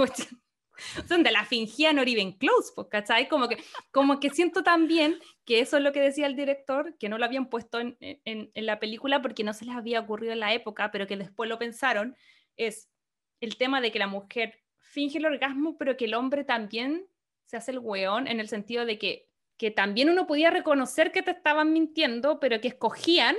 donde 1.07 1.31
la 1.31 1.45
fingía 1.45 1.93
no 1.93 2.03
even 2.03 2.33
close, 2.33 2.73
pues, 2.75 2.89
¿cachai? 2.89 3.29
Como 3.29 3.49
que, 3.49 3.59
como 3.93 4.19
que 4.19 4.31
siento 4.31 4.65
también 4.65 5.21
que 5.45 5.61
eso 5.61 5.77
es 5.77 5.85
lo 5.85 5.93
que 5.93 6.01
decía 6.01 6.27
el 6.27 6.35
director, 6.35 6.97
que 6.99 7.09
no 7.09 7.19
lo 7.19 7.25
habían 7.25 7.49
puesto 7.49 7.79
en, 7.79 7.97
en, 8.01 8.51
en 8.53 8.67
la 8.67 8.81
película 8.81 9.23
porque 9.23 9.45
no 9.45 9.55
se 9.55 9.65
les 9.65 9.77
había 9.77 10.01
ocurrido 10.01 10.33
en 10.33 10.41
la 10.41 10.53
época, 10.53 10.91
pero 10.91 11.07
que 11.07 11.17
después 11.17 11.49
lo 11.49 11.61
pensaron, 11.61 12.17
es 12.57 12.91
el 13.41 13.57
tema 13.57 13.81
de 13.81 13.93
que 13.93 14.01
la 14.01 14.09
mujer 14.09 14.66
finge 14.97 15.19
el 15.19 15.27
orgasmo, 15.27 15.77
pero 15.77 15.95
que 15.99 16.07
el 16.07 16.15
hombre 16.15 16.43
también 16.43 17.07
se 17.45 17.59
hace 17.59 17.71
el 17.71 17.81
weón 17.81 18.27
en 18.27 18.41
el 18.41 18.49
sentido 18.49 18.87
de 18.87 18.99
que, 18.99 19.29
que 19.59 19.71
también 19.71 20.09
uno 20.09 20.27
podía 20.27 20.51
reconocer 20.51 21.13
que 21.13 21.23
te 21.23 21.33
estaban 21.33 21.71
mintiendo, 21.75 22.41
pero 22.41 22.63
que 22.63 22.69
escogían. 22.69 23.37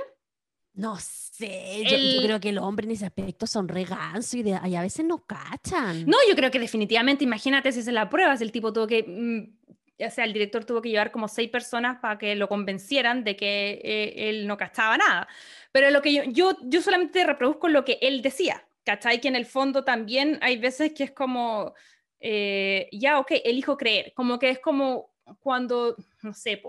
No 0.76 0.98
sé, 1.00 1.84
yo, 1.84 2.22
creo 2.22 2.40
que 2.40 2.52
los 2.52 2.64
hombres 2.64 2.86
en 2.86 2.92
ese 2.92 3.08
aspecto 3.08 3.48
son 3.48 3.68
reganso 3.68 4.38
y, 4.38 4.44
de, 4.44 4.54
a 4.54 4.82
veces 4.84 5.04
no 5.04 5.26
cachan. 5.26 6.06
No, 6.06 6.18
yo 6.30 6.36
creo 6.36 6.52
que 6.52 6.60
definitivamente, 6.60 7.24
imagínate 7.24 7.72
si 7.72 7.80
es 7.80 7.88
la 7.88 8.08
prueba, 8.08 8.38
si 8.38 8.44
el 8.44 8.52
tipo 8.52 8.72
tuvo 8.72 8.86
que, 8.86 9.04
mm, 9.04 10.06
o 10.06 10.12
sea, 10.12 10.26
el 10.26 10.34
director 10.34 10.64
tuvo 10.64 10.84
que 10.84 10.90
llevar 10.90 11.12
como 11.12 11.28
seis 11.28 11.50
personas 11.50 11.98
para 12.00 12.20
que 12.20 12.36
lo 12.36 12.48
convencieran 12.48 13.24
de 13.24 13.36
que 13.36 13.82
eh, 13.84 14.30
él 14.30 14.46
no 14.46 14.58
cachaba 14.58 14.96
nada. 14.96 15.28
Pero 15.72 15.90
lo 15.90 16.04
que 16.04 16.14
yo, 16.14 16.22
yo, 16.26 16.56
yo 16.62 16.84
solamente 16.84 17.24
reproduzco 17.24 17.68
lo 17.68 17.84
que 17.84 17.98
él 18.04 18.22
decía. 18.22 18.67
¿Cachai? 18.88 19.20
Que 19.20 19.28
en 19.28 19.36
el 19.36 19.46
fondo 19.46 19.84
también 19.84 20.40
hay 20.42 20.58
veces 20.58 20.94
que 20.94 21.04
es 21.04 21.12
como, 21.12 21.74
eh, 22.22 22.88
ya, 22.94 23.20
ok, 23.20 23.32
elijo 23.44 23.76
creer, 23.76 24.14
como 24.16 24.40
que 24.40 24.50
es 24.50 24.60
como 24.60 25.14
cuando, 25.40 25.98
no 26.24 26.34
sé, 26.34 26.62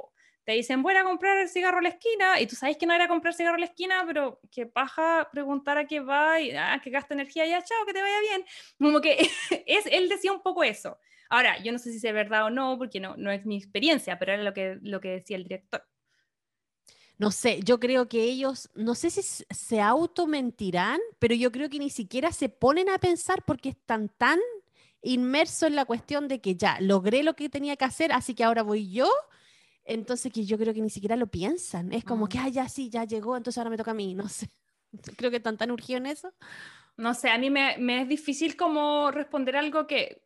te 0.43 0.53
dicen, 0.53 0.83
voy 0.83 0.97
a 0.97 1.05
comprar 1.05 1.39
el 1.39 1.49
cigarro 1.49 1.79
a 1.79 1.83
la 1.83 1.91
esquina, 1.91 2.41
y 2.41 2.47
tú 2.49 2.57
sabes 2.57 2.77
que 2.77 2.87
no 2.87 2.95
era 2.95 3.07
comprar 3.07 3.35
cigarro 3.35 3.55
a 3.55 3.61
la 3.61 3.67
esquina, 3.67 4.03
pero 4.05 4.41
que 4.51 4.67
paja 4.67 5.29
preguntar 5.31 5.79
a 5.79 5.87
qué 5.87 6.01
va, 6.01 6.41
y 6.41 6.51
ah, 6.57 6.81
que 6.83 6.91
gasta 6.91 7.15
energía, 7.15 7.47
ya, 7.47 7.63
chao, 7.63 7.87
que 7.87 7.93
te 7.93 8.03
vaya 8.03 8.21
bien. 8.21 8.45
Como 8.81 9.01
que 9.01 9.17
es, 9.67 9.87
él 9.87 10.09
decía 10.09 10.33
un 10.33 10.43
poco 10.43 10.65
eso. 10.65 10.99
Ahora, 11.31 11.63
yo 11.63 11.71
no 11.71 11.79
sé 11.79 11.93
si 11.93 12.05
es 12.05 12.15
verdad 12.15 12.47
o 12.47 12.51
no, 12.51 12.79
porque 12.79 12.99
no, 12.99 13.17
no 13.17 13.31
es 13.31 13.47
mi 13.47 13.57
experiencia, 13.59 14.19
pero 14.19 14.33
era 14.33 14.43
lo 14.43 14.55
que, 14.55 14.79
lo 14.83 15.01
que 15.01 15.11
decía 15.11 15.37
el 15.37 15.45
director 15.45 15.87
no 17.19 17.33
sé, 17.33 17.61
yo 17.65 17.81
creo 17.81 18.09
que 18.09 18.23
ellos, 18.23 18.71
no 18.75 18.95
sé 18.95 19.11
si 19.11 19.23
se 19.23 19.81
automentirán, 19.81 21.01
pero 21.19 21.35
yo 21.35 21.51
creo 21.51 21.69
que 21.69 21.81
ni 21.81 21.91
siquiera 21.91 22.31
se 22.33 22.49
ponen 22.49 22.89
a 22.89 22.99
pensar 22.99 23.45
porque 23.45 23.71
están 23.71 24.09
tan 24.09 24.39
inmersos 25.03 25.65
en 25.65 25.77
la 25.77 25.85
cuestión 25.85 26.29
de 26.29 26.41
que 26.41 26.55
ya 26.55 26.81
logré 26.81 27.25
lo 27.25 27.35
que 27.35 27.49
tenía 27.49 27.77
que 27.77 27.85
hacer, 27.85 28.13
así 28.13 28.35
que 28.35 28.45
ahora 28.45 28.63
voy 28.63 28.91
yo. 28.91 29.09
Entonces 29.85 30.33
que 30.33 30.45
yo 30.45 30.59
creo 30.59 30.75
que 30.75 30.83
ni 30.83 30.91
siquiera 30.91 31.17
lo 31.17 31.27
piensan. 31.27 31.93
Es 31.93 32.05
como 32.05 32.29
que, 32.29 32.39
ah, 32.39 32.49
ya 32.49 32.69
sí, 32.69 32.91
ya 32.91 33.05
llegó, 33.05 33.37
entonces 33.37 33.59
ahora 33.59 33.71
me 33.71 33.79
toca 33.79 33.93
a 33.93 33.95
mí. 33.95 34.15
No 34.15 34.29
sé. 34.29 34.51
Creo 35.17 35.31
que 35.31 35.39
están 35.39 35.57
tan 35.57 35.71
urgidos 35.71 36.01
en 36.01 36.07
eso. 36.07 36.33
No 36.97 37.15
sé, 37.15 37.31
a 37.31 37.39
mí 37.39 37.49
me, 37.49 37.79
me 37.79 38.03
es 38.03 38.09
difícil 38.09 38.57
como 38.57 39.11
responder 39.11 39.57
algo 39.57 39.87
que, 39.87 40.23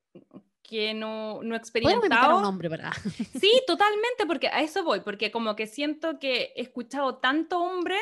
que 0.72 0.94
no, 0.94 1.42
no 1.42 1.54
he 1.54 1.58
experimentado. 1.58 2.38
un 2.38 2.46
hombre, 2.46 2.70
¿verdad? 2.70 2.92
Sí, 3.38 3.62
totalmente, 3.66 4.24
porque 4.26 4.48
a 4.48 4.62
eso 4.62 4.82
voy, 4.82 5.00
porque 5.00 5.30
como 5.30 5.54
que 5.54 5.66
siento 5.66 6.18
que 6.18 6.54
he 6.56 6.62
escuchado 6.62 7.16
tanto 7.18 7.60
hombre 7.60 7.98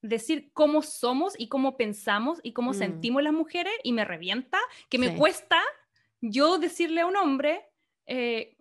decir 0.00 0.50
cómo 0.54 0.80
somos 0.80 1.34
y 1.38 1.48
cómo 1.48 1.76
pensamos 1.76 2.40
y 2.42 2.54
cómo 2.54 2.70
mm. 2.70 2.74
sentimos 2.74 3.22
las 3.22 3.34
mujeres 3.34 3.74
y 3.82 3.92
me 3.92 4.06
revienta, 4.06 4.58
que 4.88 4.96
me 4.96 5.16
cuesta 5.16 5.60
yo 6.22 6.56
decirle 6.56 7.02
a 7.02 7.06
un 7.06 7.16
hombre, 7.16 7.68
eh, 8.06 8.56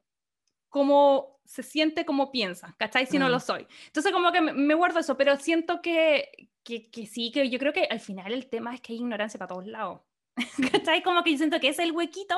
como 0.68 1.40
se 1.46 1.64
siente 1.64 2.06
como 2.06 2.32
piensa, 2.32 2.76
¿cachai? 2.78 3.06
Si 3.06 3.18
no 3.18 3.30
lo 3.30 3.38
mm. 3.38 3.42
soy. 3.42 3.68
Entonces 3.86 4.12
como 4.12 4.34
que 4.34 4.42
me, 4.42 4.74
guardo 4.74 5.00
eso, 5.00 5.16
pero 5.16 5.38
siento 5.38 5.82
que, 5.82 6.50
que, 6.64 6.92
que, 6.92 7.06
sí, 7.06 7.32
que 7.32 7.50
yo 7.50 7.60
creo 7.60 7.72
que 7.72 7.86
al 7.86 8.02
final 8.02 8.34
el 8.34 8.50
tema 8.50 8.76
es 8.76 8.82
que 8.82 8.92
hay 8.92 9.00
ignorancia 9.00 9.38
para 9.38 9.48
todos 9.48 9.68
lados. 9.68 10.02
¿Cachai? 10.74 11.02
Como 11.02 11.24
que 11.24 11.32
yo 11.32 11.38
siento 11.38 11.62
que 11.62 11.70
es 11.70 11.80
el 11.80 11.94
huequito 11.94 12.38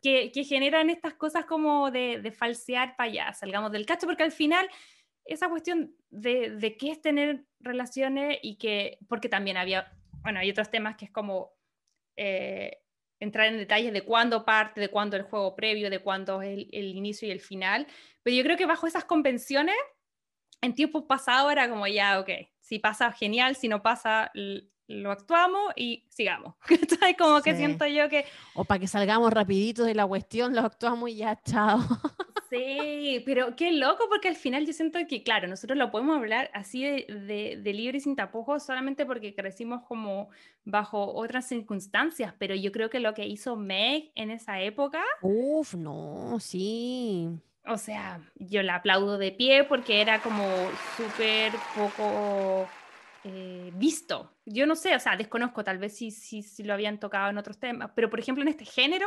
que, 0.00 0.30
generan 0.44 0.90
estas 0.90 1.14
cosas 1.14 1.44
como 1.44 1.90
de, 1.90 2.32
falsear 2.36 2.96
para 2.96 3.10
allá, 3.10 3.32
salgamos 3.34 3.72
del 3.72 3.86
cacho, 3.86 4.06
porque 4.06 4.22
al 4.22 4.32
final 4.32 4.68
esa 5.24 5.48
cuestión 5.48 5.94
de, 6.10 6.50
de 6.50 6.76
qué 6.76 6.90
es 6.90 7.00
tener 7.00 7.44
relaciones 7.60 8.38
y 8.42 8.56
que, 8.56 8.98
porque 9.08 9.28
también 9.28 9.56
había, 9.56 9.92
bueno, 10.22 10.40
hay 10.40 10.50
otros 10.50 10.70
temas 10.70 10.96
que 10.96 11.06
es 11.06 11.10
como... 11.10 11.52
Eh, 12.16 12.78
entrar 13.20 13.48
en 13.48 13.58
detalles 13.58 13.92
de 13.92 14.02
cuándo 14.02 14.44
parte, 14.44 14.80
de 14.80 14.88
cuándo 14.88 15.16
el 15.16 15.22
juego 15.22 15.54
previo, 15.54 15.90
de 15.90 16.00
cuándo 16.00 16.40
es 16.42 16.66
el, 16.72 16.96
inicio 16.96 17.28
y 17.28 17.30
el 17.30 17.40
final, 17.40 17.86
pero 18.22 18.34
yo 18.34 18.42
creo 18.42 18.56
que 18.56 18.66
bajo 18.66 18.86
esas 18.86 19.04
convenciones, 19.04 19.76
en 20.62 20.74
tiempos 20.74 21.04
pasados 21.04 21.52
era 21.52 21.68
como 21.68 21.86
ya, 21.86 22.18
ok, 22.18 22.30
si 22.60 22.78
pasa 22.78 23.12
genial, 23.12 23.56
si 23.56 23.68
no 23.68 23.82
pasa 23.82 24.30
lo 24.90 25.12
actuamos 25.12 25.72
y 25.76 26.04
sigamos. 26.08 26.54
como 27.18 27.40
que 27.42 27.54
siento 27.54 27.86
yo 27.86 28.08
que... 28.08 28.24
O 28.54 28.64
para 28.64 28.80
que 28.80 28.88
salgamos 28.88 29.32
rapiditos 29.32 29.86
de 29.86 29.94
la 29.94 30.06
cuestión, 30.06 30.54
lo 30.54 30.62
actuamos 30.62 31.10
y 31.10 31.16
ya, 31.16 31.40
chao. 31.44 31.80
Sí, 32.50 33.22
pero 33.24 33.54
qué 33.54 33.70
loco 33.70 34.06
porque 34.08 34.26
al 34.26 34.34
final 34.34 34.66
yo 34.66 34.72
siento 34.72 34.98
que, 35.08 35.22
claro, 35.22 35.46
nosotros 35.46 35.78
lo 35.78 35.92
podemos 35.92 36.16
hablar 36.16 36.50
así 36.52 36.84
de, 36.84 37.60
de, 37.62 37.72
libre 37.72 37.98
y 37.98 38.00
sin 38.00 38.16
tapujos 38.16 38.64
solamente 38.64 39.06
porque 39.06 39.36
crecimos 39.36 39.82
como 39.86 40.30
bajo 40.64 41.14
otras 41.14 41.46
circunstancias, 41.46 42.34
pero 42.38 42.56
yo 42.56 42.72
creo 42.72 42.90
que 42.90 42.98
lo 42.98 43.14
que 43.14 43.26
hizo 43.26 43.54
Meg 43.54 44.10
en 44.16 44.32
esa 44.32 44.60
época... 44.60 45.04
Uf, 45.22 45.74
no, 45.74 46.38
sí. 46.40 47.28
O 47.66 47.78
sea, 47.78 48.20
yo 48.34 48.64
la 48.64 48.76
aplaudo 48.76 49.16
de 49.16 49.30
pie 49.30 49.62
porque 49.62 50.00
era 50.00 50.20
como 50.20 50.44
súper 50.96 51.52
poco 51.76 52.66
eh, 53.24 53.70
visto. 53.74 54.32
Yo 54.52 54.66
no 54.66 54.74
sé, 54.74 54.96
o 54.96 55.00
sea, 55.00 55.16
desconozco, 55.16 55.62
tal 55.62 55.78
vez 55.78 55.96
si, 55.96 56.10
si, 56.10 56.42
si, 56.42 56.64
lo 56.64 56.74
habían 56.74 56.98
tocado 56.98 57.30
en 57.30 57.38
otros 57.38 57.58
temas, 57.58 57.92
pero 57.94 58.10
por 58.10 58.18
ejemplo 58.18 58.42
en 58.42 58.48
este 58.48 58.64
género, 58.64 59.06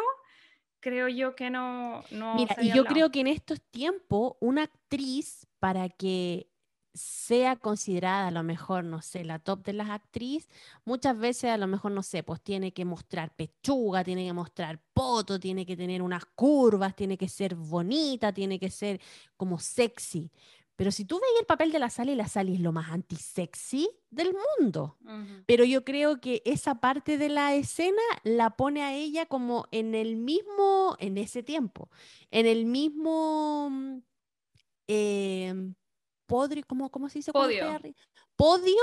creo 0.79 1.09
yo 1.09 1.35
que 1.35 1.49
no... 1.49 2.03
no 2.11 2.35
Mira, 2.35 2.55
y 2.61 2.71
yo 2.71 2.85
creo 2.85 3.11
que 3.11 3.19
en 3.19 3.27
estos 3.27 3.61
tiempos 3.61 4.33
una 4.39 4.63
actriz 4.63 5.45
para 5.59 5.89
que 5.89 6.47
sea 6.93 7.55
considerada 7.55 8.27
a 8.27 8.31
lo 8.31 8.43
mejor, 8.43 8.83
no 8.83 9.01
sé, 9.01 9.23
la 9.25 9.39
top 9.39 9.65
de 9.65 9.73
las 9.73 9.89
actrices, 9.89 10.49
muchas 10.85 11.17
veces 11.17 11.49
a 11.49 11.57
lo 11.57 11.67
mejor, 11.67 11.91
no 11.91 12.03
sé, 12.03 12.23
pues 12.23 12.41
tiene 12.41 12.71
que 12.71 12.85
mostrar 12.85 13.35
pechuga, 13.35 14.03
tiene 14.03 14.25
que 14.25 14.33
mostrar 14.33 14.79
poto, 14.93 15.39
tiene 15.39 15.65
que 15.65 15.75
tener 15.75 16.01
unas 16.01 16.25
curvas, 16.25 16.95
tiene 16.95 17.17
que 17.17 17.27
ser 17.27 17.55
bonita, 17.55 18.31
tiene 18.31 18.59
que 18.59 18.69
ser 18.69 19.01
como 19.35 19.59
sexy. 19.59 20.31
Pero 20.75 20.91
si 20.91 21.05
tú 21.05 21.19
veis 21.19 21.39
el 21.39 21.45
papel 21.45 21.71
de 21.71 21.79
la 21.79 21.89
Sally, 21.89 22.15
la 22.15 22.27
Sally 22.27 22.55
es 22.55 22.59
lo 22.59 22.71
más 22.71 22.91
anti-sexy 22.91 23.89
del 24.09 24.33
mundo. 24.59 24.97
Pero 25.45 25.65
yo 25.65 25.83
creo 25.83 26.19
que 26.19 26.41
esa 26.45 26.75
parte 26.75 27.17
de 27.17 27.29
la 27.29 27.53
escena 27.53 28.01
la 28.23 28.51
pone 28.51 28.81
a 28.81 28.93
ella 28.93 29.25
como 29.27 29.67
en 29.71 29.93
el 29.93 30.15
mismo, 30.15 30.95
en 30.99 31.17
ese 31.17 31.43
tiempo, 31.43 31.89
en 32.31 32.47
el 32.47 32.65
mismo 32.65 34.01
eh, 34.87 35.53
podrio, 36.25 36.63
¿cómo, 36.67 36.89
¿cómo, 36.89 37.09
se 37.09 37.19
dice? 37.19 37.31
Podio. 37.31 37.79
Podio 38.35 38.81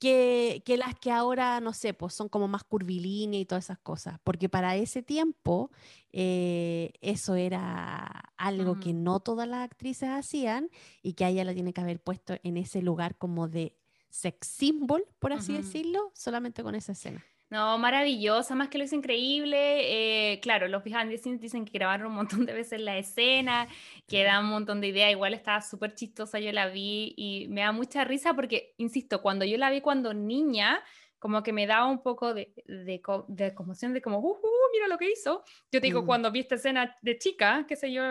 que, 0.00 0.62
que, 0.64 0.76
las 0.76 0.94
que 0.98 1.10
ahora, 1.10 1.60
no 1.60 1.72
sé, 1.72 1.94
pues 1.94 2.14
son 2.14 2.28
como 2.28 2.48
más 2.48 2.64
curvilíneas 2.64 3.42
y 3.42 3.44
todas 3.44 3.64
esas 3.64 3.78
cosas, 3.78 4.18
porque 4.24 4.48
para 4.48 4.76
ese 4.76 5.02
tiempo 5.02 5.70
eh, 6.12 6.92
eso 7.00 7.36
era 7.36 8.32
algo 8.36 8.80
que 8.80 8.92
no 8.92 9.20
todas 9.20 9.46
las 9.46 9.64
actrices 9.64 10.08
hacían 10.08 10.70
y 11.02 11.12
que 11.12 11.24
a 11.24 11.28
ella 11.28 11.44
la 11.44 11.54
tiene 11.54 11.72
que 11.72 11.80
haber 11.80 12.00
puesto 12.00 12.36
en 12.42 12.56
ese 12.56 12.82
lugar 12.82 13.16
como 13.16 13.48
de 13.48 13.76
sex 14.10 14.48
symbol, 14.48 15.04
por 15.18 15.32
así 15.32 15.52
decirlo, 15.52 16.10
solamente 16.14 16.62
con 16.62 16.74
esa 16.74 16.92
escena. 16.92 17.24
No, 17.50 17.78
maravillosa, 17.78 18.54
más 18.54 18.68
que 18.68 18.76
lo 18.76 18.84
hizo 18.84 18.94
increíble. 18.94 20.32
Eh, 20.32 20.40
claro, 20.40 20.68
los 20.68 20.84
behind 20.84 21.10
dicen 21.40 21.64
que 21.64 21.72
grabaron 21.72 22.08
un 22.08 22.14
montón 22.14 22.44
de 22.44 22.52
veces 22.52 22.78
la 22.80 22.98
escena, 22.98 23.68
que 24.06 24.22
da 24.22 24.40
un 24.40 24.46
montón 24.46 24.82
de 24.82 24.88
ideas. 24.88 25.12
Igual 25.12 25.32
estaba 25.32 25.62
súper 25.62 25.94
chistosa, 25.94 26.40
yo 26.40 26.52
la 26.52 26.68
vi 26.68 27.14
y 27.16 27.48
me 27.48 27.62
da 27.62 27.72
mucha 27.72 28.04
risa 28.04 28.34
porque, 28.34 28.74
insisto, 28.76 29.22
cuando 29.22 29.46
yo 29.46 29.56
la 29.56 29.70
vi 29.70 29.80
cuando 29.80 30.12
niña, 30.12 30.84
como 31.18 31.42
que 31.42 31.54
me 31.54 31.66
daba 31.66 31.86
un 31.86 32.02
poco 32.02 32.34
de, 32.34 32.52
de, 32.66 33.00
de 33.28 33.54
conmoción, 33.54 33.94
de 33.94 34.02
como, 34.02 34.18
uh, 34.18 34.30
uh, 34.30 34.72
mira 34.72 34.86
lo 34.86 34.98
que 34.98 35.10
hizo. 35.10 35.42
Yo 35.72 35.80
te 35.80 35.86
digo, 35.86 36.02
mm. 36.02 36.06
cuando 36.06 36.30
vi 36.30 36.40
esta 36.40 36.56
escena 36.56 36.96
de 37.00 37.16
chica, 37.16 37.64
qué 37.66 37.76
sé 37.76 37.90
yo, 37.90 38.02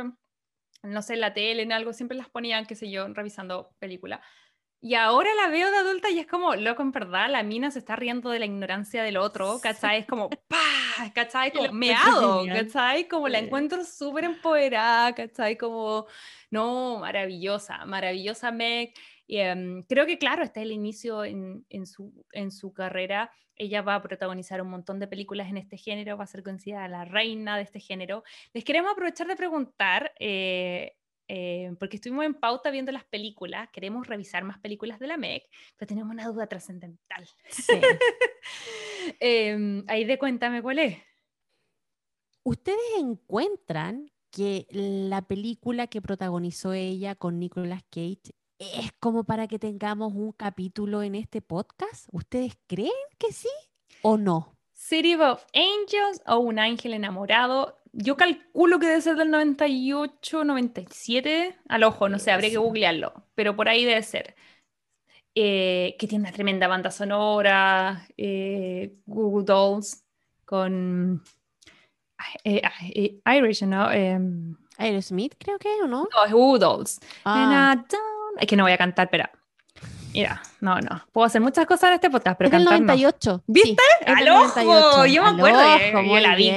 no 0.82 1.02
sé, 1.04 1.14
en 1.14 1.22
la 1.22 1.34
tele, 1.36 1.62
en 1.62 1.72
algo, 1.72 1.94
siempre 1.94 2.18
las 2.18 2.30
ponían, 2.30 2.66
qué 2.66 2.74
sé 2.74 2.90
yo, 2.90 3.08
revisando 3.14 3.76
película. 3.78 4.20
Y 4.80 4.94
ahora 4.94 5.30
la 5.34 5.50
veo 5.50 5.72
de 5.72 5.78
adulta 5.78 6.10
y 6.12 6.20
es 6.20 6.28
como, 6.28 6.56
loco, 6.56 6.84
en 6.84 6.92
verdad, 6.92 7.30
la 7.32 7.42
mina 7.42 7.72
se 7.72 7.80
está 7.80 7.96
riendo 7.96 8.30
de 8.30 8.40
la 8.40 8.46
ignorancia 8.46 9.02
del 9.02 9.18
otro, 9.18 9.60
¿cachai? 9.60 10.02
Es 10.02 10.06
como, 10.06 10.30
¡pah! 10.30 11.12
¿cachai? 11.14 11.52
Como 11.52 11.74
meado, 11.74 12.46
¿cachai? 12.46 13.08
Como 13.08 13.28
la 13.28 13.40
encuentro 13.40 13.84
súper 13.84 14.26
empoderada, 14.26 15.16
¿cachai? 15.16 15.58
Como, 15.58 16.06
no, 16.52 17.00
maravillosa, 17.00 17.86
maravillosa 17.86 18.52
Meg. 18.52 18.94
Y, 19.26 19.40
em, 19.40 19.82
creo 19.84 20.06
que, 20.06 20.20
claro, 20.20 20.44
este 20.44 20.60
es 20.60 20.66
el 20.68 20.72
inicio 20.72 21.26
en, 21.26 21.66
en, 21.70 21.88
su, 21.88 22.14
en 22.32 22.52
su 22.52 22.72
carrera. 22.72 23.32
Ella 23.56 23.82
va 23.82 23.96
a 23.96 24.04
protagonizar 24.04 24.62
un 24.62 24.70
montón 24.70 25.00
de 25.00 25.08
películas 25.08 25.50
en 25.50 25.58
este 25.58 25.78
género, 25.78 26.18
va 26.18 26.26
a 26.26 26.28
ser 26.28 26.44
considerada 26.44 26.88
la 26.88 27.06
reina 27.06 27.58
de 27.58 27.64
este 27.64 27.80
género. 27.80 28.24
Les 28.54 28.64
queremos 28.64 28.92
aprovechar 28.92 29.26
de 29.26 29.36
preguntar, 29.36 30.14
eh, 30.20 30.96
eh, 31.28 31.74
porque 31.80 31.98
estuvimos 31.98 32.26
en 32.26 32.34
pauta 32.34 32.72
viendo 32.72 32.92
las 32.92 33.04
películas, 33.06 33.70
queremos 33.72 34.08
revisar 34.08 34.44
más 34.44 34.60
películas 34.60 35.00
de 35.00 35.08
la 35.08 35.18
MEC, 35.18 35.44
pero 35.76 35.88
tenemos 35.88 36.12
una 36.12 36.28
duda 36.28 36.48
trascendental. 36.48 37.28
Sí. 37.50 37.74
eh, 39.20 39.84
ahí 39.88 40.06
de 40.06 40.18
cuéntame 40.18 40.62
cuál 40.62 40.80
es. 40.80 40.98
¿Ustedes 42.44 42.80
encuentran 42.98 44.10
que 44.32 44.68
la 44.70 45.22
película 45.22 45.88
que 45.88 46.02
protagonizó 46.02 46.74
ella 46.74 47.16
con 47.16 47.40
Nicolas 47.40 47.84
Cage 47.90 48.36
es 48.60 48.92
como 49.00 49.26
para 49.26 49.48
que 49.48 49.60
tengamos 49.60 50.14
un 50.14 50.32
capítulo 50.32 51.04
en 51.04 51.16
este 51.16 51.42
podcast? 51.42 52.08
¿Ustedes 52.12 52.58
creen 52.68 52.92
que 53.18 53.34
sí 53.34 53.50
o 54.02 54.18
no? 54.18 54.58
City 54.74 55.16
of 55.16 55.44
Angels 55.54 56.22
o 56.26 56.38
Un 56.38 56.60
Ángel 56.60 56.94
Enamorado 56.94 57.77
yo 57.94 58.18
calculo 58.18 58.80
que 58.80 58.88
debe 58.88 59.02
ser 59.02 59.16
del 59.16 59.32
98, 59.32 60.44
97, 60.44 61.58
al 61.68 61.84
ojo, 61.84 62.10
no 62.10 62.20
sé, 62.20 62.32
habría 62.32 62.50
que 62.50 62.58
googlearlo, 62.58 63.26
pero 63.36 63.56
por 63.56 63.70
ahí 63.70 63.86
debe 63.86 64.04
ser. 64.04 64.36
Eh, 65.40 65.96
que 66.00 66.08
tiene 66.08 66.24
una 66.24 66.32
tremenda 66.32 66.68
banda 66.68 66.90
sonora, 66.90 68.08
eh, 68.18 68.96
Google 69.06 69.46
Dolls, 69.46 70.04
con 70.46 71.24
eh, 72.44 72.62
Irish, 73.26 73.64
¿no? 73.66 73.92
Em, 73.92 74.56
Aerosmith, 74.78 75.36
creo 75.38 75.60
que, 75.60 75.70
¿o 75.84 75.88
no? 75.88 76.08
No, 76.12 76.26
es 76.26 76.32
Google 76.32 76.60
Dolls. 76.60 77.00
Ah. 77.24 77.84
Es 78.40 78.48
que 78.48 78.56
no 78.56 78.64
voy 78.64 78.72
a 78.72 78.78
cantar, 78.78 79.10
pero 79.12 79.26
Mira, 80.18 80.42
no, 80.62 80.80
no. 80.82 81.06
Puedo 81.12 81.26
hacer 81.26 81.42
muchas 81.42 81.68
cosas 81.68 81.90
en 81.90 81.94
este 81.96 82.10
podcast, 82.10 82.38
pero 82.40 82.48
es 82.48 82.52
cantar 82.52 82.80
98. 82.82 83.44
¿Viste? 83.46 83.84
¡Al 84.08 84.28
ojo! 84.30 85.06
Yo 85.06 85.22
me 85.22 85.30
acuerdo, 85.30 86.04
yo 86.04 86.20
la 86.20 86.36
vi. 86.36 86.50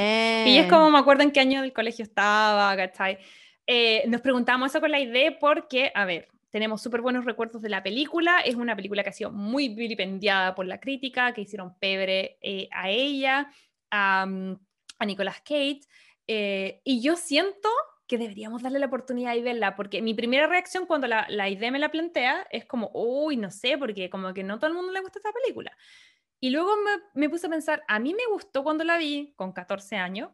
Y 0.46 0.58
es 0.58 0.66
como 0.66 0.90
me 0.90 0.98
acuerdo 0.98 1.22
en 1.22 1.30
qué 1.30 1.40
año 1.40 1.62
del 1.62 1.72
colegio 1.72 2.02
estaba, 2.02 2.76
¿cachai? 2.76 3.18
Eh, 3.66 4.04
nos 4.08 4.20
preguntamos 4.20 4.70
eso 4.70 4.80
con 4.80 4.90
la 4.90 5.00
idea 5.00 5.38
porque, 5.38 5.92
a 5.94 6.04
ver, 6.04 6.28
tenemos 6.50 6.82
súper 6.82 7.00
buenos 7.00 7.24
recuerdos 7.24 7.62
de 7.62 7.68
la 7.68 7.82
película. 7.82 8.40
Es 8.40 8.56
una 8.56 8.74
película 8.74 9.02
que 9.02 9.10
ha 9.10 9.12
sido 9.12 9.30
muy 9.30 9.68
vilipendiada 9.68 10.54
por 10.54 10.66
la 10.66 10.80
crítica, 10.80 11.32
que 11.32 11.42
hicieron 11.42 11.76
pebre 11.78 12.38
eh, 12.42 12.68
a 12.72 12.90
ella, 12.90 13.50
a, 13.90 14.26
a 14.98 15.06
Nicolas 15.06 15.40
Cage. 15.40 15.80
Eh, 16.26 16.80
y 16.84 17.00
yo 17.00 17.16
siento 17.16 17.68
que 18.06 18.18
deberíamos 18.18 18.62
darle 18.62 18.80
la 18.80 18.86
oportunidad 18.86 19.36
y 19.36 19.42
verla, 19.42 19.76
porque 19.76 20.02
mi 20.02 20.14
primera 20.14 20.48
reacción 20.48 20.84
cuando 20.84 21.06
la, 21.06 21.26
la 21.28 21.48
idea 21.48 21.70
me 21.70 21.78
la 21.78 21.92
plantea 21.92 22.44
es 22.50 22.64
como, 22.64 22.90
uy, 22.92 23.36
no 23.36 23.52
sé, 23.52 23.78
porque 23.78 24.10
como 24.10 24.34
que 24.34 24.42
no 24.42 24.58
todo 24.58 24.66
el 24.66 24.74
mundo 24.74 24.90
le 24.90 25.00
gusta 25.00 25.20
esta 25.20 25.30
película. 25.32 25.70
Y 26.40 26.50
luego 26.50 26.70
me, 26.76 27.20
me 27.20 27.28
puse 27.28 27.46
a 27.46 27.50
pensar, 27.50 27.82
a 27.86 27.98
mí 27.98 28.14
me 28.14 28.26
gustó 28.32 28.64
cuando 28.64 28.82
la 28.82 28.96
vi, 28.96 29.34
con 29.36 29.52
14 29.52 29.96
años, 29.96 30.30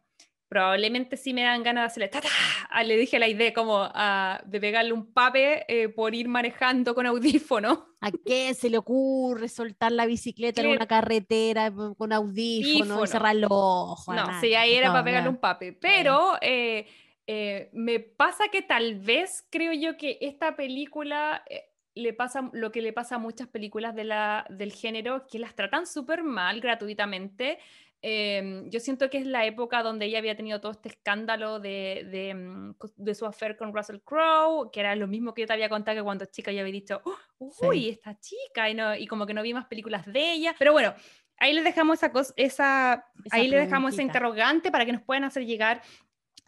probablemente 0.47 1.17
sí 1.17 1.33
me 1.33 1.43
dan 1.43 1.63
ganas 1.63 1.83
de 1.83 2.05
hacerle, 2.05 2.07
¡ta, 2.07 2.21
ah, 2.69 2.83
le 2.83 2.97
dije 2.97 3.19
la 3.19 3.27
idea 3.27 3.53
como 3.53 3.79
ah, 3.81 4.41
de 4.45 4.59
pegarle 4.59 4.93
un 4.93 5.11
pape 5.11 5.65
eh, 5.67 5.89
por 5.89 6.15
ir 6.15 6.27
manejando 6.27 6.95
con 6.95 7.05
audífono. 7.05 7.87
¿A 8.01 8.11
qué 8.25 8.53
se 8.53 8.69
le 8.69 8.77
ocurre 8.77 9.49
soltar 9.49 9.91
la 9.91 10.05
bicicleta 10.05 10.61
en 10.61 10.67
una 10.67 10.87
carretera 10.87 11.71
con 11.97 12.13
audífono 12.13 13.03
y 13.03 13.07
cerrar 13.07 13.35
los 13.35 13.49
ojos? 13.51 14.15
No, 14.15 14.39
sí, 14.39 14.55
ahí 14.55 14.73
era 14.73 14.91
para 14.91 15.03
pegarle 15.03 15.29
un 15.29 15.37
pape, 15.37 15.73
pero... 15.73 16.37
Eh, 16.41 16.87
eh, 17.29 17.69
me 17.73 17.99
pasa 17.99 18.45
que 18.49 18.61
tal 18.61 19.01
vez 19.01 19.45
creo 19.49 19.73
yo 19.73 19.97
que 19.97 20.17
esta 20.21 20.55
película 20.55 21.43
eh, 21.49 21.66
le 21.97 22.13
pasa 22.13 22.49
lo 22.53 22.71
que 22.71 22.81
le 22.81 22.93
pasa 22.93 23.15
a 23.15 23.19
muchas 23.19 23.47
películas 23.47 23.95
de 23.95 24.03
la, 24.03 24.45
del 24.49 24.71
género, 24.71 25.27
que 25.27 25.39
las 25.39 25.55
tratan 25.55 25.85
súper 25.85 26.23
mal 26.23 26.61
gratuitamente. 26.61 27.59
Em, 28.01 28.69
yo 28.69 28.79
siento 28.79 29.09
que 29.09 29.17
es 29.17 29.25
la 29.25 29.45
época 29.45 29.81
donde 29.81 30.05
ella 30.05 30.19
había 30.19 30.35
tenido 30.35 30.61
todo 30.61 30.71
este 30.71 30.89
escándalo 30.89 31.59
de, 31.59 32.07
de, 32.11 32.33
mm, 32.35 32.75
de 32.95 33.15
su 33.15 33.25
affair 33.25 33.57
con 33.57 33.73
Russell 33.73 33.99
Crowe, 34.05 34.69
que 34.71 34.79
era 34.79 34.95
lo 34.95 35.07
mismo 35.07 35.33
que 35.33 35.41
yo 35.41 35.47
te 35.47 35.53
había 35.53 35.67
contado 35.67 35.97
que 35.97 36.03
cuando 36.03 36.25
chica 36.25 36.51
yo 36.51 36.61
había 36.61 36.73
dicho, 36.73 37.01
oh, 37.03 37.51
uy, 37.61 37.89
esta 37.89 38.19
chica, 38.19 38.69
y, 38.69 38.75
no, 38.75 38.95
y 38.95 39.07
como 39.07 39.25
que 39.25 39.33
no 39.33 39.41
vi 39.41 39.53
más 39.53 39.65
películas 39.65 40.05
de 40.05 40.33
ella. 40.33 40.55
Pero 40.59 40.73
bueno, 40.73 40.93
ahí 41.37 41.53
les 41.53 41.63
dejamos 41.63 41.97
esa, 41.97 42.11
cosa, 42.11 42.33
esa, 42.37 43.05
ahí 43.31 43.47
le 43.47 43.57
dejamos 43.57 43.93
esa 43.93 44.03
interrogante 44.03 44.71
para 44.71 44.85
que 44.85 44.91
nos 44.91 45.01
puedan 45.01 45.23
hacer 45.23 45.45
llegar 45.45 45.81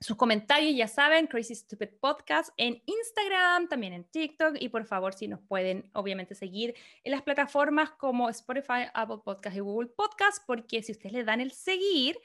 sus 0.02 0.16
comentarios, 0.16 0.76
ya 0.76 0.88
saben, 0.88 1.28
Crazy 1.28 1.56
Stupid 1.56 1.90
Podcast 2.00 2.52
en 2.58 2.82
Instagram, 2.86 3.68
también 3.68 3.94
en 3.94 4.06
TikTok 4.06 4.56
y 4.60 4.70
por 4.70 4.86
favor 4.86 5.14
si 5.14 5.28
nos 5.28 5.42
pueden 5.42 5.90
obviamente 5.94 6.36
seguir 6.36 6.74
en 7.04 7.12
las 7.12 7.22
plataformas 7.22 7.92
como 7.92 8.30
Spotify, 8.30 8.88
Apple 8.94 9.20
Podcast 9.24 9.58
y 9.58 9.60
Google 9.60 9.90
Podcast, 9.90 10.44
porque 10.48 10.82
si 10.84 10.94
ustedes 10.94 11.14
le 11.14 11.24
dan 11.26 11.42
el 11.42 11.52
seguir, 11.52 12.18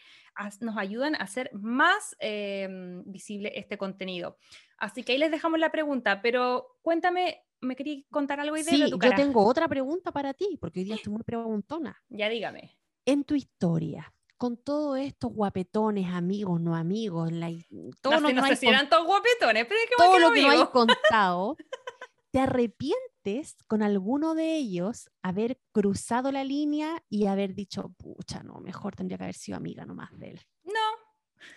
nos 0.60 0.76
ayudan 0.76 1.16
a 1.16 1.18
hacer 1.18 1.51
más 1.52 2.16
em, 2.20 3.02
visible 3.06 3.52
este 3.56 3.76
contenido. 3.76 4.36
Así 4.78 5.02
que 5.02 5.12
ahí 5.12 5.18
les 5.18 5.30
dejamos 5.30 5.59
la 5.59 5.72
pregunta, 5.72 6.22
pero 6.22 6.78
cuéntame, 6.82 7.42
¿me 7.60 7.74
querías 7.74 8.05
contar 8.10 8.38
algo? 8.38 8.56
Sí, 8.56 8.82
de 8.82 8.90
tu 8.90 9.01
yo 9.01 9.14
tengo 9.16 9.44
otra 9.44 9.66
pregunta 9.66 10.12
para 10.12 10.32
ti, 10.32 10.59
porque 10.60 10.80
hoy 10.80 10.84
día 10.84 10.94
estoy 10.94 11.12
muy 11.12 11.22
preguntona. 11.24 12.01
Ya 12.09 12.28
dígame. 12.28 12.78
En 13.05 13.24
tu 13.24 13.34
historia, 13.34 14.14
con 14.36 14.56
todos 14.56 14.98
estos 14.98 15.32
guapetones, 15.32 16.09
amigos, 16.12 16.61
no 16.61 16.74
amigos, 16.74 17.32
la, 17.32 17.51
todo 18.01 18.20
lo 18.20 18.28
que 18.28 18.35
no, 18.35 18.56
si 18.56 18.66
eran 18.66 18.89
todos 18.89 19.06
guapetones, 19.06 19.66
pero 19.66 19.81
es 19.81 19.89
que 19.89 19.94
todo 19.97 20.19
lo 20.19 20.32
que 20.32 20.43
no 20.43 20.51
hay 20.51 20.66
contado, 20.66 21.56
¿te 22.31 22.40
arrepientes 22.40 23.56
con 23.66 23.82
alguno 23.82 24.35
de 24.35 24.56
ellos 24.56 25.11
haber 25.23 25.59
cruzado 25.73 26.32
la 26.32 26.44
línea 26.44 27.02
y 27.09 27.27
haber 27.27 27.55
dicho, 27.55 27.93
pucha, 27.97 28.43
no, 28.43 28.61
mejor 28.61 28.97
tendría 28.97 29.19
que 29.19 29.24
haber 29.24 29.36
sido 29.36 29.56
amiga 29.56 29.85
nomás 29.86 30.11
de 30.19 30.31
él? 30.31 30.40
No. 30.65 30.73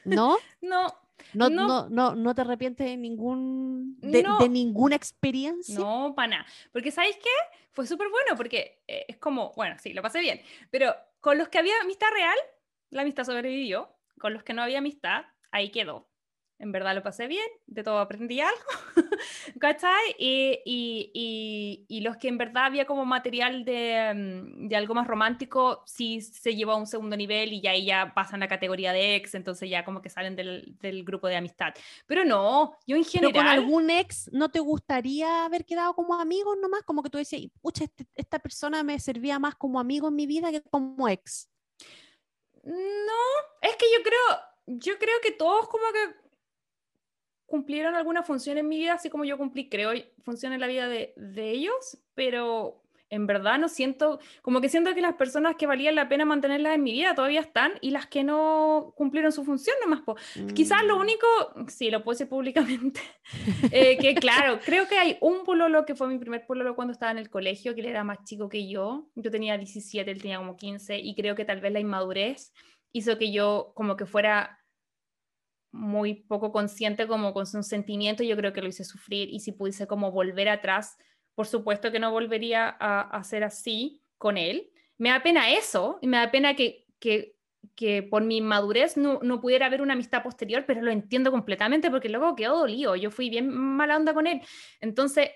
¿No? 0.06 0.38
no. 0.62 0.94
No, 1.34 1.50
no, 1.50 1.90
no, 1.90 2.16
no, 2.16 2.36
te 2.36 2.42
arrepientes 2.42 2.86
de, 2.86 2.96
ningún, 2.96 4.00
de, 4.00 4.50
ninguna 4.50 4.96
experiencia. 4.96 5.80
No, 5.80 6.14
para 6.16 6.28
nada. 6.28 6.46
Porque 6.72 6.92
¿sabéis 6.92 7.18
qué? 7.18 7.58
Fue 7.72 7.88
súper 7.88 8.10
bueno 8.10 8.38
porque 8.38 8.84
eh, 8.88 9.06
es 9.08 9.18
como, 9.18 9.52
bueno, 9.56 9.76
sí, 9.80 9.94
lo 9.94 10.04
pasé 10.04 10.20
bien, 10.20 10.40
pero 10.70 10.96
con 11.20 11.40
los 11.40 11.50
que 11.50 11.58
había 11.58 11.82
amistad 11.82 12.08
real, 12.14 12.38
la 12.90 13.02
amistad 13.02 13.24
sobrevivió, 13.24 13.96
con 14.20 14.34
los 14.34 14.44
que 14.44 14.54
no 14.54 14.62
había 14.62 14.80
amistad, 14.80 15.26
ahí 15.52 15.70
quedó. 15.70 16.10
En 16.60 16.72
verdad 16.72 16.96
lo 16.96 17.04
pasé 17.04 17.28
bien, 17.28 17.46
de 17.68 17.84
todo 17.84 18.00
aprendí 18.00 18.40
algo, 18.40 18.58
¿cachai? 19.60 20.16
Y, 20.18 20.60
y, 20.66 21.86
y, 21.88 22.02
los 22.02 22.18
que 22.18 22.30
en 22.30 22.40
verdad 22.40 22.66
había 22.66 22.86
como 22.86 23.06
material 23.06 23.64
de, 23.64 24.12
mm, 24.16 24.68
de, 24.68 24.76
algo 24.76 24.96
más 24.96 25.06
romántico, 25.06 25.84
sí 25.86 26.20
se 26.20 26.56
llevó 26.56 26.72
a 26.72 26.78
un 26.78 26.88
segundo 26.88 27.16
nivel 27.16 27.54
y 27.54 27.62
ya 27.62 27.72
ahí 27.72 27.86
ya 27.86 28.12
pasan 28.16 28.40
la 28.40 28.48
categoría 28.48 28.92
de 28.92 29.16
ex, 29.16 29.36
entonces 29.36 29.70
ya 29.70 29.86
como 29.86 30.02
que 30.02 30.10
salen 30.10 30.36
del, 30.36 30.76
del 30.80 31.04
grupo 31.04 31.28
de 31.28 31.36
amistad. 31.36 31.76
Pero 32.08 32.26
no, 32.26 32.76
yo 32.88 32.96
en 32.96 33.06
general... 33.06 33.34
¿Pero 33.34 33.46
con 33.46 33.54
algún 33.54 33.90
ex 33.92 34.28
no 34.34 34.50
te 34.50 34.60
gustaría 34.60 35.46
haber 35.46 35.64
quedado 35.64 35.94
como 35.94 36.20
amigos 36.20 36.58
nomás? 36.60 36.82
Como 36.82 37.04
que 37.04 37.12
tú 37.12 37.20
decías, 37.20 37.44
pucha, 37.62 37.84
este, 37.84 38.08
esta 38.16 38.40
persona 38.40 38.82
me 38.82 39.00
servía 39.00 39.38
más 39.38 39.54
como 39.54 39.80
amigo 39.80 40.08
en 40.08 40.16
mi 40.16 40.26
vida 40.26 40.50
que 40.50 40.64
como 40.64 41.08
ex. 41.08 41.52
No, 42.68 43.24
es 43.62 43.78
que 43.78 43.86
yo 43.94 44.04
creo, 44.04 44.42
yo 44.66 44.98
creo 45.00 45.22
que 45.22 45.32
todos 45.32 45.70
como 45.70 45.86
que 45.94 46.16
cumplieron 47.46 47.96
alguna 47.96 48.24
función 48.24 48.58
en 48.58 48.68
mi 48.68 48.78
vida, 48.78 48.96
así 48.96 49.10
como 49.10 49.24
yo 49.24 49.38
cumplí, 49.38 49.70
creo, 49.70 49.92
función 50.26 50.52
en 50.52 50.60
la 50.60 50.68
vida 50.68 50.90
de, 50.90 51.14
de 51.16 51.50
ellos, 51.52 51.98
pero 52.14 52.84
en 53.10 53.28
verdad 53.28 53.58
no 53.58 53.70
siento, 53.70 54.20
como 54.42 54.62
que 54.62 54.70
siento 54.70 54.94
que 54.94 55.02
las 55.02 55.16
personas 55.16 55.56
que 55.56 55.68
valían 55.68 55.96
la 55.96 56.10
pena 56.10 56.26
mantenerlas 56.26 56.76
en 56.76 56.84
mi 56.84 56.92
vida 56.92 57.16
todavía 57.16 57.40
están 57.40 57.74
y 57.82 57.92
las 57.92 58.08
que 58.08 58.24
no 58.24 58.94
cumplieron 58.96 59.32
su 59.32 59.46
función 59.46 59.76
nomás. 59.82 60.02
Po. 60.02 60.16
Quizás 60.54 60.84
lo 60.84 60.98
mm. 60.98 61.02
único, 61.02 61.28
sí, 61.68 61.90
lo 61.90 62.04
puedo 62.04 62.16
decir 62.16 62.30
públicamente, 62.30 63.00
eh, 63.72 63.98
que 63.98 64.16
claro, 64.16 64.60
creo 64.64 64.88
que 64.88 64.98
hay 64.98 65.18
un 65.22 65.44
pololo 65.44 65.86
que 65.86 65.96
fue 65.96 66.08
mi 66.08 66.18
primer 66.18 66.46
pololo 66.46 66.76
cuando 66.76 66.92
estaba 66.92 67.12
en 67.12 67.18
el 67.18 67.30
colegio, 67.30 67.74
que 67.74 67.82
él 67.82 67.88
era 67.88 68.04
más 68.04 68.24
chico 68.26 68.50
que 68.50 68.68
yo, 68.68 69.10
yo 69.16 69.32
tenía 69.32 69.58
17, 69.58 70.10
él 70.10 70.22
tenía 70.22 70.38
como 70.38 70.56
15 70.56 71.00
y 71.00 71.16
creo 71.16 71.36
que 71.36 71.46
tal 71.46 71.62
vez 71.62 71.72
la 71.72 71.80
inmadurez 71.80 72.54
hizo 72.92 73.18
que 73.18 73.32
yo 73.32 73.72
como 73.76 73.96
que 73.96 74.06
fuera 74.06 74.60
muy 75.72 76.16
poco 76.16 76.52
consciente 76.52 77.08
como 77.08 77.34
con 77.34 77.46
su 77.46 77.62
sentimiento, 77.64 78.24
yo 78.24 78.36
creo 78.36 78.54
que 78.54 78.62
lo 78.62 78.68
hice 78.68 78.84
sufrir 78.84 79.30
y 79.30 79.40
si 79.40 79.52
pudiese 79.52 79.88
como 79.88 80.12
volver 80.12 80.50
atrás 80.50 80.98
por 81.38 81.46
supuesto 81.46 81.92
que 81.92 82.00
no 82.00 82.10
volvería 82.10 82.76
a, 82.80 83.02
hacer 83.16 83.44
así 83.44 84.02
con 84.18 84.40
él. 84.40 84.72
Me 84.98 85.10
da 85.10 85.22
pena 85.22 85.52
eso, 85.52 86.00
y 86.02 86.08
me 86.08 86.18
da 86.18 86.32
pena 86.32 86.56
que, 86.56 86.88
que, 86.98 87.36
que 87.76 88.02
por 88.02 88.24
mi 88.24 88.42
madurez 88.42 88.98
no, 88.98 89.20
no, 89.22 89.40
pudiera 89.40 89.68
haber 89.68 89.84
una 89.84 89.94
amistad 89.94 90.24
posterior, 90.24 90.66
pero 90.66 90.82
lo 90.82 90.90
entiendo 90.90 91.30
completamente 91.30 91.92
porque 91.92 92.10
luego 92.10 92.36
quedó 92.36 92.58
dolido, 92.58 92.96
yo 92.96 93.12
fui 93.12 93.30
bien 93.30 93.50
mala 93.56 93.98
onda 93.98 94.16
con 94.16 94.26
él. 94.26 94.42
Entonces, 94.82 95.30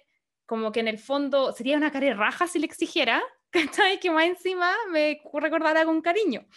como 0.48 0.72
que 0.72 0.80
en 0.80 0.88
el 0.88 0.98
fondo 0.98 1.52
sería 1.52 1.78
una 1.78 1.92
cara 1.92 2.16
raja 2.16 2.48
si 2.48 2.58
le 2.58 2.66
exigiera, 2.66 3.22
¿cachai? 3.52 4.00
Que 4.00 4.10
más 4.10 4.26
encima 4.26 4.74
me 4.92 5.22
recordara 5.36 5.86
con 5.86 6.02
cariño. 6.02 6.48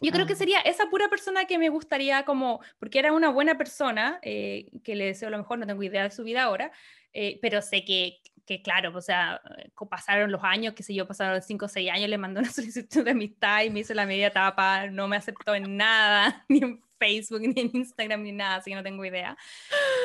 Yo 0.00 0.12
creo 0.12 0.24
que 0.24 0.32
ah. 0.32 0.36
sería 0.36 0.60
esa 0.60 0.88
pura 0.88 1.10
persona 1.10 1.44
que 1.44 1.58
me 1.58 1.68
gustaría 1.68 2.24
como, 2.24 2.62
porque 2.78 3.00
era 3.00 3.12
una 3.12 3.28
buena 3.28 3.58
persona, 3.58 4.18
eh, 4.22 4.70
que 4.82 4.96
le 4.96 5.04
deseo 5.04 5.28
lo 5.28 5.36
mejor, 5.36 5.58
no 5.58 5.66
tengo 5.66 5.82
idea 5.82 6.04
de 6.04 6.10
su 6.10 6.24
vida 6.24 6.44
ahora, 6.44 6.72
eh, 7.12 7.38
pero 7.42 7.60
sé 7.60 7.84
que, 7.84 8.20
que 8.48 8.62
claro, 8.62 8.96
o 8.96 9.02
sea, 9.02 9.42
pasaron 9.90 10.32
los 10.32 10.42
años, 10.42 10.72
qué 10.72 10.82
sé 10.82 10.94
yo, 10.94 11.06
pasaron 11.06 11.42
5 11.42 11.66
o 11.66 11.68
6 11.68 11.90
años, 11.90 12.08
le 12.08 12.16
mandó 12.16 12.40
una 12.40 12.50
solicitud 12.50 13.04
de 13.04 13.10
amistad 13.10 13.62
y 13.62 13.70
me 13.70 13.80
hizo 13.80 13.92
la 13.92 14.06
media 14.06 14.30
tapa, 14.30 14.86
no 14.86 15.06
me 15.06 15.16
aceptó 15.16 15.54
en 15.54 15.76
nada, 15.76 16.46
ni 16.48 16.60
en 16.60 16.82
Facebook, 16.98 17.42
ni 17.42 17.60
en 17.60 17.70
Instagram, 17.74 18.22
ni 18.22 18.32
nada, 18.32 18.56
así 18.56 18.70
que 18.70 18.74
no 18.74 18.82
tengo 18.82 19.04
idea. 19.04 19.36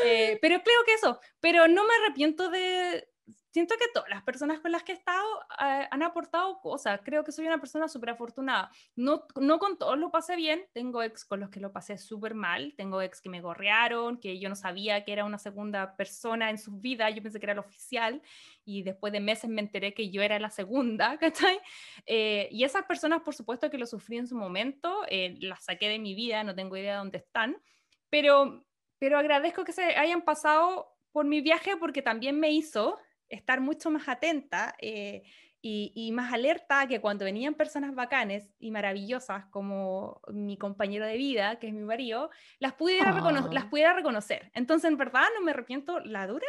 Eh, 0.06 0.38
pero 0.41 0.61
creo 0.61 0.84
que 0.86 0.94
eso, 0.94 1.22
pero 1.40 1.70
no 1.70 1.84
me 1.88 1.94
arrepiento 2.03 2.49
de, 2.49 3.07
siento 3.54 3.76
que 3.78 3.86
todas 3.94 4.10
las 4.10 4.24
personas 4.24 4.60
con 4.62 4.72
las 4.72 4.82
que 4.82 4.94
he 4.94 4.96
estado 4.96 5.24
eh, 5.62 5.88
han 5.92 6.02
aportado 6.02 6.60
cosas. 6.60 7.00
Creo 7.04 7.24
que 7.24 7.32
soy 7.32 7.46
una 7.46 7.60
persona 7.60 7.88
súper 7.88 8.10
afortunada. 8.10 8.72
No, 8.96 9.28
no 9.40 9.60
con 9.60 9.78
todos 9.78 9.96
lo 9.96 10.10
pasé 10.10 10.36
bien. 10.36 10.66
Tengo 10.74 11.04
ex 11.04 11.24
con 11.24 11.40
los 11.40 11.52
que 11.52 11.60
lo 11.60 11.72
pasé 11.72 12.00
súper 12.00 12.34
mal. 12.34 12.74
Tengo 12.76 13.00
ex 13.00 13.22
que 13.22 13.30
me 13.30 13.42
gorrearon, 13.42 14.20
que 14.20 14.40
yo 14.40 14.50
no 14.50 14.56
sabía 14.56 15.06
que 15.06 15.14
era 15.14 15.24
una 15.24 15.38
segunda 15.38 15.96
persona 15.96 16.50
en 16.50 16.58
su 16.58 16.80
vida. 16.80 17.12
Yo 17.12 17.22
pensé 17.22 17.40
que 17.40 17.46
era 17.46 17.54
el 17.54 17.60
oficial 17.60 18.24
y 18.66 18.82
después 18.82 19.14
de 19.14 19.20
meses 19.20 19.52
me 19.52 19.62
enteré 19.62 19.94
que 19.94 20.10
yo 20.10 20.24
era 20.24 20.40
la 20.40 20.50
segunda, 20.50 21.18
¿cachai? 21.20 21.60
Eh, 22.08 22.50
y 22.52 22.64
esas 22.64 22.86
personas, 22.86 23.22
por 23.22 23.36
supuesto 23.36 23.70
que 23.70 23.78
lo 23.78 23.86
sufrí 23.86 24.18
en 24.18 24.26
su 24.26 24.36
momento. 24.36 25.04
Eh, 25.10 25.38
las 25.42 25.66
saqué 25.66 25.90
de 25.90 26.00
mi 26.00 26.16
vida, 26.16 26.44
no 26.44 26.56
tengo 26.56 26.76
idea 26.76 26.94
de 26.94 26.98
dónde 26.98 27.20
están. 27.20 27.62
Pero, 28.10 28.66
pero 28.98 29.20
agradezco 29.20 29.64
que 29.64 29.74
se 29.74 29.84
hayan 29.96 30.24
pasado 30.24 30.90
por 31.12 31.26
mi 31.26 31.42
viaje 31.42 31.78
porque 31.78 32.02
también 32.02 32.40
me 32.40 32.50
hizo 32.50 32.98
estar 33.34 33.62
mucho 33.62 33.90
más 33.90 34.08
atenta 34.08 34.76
eh, 34.80 35.24
y, 35.66 36.12
más 36.12 36.34
alerta 36.34 36.88
que 36.88 37.00
cuando 37.00 37.24
venían 37.24 37.54
personas 37.54 37.96
bacanes 37.96 38.54
y 38.60 38.70
maravillosas 38.70 39.46
como 39.46 40.20
mi 40.28 40.58
compañero 40.58 41.06
de 41.06 41.16
vida, 41.16 41.58
que 41.58 41.68
es 41.68 41.74
mi 41.74 41.84
marido, 41.84 42.30
las 42.60 42.74
pudiera, 42.74 43.14
las 43.14 43.64
ah. 43.64 43.70
pudiera 43.70 43.94
reconocer. 43.94 44.52
Entonces, 44.54 44.92
en 44.92 44.98
verdad, 44.98 45.24
no 45.36 45.46
me 45.46 45.52
arrepiento 45.52 46.02
la 46.02 46.28
dura 46.28 46.48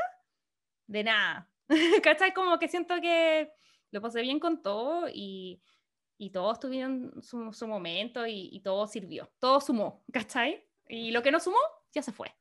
de 0.89 1.05
nada. 1.05 1.49
¿Cachai? 2.03 2.35
Como 2.35 2.59
que 2.59 2.67
siento 2.67 3.01
que 3.01 3.53
lo 3.93 4.01
pasé 4.01 4.21
bien 4.21 4.41
con 4.41 4.63
todo 4.63 5.09
y, 5.09 5.63
y 6.19 6.31
todos 6.31 6.59
tuvieron 6.59 7.23
su, 7.23 7.53
su 7.53 7.69
momento 7.69 8.27
y, 8.27 8.49
y, 8.53 8.61
todo 8.63 8.87
sirvió, 8.89 9.31
todo 9.39 9.61
sumó, 9.61 10.05
¿cachai? 10.13 10.67
Y 10.89 11.13
lo 11.13 11.23
que 11.23 11.31
no 11.31 11.39
sumó, 11.39 11.59
ya 11.93 12.03
se 12.03 12.11
fue. 12.11 12.35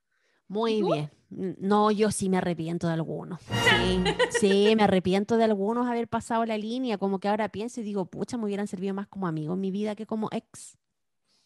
Muy 0.47 0.81
bien. 0.81 1.09
No, 1.29 1.89
yo 1.89 2.11
sí 2.11 2.29
me 2.29 2.37
arrepiento 2.37 2.87
de 2.87 2.93
algunos. 2.93 3.41
Sí, 3.41 4.03
sí, 4.39 4.75
me 4.75 4.83
arrepiento 4.83 5.37
de 5.37 5.45
algunos 5.45 5.87
haber 5.87 6.07
pasado 6.07 6.45
la 6.45 6.57
línea. 6.57 6.97
Como 6.97 7.19
que 7.19 7.27
ahora 7.27 7.49
pienso 7.49 7.81
y 7.81 7.83
digo, 7.83 8.05
pucha, 8.05 8.37
me 8.37 8.45
hubieran 8.45 8.67
servido 8.67 8.93
más 8.93 9.07
como 9.07 9.27
amigo 9.27 9.53
en 9.53 9.61
mi 9.61 9.71
vida 9.71 9.95
que 9.95 10.05
como 10.05 10.29
ex. 10.31 10.77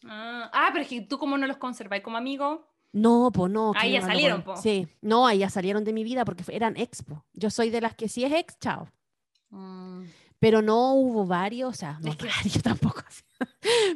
Ah, 0.04 0.50
ah 0.52 0.68
pero 0.72 0.82
es 0.82 0.88
que 0.88 1.00
tú, 1.00 1.18
¿cómo 1.18 1.38
no 1.38 1.46
los 1.46 1.56
conserváis 1.56 2.02
como 2.02 2.16
amigo? 2.16 2.66
No, 2.92 3.30
pues 3.32 3.50
no. 3.50 3.72
Ahí 3.76 3.92
ya 3.92 4.02
salieron, 4.02 4.42
po. 4.42 4.56
Sí, 4.56 4.88
no, 5.00 5.26
ahí 5.26 5.38
ya 5.38 5.50
salieron 5.50 5.84
de 5.84 5.92
mi 5.92 6.04
vida 6.04 6.24
porque 6.24 6.44
eran 6.48 6.76
expo. 6.76 7.24
Yo 7.32 7.50
soy 7.50 7.70
de 7.70 7.80
las 7.80 7.94
que 7.94 8.08
si 8.08 8.24
es 8.24 8.32
ex, 8.32 8.58
chao. 8.58 8.88
Mm. 9.50 10.04
Pero 10.40 10.62
no 10.62 10.94
hubo 10.94 11.26
varios, 11.26 11.70
o 11.70 11.72
sea, 11.72 11.98
no 12.00 12.12
varios 12.36 12.62
tampoco. 12.62 13.02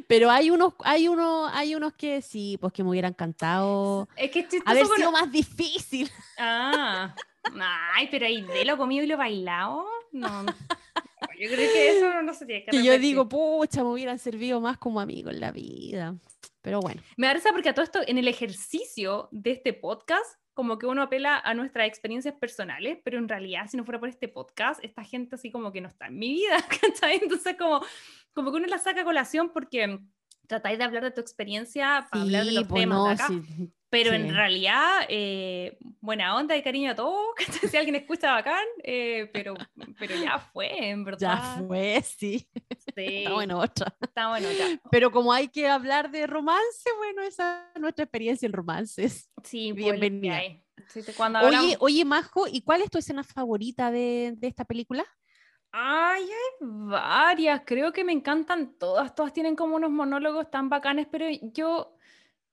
Pero 0.07 0.29
hay 0.29 0.49
unos, 0.49 0.73
hay 0.83 1.07
uno, 1.07 1.47
hay 1.47 1.75
unos 1.75 1.93
que 1.93 2.21
sí, 2.21 2.57
pues 2.59 2.73
que 2.73 2.83
me 2.83 2.89
hubieran 2.89 3.13
cantado. 3.13 4.07
Es 4.15 4.31
que 4.31 4.47
haber 4.65 4.85
sido 4.87 5.11
más 5.11 5.31
difícil. 5.31 6.09
Ah, 6.39 7.13
ay, 7.93 8.07
pero 8.09 8.25
ahí 8.25 8.41
de 8.41 8.63
lo 8.63 8.77
comido 8.77 9.03
y 9.03 9.07
lo 9.07 9.17
bailado, 9.17 9.85
no. 10.13 10.45
Yo 11.37 11.49
creo 11.49 11.73
que 11.73 11.97
eso 11.97 12.21
no 12.21 12.33
se 12.33 12.45
tiene 12.45 12.63
que 12.63 12.75
Y 12.77 12.83
yo 12.83 12.97
digo, 12.97 13.27
pucha, 13.27 13.83
me 13.83 13.89
hubieran 13.89 14.17
servido 14.17 14.61
más 14.61 14.77
como 14.77 15.01
amigo 15.01 15.29
en 15.29 15.41
la 15.41 15.51
vida. 15.51 16.15
Pero 16.61 16.79
bueno. 16.79 17.01
Me 17.17 17.27
da 17.27 17.33
risa 17.33 17.51
porque 17.51 17.69
a 17.69 17.73
todo 17.73 17.83
esto, 17.83 17.99
en 18.07 18.17
el 18.17 18.27
ejercicio 18.29 19.27
de 19.31 19.51
este 19.51 19.73
podcast, 19.73 20.39
como 20.53 20.77
que 20.77 20.85
uno 20.85 21.01
apela 21.01 21.39
a 21.39 21.53
nuestras 21.53 21.87
experiencias 21.87 22.35
personales, 22.35 22.99
pero 23.03 23.17
en 23.17 23.27
realidad, 23.27 23.67
si 23.67 23.77
no 23.77 23.85
fuera 23.85 23.99
por 23.99 24.09
este 24.09 24.27
podcast, 24.27 24.83
esta 24.83 25.03
gente 25.03 25.35
así 25.35 25.51
como 25.51 25.71
que 25.71 25.81
no 25.81 25.87
está 25.87 26.07
en 26.07 26.19
mi 26.19 26.33
vida, 26.33 26.57
¿cachai? 26.81 27.19
Entonces, 27.21 27.55
como 27.57 27.81
como 28.33 28.51
que 28.51 28.57
uno 28.57 28.67
la 28.67 28.79
saca 28.79 29.01
a 29.01 29.05
colación 29.05 29.51
porque 29.53 29.99
tratáis 30.47 30.77
de 30.77 30.83
hablar 30.83 31.03
de 31.03 31.11
tu 31.11 31.21
experiencia 31.21 32.07
para 32.11 32.23
hablar 32.23 32.45
de 32.45 32.51
los 32.51 32.67
pues 32.67 32.81
temas 32.81 33.05
de 33.05 33.23
acá. 33.23 33.29
Pero 33.89 34.11
en 34.11 34.33
realidad, 34.33 35.01
eh, 35.07 35.77
buena 36.01 36.35
onda 36.35 36.57
y 36.57 36.63
cariño 36.63 36.91
a 36.91 36.95
todos, 36.95 37.27
si 37.71 37.77
alguien 37.77 37.95
escucha 37.95 38.31
bacán, 38.31 38.65
eh, 38.83 39.29
pero, 39.31 39.53
pero 39.99 40.15
ya 40.15 40.39
fue, 40.39 40.89
en 40.89 41.03
verdad. 41.03 41.59
Ya 41.59 41.63
fue, 41.67 42.01
sí. 42.01 42.49
Está 42.95 43.33
bueno 43.33 43.59
otra. 43.59 43.95
Está 44.01 44.29
bueno 44.29 44.47
ya. 44.51 44.81
Pero 44.89 45.11
como 45.11 45.31
hay 45.31 45.47
que 45.47 45.67
hablar 45.67 46.09
de 46.09 46.25
romance, 46.25 46.89
bueno, 46.97 47.21
esa 47.21 47.69
es 47.75 47.79
nuestra 47.79 48.05
experiencia 48.05 48.47
en 48.47 48.53
romances. 48.53 49.29
Sí, 49.43 49.71
pues, 49.73 49.85
bienvenida. 49.85 50.41
oye, 51.43 51.77
oye, 51.79 52.03
Majo, 52.03 52.47
¿y 52.47 52.61
cuál 52.63 52.81
es 52.81 52.89
tu 52.89 52.97
escena 52.97 53.23
favorita 53.23 53.91
de, 53.91 54.33
de 54.35 54.47
esta 54.47 54.65
película? 54.65 55.05
Ay, 55.75 56.21
hay 56.21 56.57
varias, 56.61 57.63
creo 57.65 57.91
que 57.91 58.03
me 58.03 58.11
encantan 58.11 58.77
todas, 58.77 59.15
todas 59.15 59.33
tienen 59.33 59.55
como 59.55 59.75
unos 59.75 59.89
monólogos 59.89 60.51
tan 60.51 60.69
bacanes, 60.69 61.07
pero 61.09 61.25
yo 61.51 61.97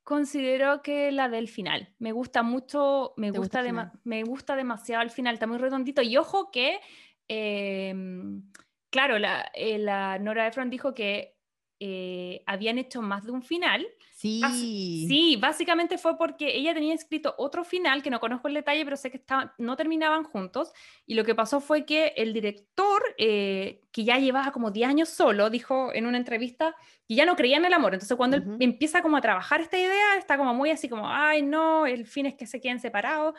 considero 0.05 0.81
que 0.83 1.13
la 1.13 1.29
del 1.29 1.47
final. 1.49 1.95
Me 1.99 2.13
gusta 2.13 2.43
mucho, 2.43 3.13
me 3.19 3.31
gusta, 3.31 3.63
me 4.05 4.23
gusta 4.25 4.57
demasiado 4.57 5.03
el 5.03 5.11
final, 5.11 5.35
está 5.35 5.47
muy 5.47 5.59
redondito. 5.59 6.01
Y 6.01 6.17
ojo 6.17 6.51
que, 6.51 6.81
em, 7.29 8.51
claro, 8.89 9.19
la, 9.19 9.51
eh, 9.55 9.79
la 9.79 10.19
Nora 10.19 10.47
Ephron 10.47 10.71
dijo 10.71 10.95
que 10.95 11.37
eh, 11.79 12.43
habían 12.47 12.79
hecho 12.79 13.03
más 13.03 13.25
de 13.27 13.33
un 13.33 13.43
final. 13.43 13.87
Sí. 14.21 15.07
sí, 15.09 15.37
básicamente 15.41 15.97
fue 15.97 16.19
porque 16.19 16.55
ella 16.55 16.75
tenía 16.75 16.93
escrito 16.93 17.35
otro 17.39 17.65
final, 17.65 18.03
que 18.03 18.11
no 18.11 18.21
conozco 18.21 18.49
el 18.49 18.55
detalle, 18.55 18.85
pero 18.85 18.99
sé 18.99 19.11
que 19.11 19.17
estaban, 19.17 19.51
no 19.57 19.77
terminaban 19.77 20.25
juntos. 20.25 20.75
Y 21.07 21.15
lo 21.15 21.25
que 21.25 21.35
pasó 21.35 21.59
fue 21.59 21.87
que 21.87 22.13
el 22.19 22.35
director, 22.35 23.03
eh, 23.17 23.81
que 23.91 24.05
ya 24.05 24.19
llevaba 24.19 24.53
como 24.53 24.71
10 24.73 24.91
años 24.91 25.09
solo, 25.09 25.49
dijo 25.49 25.91
en 25.95 26.05
una 26.05 26.19
entrevista 26.19 26.77
que 27.09 27.15
ya 27.15 27.25
no 27.25 27.35
creía 27.35 27.57
en 27.57 27.65
el 27.65 27.73
amor. 27.73 27.95
Entonces 27.95 28.15
cuando 28.15 28.37
él 28.37 28.45
empieza 28.61 29.01
como 29.01 29.17
a 29.17 29.23
trabajar 29.23 29.63
esta 29.63 29.79
idea, 29.79 30.19
está 30.19 30.37
como 30.37 30.53
muy 30.53 30.71
así 30.71 30.91
como, 30.91 31.09
ay 31.09 31.41
no, 31.41 31.87
el 31.87 32.05
fin 32.05 32.27
es 32.27 32.35
que 32.35 32.47
se 32.47 32.61
queden 32.61 32.79
separados. 32.79 33.35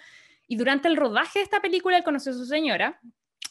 Y 0.48 0.56
durante 0.56 0.88
el 0.88 0.98
rodaje 0.98 1.38
de 1.38 1.44
esta 1.44 1.62
película 1.62 1.96
él 1.96 2.04
conoció 2.04 2.32
a 2.32 2.36
su 2.36 2.46
señora 2.46 3.00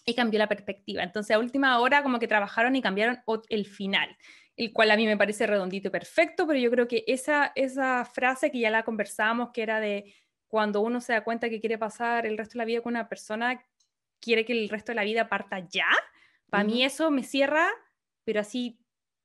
y 0.05 0.15
cambió 0.15 0.39
la 0.39 0.49
perspectiva. 0.49 1.03
Entonces 1.03 1.35
a 1.35 1.39
última 1.39 1.79
hora 1.79 2.03
como 2.03 2.19
que 2.19 2.29
trabajaron 2.29 2.77
y 2.77 2.83
cambiaron 2.83 3.21
el 3.49 3.67
final 3.67 4.17
el 4.61 4.75
cual 4.75 4.91
a 4.91 4.97
mí 4.97 5.07
me 5.07 5.17
parece 5.17 5.47
redondito 5.47 5.89
y 5.89 5.91
perfecto, 5.91 6.47
pero 6.47 6.59
yo 6.59 6.71
creo 6.71 6.87
que 6.87 7.03
esa, 7.07 7.51
esa 7.55 8.05
frase 8.05 8.51
que 8.51 8.59
ya 8.59 8.69
la 8.69 8.83
conversamos, 8.83 9.53
que 9.55 9.63
era 9.63 9.81
de 9.81 10.15
cuando 10.49 10.83
uno 10.83 11.01
se 11.01 11.15
da 11.15 11.25
cuenta 11.25 11.49
que 11.49 11.61
quiere 11.61 11.79
pasar 11.79 12.27
el 12.27 12.37
resto 12.37 12.53
de 12.53 12.59
la 12.59 12.65
vida 12.67 12.83
con 12.83 12.93
una 12.93 13.09
persona, 13.09 13.65
quiere 14.21 14.45
que 14.45 14.53
el 14.53 14.69
resto 14.69 14.93
de 14.93 14.97
la 14.97 15.05
vida 15.05 15.31
parta 15.31 15.67
ya, 15.67 15.89
para 16.51 16.65
mí 16.65 16.85
eso 16.85 17.11
me 17.11 17.23
cierra, 17.23 17.71
pero 18.25 18.41
así 18.41 18.79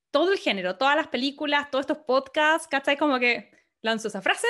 todo 0.09 0.31
el 0.31 0.37
género, 0.37 0.77
todas 0.77 0.95
las 0.95 1.07
películas, 1.07 1.69
todos 1.69 1.83
estos 1.83 1.97
podcasts, 2.05 2.69
¿cachai? 2.69 2.95
Como 2.95 3.19
que 3.19 3.51
lanzo 3.81 4.07
esa 4.07 4.21
frase 4.21 4.47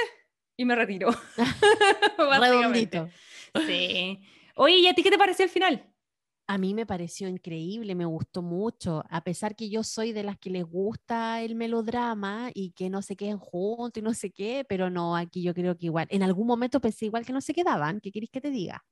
y 0.55 0.65
me 0.65 0.75
retiro. 0.75 1.09
Redondito. 2.39 3.09
Sí. 3.65 4.21
Oye, 4.55 4.75
¿y 4.75 4.87
a 4.87 4.93
ti 4.93 5.01
qué 5.01 5.09
te 5.09 5.17
pareció 5.17 5.45
el 5.45 5.51
final? 5.51 5.94
A 6.47 6.59
mí 6.59 6.75
me 6.75 6.85
pareció 6.85 7.27
increíble, 7.27 7.95
me 7.95 8.05
gustó 8.05 8.43
mucho, 8.43 9.03
a 9.09 9.23
pesar 9.23 9.55
que 9.55 9.67
yo 9.67 9.83
soy 9.83 10.11
de 10.13 10.21
las 10.21 10.37
que 10.37 10.51
les 10.51 10.63
gusta 10.63 11.41
el 11.41 11.55
melodrama 11.55 12.51
y 12.53 12.69
que 12.71 12.87
no 12.91 13.01
se 13.01 13.15
queden 13.15 13.39
juntos 13.39 13.99
y 13.99 14.03
no 14.03 14.13
sé 14.13 14.29
qué, 14.29 14.63
pero 14.69 14.91
no, 14.91 15.15
aquí 15.15 15.41
yo 15.41 15.55
creo 15.55 15.75
que 15.75 15.87
igual, 15.87 16.05
en 16.11 16.21
algún 16.21 16.45
momento 16.45 16.79
pensé 16.79 17.05
igual 17.07 17.25
que 17.25 17.33
no 17.33 17.41
se 17.41 17.53
quedaban, 17.55 17.99
¿qué 17.99 18.11
queréis 18.11 18.29
que 18.29 18.41
te 18.41 18.51
diga? 18.51 18.85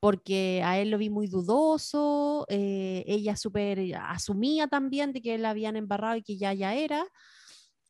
Porque 0.00 0.62
a 0.64 0.78
él 0.80 0.90
lo 0.90 0.98
vi 0.98 1.10
muy 1.10 1.28
dudoso, 1.28 2.46
eh, 2.48 3.04
ella 3.06 3.36
súper 3.36 3.94
asumía 3.96 4.66
también 4.68 5.12
de 5.12 5.22
que 5.22 5.34
él 5.36 5.44
habían 5.44 5.76
embarrado 5.76 6.16
y 6.16 6.22
que 6.22 6.38
ya 6.38 6.52
ya 6.54 6.74
era. 6.74 7.06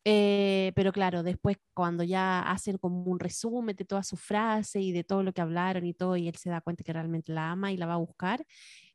Eh, 0.03 0.71
pero 0.75 0.91
claro, 0.91 1.21
después 1.23 1.57
cuando 1.75 2.03
ya 2.03 2.41
hacen 2.41 2.77
como 2.79 3.03
un 3.03 3.19
resumen 3.19 3.75
de 3.75 3.85
todas 3.85 4.07
sus 4.07 4.19
frases 4.19 4.81
y 4.81 4.91
de 4.91 5.03
todo 5.03 5.21
lo 5.23 5.31
que 5.33 5.41
hablaron 5.41 5.85
y 5.85 5.93
todo, 5.93 6.17
y 6.17 6.27
él 6.27 6.35
se 6.37 6.49
da 6.49 6.61
cuenta 6.61 6.83
que 6.83 6.91
realmente 6.93 7.31
la 7.33 7.51
ama 7.51 7.71
y 7.71 7.77
la 7.77 7.85
va 7.85 7.93
a 7.93 7.97
buscar, 7.97 8.43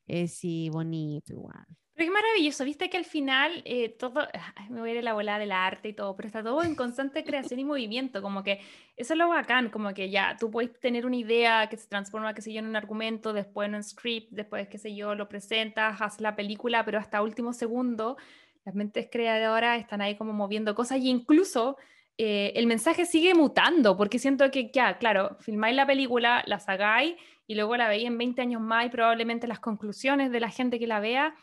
eh, 0.06 0.28
sí, 0.28 0.70
bonito 0.70 1.32
igual. 1.32 1.66
Pero 1.96 2.08
es 2.08 2.12
maravilloso, 2.12 2.64
viste 2.64 2.90
que 2.90 2.98
al 2.98 3.06
final 3.06 3.62
eh, 3.64 3.88
todo, 3.88 4.28
me 4.70 4.80
voy 4.80 4.90
a 4.90 4.92
ir 4.92 4.98
a 4.98 5.02
la 5.02 5.14
bola 5.14 5.38
del 5.38 5.50
arte 5.50 5.88
y 5.88 5.92
todo, 5.94 6.14
pero 6.14 6.26
está 6.26 6.42
todo 6.42 6.62
en 6.62 6.74
constante 6.74 7.24
creación 7.24 7.58
y 7.58 7.64
movimiento, 7.64 8.20
como 8.20 8.42
que 8.42 8.60
eso 8.96 9.14
es 9.14 9.18
lo 9.18 9.28
bacán, 9.28 9.70
como 9.70 9.94
que 9.94 10.10
ya 10.10 10.36
tú 10.38 10.50
puedes 10.50 10.78
tener 10.78 11.06
una 11.06 11.16
idea 11.16 11.68
que 11.70 11.78
se 11.78 11.88
transforma, 11.88 12.34
qué 12.34 12.42
sé 12.42 12.52
yo, 12.52 12.58
en 12.58 12.66
un 12.66 12.76
argumento, 12.76 13.32
después 13.32 13.68
en 13.68 13.76
un 13.76 13.82
script, 13.82 14.28
después, 14.30 14.68
qué 14.68 14.76
sé 14.76 14.94
yo, 14.94 15.14
lo 15.14 15.26
presentas, 15.28 16.00
haces 16.02 16.20
la 16.20 16.36
película, 16.36 16.84
pero 16.84 16.98
hasta 16.98 17.22
último 17.22 17.54
segundo, 17.54 18.18
las 18.66 18.74
mentes 18.74 19.08
creadoras 19.10 19.80
están 19.80 20.02
ahí 20.02 20.16
como 20.16 20.34
moviendo 20.34 20.74
cosas 20.74 20.98
y 20.98 21.08
incluso 21.08 21.78
eh, 22.18 22.52
el 22.56 22.66
mensaje 22.66 23.06
sigue 23.06 23.34
mutando, 23.34 23.96
porque 23.96 24.18
siento 24.18 24.50
que 24.50 24.70
ya, 24.70 24.98
claro, 24.98 25.36
filmáis 25.40 25.76
la 25.76 25.86
película, 25.86 26.42
la 26.46 26.58
sacáis 26.58 27.14
y 27.46 27.54
luego 27.54 27.76
la 27.76 27.88
veis 27.88 28.06
en 28.06 28.18
20 28.18 28.42
años 28.42 28.60
más 28.60 28.86
y 28.86 28.88
probablemente 28.88 29.46
las 29.46 29.60
conclusiones 29.60 30.30
de 30.30 30.40
la 30.40 30.50
gente 30.50 30.78
que 30.78 30.86
la 30.86 31.00
vea 31.00 31.34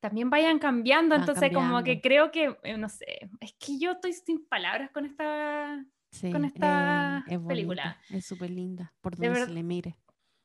también 0.00 0.30
vayan 0.30 0.58
cambiando. 0.58 1.14
Entonces, 1.14 1.52
como 1.52 1.82
que 1.82 2.00
creo 2.00 2.30
que, 2.30 2.56
eh, 2.62 2.76
no 2.76 2.88
sé, 2.88 3.30
es 3.40 3.54
que 3.54 3.78
yo 3.78 3.92
estoy 3.92 4.12
sin 4.12 4.46
palabras 4.46 4.90
con 4.90 5.06
esta, 5.06 5.84
con 6.30 6.44
esta 6.44 7.24
eh, 7.28 7.38
película. 7.38 7.98
es 8.10 8.26
súper 8.26 8.50
linda, 8.50 8.92
por 9.00 9.16
donde 9.16 9.46
se 9.46 9.50
le 9.50 9.62
mire. 9.62 9.96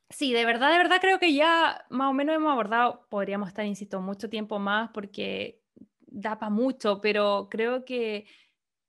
Sí, 0.08 0.32
de 0.32 0.44
verdad, 0.44 0.72
de 0.72 0.78
verdad 0.78 0.98
creo 1.00 1.18
que 1.20 1.34
ya 1.34 1.84
más 1.88 2.10
o 2.10 2.12
menos 2.12 2.34
hemos 2.34 2.50
abordado, 2.50 3.06
podríamos 3.10 3.48
estar, 3.48 3.64
insisto, 3.64 4.00
mucho 4.00 4.28
tiempo 4.28 4.58
más 4.58 4.90
porque 4.92 5.62
da 6.06 6.38
para 6.38 6.50
mucho, 6.50 7.00
pero 7.00 7.48
creo 7.50 7.84
que 7.84 8.26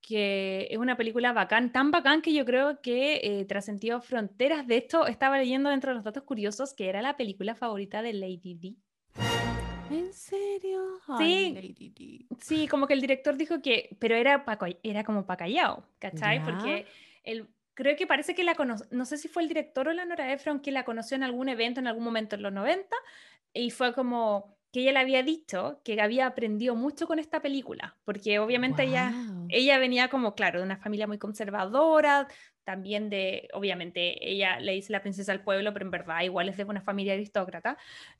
que 0.01 0.67
es 0.69 0.77
una 0.77 0.97
película 0.97 1.31
bacán, 1.33 1.71
tan 1.71 1.91
bacán 1.91 2.21
que 2.21 2.33
yo 2.33 2.45
creo 2.45 2.81
que 2.81 3.21
eh, 3.23 3.45
trascendió 3.45 4.01
fronteras. 4.01 4.67
De 4.67 4.77
hecho, 4.77 5.07
estaba 5.07 5.37
leyendo 5.37 5.69
dentro 5.69 5.91
de 5.91 5.95
los 5.95 6.03
datos 6.03 6.23
curiosos 6.23 6.73
que 6.73 6.89
era 6.89 7.01
la 7.01 7.17
película 7.17 7.55
favorita 7.55 8.01
de 8.01 8.13
Lady 8.13 8.55
D. 8.55 8.75
¿En 9.91 10.13
serio? 10.13 10.99
sí, 11.17 12.25
sí, 12.39 12.67
como 12.67 12.87
que 12.87 12.93
el 12.93 13.01
director 13.01 13.35
dijo 13.35 13.61
que, 13.61 13.95
pero 13.99 14.15
era, 14.15 14.45
era 14.83 15.03
como 15.03 15.25
pa' 15.25 15.35
callado, 15.35 15.85
¿cachai? 15.99 16.43
Porque 16.43 16.85
el, 17.23 17.49
creo 17.73 17.95
que 17.97 18.07
parece 18.07 18.33
que 18.33 18.43
la 18.43 18.55
conoció, 18.55 18.87
no 18.91 19.05
sé 19.05 19.17
si 19.17 19.27
fue 19.27 19.43
el 19.43 19.49
director 19.49 19.87
o 19.87 19.93
la 19.93 20.05
Nora 20.05 20.31
Ephron 20.31 20.61
que 20.61 20.71
la 20.71 20.85
conoció 20.85 21.15
en 21.15 21.23
algún 21.23 21.49
evento 21.49 21.79
en 21.79 21.87
algún 21.87 22.03
momento 22.03 22.35
en 22.35 22.43
los 22.43 22.53
90 22.53 22.95
y 23.53 23.69
fue 23.71 23.93
como 23.93 24.57
que 24.71 24.81
ella 24.81 24.93
le 24.93 24.99
había 24.99 25.23
dicho 25.23 25.81
que 25.83 25.99
había 26.01 26.27
aprendido 26.27 26.75
mucho 26.75 27.07
con 27.07 27.19
esta 27.19 27.41
película, 27.41 27.97
porque 28.05 28.39
obviamente 28.39 28.83
ella, 28.83 29.13
ella 29.49 29.77
venía 29.79 30.07
como, 30.09 30.33
claro, 30.33 30.59
de 30.59 30.65
una 30.65 30.77
familia 30.77 31.07
muy 31.07 31.17
conservadora, 31.17 32.27
también 32.63 33.09
de, 33.09 33.49
obviamente, 33.53 34.29
ella 34.29 34.59
le 34.59 34.73
dice 34.73 34.93
la 34.93 35.01
princesa 35.01 35.31
del 35.31 35.43
pueblo, 35.43 35.73
pero 35.73 35.85
en 35.85 35.91
verdad 35.91 36.21
igual 36.21 36.47
es 36.47 36.57
de 36.57 36.63
una 36.63 36.81
familia 36.81 37.13
aristócrata. 37.13 37.77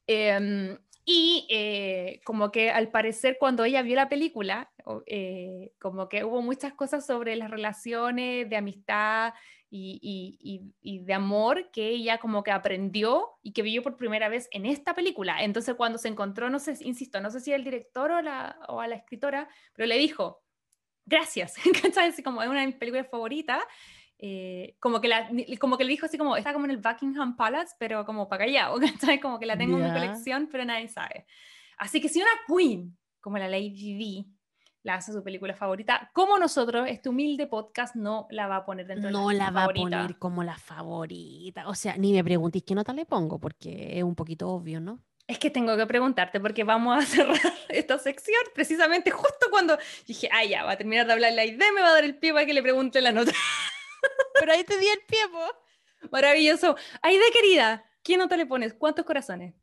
Em, 0.07 0.77
y 1.05 1.47
eh, 1.49 2.19
como 2.25 2.51
que 2.51 2.69
al 2.69 2.89
parecer 2.89 3.37
cuando 3.39 3.63
ella 3.63 3.81
vio 3.81 3.95
la 3.95 4.09
película, 4.09 4.71
eh, 5.07 5.73
como 5.79 6.09
que 6.09 6.23
hubo 6.23 6.41
muchas 6.41 6.73
cosas 6.73 7.05
sobre 7.05 7.35
las 7.35 7.49
relaciones 7.49 8.49
de 8.49 8.55
amistad 8.57 9.33
y, 9.71 10.99
de 11.05 11.13
amor 11.13 11.71
que 11.71 11.87
ella 11.87 12.17
como 12.17 12.43
que 12.43 12.51
aprendió 12.51 13.29
y 13.41 13.53
que 13.53 13.61
vio 13.61 13.81
por 13.81 13.95
primera 13.95 14.27
vez 14.27 14.49
en 14.51 14.65
esta 14.65 14.93
película. 14.93 15.43
Entonces 15.43 15.75
cuando 15.75 15.97
se 15.97 16.09
encontró, 16.09 16.49
no 16.49 16.59
sé, 16.59 16.75
insisto, 16.81 17.21
no 17.21 17.31
sé 17.31 17.39
si 17.39 17.53
el 17.53 17.63
director 17.63 18.11
o, 18.11 18.21
la, 18.21 18.59
o 18.67 18.81
a 18.81 18.87
la 18.87 18.95
escritora, 18.95 19.47
pero 19.73 19.87
le 19.87 19.97
dijo, 19.97 20.43
gracias, 21.05 21.55
Así 21.97 22.21
como 22.21 22.41
es 22.41 22.49
una 22.49 22.61
de 22.61 22.67
mis 22.67 22.75
películas 22.75 23.07
favoritas. 23.09 23.63
Eh, 24.23 24.75
como, 24.79 25.01
que 25.01 25.07
la, 25.07 25.27
como 25.59 25.77
que 25.77 25.83
le 25.83 25.89
dijo 25.89 26.05
así 26.05 26.15
como, 26.15 26.37
está 26.37 26.53
como 26.53 26.65
en 26.65 26.71
el 26.71 26.77
Buckingham 26.77 27.35
Palace, 27.35 27.75
pero 27.79 28.05
como 28.05 28.29
para 28.29 28.45
callado, 28.45 28.79
Como 29.21 29.39
que 29.39 29.47
la 29.47 29.57
tengo 29.57 29.77
en 29.77 29.85
mi 29.85 29.91
colección, 29.91 30.47
pero 30.51 30.63
nadie 30.63 30.89
sabe. 30.89 31.25
Así 31.77 31.99
que 31.99 32.07
si 32.07 32.21
una 32.21 32.29
queen 32.47 32.95
como 33.19 33.39
la 33.39 33.47
Lady 33.47 33.95
Di 33.95 34.27
la 34.83 34.95
hace 34.95 35.13
su 35.13 35.23
película 35.23 35.53
favorita, 35.55 36.09
como 36.13 36.37
nosotros, 36.37 36.87
este 36.87 37.09
humilde 37.09 37.47
podcast 37.47 37.95
no 37.95 38.27
la 38.31 38.47
va 38.47 38.57
a 38.57 38.65
poner 38.65 38.87
dentro 38.87 39.07
de 39.07 39.13
la 39.13 39.19
No 39.19 39.31
la 39.31 39.51
va 39.51 39.65
a 39.65 39.69
poner 39.69 40.17
como 40.17 40.43
la 40.43 40.57
favorita. 40.57 41.67
O 41.67 41.75
sea, 41.75 41.97
ni 41.97 42.13
me 42.13 42.23
preguntéis 42.23 42.63
qué 42.63 42.75
nota 42.75 42.93
le 42.93 43.05
pongo, 43.05 43.39
porque 43.39 43.97
es 43.97 44.03
un 44.03 44.15
poquito 44.15 44.49
obvio, 44.49 44.79
¿no? 44.79 44.99
Es 45.27 45.39
que 45.39 45.49
tengo 45.49 45.77
que 45.77 45.85
preguntarte 45.85 46.39
porque 46.39 46.63
vamos 46.63 46.97
a 46.97 47.05
cerrar 47.05 47.53
esta 47.69 47.99
sección 47.99 48.41
precisamente 48.53 49.11
justo 49.11 49.47
cuando 49.49 49.77
dije, 50.07 50.29
ah, 50.31 50.43
ya, 50.43 50.63
va 50.63 50.71
a 50.71 50.77
terminar 50.77 51.05
de 51.05 51.13
hablar 51.13 51.33
la 51.33 51.45
idea, 51.45 51.71
me 51.71 51.81
va 51.81 51.89
a 51.89 51.93
dar 51.93 52.03
el 52.03 52.17
pie 52.17 52.33
para 52.33 52.45
que 52.45 52.53
le 52.53 52.63
pregunte 52.63 53.01
la 53.01 53.11
nota. 53.11 53.31
Pero 54.39 54.51
ahí 54.51 54.63
te 54.63 54.77
di 54.77 54.87
el 54.87 54.99
pie, 55.07 55.19
po. 55.31 56.09
Maravilloso. 56.11 56.75
Aide, 57.03 57.23
querida, 57.31 57.85
¿qué 58.03 58.17
nota 58.17 58.35
le 58.35 58.47
pones? 58.47 58.73
¿Cuántos 58.73 59.05
corazones? 59.05 59.53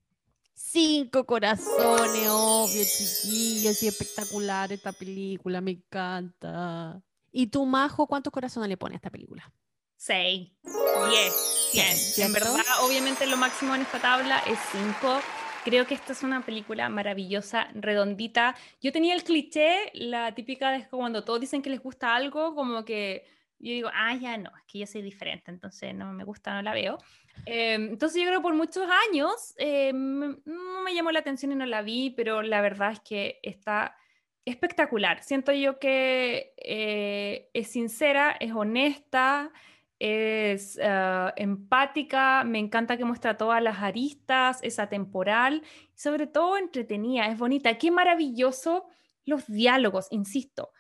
Cinco 0.61 1.25
corazones, 1.25 2.29
obvio, 2.29 2.83
chiquillos, 2.83 3.81
y 3.81 3.87
espectacular 3.87 4.73
esta 4.73 4.91
película, 4.91 5.61
me 5.61 5.71
encanta. 5.71 7.01
¿Y 7.31 7.47
tú, 7.47 7.65
Majo, 7.65 8.09
cuántos 8.09 8.33
corazones 8.33 8.69
le 8.69 8.77
pones 8.77 8.97
a 8.97 8.99
esta 8.99 9.11
película? 9.11 9.53
Seis, 9.97 10.51
diez, 10.65 11.71
cien. 12.13 12.27
En 12.27 12.33
verdad, 12.33 12.57
obviamente 12.83 13.25
lo 13.29 13.37
máximo 13.37 13.73
en 13.77 13.83
esta 13.83 14.01
tabla 14.01 14.39
es 14.49 14.59
cinco. 14.73 15.21
creo 15.65 15.87
que 15.87 15.95
esta 15.95 16.13
es 16.13 16.25
una 16.25 16.45
película 16.45 16.89
maravillosa, 16.89 17.69
redondita. 17.75 18.57
Yo 18.81 18.91
tenía 18.91 19.15
el 19.15 19.23
cliché, 19.23 19.93
la 19.95 20.35
típica 20.35 20.73
de 20.73 20.89
cuando 20.89 21.23
todos 21.23 21.41
dicen 21.41 21.63
que 21.63 21.71
les 21.71 21.81
gusta 21.81 22.17
algo, 22.17 22.57
como 22.57 22.85
que 22.85 23.25
yo 23.61 23.73
digo, 23.73 23.91
ah, 23.93 24.15
ya 24.17 24.37
no, 24.37 24.51
es 24.57 24.65
que 24.67 24.79
yo 24.81 24.87
soy 24.87 25.03
diferente, 25.03 25.51
entonces 25.51 25.95
no 25.95 26.13
me 26.13 26.25
gusta, 26.25 26.55
no 26.55 26.63
la 26.63 26.73
veo. 26.73 26.99
Em, 27.47 27.89
entonces 27.91 28.21
yo 28.21 28.29
creo 28.29 28.41
que 28.41 28.43
por 28.43 28.55
muchos 28.55 28.87
años 29.09 29.55
em, 29.59 30.37
no 30.45 30.83
me 30.83 30.95
llamó 30.95 31.11
la 31.11 31.21
atención 31.21 31.53
y 31.53 31.55
no 31.55 31.67
la 31.67 31.83
vi, 31.83 32.11
pero 32.11 32.43
la 32.43 32.61
verdad 32.61 32.93
es 32.93 33.01
que 33.01 33.39
está 33.43 33.97
espectacular. 34.45 35.23
Siento 35.23 35.53
yo 35.53 35.79
que 35.79 36.55
eh, 36.57 37.51
es 37.53 37.69
sincera, 37.69 38.37
es 38.41 38.53
honesta, 38.53 39.53
es 39.99 40.79
ah, 40.83 41.33
empática, 41.37 42.45
me 42.45 42.59
encanta 42.59 42.97
que 42.97 43.05
muestra 43.05 43.37
todas 43.37 43.63
las 43.63 43.79
aristas, 43.79 44.59
es 44.63 44.79
atemporal 44.79 45.63
y 45.95 45.99
sobre 45.99 46.27
todo 46.27 46.57
entretenida, 46.57 47.27
es 47.27 47.39
bonita. 47.39 47.77
Qué 47.79 47.91
maravilloso 47.91 48.87
los 49.25 49.47
diálogos, 49.47 50.07
insisto. 50.11 50.71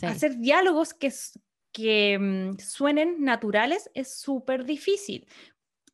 Hacer 0.00 0.38
diálogos 0.38 0.94
que, 0.94 1.12
que 1.70 2.18
mm, 2.18 2.58
suenen 2.58 3.22
naturales 3.22 3.90
es 3.94 4.18
súper 4.18 4.64
difícil. 4.64 5.28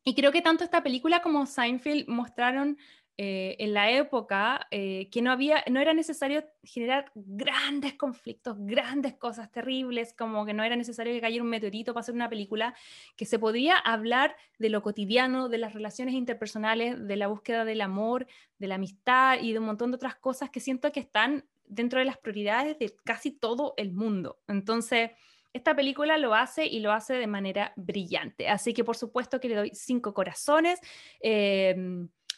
Y 0.09 0.15
creo 0.15 0.31
que 0.31 0.41
tanto 0.41 0.63
esta 0.63 0.81
película 0.81 1.21
como 1.21 1.45
Seinfeld 1.45 2.07
mostraron 2.07 2.79
eh, 3.15 3.55
en 3.59 3.75
la 3.75 3.91
época 3.91 4.65
eh, 4.71 5.07
que 5.11 5.21
no, 5.21 5.31
había, 5.31 5.63
no 5.69 5.79
era 5.79 5.93
necesario 5.93 6.43
generar 6.63 7.11
grandes 7.13 7.93
conflictos, 7.93 8.57
grandes 8.57 9.13
cosas 9.13 9.51
terribles, 9.51 10.15
como 10.17 10.47
que 10.47 10.55
no 10.55 10.63
era 10.63 10.75
necesario 10.75 11.13
que 11.13 11.21
cayera 11.21 11.43
un 11.43 11.51
meteorito 11.51 11.93
para 11.93 12.01
hacer 12.01 12.15
una 12.15 12.27
película, 12.27 12.73
que 13.15 13.25
se 13.25 13.37
podría 13.37 13.77
hablar 13.77 14.35
de 14.57 14.69
lo 14.69 14.81
cotidiano, 14.81 15.47
de 15.47 15.59
las 15.59 15.75
relaciones 15.75 16.15
interpersonales, 16.15 17.07
de 17.07 17.15
la 17.15 17.27
búsqueda 17.27 17.63
del 17.65 17.81
amor, 17.81 18.25
de 18.57 18.67
la 18.67 18.75
amistad 18.75 19.37
y 19.39 19.53
de 19.53 19.59
un 19.59 19.65
montón 19.65 19.91
de 19.91 19.97
otras 19.97 20.15
cosas 20.15 20.49
que 20.49 20.59
siento 20.59 20.91
que 20.91 21.01
están 21.01 21.45
dentro 21.65 21.99
de 21.99 22.05
las 22.05 22.17
prioridades 22.17 22.79
de 22.79 22.95
casi 23.03 23.29
todo 23.29 23.75
el 23.77 23.93
mundo. 23.93 24.39
Entonces, 24.47 25.11
esta 25.53 25.75
película 25.75 26.17
lo 26.17 26.33
hace 26.35 26.65
y 26.65 26.79
lo 26.79 26.91
hace 26.91 27.15
de 27.15 27.27
manera 27.27 27.73
brillante. 27.75 28.49
Así 28.49 28.73
que 28.73 28.83
por 28.83 28.95
supuesto 28.95 29.39
que 29.39 29.49
le 29.49 29.55
doy 29.55 29.71
cinco 29.73 30.13
corazones. 30.13 30.79
Eh, 31.21 31.75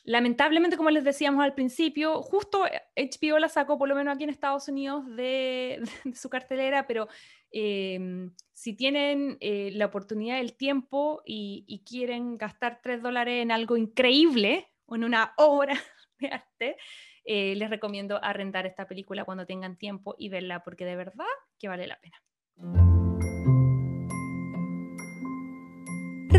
Lamentablemente, 0.03 0.77
como 0.77 0.89
les 0.89 1.03
decíamos 1.03 1.43
al 1.43 1.53
principio, 1.53 2.21
justo 2.23 2.65
HBO 2.95 3.37
la 3.37 3.49
sacó, 3.49 3.77
por 3.77 3.87
lo 3.87 3.95
menos 3.95 4.15
aquí 4.15 4.23
en 4.23 4.31
Estados 4.31 4.67
Unidos, 4.67 5.05
de, 5.15 5.81
su 6.15 6.29
cartelera, 6.29 6.87
pero 6.87 7.07
em, 7.51 8.33
si 8.51 8.73
tienen 8.73 9.37
eh, 9.41 9.69
la 9.73 9.85
oportunidad, 9.85 10.39
el 10.39 10.55
tiempo 10.55 11.21
y, 11.25 11.83
quieren 11.87 12.37
gastar 12.37 12.79
3 12.81 13.01
dólares 13.01 13.43
en 13.43 13.51
algo 13.51 13.77
increíble 13.77 14.67
o 14.85 14.95
en 14.95 15.03
una 15.03 15.33
obra 15.37 15.79
de 16.19 16.27
arte, 16.27 16.77
eh, 17.23 17.55
les 17.55 17.69
recomiendo 17.69 18.19
arrendar 18.23 18.65
esta 18.65 18.87
película 18.87 19.23
cuando 19.23 19.45
tengan 19.45 19.77
tiempo 19.77 20.15
y 20.17 20.29
verla, 20.29 20.63
porque 20.63 20.85
de 20.85 20.95
verdad 20.95 21.25
que 21.59 21.67
vale 21.67 21.85
la 21.85 21.99
pena. 21.99 22.90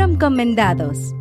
Recomendados. 0.04 1.14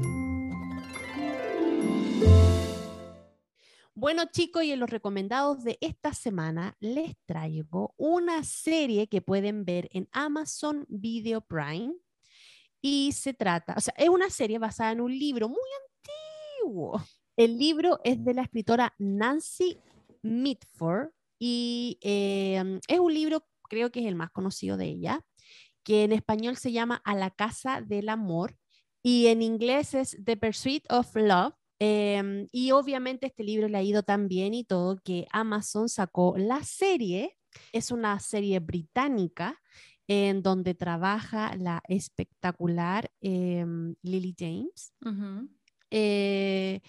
Bueno, 3.93 4.23
chicos, 4.31 4.63
y 4.63 4.71
en 4.71 4.79
los 4.79 4.89
recomendados 4.89 5.63
de 5.63 5.77
esta 5.81 6.15
semana 6.15 6.75
les 6.79 7.15
traigo 7.27 7.93
una 7.97 8.43
serie 8.43 9.07
que 9.07 9.21
pueden 9.21 9.65
ver 9.65 9.87
en 9.91 10.09
Amazon 10.11 10.87
Video 10.89 11.41
Prime. 11.41 11.93
Y 12.81 13.11
se 13.11 13.35
trata, 13.35 13.75
o 13.77 13.81
sea, 13.81 13.93
es 13.97 14.09
una 14.09 14.31
serie 14.31 14.57
basada 14.57 14.91
en 14.91 15.01
un 15.01 15.11
libro 15.11 15.47
muy 15.47 15.59
antiguo. 16.63 16.99
El 17.37 17.59
libro 17.59 17.99
es 18.03 18.23
de 18.23 18.33
la 18.33 18.41
escritora 18.41 18.95
Nancy 18.97 19.77
Mitford 20.23 21.09
y 21.37 21.99
em, 22.01 22.79
es 22.87 22.99
un 22.99 23.13
libro, 23.13 23.45
creo 23.69 23.91
que 23.91 23.99
es 23.99 24.07
el 24.07 24.15
más 24.15 24.31
conocido 24.31 24.75
de 24.75 24.85
ella, 24.85 25.23
que 25.83 26.03
en 26.03 26.13
español 26.13 26.57
se 26.57 26.71
llama 26.71 27.01
A 27.05 27.15
la 27.15 27.29
Casa 27.29 27.81
del 27.81 28.09
Amor 28.09 28.57
y 29.03 29.27
en 29.27 29.41
inglés 29.41 29.93
es 29.93 30.17
The 30.23 30.37
Pursuit 30.37 30.85
of 30.91 31.15
Love 31.15 31.53
Em, 31.83 32.45
y 32.51 32.69
obviamente 32.73 33.25
este 33.25 33.43
libro 33.43 33.67
le 33.67 33.75
ha 33.75 33.81
ido 33.81 34.03
tan 34.03 34.27
bien 34.27 34.53
y 34.53 34.63
todo 34.63 34.99
que 35.03 35.25
Amazon 35.31 35.89
sacó 35.89 36.35
la 36.37 36.63
serie. 36.63 37.39
Es 37.73 37.89
una 37.89 38.19
serie 38.19 38.59
británica 38.59 39.59
en 40.07 40.43
donde 40.43 40.75
trabaja 40.75 41.55
la 41.55 41.81
espectacular 41.87 43.09
em, 43.19 43.95
Lily 44.03 44.35
James. 44.37 44.93
Eh, 45.89 46.81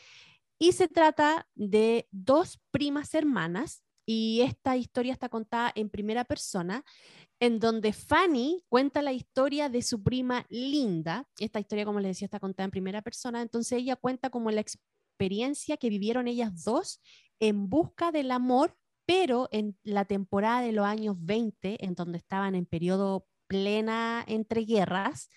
y 0.59 0.72
se 0.72 0.89
trata 0.89 1.48
de 1.55 2.06
dos 2.10 2.60
primas 2.70 3.14
hermanas 3.14 3.82
y 4.06 4.40
esta 4.42 4.76
historia 4.76 5.12
está 5.12 5.28
contada 5.28 5.72
en 5.74 5.88
primera 5.88 6.24
persona 6.24 6.84
en 7.40 7.58
donde 7.58 7.92
Fanny 7.92 8.64
cuenta 8.68 9.02
la 9.02 9.12
historia 9.12 9.68
de 9.68 9.82
su 9.82 10.02
prima 10.02 10.46
Linda. 10.48 11.26
Esta 11.38 11.58
historia, 11.58 11.84
como 11.84 11.98
les 11.98 12.10
decía, 12.10 12.26
está 12.26 12.38
contada 12.38 12.66
en 12.66 12.70
primera 12.70 13.02
persona, 13.02 13.42
entonces 13.42 13.78
ella 13.78 13.96
cuenta 13.96 14.30
como 14.30 14.50
la 14.50 14.60
experiencia 14.60 15.76
que 15.76 15.88
vivieron 15.88 16.28
ellas 16.28 16.64
dos 16.64 17.00
en 17.40 17.68
busca 17.68 18.12
del 18.12 18.30
amor, 18.30 18.76
pero 19.06 19.48
en 19.50 19.76
la 19.82 20.04
temporada 20.04 20.60
de 20.60 20.72
los 20.72 20.86
años 20.86 21.16
20, 21.18 21.84
en 21.84 21.94
donde 21.94 22.18
estaban 22.18 22.54
en 22.54 22.66
periodo 22.66 23.26
plena 23.48 24.24
entre 24.28 24.64
guerras. 24.64 25.28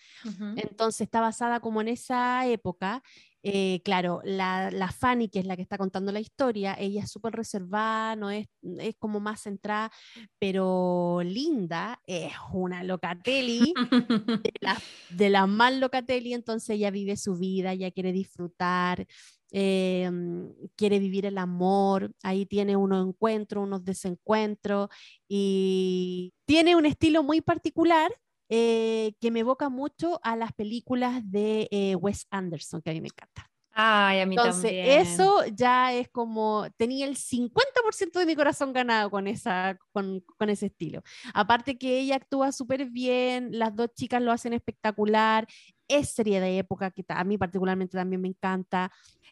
Entonces 0.55 1.01
está 1.01 1.19
basada 1.21 1.59
como 1.59 1.81
en 1.81 1.89
esa 1.89 2.47
época 2.47 3.03
eh, 3.47 3.81
claro, 3.83 4.21
la, 4.23 4.91
Fanny, 4.91 5.29
que 5.29 5.37
es 5.37 5.45
la 5.45 5.55
que 5.55 5.61
está 5.61 5.77
contando 5.77 6.11
la 6.11 6.19
historia, 6.19 6.75
ella 6.79 7.03
es 7.03 7.11
súper 7.11 7.33
reservada, 7.33 8.15
no 8.15 8.31
es, 8.31 8.47
es 8.79 8.95
como 8.97 9.19
más 9.19 9.43
centrada, 9.43 9.91
pero 10.39 11.21
Linda 11.23 12.01
es 12.07 12.33
una 12.51 12.83
locatelli, 12.83 13.71
de 14.41 14.51
la, 14.61 14.81
de 15.11 15.29
la 15.29 15.45
más 15.45 15.75
locatelli, 15.75 16.33
entonces 16.33 16.71
ella 16.71 16.89
vive 16.89 17.17
su 17.17 17.37
vida, 17.37 17.73
ella 17.73 17.91
quiere 17.91 18.13
disfrutar, 18.13 19.05
em, 19.51 20.51
quiere 20.75 20.97
vivir 20.97 21.27
el 21.27 21.37
amor, 21.37 22.15
ahí 22.23 22.47
tiene 22.47 22.75
unos 22.75 23.07
encuentros, 23.07 23.63
unos 23.63 23.85
desencuentros 23.85 24.89
y 25.27 26.33
tiene 26.45 26.75
un 26.75 26.87
estilo 26.87 27.21
muy 27.21 27.41
particular 27.41 28.11
eh, 28.49 29.13
que 29.19 29.31
me 29.31 29.41
evoca 29.41 29.69
mucho 29.69 30.19
a 30.23 30.35
las 30.35 30.53
películas 30.53 31.21
de 31.23 31.67
eh, 31.71 31.95
Wes 31.95 32.27
Anderson, 32.29 32.81
que 32.81 32.91
a 32.91 32.93
mí 32.93 33.01
me 33.01 33.07
encanta. 33.07 33.49
Ay, 33.77 34.21
a 34.21 34.25
mí 34.25 34.37
Entonces, 34.37 34.71
eso 34.73 35.43
ya 35.47 35.91
es 35.91 36.07
como, 36.07 36.65
tenía 36.77 37.05
el 37.05 37.17
50% 37.17 38.19
de 38.19 38.25
mi 38.25 38.33
corazón 38.33 38.71
ganado 38.71 39.11
con, 39.11 39.27
esa, 39.27 39.77
con, 39.91 40.23
con 40.37 40.49
ese 40.49 40.67
estilo. 40.67 41.01
Aparte 41.33 41.77
que 41.77 41.99
ella 41.99 42.15
actúa 42.15 42.53
súper 42.53 42.85
bien, 42.85 43.49
las 43.51 43.75
dos 43.75 43.89
chicas 43.93 44.21
lo 44.21 44.31
hacen 44.31 44.53
espectacular, 44.53 45.45
es 45.87 46.09
serie 46.09 46.39
de 46.39 46.57
época 46.57 46.91
que 46.91 47.03
a 47.07 47.23
mí 47.23 47.37
particularmente 47.37 47.97
también 47.97 48.21
me 48.21 48.27
encanta. 48.27 48.91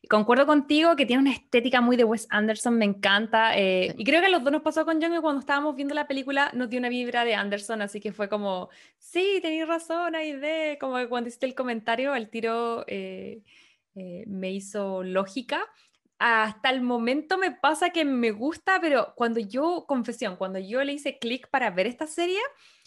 Concuerdo 0.09 0.45
contigo 0.45 0.95
que 0.95 1.05
tiene 1.05 1.21
una 1.21 1.31
estética 1.31 1.79
muy 1.79 1.95
de 1.95 2.03
Wes 2.03 2.27
Anderson, 2.29 2.77
me 2.77 2.85
encanta. 2.85 3.57
Eh, 3.57 3.95
y 3.97 4.03
creo 4.03 4.19
que 4.19 4.27
a 4.27 4.29
los 4.29 4.43
dos 4.43 4.51
nos 4.51 4.61
pasó 4.61 4.85
con 4.85 4.99
que 4.99 5.07
cuando 5.21 5.39
estábamos 5.39 5.75
viendo 5.75 5.95
la 5.95 6.07
película 6.07 6.51
nos 6.53 6.69
dio 6.69 6.79
una 6.79 6.89
vibra 6.89 7.23
de 7.23 7.35
Anderson, 7.35 7.81
así 7.81 8.01
que 8.01 8.11
fue 8.11 8.27
como, 8.27 8.69
sí, 8.97 9.39
tenéis 9.41 9.67
razón, 9.67 10.15
hay 10.15 10.33
de, 10.33 10.77
como 10.79 10.97
que 10.97 11.07
cuando 11.07 11.29
hiciste 11.29 11.45
el 11.45 11.55
comentario, 11.55 12.15
el 12.15 12.29
tiro 12.29 12.83
eh, 12.87 13.41
eh, 13.95 14.23
me 14.27 14.51
hizo 14.51 15.03
lógica. 15.03 15.61
Hasta 16.19 16.69
el 16.69 16.81
momento 16.81 17.37
me 17.37 17.51
pasa 17.51 17.89
que 17.89 18.05
me 18.05 18.31
gusta, 18.31 18.79
pero 18.81 19.13
cuando 19.15 19.39
yo, 19.39 19.85
confesión, 19.87 20.35
cuando 20.35 20.59
yo 20.59 20.83
le 20.83 20.93
hice 20.93 21.17
clic 21.17 21.49
para 21.49 21.69
ver 21.71 21.87
esta 21.87 22.07
serie, 22.07 22.39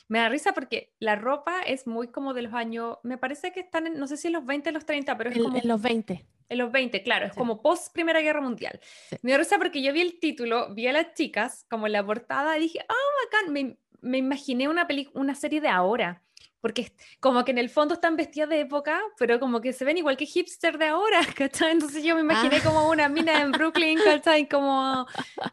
me 0.08 0.18
da 0.18 0.28
risa 0.28 0.52
porque 0.52 0.94
la 0.98 1.16
ropa 1.16 1.62
es 1.62 1.86
muy 1.86 2.08
como 2.08 2.34
de 2.34 2.42
los 2.42 2.54
años, 2.54 2.98
me 3.02 3.18
parece 3.18 3.52
que 3.52 3.60
están 3.60 3.86
en, 3.86 3.98
no 3.98 4.06
sé 4.06 4.16
si 4.16 4.28
en 4.28 4.34
los 4.34 4.46
20 4.46 4.70
o 4.70 4.72
los 4.72 4.86
30, 4.86 5.16
pero 5.16 5.30
es 5.30 5.38
como... 5.38 5.56
En 5.56 5.68
los 5.68 5.80
20. 5.80 6.24
En 6.48 6.58
los 6.58 6.70
20, 6.70 7.02
claro, 7.02 7.26
es 7.26 7.32
como 7.32 7.60
post 7.60 7.92
Primera 7.92 8.20
Guerra 8.20 8.40
Mundial. 8.40 8.78
Me 9.22 9.32
da 9.32 9.38
risa 9.38 9.58
porque 9.58 9.82
yo 9.82 9.92
vi 9.92 10.00
el 10.00 10.20
título, 10.20 10.72
vi 10.74 10.86
a 10.86 10.92
las 10.92 11.14
chicas 11.14 11.66
como 11.68 11.86
en 11.86 11.92
la 11.92 12.06
portada 12.06 12.56
y 12.56 12.60
dije, 12.60 12.78
oh, 12.88 13.24
bacán, 13.24 13.52
me, 13.52 13.78
me 14.00 14.18
imaginé 14.18 14.68
una, 14.68 14.86
una 15.14 15.34
serie 15.34 15.60
de 15.60 15.68
ahora 15.68 16.22
porque 16.66 16.90
como 17.20 17.44
que 17.44 17.52
en 17.52 17.58
el 17.58 17.70
fondo 17.70 17.94
están 17.94 18.16
vestidas 18.16 18.48
de 18.48 18.58
época, 18.58 19.00
pero 19.16 19.38
como 19.38 19.60
que 19.60 19.72
se 19.72 19.84
ven 19.84 19.98
igual 19.98 20.16
que 20.16 20.26
hipster 20.26 20.78
de 20.78 20.86
ahora, 20.86 21.20
¿cachai? 21.36 21.70
Entonces 21.70 22.02
yo 22.02 22.16
me 22.16 22.22
imaginé 22.22 22.56
ah. 22.56 22.62
como 22.64 22.90
una 22.90 23.08
mina 23.08 23.40
en 23.40 23.52
Brooklyn, 23.52 23.96
¿cachai? 24.04 24.48
Como 24.48 25.06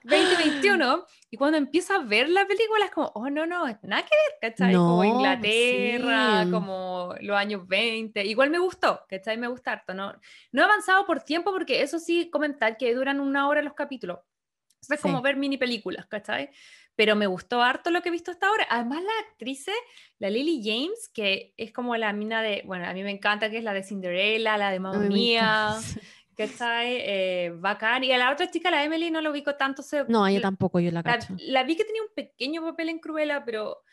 2021. 0.05 1.05
Y 1.29 1.37
cuando 1.37 1.59
empiezo 1.59 1.93
a 1.93 1.99
ver 1.99 2.29
la 2.29 2.47
película 2.47 2.85
es 2.85 2.89
como, 2.89 3.11
oh, 3.13 3.29
no, 3.29 3.45
no, 3.45 3.67
nada 3.83 4.01
que 4.01 4.15
ver, 4.15 4.39
¿cachai? 4.41 4.73
como 4.73 5.03
Inglaterra, 5.03 6.47
como 6.49 7.13
los 7.21 7.37
años 7.37 7.67
20. 7.67 8.25
Igual 8.25 8.49
me 8.49 8.57
gustó, 8.57 9.05
¿cachai? 9.07 9.37
Me 9.37 9.47
gusta 9.47 9.73
harto. 9.73 9.93
No, 9.93 10.15
no 10.51 10.61
he 10.63 10.65
avanzado 10.65 11.05
por 11.05 11.21
tiempo 11.21 11.51
porque 11.51 11.83
eso 11.83 11.99
sí, 11.99 12.31
comentar 12.31 12.75
que 12.75 12.91
duran 12.95 13.19
una 13.19 13.47
hora 13.47 13.61
los 13.61 13.75
capítulos. 13.75 14.17
Es 14.89 14.99
como 14.99 15.21
ver 15.21 15.37
mini 15.37 15.57
películas, 15.57 16.07
¿cachai? 16.07 16.49
Pero 16.95 17.15
me 17.15 17.27
gustó 17.27 17.61
harto 17.61 17.89
lo 17.89 18.01
que 18.01 18.09
he 18.09 18.11
visto 18.11 18.31
hasta 18.31 18.47
ahora. 18.47 18.67
Además, 18.69 19.03
la 19.03 19.27
actriz, 19.27 19.65
la 20.19 20.29
Lily 20.29 20.61
James, 20.63 21.09
que 21.13 21.53
es 21.57 21.71
como 21.71 21.95
la 21.95 22.13
mina 22.13 22.41
de, 22.41 22.63
bueno, 22.65 22.85
a 22.85 22.93
mí 22.93 23.03
me 23.03 23.11
encanta 23.11 23.49
que 23.49 23.57
es 23.57 23.63
la 23.63 23.73
de 23.73 23.83
Cinderella, 23.83 24.57
la 24.57 24.71
de 24.71 24.79
Mamma 24.79 25.07
Mía, 25.07 25.75
¿Cachai? 26.35 26.97
Eh, 26.99 27.53
bacán. 27.55 28.03
Y 28.03 28.11
a 28.11 28.17
la 28.17 28.31
otra 28.31 28.49
chica, 28.49 28.71
la 28.71 28.83
Emily, 28.83 29.11
no 29.11 29.21
lo 29.21 29.31
ubico 29.31 29.55
tanto. 29.55 29.83
no, 30.07 30.25
ella 30.25 30.41
tampoco, 30.41 30.79
yo 30.79 30.91
la 30.91 31.03
cacho. 31.03 31.35
La, 31.39 31.63
vi 31.63 31.75
que 31.75 31.85
tenía 31.85 32.01
un 32.01 32.13
pequeño 32.15 32.61
papel 32.63 32.89
en 32.89 32.99
Cruella, 32.99 33.43
pero, 33.45 33.83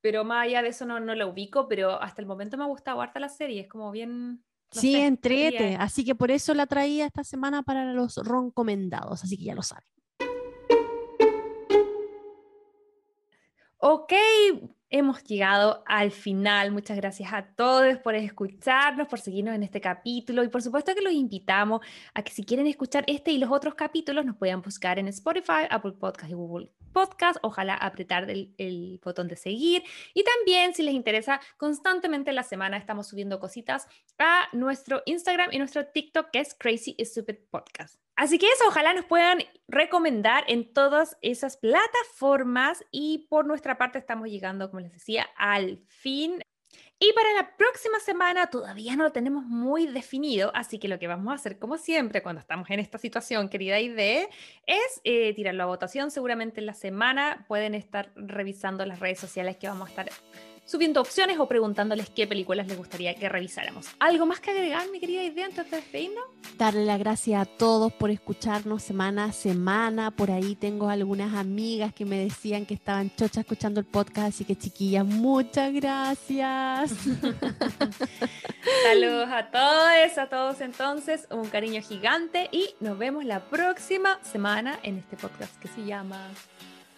pero 0.00 0.24
más 0.24 0.46
allá 0.46 0.62
de 0.62 0.68
eso 0.68 0.86
no, 0.86 0.98
no 1.00 1.14
la 1.14 1.26
ubico, 1.26 1.68
pero 1.68 2.00
hasta 2.00 2.22
el 2.22 2.26
momento 2.26 2.56
me 2.56 2.64
ha 2.64 2.68
gustado 2.68 3.00
harta 3.00 3.20
la 3.20 3.28
serie, 3.28 3.62
es 3.62 3.68
como 3.68 3.90
bien... 3.90 4.42
sí, 4.70 4.96
entrete, 4.96 5.76
así 5.78 6.04
que 6.04 6.14
por 6.14 6.30
eso 6.30 6.54
la 6.54 6.66
traía 6.66 7.06
esta 7.06 7.24
semana 7.24 7.62
para 7.62 7.92
los 7.92 8.16
recomendados, 8.16 9.22
así 9.22 9.36
que 9.36 9.44
ya 9.44 9.54
lo 9.54 9.62
saben. 9.62 9.84
Ok, 13.82 14.12
hemos 14.90 15.24
llegado 15.24 15.82
al 15.86 16.10
final. 16.10 16.70
Muchas 16.70 16.98
gracias 16.98 17.32
a 17.32 17.46
todos 17.56 17.96
por 17.96 18.14
escucharnos, 18.14 19.08
por 19.08 19.20
seguirnos 19.20 19.54
en 19.54 19.62
este 19.62 19.80
capítulo 19.80 20.44
y 20.44 20.48
por 20.48 20.60
supuesto 20.60 20.94
que 20.94 21.00
los 21.00 21.14
invitamos 21.14 21.80
a 22.12 22.22
que 22.22 22.30
si 22.30 22.44
quieren 22.44 22.66
escuchar 22.66 23.04
este 23.06 23.30
y 23.32 23.38
los 23.38 23.50
otros 23.50 23.74
capítulos 23.74 24.26
nos 24.26 24.36
puedan 24.36 24.60
buscar 24.60 24.98
en 24.98 25.08
Spotify, 25.08 25.64
Apple 25.70 25.92
Podcast 25.92 26.30
y 26.30 26.34
Google 26.34 26.70
Podcast. 26.92 27.38
Ojalá 27.40 27.74
apretar 27.74 28.28
el, 28.28 29.00
botón 29.02 29.28
de 29.28 29.36
seguir 29.36 29.82
y 30.12 30.24
también 30.24 30.74
si 30.74 30.82
les 30.82 30.92
interesa, 30.92 31.40
constantemente 31.56 32.28
en 32.28 32.36
la 32.36 32.42
semana 32.42 32.76
estamos 32.76 33.08
subiendo 33.08 33.40
cositas 33.40 33.88
a 34.18 34.46
nuestro 34.52 35.02
Instagram 35.06 35.48
y 35.52 35.58
nuestro 35.58 35.86
TikTok 35.86 36.30
que 36.32 36.40
es 36.40 36.54
Crazy 36.54 36.96
Stupid 37.02 37.36
Podcast. 37.50 37.98
Así 38.20 38.36
que 38.36 38.48
eso, 38.48 38.64
ojalá 38.68 38.92
nos 38.92 39.06
puedan 39.06 39.38
recomendar 39.66 40.44
en 40.46 40.74
todas 40.74 41.16
esas 41.22 41.56
plataformas 41.56 42.84
y 42.90 43.26
por 43.30 43.46
nuestra 43.46 43.78
parte 43.78 43.98
estamos 43.98 44.28
llegando, 44.28 44.68
como 44.68 44.80
les 44.80 44.92
decía, 44.92 45.26
al 45.38 45.78
fin. 45.86 46.42
Y 46.98 47.14
para 47.14 47.32
la 47.32 47.56
próxima 47.56 47.98
semana 47.98 48.48
todavía 48.48 48.94
no 48.94 49.04
lo 49.04 49.12
tenemos 49.12 49.46
muy 49.46 49.86
definido, 49.86 50.52
así 50.54 50.78
que 50.78 50.86
lo 50.86 50.98
que 50.98 51.06
vamos 51.06 51.32
a 51.32 51.36
hacer, 51.36 51.58
como 51.58 51.78
siempre, 51.78 52.22
cuando 52.22 52.40
estamos 52.40 52.68
en 52.68 52.80
esta 52.80 52.98
situación, 52.98 53.48
querida 53.48 53.80
idea, 53.80 54.28
es 54.66 55.00
eh, 55.04 55.32
tirarlo 55.32 55.62
a 55.62 55.66
votación. 55.66 56.10
Seguramente 56.10 56.60
en 56.60 56.66
la 56.66 56.74
semana 56.74 57.46
pueden 57.48 57.74
estar 57.74 58.12
revisando 58.16 58.84
las 58.84 59.00
redes 59.00 59.18
sociales 59.18 59.56
que 59.56 59.66
vamos 59.66 59.88
a 59.88 59.90
estar 59.92 60.10
subiendo 60.70 61.00
opciones 61.00 61.40
o 61.40 61.48
preguntándoles 61.48 62.10
qué 62.10 62.28
películas 62.28 62.68
les 62.68 62.78
gustaría 62.78 63.12
que 63.16 63.28
revisáramos. 63.28 63.88
¿Algo 63.98 64.24
más 64.24 64.38
que 64.38 64.52
agregar, 64.52 64.88
mi 64.90 65.00
querida 65.00 65.24
idea, 65.24 65.46
antes 65.46 65.68
de 65.68 65.78
despedirnos? 65.78 66.22
Darle 66.56 66.84
las 66.84 67.00
gracias 67.00 67.42
a 67.42 67.44
todos 67.44 67.92
por 67.92 68.10
escucharnos 68.10 68.80
semana 68.80 69.24
a 69.24 69.32
semana. 69.32 70.12
Por 70.12 70.30
ahí 70.30 70.54
tengo 70.54 70.88
algunas 70.88 71.34
amigas 71.34 71.92
que 71.92 72.04
me 72.04 72.18
decían 72.18 72.66
que 72.66 72.74
estaban 72.74 73.10
chochas 73.16 73.38
escuchando 73.38 73.80
el 73.80 73.86
podcast, 73.86 74.28
así 74.28 74.44
que 74.44 74.54
chiquillas, 74.54 75.04
muchas 75.04 75.72
gracias. 75.72 76.92
Saludos 78.84 79.28
a 79.28 79.50
todos, 79.50 80.18
a 80.18 80.28
todos 80.28 80.60
entonces, 80.60 81.26
un 81.32 81.48
cariño 81.48 81.82
gigante 81.82 82.48
y 82.52 82.76
nos 82.78 82.96
vemos 82.96 83.24
la 83.24 83.40
próxima 83.40 84.20
semana 84.22 84.78
en 84.84 84.98
este 84.98 85.16
podcast 85.16 85.58
que 85.58 85.66
se 85.66 85.84
llama 85.84 86.28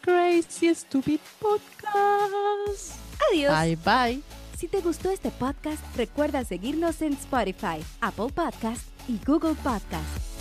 Crazy 0.03 0.75
Stupid 0.75 1.21
Podcast. 1.39 3.12
Adiós. 3.31 3.61
Bye 3.61 3.77
bye. 3.77 4.23
Si 4.59 4.69
te 4.69 4.81
gustó 4.81 5.11
este 5.11 5.31
podcast, 5.31 5.83
recuerda 5.97 6.45
seguirnos 6.45 7.03
en 7.03 7.15
Spotify, 7.15 7.83
Apple 8.01 8.29
Podcast 8.33 8.83
y 9.09 9.19
Google 9.27 9.55
Podcast. 9.55 10.32